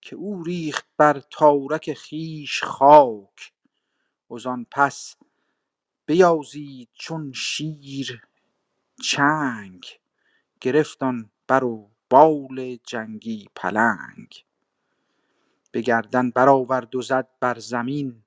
که 0.00 0.16
او 0.16 0.42
ریخت 0.42 0.86
بر 0.96 1.22
تارک 1.30 1.94
خویش 1.94 2.62
خاک. 2.64 3.52
وزان 4.30 4.66
پس 4.70 5.16
بیازید 6.06 6.88
چون 6.94 7.32
شیر 7.32 8.22
چنگ 9.04 9.84
گرفت 10.60 11.02
آن 11.02 11.30
بر 11.46 11.64
و 11.64 11.90
بال 12.10 12.76
جنگی 12.76 13.48
پلنگ. 13.54 14.44
به 15.76 15.82
گردن 15.82 16.30
برآورد 16.30 16.94
و 16.96 17.02
زد 17.02 17.28
بر 17.40 17.58
زمین. 17.58 18.22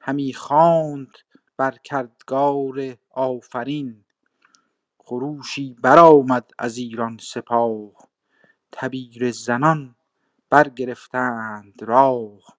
همی 0.00 0.32
خواند 0.32 1.08
بر 1.56 1.74
کردگار 1.84 2.96
آفرین. 3.10 4.04
خروشی 4.98 5.76
برآمد 5.82 6.50
از 6.58 6.76
ایران 6.76 7.18
سپاه. 7.20 7.92
تبیره 8.72 9.30
زنان 9.30 9.96
برگرفتند 10.50 11.82
راه. 11.82 12.58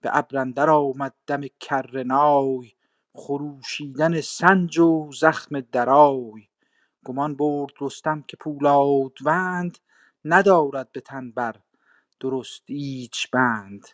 به 0.00 0.10
ابر 0.12 0.38
اندر 0.38 0.70
آمد 0.70 1.14
دم 1.26 1.40
کرنای 1.60 2.72
خروشیدن 3.12 4.20
سنج 4.20 4.78
و 4.78 5.10
زخم 5.12 5.60
درای. 5.60 6.48
گمان 7.04 7.36
برد 7.36 7.72
رستم 7.80 8.22
که 8.22 8.36
پولادوند 8.36 9.78
ندارد 10.24 10.92
به 10.92 11.00
تن 11.00 11.30
بر 11.30 11.56
درست 12.20 12.62
ایچ 12.66 13.30
بند. 13.30 13.88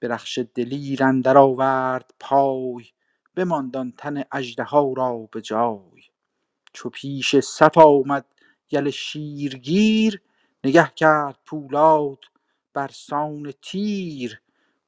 به 0.00 0.08
رخش 0.08 0.38
دلیر 0.54 1.04
اندر 1.04 1.38
آورد 1.38 2.14
پای 2.20 2.84
بماند 3.36 3.76
آن 3.76 3.92
تن 3.98 4.24
اژدها 4.32 4.92
را 4.96 5.28
به 5.32 5.40
جای. 5.42 6.02
چو 6.72 6.90
پیش 6.90 7.36
صف 7.36 7.78
آمد 7.78 8.26
یل 8.72 8.90
شیرگیر 8.90 10.22
نگه 10.64 10.92
کرد 10.96 11.38
پولاد 11.46 12.18
برسان 12.74 13.52
تیر. 13.62 14.42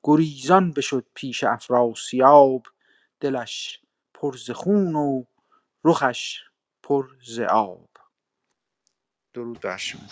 گریزان 0.05 0.73
بشد 0.73 1.07
پیش 1.15 1.45
افراسیاب 1.45 2.63
دلش 3.21 3.81
پر 4.15 4.37
ز 4.37 4.51
خون 4.51 4.95
و 4.97 5.25
رخش 5.85 6.41
پر 6.83 7.09
ز 7.27 7.41
آب. 7.41 7.91
درود 9.35 9.61
بر 9.61 9.77
شما. 9.77 10.03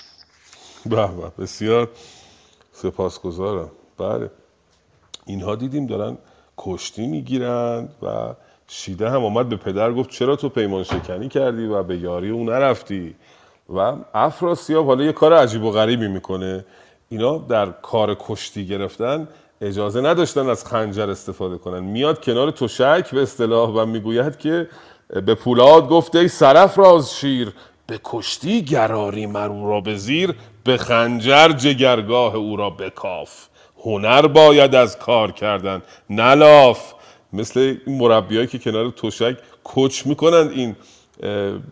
به 0.86 1.08
به 1.08 1.30
بسیار. 1.44 1.90
سپاسگزارم. 2.82 3.70
بله. 3.98 4.30
اینها 5.26 5.54
دیدیم 5.54 5.86
دارن 5.86 6.18
کشتی 6.58 7.06
می‌گیرند 7.06 7.94
و 8.02 8.34
شیده 8.68 9.10
هم 9.10 9.24
آمد 9.24 9.48
به 9.48 9.56
پدر 9.56 9.92
گفت 9.92 10.10
چرا 10.10 10.36
تو 10.36 10.48
پیمان 10.48 10.82
شکنی 10.82 11.28
کردی 11.28 11.66
و 11.66 11.82
به 11.82 11.98
یاری 11.98 12.30
او 12.30 12.44
نرفتی؟ 12.44 13.14
و 13.74 13.94
افراسیاب 14.14 14.86
حالا 14.86 15.04
یه 15.04 15.12
کار 15.12 15.32
عجیب 15.32 15.64
و 15.64 15.70
غریبی 15.70 16.08
می‌کنه. 16.08 16.64
اینا 17.08 17.38
در 17.38 17.66
کار 17.66 18.16
کشتی 18.20 18.66
گرفتن 18.66 19.28
اجازه 19.60 20.00
نداشتن 20.00 20.48
از 20.48 20.64
خنجر 20.64 21.10
استفاده 21.10 21.58
کنن. 21.58 21.80
میاد 21.80 22.24
کنار 22.24 22.50
تشک 22.50 23.10
به 23.10 23.22
اصطلاح 23.22 23.70
و 23.70 23.86
می‌گوید 23.86 24.38
که 24.38 24.68
به 25.26 25.34
پولاد 25.34 25.88
گفته 25.88 26.18
ای 26.18 26.28
سرف 26.28 26.78
راز 26.78 27.14
شیر 27.14 27.52
به 27.90 28.00
کشتی 28.04 28.62
گراری 28.62 29.26
مرو 29.26 29.68
را 29.70 29.80
به 29.80 29.94
زیر 29.96 30.34
به 30.64 30.76
خنجر 30.76 31.48
جگرگاه 31.48 32.34
او 32.34 32.56
را 32.56 32.70
بکاف. 32.70 33.46
هنر 33.84 34.26
باید 34.26 34.74
از 34.74 34.98
کار 34.98 35.32
کردن 35.32 35.82
نلاف 36.10 36.92
مثل 37.32 37.76
این 37.86 37.98
مربیایی 37.98 38.46
که 38.46 38.58
کنار 38.58 38.90
تشک 38.90 39.36
کچ 39.64 40.06
می‌کنند 40.06 40.50
این 40.50 40.76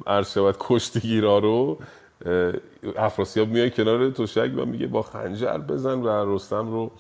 عرض 0.07 0.35
شود 0.35 0.57
کشتیگیرا 0.61 1.39
رو 1.39 1.79
افراسیاب 2.97 3.49
میای 3.49 3.71
کنار 3.71 4.11
تشک 4.11 4.51
و 4.57 4.65
میگه 4.65 4.87
با 4.87 5.03
خنجر 5.03 5.59
بزن 5.59 5.99
و 5.99 6.35
رستم 6.35 6.71
رو 6.71 6.91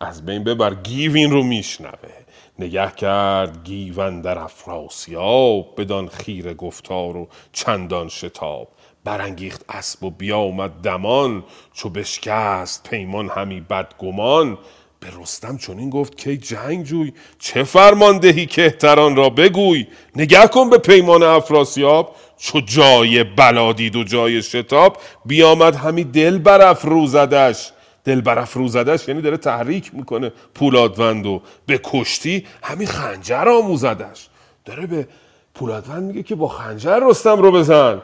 از 0.00 0.26
بین 0.26 0.44
ببر. 0.44 0.74
گیو 0.74 1.14
این 1.14 1.30
رو 1.30 1.42
میشنوه. 1.42 2.27
نگه 2.58 2.90
کرد 2.90 3.64
گیون 3.64 4.20
در 4.20 4.38
افراسیاب 4.38 5.80
بدان 5.80 6.08
خیر 6.08 6.54
گفتار 6.54 7.16
و 7.16 7.28
چندان 7.52 8.08
شتاب. 8.08 8.68
برانگیخت 9.04 9.64
اسب 9.68 10.04
و 10.04 10.10
بیامد 10.10 10.70
دمان 10.70 11.44
چو 11.72 11.88
بشکست 11.88 12.88
پیمان 12.90 13.28
همی 13.28 13.60
بدگمان. 13.60 14.58
به 15.00 15.06
رستم 15.20 15.56
چنین 15.56 15.90
گفت 15.90 16.16
که 16.16 16.36
جنگ 16.36 16.84
جوی 16.84 17.12
چه 17.38 17.64
فرمان 17.64 18.18
دهی 18.18 18.46
کهتران 18.46 19.16
را 19.16 19.30
بگوی؟ 19.30 19.86
نگه 20.16 20.46
کن 20.46 20.70
به 20.70 20.78
پیمان 20.78 21.22
افراسیاب. 21.22 22.16
چو 22.38 22.60
جای 22.60 23.24
بلا 23.24 23.72
دید 23.72 23.96
و 23.96 24.04
جای 24.04 24.42
شتاب 24.42 24.96
بیامد 25.24 25.76
همی 25.76 26.04
دل 26.04 26.38
برافروزدش. 26.38 27.72
دل 28.08 28.20
برافروزدش 28.20 29.08
یعنی 29.08 29.20
داره 29.22 29.36
تحریک 29.36 29.94
می‌کنه 29.94 30.32
پولادوند 30.54 31.26
و 31.26 31.42
به 31.66 31.80
کشتی 31.84 32.46
همین 32.62 32.86
خنجر 32.86 33.48
آموزدش 33.48 34.28
داره 34.64 34.86
به 34.86 35.08
پولادوند 35.54 36.02
میگه 36.02 36.22
که 36.22 36.34
با 36.34 36.48
خنجر 36.48 37.00
رستم 37.10 37.36
رو 37.36 37.52
بزن. 37.52 38.02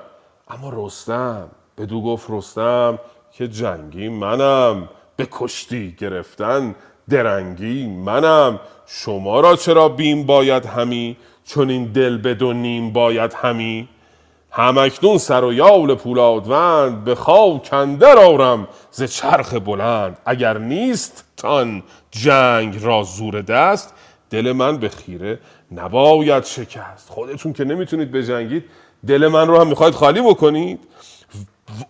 اما 0.50 0.86
رستم 0.86 1.48
بدو 1.78 2.02
گفت 2.02 2.26
رستم 2.28 2.98
که 3.32 3.48
جنگی 3.48 4.08
منم. 4.08 4.88
به 5.16 5.28
کشتی 5.30 5.94
گرفتن 5.98 6.74
درنگی 7.08 7.86
منم. 7.86 8.60
شما 8.86 9.40
را 9.40 9.56
چرا 9.56 9.88
بیم 9.88 10.26
باید 10.26 10.66
همی؟ 10.66 11.16
چون 11.44 11.70
این 11.70 11.84
دل 11.84 12.18
به 12.18 12.34
دو 12.34 12.52
نیم 12.52 12.92
باید 12.92 13.32
همی؟ 13.32 13.88
همکنون 14.56 15.18
سر 15.18 15.44
و 15.44 15.52
یال 15.52 15.94
پولادوند 15.94 17.04
به 17.04 17.14
خاک 17.14 17.72
اندر 17.72 18.18
آرم 18.18 18.68
ز 18.90 19.02
چرخ 19.02 19.54
بلند. 19.54 20.18
اگر 20.26 20.58
نیست 20.58 21.24
تان 21.36 21.82
جنگ 22.10 22.84
را 22.84 23.02
زور 23.02 23.42
دست 23.42 23.94
دل 24.30 24.52
من 24.52 24.76
به 24.78 24.88
خیره 24.88 25.38
نباید 25.72 26.44
شکست. 26.44 27.10
خودتون 27.10 27.52
که 27.52 27.64
نمی‌تونید 27.64 28.12
بجنگید 28.12 28.64
دل 29.06 29.28
من 29.28 29.48
رو 29.48 29.60
هم 29.60 29.66
می‌خواید 29.66 29.94
خالی 29.94 30.20
بکنید. 30.20 30.80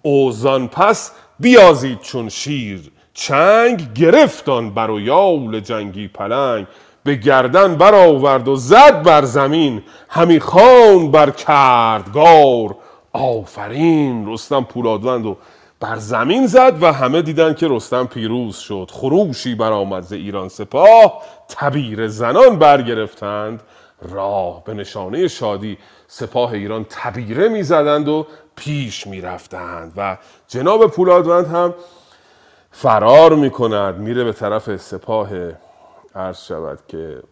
اوزان 0.03 0.69
پس 0.69 1.13
بیازید 1.41 2.01
چون 2.01 2.29
شیر. 2.29 2.91
چنگ 3.15 3.93
گرفتان 3.93 4.75
بر 4.75 4.91
و 4.91 5.01
یال 5.01 5.61
جنگی 5.61 6.09
پلنگ. 6.09 6.67
به 7.05 7.15
گردن 7.15 7.75
برآورد 7.77 8.49
و 8.49 8.57
زد 8.57 9.03
بر 9.03 9.25
زمین. 9.25 9.83
همی 10.09 10.41
خوان 10.41 11.11
بر 11.11 11.31
کردگار. 11.31 12.77
آفرین 13.13 14.33
رستم 14.33 14.65
پولادوند 14.65 15.27
و 15.27 15.37
بر 15.81 15.97
زمین 15.97 16.47
زد 16.47 16.83
و 16.83 16.93
همه 16.93 17.23
دیدن 17.23 17.55
که 17.55 17.69
رستم 17.71 18.07
پیروز 18.07 18.57
شد. 18.57 18.91
خروشی 18.93 19.55
برآمد 19.55 20.03
ز 20.03 20.13
ایران 20.13 20.49
سپاه. 20.49 21.23
تبیر 21.49 22.09
زنان 22.09 22.59
برگرفتند. 22.59 23.63
راه 24.03 24.65
به 24.65 24.75
نشانه 24.75 25.29
شادی 25.29 25.79
سپاه 26.09 26.53
ایران 26.53 26.87
تبیره 26.91 27.49
می‌زدند 27.49 28.09
و 28.09 28.27
پیش 28.57 29.07
می‌رفتند 29.07 29.93
و 29.97 30.17
جناب 30.49 30.87
پولادوند 30.87 31.47
هم 31.47 31.75
فرار 32.71 33.35
می‌کند. 33.35 33.99
میره 33.99 34.25
به 34.25 34.33
طرف 34.33 34.77
سپاه 34.77 35.29
عرض 36.15 36.43
شود 36.45 36.79
که 36.89 37.23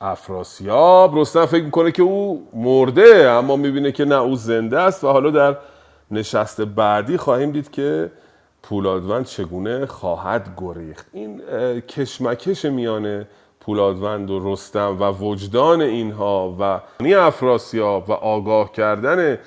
افراسیاب 0.00 1.18
رستم 1.18 1.46
فکر 1.46 1.64
می‌کنه 1.64 1.92
که 1.92 2.02
او 2.02 2.48
مرده 2.52 3.30
اما 3.30 3.56
می‌بینه 3.56 3.92
که 3.92 4.04
نه 4.04 4.14
او 4.14 4.36
زنده 4.36 4.78
است 4.78 5.04
و 5.04 5.08
حالا 5.08 5.30
در 5.30 5.56
نشست 6.10 6.60
بعدی 6.60 7.16
خواهیم 7.16 7.52
دید 7.52 7.70
که 7.70 8.10
پولادوند 8.62 9.24
چگونه 9.24 9.86
خواهد 9.86 10.54
گریخت. 10.56 11.06
این 11.12 11.42
کشمکش 11.80 12.64
میان 12.64 13.26
پولادوند 13.60 14.30
و 14.30 14.52
رستم 14.52 14.96
و 15.00 15.10
وجدان 15.10 15.80
اینها 15.80 16.56
و 16.60 16.80
نی 17.00 17.14
افراسیاب 17.14 18.10
و 18.10 18.12
آگاه 18.12 18.72
کردن 18.72 19.38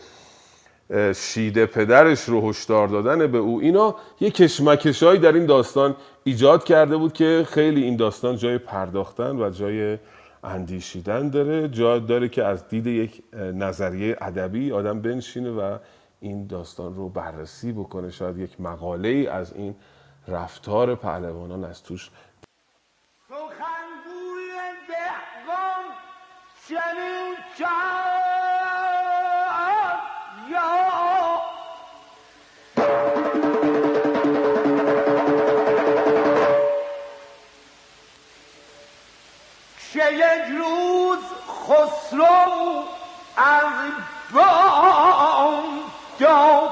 شیده 1.16 1.66
پدرش 1.66 2.24
رو 2.24 2.49
هشدار 2.49 2.88
دادن 2.88 3.28
به 3.28 3.38
او. 3.38 3.61
اینا 3.61 3.95
یه 4.20 4.32
کشمکشایی 4.32 5.20
در 5.20 5.34
این 5.34 5.45
داستان 5.45 5.95
ایجاد 6.24 6.64
کرده 6.64 6.98
بود 6.98 7.14
که 7.14 7.45
خیلی 7.49 7.84
این 7.84 7.95
داستان 7.95 8.36
جای 8.36 8.57
پرداختن 8.57 9.36
و 9.41 9.49
جای 9.49 9.98
اندیشیدن 10.44 11.30
داره. 11.30 11.68
جا 11.68 11.99
داره 11.99 12.30
که 12.30 12.44
از 12.44 12.68
دید 12.68 12.88
یک 12.88 13.24
نظریه 13.34 14.18
ادبی 14.22 14.72
آدم 14.72 15.02
بنشینه 15.02 15.52
و 15.52 15.78
این 16.20 16.48
داستان 16.48 16.95
رو 16.95 17.10
بررسی 17.10 17.72
بکنه. 17.72 18.10
شاید 18.10 18.38
یک 18.38 18.61
مقاله 18.61 19.10
ای 19.10 19.28
از 19.28 19.53
این 19.53 19.76
رفتار 20.28 20.95
پهلوانان 20.95 21.64
از 21.64 21.84
توش. 21.84 22.10
که 40.00 40.12
یک 40.14 40.58
روز 40.58 41.20
خسرو 41.48 42.84
از 43.38 43.92
بام 44.34 45.64
داد. 46.20 46.72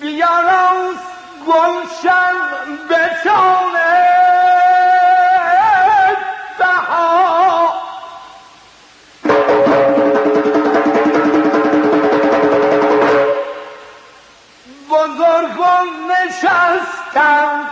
بیاراز 0.00 0.96
گلشن 1.46 2.34
به 2.88 3.10
نشستند 16.56 17.66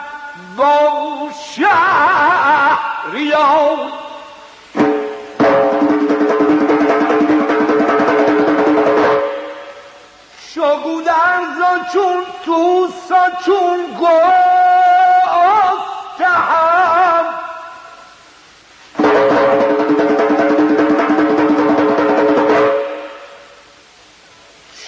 با 0.57 1.31
شهریار. 1.57 2.85
شگودرز 10.55 11.59
و 11.61 11.63
چون 11.93 12.25
توس 12.45 13.11
و 13.11 13.13
چون 13.45 13.79
گستهم 14.01 14.45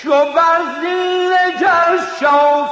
شو 0.03 0.33
بر 0.33 0.63
زیر 0.81 1.33
جرشاف 1.61 2.71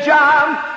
از 0.00 0.71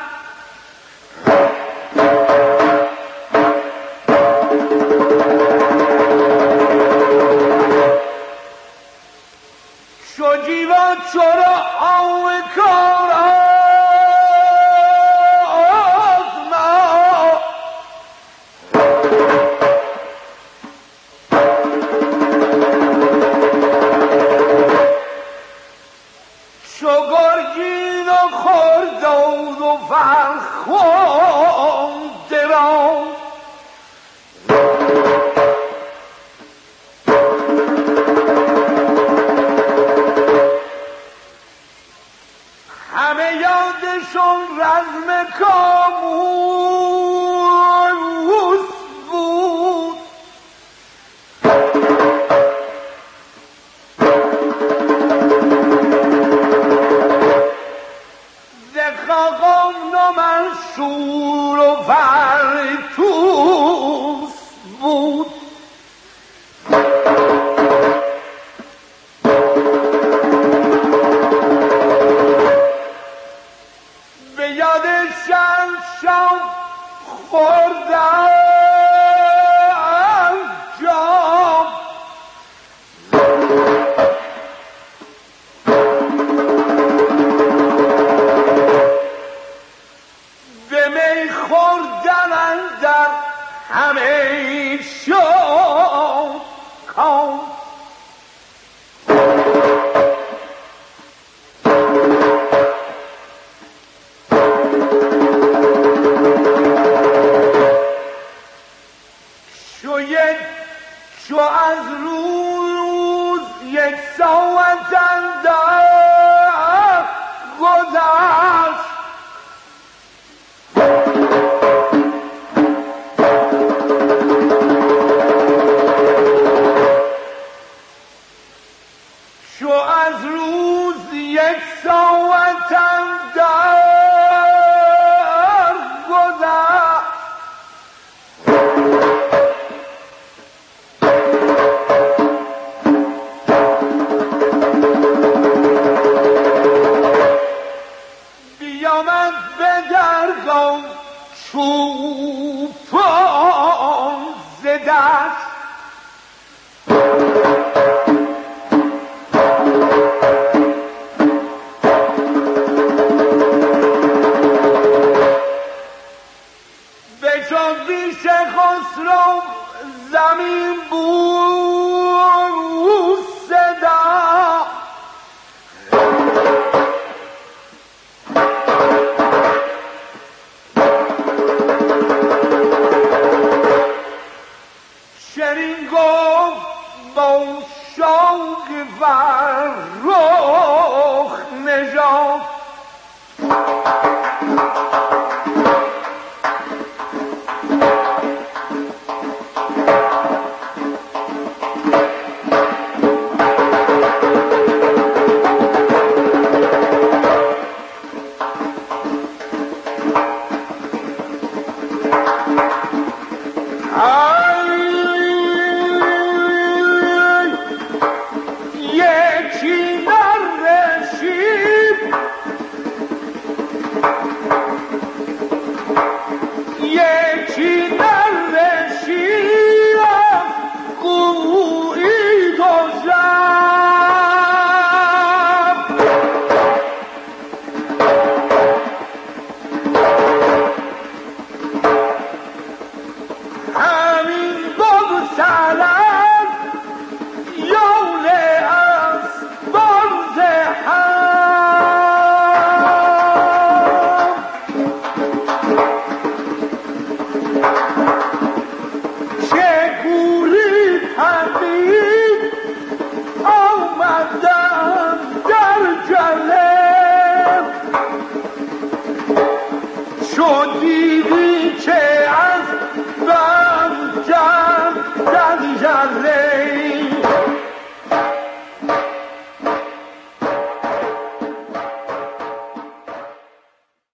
یادشون 44.16 44.60
رزم 44.60 45.28
کاموس 45.40 46.65